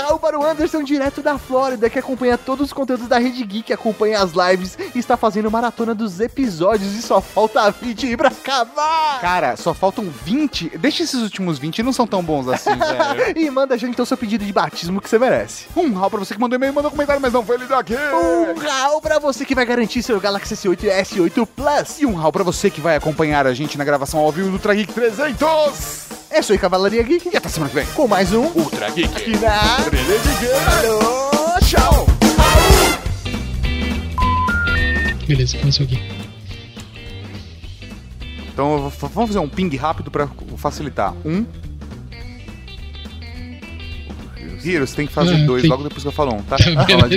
Raul 0.00 0.18
para 0.18 0.38
o 0.38 0.44
Anderson, 0.44 0.82
direto 0.82 1.22
da 1.22 1.38
Flórida, 1.38 1.90
que 1.90 1.98
acompanha 1.98 2.38
todos 2.38 2.66
os 2.66 2.72
conteúdos 2.72 3.08
da 3.08 3.18
Rede 3.18 3.44
Geek, 3.44 3.72
acompanha 3.72 4.20
as 4.20 4.32
lives 4.32 4.78
e 4.94 4.98
está 4.98 5.16
fazendo 5.16 5.50
maratona 5.50 5.94
dos 5.94 6.20
episódios 6.20 6.94
e 6.94 7.02
só 7.02 7.20
falta 7.20 7.70
20 7.70 8.16
pra 8.16 8.28
acabar. 8.28 9.20
Cara, 9.20 9.56
só 9.56 9.74
faltam 9.74 10.08
20. 10.24 10.78
Deixa 10.78 11.02
esses 11.02 11.20
últimos 11.22 11.58
20, 11.58 11.82
não 11.82 11.92
são 11.92 12.06
tão 12.06 12.22
bons 12.22 12.48
assim, 12.48 12.70
velho. 12.76 13.38
E 13.38 13.50
manda 13.50 13.76
já 13.76 13.88
então 13.88 14.04
seu 14.04 14.16
pedido 14.16 14.44
de 14.44 14.52
batismo 14.52 15.00
que 15.00 15.08
você 15.08 15.18
merece. 15.18 15.66
Um 15.76 15.92
Raul 15.94 16.10
pra 16.10 16.18
você 16.20 16.34
que 16.34 16.40
mandou 16.40 16.56
e-mail, 16.56 16.72
mandou 16.72 16.90
comentário, 16.90 17.20
mas 17.20 17.32
não 17.32 17.44
foi 17.44 17.56
lido 17.56 17.74
aqui. 17.74 17.94
Um 17.94 18.58
Raul 18.58 19.00
pra 19.00 19.18
você 19.18 19.44
que 19.44 19.54
vai 19.54 19.64
garantir 19.64 20.02
seu 20.02 20.20
Galaxy 20.20 20.54
S8 20.54 20.84
e 20.84 20.86
S8 20.88 21.48
Plus. 21.54 22.00
E 22.00 22.06
um 22.06 22.14
Raul 22.14 22.32
pra 22.32 22.44
você 22.44 22.70
que 22.70 22.80
vai 22.80 22.96
acompanhar 22.96 23.46
a 23.46 23.54
gente 23.54 23.76
na 23.76 23.84
gravação 23.84 24.20
ao 24.20 24.32
vivo 24.32 24.48
do 24.48 24.54
Ultra 24.54 24.74
Geek 24.74 24.92
300. 24.92 26.07
É 26.30 26.40
isso 26.40 26.52
aí, 26.52 26.58
Cavalaria 26.58 27.02
Geek. 27.02 27.30
E 27.32 27.36
até 27.36 27.48
semana 27.48 27.70
que 27.70 27.76
vem. 27.76 27.86
Com 27.94 28.06
mais 28.06 28.32
um 28.32 28.44
Ultra 28.54 28.90
Geek. 28.90 29.08
aqui 29.16 29.36
na... 29.38 29.60
Alô, 30.78 31.60
tchau. 31.64 32.06
Beleza, 35.26 35.58
começou 35.58 35.84
aqui. 35.86 35.98
Então 38.52 38.90
vamos 39.12 39.26
fazer 39.28 39.38
um 39.38 39.48
ping 39.48 39.74
rápido 39.76 40.10
pra 40.10 40.28
facilitar. 40.56 41.14
Um. 41.24 41.44
Hiro, 44.64 44.86
você 44.86 44.96
tem 44.96 45.06
que 45.06 45.12
fazer 45.12 45.34
Ah, 45.34 45.46
dois 45.46 45.62
tem- 45.62 45.70
logo 45.70 45.84
depois 45.84 46.02
que 46.02 46.08
eu 46.08 46.12
falo 46.12 46.34
um, 46.34 46.42
tá? 46.42 46.56
Tá, 46.58 47.08
de-. 47.08 47.16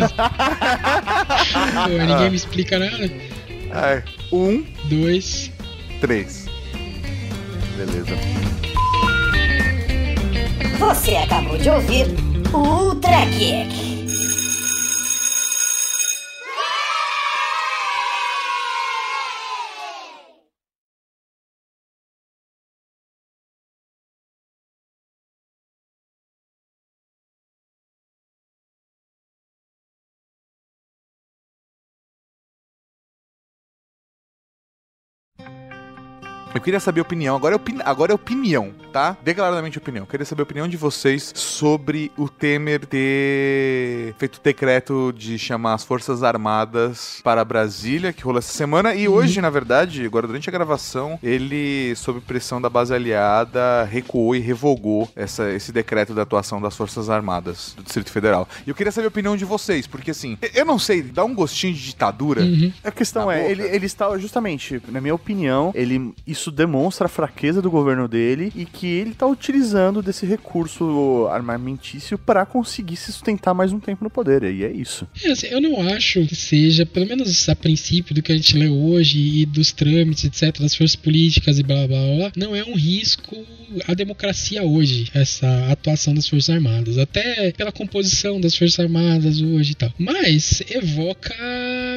Pô, 1.90 2.06
ninguém 2.06 2.30
me 2.30 2.36
explica 2.36 2.78
nada. 2.78 3.04
É, 3.74 4.04
um, 4.32 4.64
Dois. 4.86 5.52
três. 6.00 6.46
Beleza. 7.78 8.16
Você 10.82 11.16
acabou 11.16 11.60
de 11.60 11.70
ouvir 11.70 12.08
o 12.52 12.58
Ultra 12.58 13.24
Geek. 13.26 13.91
Eu 36.54 36.60
queria 36.60 36.82
saber 36.82 37.00
a 37.00 37.04
opinião, 37.04 37.36
agora 37.36 37.54
é, 37.54 37.56
opini 37.56 37.80
agora 37.84 38.12
é 38.12 38.16
opinião, 38.16 38.74
tá? 38.92 39.16
Declaradamente 39.24 39.78
opinião. 39.78 40.04
Eu 40.04 40.08
queria 40.08 40.26
saber 40.26 40.42
a 40.42 40.44
opinião 40.44 40.68
de 40.68 40.76
vocês 40.76 41.32
sobre 41.34 42.12
o 42.18 42.28
Temer 42.28 42.86
ter 42.86 44.14
feito 44.18 44.42
decreto 44.44 45.14
de 45.16 45.40
chamar 45.40 45.76
as 45.76 45.86
Forças 45.86 46.24
Armadas 46.24 47.22
para 47.24 47.46
Brasília, 47.46 48.12
que 48.12 48.24
rolou 48.24 48.40
essa 48.40 48.52
semana. 48.52 48.94
E 48.94 49.08
hoje, 49.08 49.40
na 49.40 49.50
verdade, 49.50 50.06
agora 50.06 50.28
durante 50.28 50.50
a 50.50 50.52
gravação, 50.52 51.18
ele, 51.24 51.96
sob 51.96 52.20
pressão 52.20 52.62
da 52.62 52.70
base 52.70 52.94
aliada, 52.94 53.86
recuou 53.86 54.36
e 54.36 54.40
revogou 54.40 55.10
essa, 55.16 55.50
esse 55.52 55.72
decreto 55.72 56.14
da 56.14 56.24
atuação 56.24 56.62
das 56.62 56.76
Forças 56.76 57.10
Armadas 57.10 57.74
do 57.78 57.84
Distrito 57.84 58.12
Federal. 58.12 58.46
E 58.68 58.70
eu 58.70 58.76
queria 58.76 58.92
saber 58.92 59.06
a 59.06 59.10
opinião 59.10 59.38
de 59.38 59.46
vocês, 59.46 59.88
porque 59.88 60.12
assim, 60.12 60.38
eu 60.54 60.66
não 60.66 60.78
sei, 60.78 61.02
dá 61.02 61.24
um 61.24 61.34
gostinho 61.34 61.74
de 61.74 61.82
ditadura. 61.82 62.42
Uhum. 62.42 62.74
A 62.84 62.92
questão 62.92 63.28
Na 63.28 63.36
é, 63.36 63.40
boca. 63.40 63.52
ele, 63.52 63.64
ele 63.64 63.86
está, 63.86 64.18
justamente, 64.18 64.82
na 64.90 65.00
minha 65.00 65.16
opinião, 65.16 65.72
ele, 65.74 66.14
isso 66.28 66.41
demonstra 66.50 67.06
a 67.06 67.10
fraqueza 67.10 67.62
do 67.62 67.70
governo 67.70 68.08
dele 68.08 68.52
e 68.56 68.66
que 68.66 68.88
ele 68.88 69.12
está 69.12 69.28
utilizando 69.28 70.02
desse 70.02 70.26
recurso 70.26 71.28
armamentício 71.30 72.18
para 72.18 72.46
conseguir 72.46 72.96
se 72.96 73.12
sustentar 73.12 73.54
mais 73.54 73.74
um 73.74 73.80
tempo 73.80 74.04
no 74.04 74.10
poder. 74.10 74.44
E 74.44 74.64
é 74.64 74.72
isso. 74.72 75.08
É, 75.24 75.32
assim, 75.32 75.48
eu 75.48 75.60
não 75.62 75.88
acho 75.94 76.26
que 76.26 76.36
seja, 76.36 76.86
pelo 76.86 77.06
menos 77.06 77.50
a 77.50 77.56
princípio 77.56 78.16
do 78.16 78.22
que 78.22 78.32
a 78.32 78.36
gente 78.36 78.58
lê 78.58 78.70
hoje 78.70 79.20
e 79.42 79.46
dos 79.46 79.72
trâmites, 79.72 80.24
etc., 80.24 80.62
das 80.62 80.74
forças 80.74 80.96
políticas 80.96 81.60
e 81.60 81.64
blá 81.64 81.86
blá 81.88 82.00
blá, 82.16 82.32
não 82.36 82.56
é 82.56 82.64
um 82.64 82.76
risco 82.76 83.36
à 83.88 83.94
democracia 83.94 84.64
hoje, 84.64 85.10
essa 85.14 85.68
atuação 85.72 86.14
das 86.14 86.28
Forças 86.28 86.50
Armadas. 86.50 86.98
Até 86.98 87.52
pela 87.52 87.72
composição 87.72 88.40
das 88.40 88.56
Forças 88.56 88.80
Armadas 88.80 89.42
hoje 89.42 89.72
e 89.72 89.76
tal. 89.76 89.92
Mas 89.98 90.62
evoca 90.70 91.36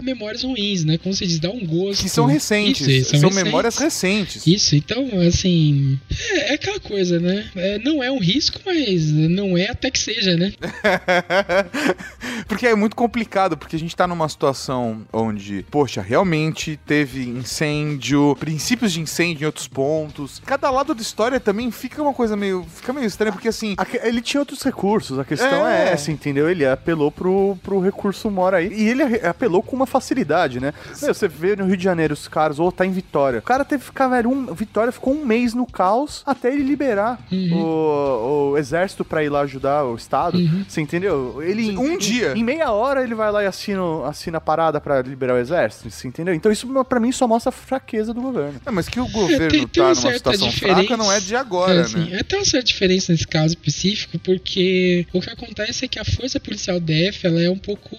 memórias 0.03 0.43
ruins, 0.43 0.85
né? 0.85 0.99
Como 0.99 1.15
você 1.15 1.27
diz, 1.27 1.39
dá 1.39 1.51
um 1.51 1.65
gosto. 1.65 2.03
Que 2.03 2.09
são 2.09 2.27
recentes, 2.27 2.87
Isso, 2.87 3.11
são, 3.11 3.29
recentes. 3.29 3.45
memórias 3.45 3.77
recentes. 3.77 4.34
Isso, 4.47 4.77
então, 4.77 5.09
assim. 5.21 5.99
É, 6.31 6.51
é 6.51 6.55
aquela 6.55 6.81
coisa, 6.81 7.19
né? 7.21 7.49
É, 7.55 7.79
não 7.79 8.03
é 8.03 8.11
um 8.11 8.19
risco, 8.19 8.61
mas 8.65 9.11
não 9.11 9.57
é 9.57 9.71
até 9.71 9.91
que 9.91 9.99
seja, 9.99 10.37
né? 10.37 10.53
porque 12.47 12.67
é 12.67 12.75
muito 12.75 12.97
complicado, 12.97 13.57
porque 13.57 13.77
a 13.77 13.79
gente 13.79 13.95
tá 13.95 14.07
numa 14.07 14.29
situação 14.29 15.03
onde, 15.13 15.65
poxa, 15.71 16.01
realmente 16.03 16.79
teve 16.87 17.29
incêndio, 17.29 18.37
princípios 18.39 18.93
de 18.93 19.01
incêndio 19.01 19.45
em 19.45 19.47
outros 19.47 19.67
pontos. 19.69 20.41
Cada 20.45 20.71
lado 20.71 20.95
da 20.95 21.03
história 21.03 21.41
também 21.41 21.71
fica 21.71 22.03
uma 22.03 22.13
coisa 22.15 22.37
meio. 22.37 22.65
Fica 22.69 22.93
meio 22.93 23.07
estranha, 23.07 23.33
porque 23.33 23.49
assim. 23.49 23.75
Ele 24.03 24.21
tinha 24.21 24.41
outros 24.41 24.63
recursos, 24.63 25.19
a 25.19 25.25
questão 25.25 25.67
é, 25.67 25.89
É. 25.89 25.93
essa, 25.93 26.11
entendeu? 26.11 26.49
Ele 26.49 26.67
apelou 26.67 27.11
pro, 27.11 27.57
pro 27.63 27.81
recurso 27.81 28.31
mora 28.31 28.59
aí. 28.59 28.73
E 28.73 28.89
ele 28.89 29.03
apelou 29.27 29.63
com 29.63 29.77
uma 29.77 29.87
facilidade, 29.87 30.61
né? 30.61 30.73
Meu, 31.03 31.15
você 31.15 31.29
vê 31.29 31.57
no 31.57 31.65
Rio 31.67 31.77
de 31.77 31.85
Janeiro 31.85 32.15
os 32.15 32.29
caras, 32.29 32.59
ou 32.59 32.71
tá 32.71 32.85
em 32.85 32.93
Vitória. 32.93 33.39
O 33.39 33.43
cara 33.43 33.65
teve 33.65 33.81
que 33.81 33.87
ficar, 33.87 34.09
velho, 34.09 34.31
um, 34.31 34.55
Vitória 34.55 34.93
ficou 34.93 35.15
um 35.15 35.25
mês 35.25 35.55
no 35.55 35.67
caos 35.67 36.23
até 36.27 36.53
ele 36.53 36.63
liberar 36.63 37.19
o, 37.53 38.51
o 38.53 38.59
exército 38.59 39.05
pra 39.05 39.23
ir 39.23 39.29
lá 39.29 39.41
ajudar 39.43 39.85
o 39.85 39.95
Estado. 39.97 40.39
Você 40.69 40.81
entendeu? 40.81 41.43
Ele, 41.43 41.77
Um 41.77 41.97
dia. 41.99 42.34
Em, 42.35 42.45
meia 42.45 42.71
hora 42.73 43.03
ele 43.03 43.15
vai 43.15 43.31
lá 43.31 43.43
e 43.43 43.47
assina, 43.47 44.07
assina 44.07 44.39
a 44.39 44.41
parada 44.41 44.81
pra 44.81 45.01
liberar 45.03 45.35
o 45.35 45.39
exército. 45.39 45.91
Você 45.91 46.09
entendeu? 46.09 46.35
Então 46.35 46.51
isso 46.53 46.67
pra 46.85 47.01
mim 47.01 47.13
só 47.13 47.27
mostra 47.29 47.49
a 47.51 47.53
fraqueza 47.53 48.13
do 48.13 48.21
governo. 48.21 48.61
É, 48.65 48.71
mas 48.71 48.89
que 48.89 49.01
o 49.01 49.07
É, 49.07 49.11
governo 49.11 49.49
tem- 49.49 49.67
tem 49.67 49.83
tá 49.83 49.89
uma 49.89 49.95
numa 49.95 50.13
situação 50.13 50.53
fraca 50.53 50.97
não 50.97 51.11
é 51.13 51.21
de 51.21 51.35
agora, 51.37 51.75
É, 51.75 51.81
assim, 51.83 51.99
né? 51.99 52.09
é 52.17 52.21
até 52.21 52.37
uma 52.37 52.45
certa 52.45 52.65
diferença 52.67 53.13
nesse 53.13 53.27
caso 53.27 53.49
específico, 53.49 54.19
porque 54.19 55.07
o 55.13 55.21
que 55.21 55.31
acontece 55.31 55.85
é 55.85 55.89
que 55.89 55.99
a 55.99 56.05
força 56.05 56.39
policial 56.41 56.79
DF 56.81 57.27
ela 57.27 57.41
é 57.41 57.51
um 57.51 57.59
pouco 57.59 57.97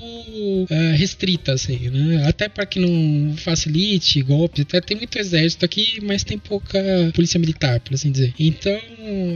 ah, 0.70 0.95
restrita, 0.95 1.53
assim, 1.53 1.90
né? 1.90 2.28
Até 2.28 2.48
para 2.49 2.66
que 2.66 2.80
não 2.80 3.36
facilite 3.38 4.22
golpes, 4.22 4.62
até 4.62 4.82
tem 4.82 4.98
muito 4.98 5.18
exército 5.18 5.66
aqui, 5.66 5.99
mas 6.03 6.24
tem 6.24 6.38
pouca 6.38 6.80
polícia 7.14 7.40
militar, 7.40 7.80
por 7.80 7.94
assim 7.94 8.12
dizer. 8.12 8.34
Então 8.40 8.72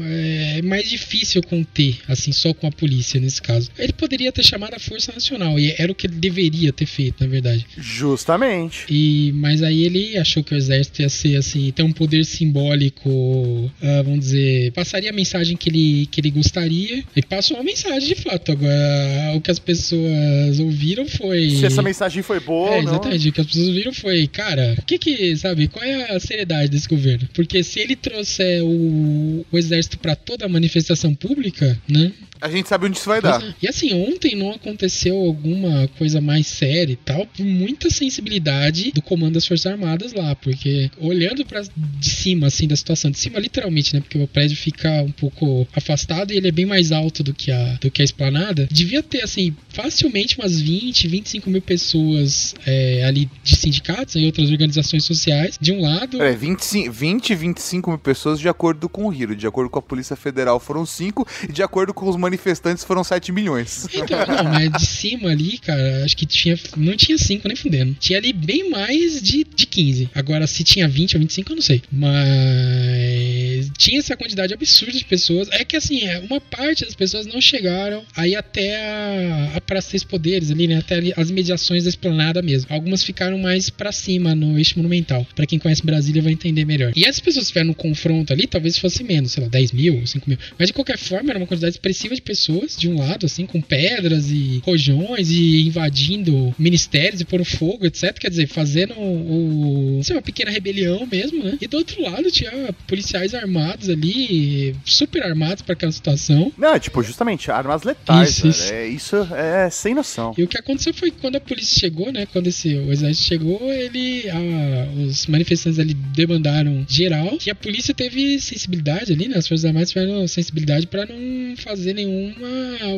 é 0.04 0.62
mais 0.64 0.90
difícil 0.90 1.42
conter, 1.44 2.00
assim, 2.08 2.32
só 2.32 2.54
com 2.54 2.68
a 2.68 2.72
polícia 2.72 3.20
nesse 3.20 3.42
caso. 3.42 3.70
Ele 3.78 3.94
poderia 3.94 4.32
ter 4.32 4.44
chamado 4.44 4.74
a 4.74 4.80
Força 4.90 5.12
Nacional, 5.14 5.60
e 5.60 5.74
era 5.78 5.92
o 5.92 5.96
que 5.96 6.08
ele 6.08 6.16
deveria 6.16 6.74
ter 6.74 6.86
feito, 6.86 7.22
na 7.24 7.28
verdade. 7.28 7.66
Justamente. 7.78 8.86
E, 8.90 9.32
mas 9.36 9.62
aí 9.62 9.84
ele 9.84 10.18
achou 10.18 10.44
que 10.44 10.54
o 10.54 10.58
exército 10.58 11.02
ia 11.02 11.10
ser 11.10 11.36
assim, 11.38 11.72
ter 11.72 11.84
um 11.84 11.92
poder 11.92 12.26
simbólico, 12.26 13.72
ah, 13.82 14.02
vamos 14.04 14.20
dizer, 14.22 14.72
passaria 14.74 15.10
a 15.10 15.14
mensagem 15.14 15.56
que 15.56 15.70
ele, 15.70 16.06
que 16.08 16.20
ele 16.22 16.32
gostaria 16.32 17.04
e 17.16 17.22
passou 17.22 17.58
uma 17.58 17.64
mensagem 17.64 18.10
de 18.10 18.16
fato. 18.16 18.52
Agora, 18.52 19.34
o 19.36 19.42
que 19.42 19.52
as 19.52 19.60
pessoas 19.60 20.60
ouviram 20.60 21.08
foi. 21.08 21.50
Se 21.52 21.66
essa 21.66 21.82
mensagem 21.82 22.24
foi 22.24 22.40
boa 22.40 22.70
É, 22.72 22.78
ou 22.78 22.84
não. 22.84 22.92
exatamente. 22.94 23.30
O 23.30 23.34
que 23.34 23.42
as 23.42 23.48
pessoas 23.48 23.70
viram 23.70 23.94
foi, 23.94 24.28
cara, 24.28 24.76
o 24.78 24.82
que 24.84 24.98
que, 24.98 25.36
sabe, 25.38 25.68
qual 25.68 25.84
é 25.86 26.16
a 26.16 26.20
seriedade 26.20 26.70
desse 26.72 26.88
governo? 26.88 27.28
Porque 27.34 27.64
se 27.64 27.80
ele 27.80 27.96
trouxer 27.96 28.64
o, 28.64 29.46
o 29.52 29.58
exército 29.58 29.98
pra 30.00 30.16
toda 30.16 30.46
a 30.46 30.50
manifestação 30.50 31.14
pública, 31.14 31.78
né? 31.88 32.12
A 32.42 32.50
gente 32.50 32.70
sabe 32.70 32.86
onde 32.86 32.98
isso 32.98 33.08
vai 33.08 33.22
dar. 33.22 33.44
E 33.62 33.68
assim, 33.68 33.94
ontem 33.94 34.36
não 34.36 34.52
aconteceu 34.52 35.16
alguma 35.18 35.88
coisa 35.98 36.22
mais 36.22 36.48
séria 36.48 36.94
e 36.94 36.96
tal, 36.96 37.26
por 37.26 37.46
muita 37.46 37.90
sensibilidade 37.90 38.92
do 38.92 39.02
comando 39.02 39.34
das 39.34 39.46
Forças 39.46 39.72
Armadas 39.72 40.14
lá, 40.14 40.36
porque 40.36 40.90
olhando 41.00 41.46
para 41.46 41.62
de 41.62 42.10
cima, 42.10 42.48
assim, 42.48 42.68
da 42.68 42.76
situação, 42.76 43.12
de 43.12 43.18
cima 43.18 43.40
literalmente, 43.40 43.94
né, 43.94 44.00
porque 44.02 44.18
o 44.18 44.28
prédio 44.28 44.56
fica 44.56 45.02
um 45.02 45.12
pouco 45.12 45.68
afastado 45.74 46.32
e 46.32 46.38
ele 46.38 46.48
é 46.48 46.52
bem 46.52 46.66
mais 46.66 46.92
alto 46.92 47.24
do 47.24 47.34
que 47.34 47.52
a, 47.52 47.78
do 47.82 47.92
que 47.92 48.02
a 48.02 48.06
esplanada, 48.06 48.68
devia 48.72 49.04
ter, 49.04 49.24
assim, 49.24 49.56
facilmente 49.82 50.38
umas 50.38 50.60
20, 50.60 51.08
25 51.08 51.50
mil 51.50 51.62
pessoas 51.62 52.54
é, 52.66 53.04
ali 53.06 53.30
de 53.44 53.56
sindicatos 53.56 54.16
e 54.16 54.26
outras 54.26 54.50
organizações 54.50 55.06
sociais, 55.06 55.58
de 55.60 55.72
um 55.72 55.82
lado... 55.82 56.22
É, 56.22 56.36
25, 56.36 56.92
20, 56.92 57.36
25 57.36 57.90
mil 57.90 58.00
pessoas 58.00 58.40
de 58.40 58.50
acordo 58.50 58.90
com 58.90 59.08
o 59.08 59.14
Hiro. 59.14 59.36
De 59.36 59.48
acordo 59.48 59.70
com 59.70 59.80
a 59.80 59.82
Polícia 59.82 60.16
Federal 60.16 60.60
foram 60.60 60.86
5 60.86 61.26
e 61.48 61.54
de 61.54 61.64
acordo 61.64 61.94
com 61.94 62.10
os 62.10 62.16
manifestantes 62.18 62.84
foram 62.84 63.04
7 63.04 63.32
milhões. 63.32 63.88
Então, 63.94 64.20
não, 64.26 64.44
mas 64.44 64.72
de 64.72 64.86
cima 64.86 65.30
ali, 65.30 65.58
cara, 65.58 66.04
acho 66.04 66.16
que 66.16 66.26
tinha. 66.26 66.58
Não 66.76 66.96
tinha 66.96 67.18
5 67.18 67.48
nem 67.48 67.56
fudendo. 67.56 67.96
Tinha 68.00 68.20
ali 68.20 68.34
bem 68.34 68.70
mais 68.70 69.22
de, 69.22 69.44
de 69.44 69.66
15. 69.66 70.10
Agora, 70.14 70.48
se 70.48 70.64
tinha 70.64 70.88
20 70.88 71.16
ou 71.16 71.22
25, 71.22 71.52
eu 71.52 71.56
não 71.56 71.62
sei. 71.62 71.82
Mas. 71.92 73.72
Tinha 73.78 74.00
essa 74.00 74.18
quantidade 74.18 74.54
absurda 74.54 74.98
de 74.98 75.06
pessoas. 75.06 75.48
É 75.52 75.64
que 75.64 75.76
assim, 75.76 76.06
é, 76.06 76.20
uma 76.20 76.42
parte 76.42 76.86
das 76.86 76.96
pessoas 76.96 77.26
não 77.26 77.40
chegaram 77.40 78.04
aí 78.16 78.36
até 78.36 78.76
a, 78.78 79.52
a 79.56 79.62
Praça 79.70 79.90
Três 79.90 80.04
Poderes 80.04 80.50
ali, 80.50 80.68
né? 80.68 80.78
Até 80.78 80.96
ali, 80.96 81.14
as 81.16 81.30
mediações 81.30 81.84
da 81.84 81.90
esplanada 81.90 82.42
mesmo. 82.42 82.74
Algumas 82.74 83.04
ficaram 83.04 83.38
mais 83.38 83.70
pra 83.70 83.92
cima 83.92 84.34
no 84.34 84.58
eixo 84.58 84.78
monumental. 84.78 85.26
Pra 85.36 85.46
quem 85.46 85.60
conhece 85.60 85.86
Brasília 85.86 86.24
vai 86.24 86.34
entender 86.34 86.66
melhor. 86.66 86.92
E 86.96 87.06
essas 87.06 87.20
pessoas 87.20 87.46
que 87.46 87.50
estiveram 87.50 87.68
no 87.68 87.76
confronto 87.76 88.34
ali, 88.34 88.48
talvez 88.48 88.80
fosse 88.80 89.04
menos, 89.04 89.34
sei 89.34 89.44
lá, 89.44 89.50
10 89.50 89.72
mil, 89.72 90.08
5 90.08 90.28
mil. 90.28 90.40
Mas 90.58 90.70
de 90.70 90.74
qualquer 90.74 90.98
forma, 90.98 91.30
era 91.30 91.38
uma 91.38 91.46
quantidade 91.46 91.76
expressiva 91.76 92.16
de 92.16 92.22
pessoas 92.22 92.76
de 92.76 92.90
um 92.90 92.98
lado, 92.98 93.28
assim, 93.28 93.46
com 93.46 93.62
pedras 93.62 94.32
e 94.32 94.60
rojões 94.66 95.30
e 95.30 95.68
invadindo 95.68 96.54
ministérios 96.58 97.22
e 97.22 97.26
pondo 97.26 97.46
fogo, 97.46 97.86
etc. 97.86 98.18
Quer 98.18 98.30
dizer, 98.30 98.48
fazendo 98.48 98.96
o, 98.98 100.02
sei, 100.04 100.16
uma 100.16 100.22
pequena 100.22 100.50
rebelião 100.50 101.08
mesmo, 101.10 101.44
né? 101.44 101.58
E 101.62 101.68
do 101.68 101.78
outro 101.78 102.02
lado 102.02 102.32
tinha 102.32 102.74
policiais 102.88 103.36
armados 103.36 103.88
ali, 103.88 104.76
super 104.84 105.22
armados 105.22 105.62
pra 105.62 105.74
aquela 105.74 105.92
situação. 105.92 106.52
Não, 106.58 106.80
tipo, 106.80 107.04
justamente, 107.04 107.52
armas 107.52 107.84
letais, 107.84 108.30
Isso, 108.32 108.48
isso. 108.48 108.74
É, 108.74 108.88
isso 108.88 109.16
é 109.16 109.49
sem 109.70 109.94
noção. 109.94 110.34
E 110.38 110.44
o 110.44 110.48
que 110.48 110.58
aconteceu 110.58 110.94
foi 110.94 111.12
que 111.12 111.18
quando 111.20 111.36
a 111.36 111.40
polícia 111.42 111.80
chegou, 111.80 112.12
né? 112.12 112.26
Quando 112.32 112.48
esse, 112.48 112.76
o 112.76 112.92
exército 112.92 113.28
chegou, 113.28 113.60
ele. 113.74 114.30
a- 114.30 114.90
os 115.08 115.28
manifestantes 115.28 115.80
ali 115.80 115.94
demandaram 115.94 116.86
geral. 116.88 117.38
E 117.46 117.50
a 117.50 117.56
polícia 117.56 117.94
teve 117.94 118.40
sensibilidade 118.40 119.12
ali, 119.14 119.28
né? 119.28 119.38
As 119.38 119.48
Forças 119.48 119.66
Armadas 119.66 119.90
tiveram 119.92 120.28
sensibilidade 120.28 120.88
pra 120.88 121.06
não 121.06 121.56
fazer 121.58 121.94
nenhuma, 121.94 122.48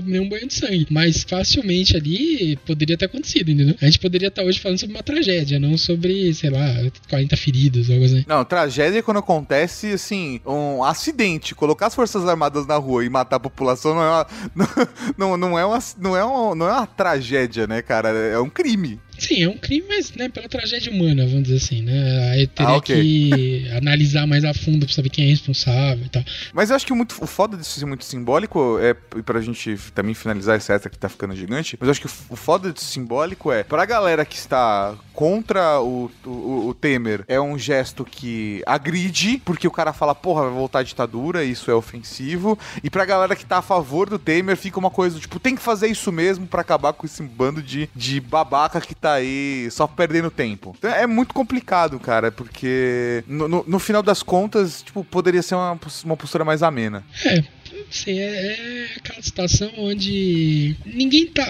nenhum 0.06 0.28
banho 0.30 0.48
de 0.48 0.54
sangue. 0.54 0.88
Mas 0.90 1.24
facilmente 1.24 1.96
ali 1.96 2.58
poderia 2.66 2.98
ter 2.98 3.06
acontecido, 3.06 3.52
entendeu? 3.52 3.76
A 3.82 3.86
gente 3.86 4.00
poderia 4.00 4.28
estar 4.28 4.44
hoje 4.44 4.60
falando 4.60 4.80
sobre 4.80 4.96
uma 4.96 5.04
tragédia, 5.04 5.60
não 5.60 5.78
sobre, 5.78 6.34
sei 6.34 6.50
lá, 6.50 6.68
40 7.10 7.38
feridos, 7.38 7.90
algo 7.90 8.04
assim. 8.06 8.24
Não, 8.28 8.44
tragédia 8.46 9.00
é 9.00 9.02
quando 9.02 9.18
acontece, 9.18 9.88
assim, 9.88 10.40
um 10.46 10.84
acidente. 10.84 11.54
Colocar 11.56 11.88
as 11.88 11.96
Forças 11.96 12.28
Armadas 12.28 12.66
na 12.68 12.76
rua 12.78 13.06
e 13.06 13.10
matar 13.10 13.38
a 13.38 13.40
população 13.40 13.96
não 13.96 14.02
é 14.04 14.10
uma, 14.10 14.28
não, 15.18 15.38
não, 15.38 15.60
é 15.60 15.66
uma, 15.66 15.80
não, 16.00 16.18
é 16.18 16.24
uma, 16.24 16.41
não 16.56 16.68
é 16.68 16.72
uma 16.74 16.88
tragédia, 16.88 17.68
né, 17.68 17.82
cara? 17.82 18.10
É 18.10 18.40
um 18.40 18.50
crime. 18.50 19.00
Sim, 19.22 19.44
é 19.44 19.48
um 19.50 19.58
crime, 19.58 19.86
mas 19.88 20.12
né, 20.14 20.30
pela 20.30 20.50
tragédia 20.50 20.92
humana, 20.92 21.26
vamos 21.28 21.44
dizer 21.44 21.58
assim, 21.58 21.82
né? 21.84 22.32
Aí 22.32 22.48
teria 22.48 22.72
Ah, 22.74 22.78
ok. 22.78 22.96
que 22.96 23.70
analisar 23.78 24.26
mais 24.26 24.44
a 24.44 24.52
fundo 24.54 24.86
pra 24.86 24.96
saber 24.96 25.10
quem 25.10 25.26
é 25.26 25.30
responsável 25.30 26.04
e 26.06 26.10
tal. 26.10 26.24
Mas 26.52 26.70
eu 26.72 26.76
acho 26.76 26.86
que 26.86 26.92
o 26.92 26.96
muito, 26.96 27.16
o 27.24 27.28
foda 27.28 27.56
disso 27.56 27.80
ser 27.80 27.86
muito 27.86 28.04
simbólico 28.04 28.80
é, 28.82 28.96
e 29.16 29.22
pra 29.22 29.40
gente 29.40 29.78
também 29.94 30.16
finalizar 30.16 30.58
essa 30.58 30.74
extra 30.74 30.90
que 30.90 30.98
tá 30.98 31.08
ficando 31.08 31.36
gigante, 31.36 31.78
mas 31.80 31.88
eu 31.88 31.92
acho 31.92 32.02
que 32.02 32.08
o 32.30 32.36
foda 32.36 32.74
disso 32.74 32.86
simbólico 32.88 33.52
é, 33.52 33.64
pra 33.64 33.86
galera 33.86 34.26
que 34.26 34.36
está 34.36 34.96
contra 35.14 35.80
o, 35.80 36.10
o, 36.26 36.68
o 36.70 36.74
Temer, 36.74 37.24
é 37.28 37.40
um 37.40 37.60
gesto 37.60 38.04
que 38.04 38.64
agride, 38.66 39.40
porque 39.46 39.68
o 39.68 39.72
cara 39.72 39.94
fala, 39.94 40.16
porra, 40.16 40.44
vai 40.46 40.54
voltar 40.54 40.80
a 40.80 40.84
ditadura, 40.84 41.44
isso 41.44 41.70
é 41.70 41.76
ofensivo, 41.76 42.58
e 42.84 42.90
pra 42.90 43.06
galera 43.06 43.36
que 43.36 43.46
tá 43.46 43.60
a 43.60 43.62
favor 43.62 44.10
do 44.10 44.18
Temer, 44.18 44.58
fica 44.58 44.80
uma 44.80 44.90
coisa, 44.90 45.20
tipo, 45.20 45.40
tem 45.40 45.56
que 45.56 45.62
fazer 45.62 45.88
isso 45.88 46.12
mesmo 46.12 46.48
pra 46.48 46.62
acabar 46.62 46.94
com 46.94 47.06
esse 47.06 47.22
bando 47.22 47.62
de, 47.62 47.88
de 47.96 48.20
babaca 48.20 48.82
que 48.82 48.96
tá 48.96 49.11
aí 49.14 49.70
só 49.72 49.88
perdendo 49.88 50.30
tempo. 50.32 50.76
Então, 50.78 50.92
é 50.92 51.06
muito 51.08 51.34
complicado, 51.34 52.00
cara, 52.00 52.32
porque 52.32 53.24
no, 53.28 53.48
no- 53.48 53.64
no 53.68 53.80
final 53.80 54.02
das 54.04 54.22
contas, 54.24 54.82
tipo, 54.84 55.04
poderia 55.04 55.42
ser 55.42 55.56
uma, 55.56 55.80
uma 56.06 56.18
postura 56.18 56.44
mais 56.46 56.62
amena. 56.64 57.04
É, 57.26 57.44
assim, 57.90 58.20
é, 58.20 58.24
é 58.24 58.88
aquela 58.98 59.22
situação 59.22 59.72
onde 59.78 60.76
ninguém 60.86 61.28
tá 61.28 61.46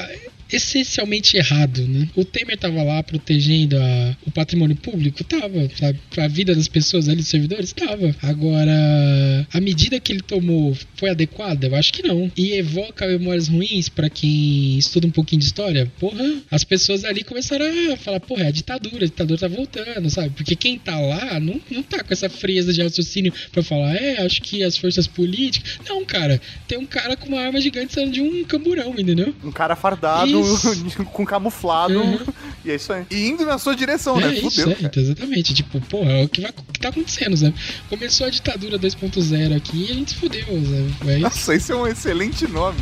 essencialmente 0.56 1.38
errado, 1.38 1.82
né? 1.88 2.08
O 2.16 2.24
Temer 2.26 2.58
tava 2.58 2.82
lá 2.84 3.02
protegendo 3.04 3.78
a- 3.78 4.18
o 4.26 4.32
patrimônio 4.32 4.76
público, 4.76 5.24
tava, 5.24 5.70
sabe? 5.80 6.00
A 6.18 6.28
vida 6.28 6.54
das 6.56 6.68
pessoas 6.68 7.08
ali, 7.08 7.18
dos 7.18 7.28
servidores, 7.28 7.72
tava. 7.74 8.16
Agora, 8.22 9.48
a 9.54 9.60
medida 9.60 10.00
que 10.00 10.12
ele 10.12 10.22
tomou 10.22 10.76
foi 10.96 11.10
adequada? 11.10 11.68
Eu 11.68 11.76
acho 11.76 11.92
que 11.94 12.04
não. 12.04 12.32
E 12.36 12.54
evoca 12.54 13.08
memórias 13.08 13.48
ruins 13.48 13.90
pra 13.90 14.10
quem 14.10 14.78
estuda 14.78 15.08
um 15.08 15.12
pouquinho 15.12 15.40
de 15.40 15.46
história. 15.46 15.92
Porra, 16.00 16.24
as 16.50 16.64
pessoas 16.64 17.04
ali 17.04 17.24
começaram 17.24 17.66
a 17.94 17.98
falar, 17.98 18.20
porra, 18.20 18.44
é 18.44 18.48
a 18.48 18.52
ditadura, 18.52 19.06
a 19.06 19.08
ditadura 19.08 19.40
tá 19.40 19.48
voltando, 19.48 20.10
sabe? 20.10 20.30
Porque 20.32 20.56
quem 20.56 20.78
tá 20.78 21.00
lá 21.00 21.40
não, 21.40 21.60
não 21.70 21.84
tá 21.84 22.04
com 22.04 22.14
essa 22.14 22.30
frieza 22.30 22.74
de 22.74 22.82
raciocínio 22.82 23.34
pra 23.52 23.64
falar, 23.64 23.96
é, 23.96 24.22
acho 24.26 24.42
que 24.42 24.64
as 24.64 24.78
forças 24.78 25.08
políticas. 25.08 25.80
Não, 25.88 26.04
cara, 26.06 26.40
tem 26.68 26.78
um 26.78 26.86
cara 26.86 27.16
com 27.16 27.28
uma 27.30 27.42
arma 27.42 27.60
gigante 27.62 27.94
saindo 27.94 28.12
de 28.12 28.22
um 28.22 28.44
camburão, 28.44 28.94
entendeu? 28.98 29.34
Um 29.44 29.52
cara 29.52 29.76
fardado, 29.76 30.30
Isso. 30.30 30.41
com 31.12 31.26
camuflado. 31.26 32.00
Uhum. 32.00 32.20
E 32.64 32.72
é 32.72 32.76
isso 32.76 32.94
aí. 32.94 33.06
E 33.10 33.28
indo 33.28 33.46
na 33.46 33.58
sua 33.58 33.76
direção, 33.76 34.20
é 34.20 34.28
né? 34.28 34.34
isso, 34.36 34.52
Fudeu. 34.52 34.70
é, 34.70 34.86
então, 34.86 35.04
exatamente. 35.04 35.54
Tipo, 35.54 35.82
porra, 35.82 36.12
é 36.12 36.24
o 36.24 36.30
que, 36.30 36.42
vai, 36.42 36.52
o 36.52 36.74
que 36.74 36.80
tá 36.80 36.90
acontecendo, 36.90 37.36
sabe? 37.38 37.56
Começou 37.90 38.28
a 38.28 38.30
ditadura 38.30 38.78
2.0 38.78 39.56
aqui 39.56 39.86
e 39.88 39.92
a 39.92 39.94
gente 39.94 40.12
se 40.12 40.18
fudeu, 40.18 40.46
sabe? 40.46 41.12
É 41.12 41.14
isso. 41.14 41.22
Nossa, 41.22 41.56
esse 41.56 41.72
é 41.72 41.76
um 41.76 41.88
excelente 41.88 42.48
nome. 42.48 42.80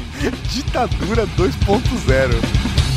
Ditadura 0.51 1.25
2.0. 1.37 2.88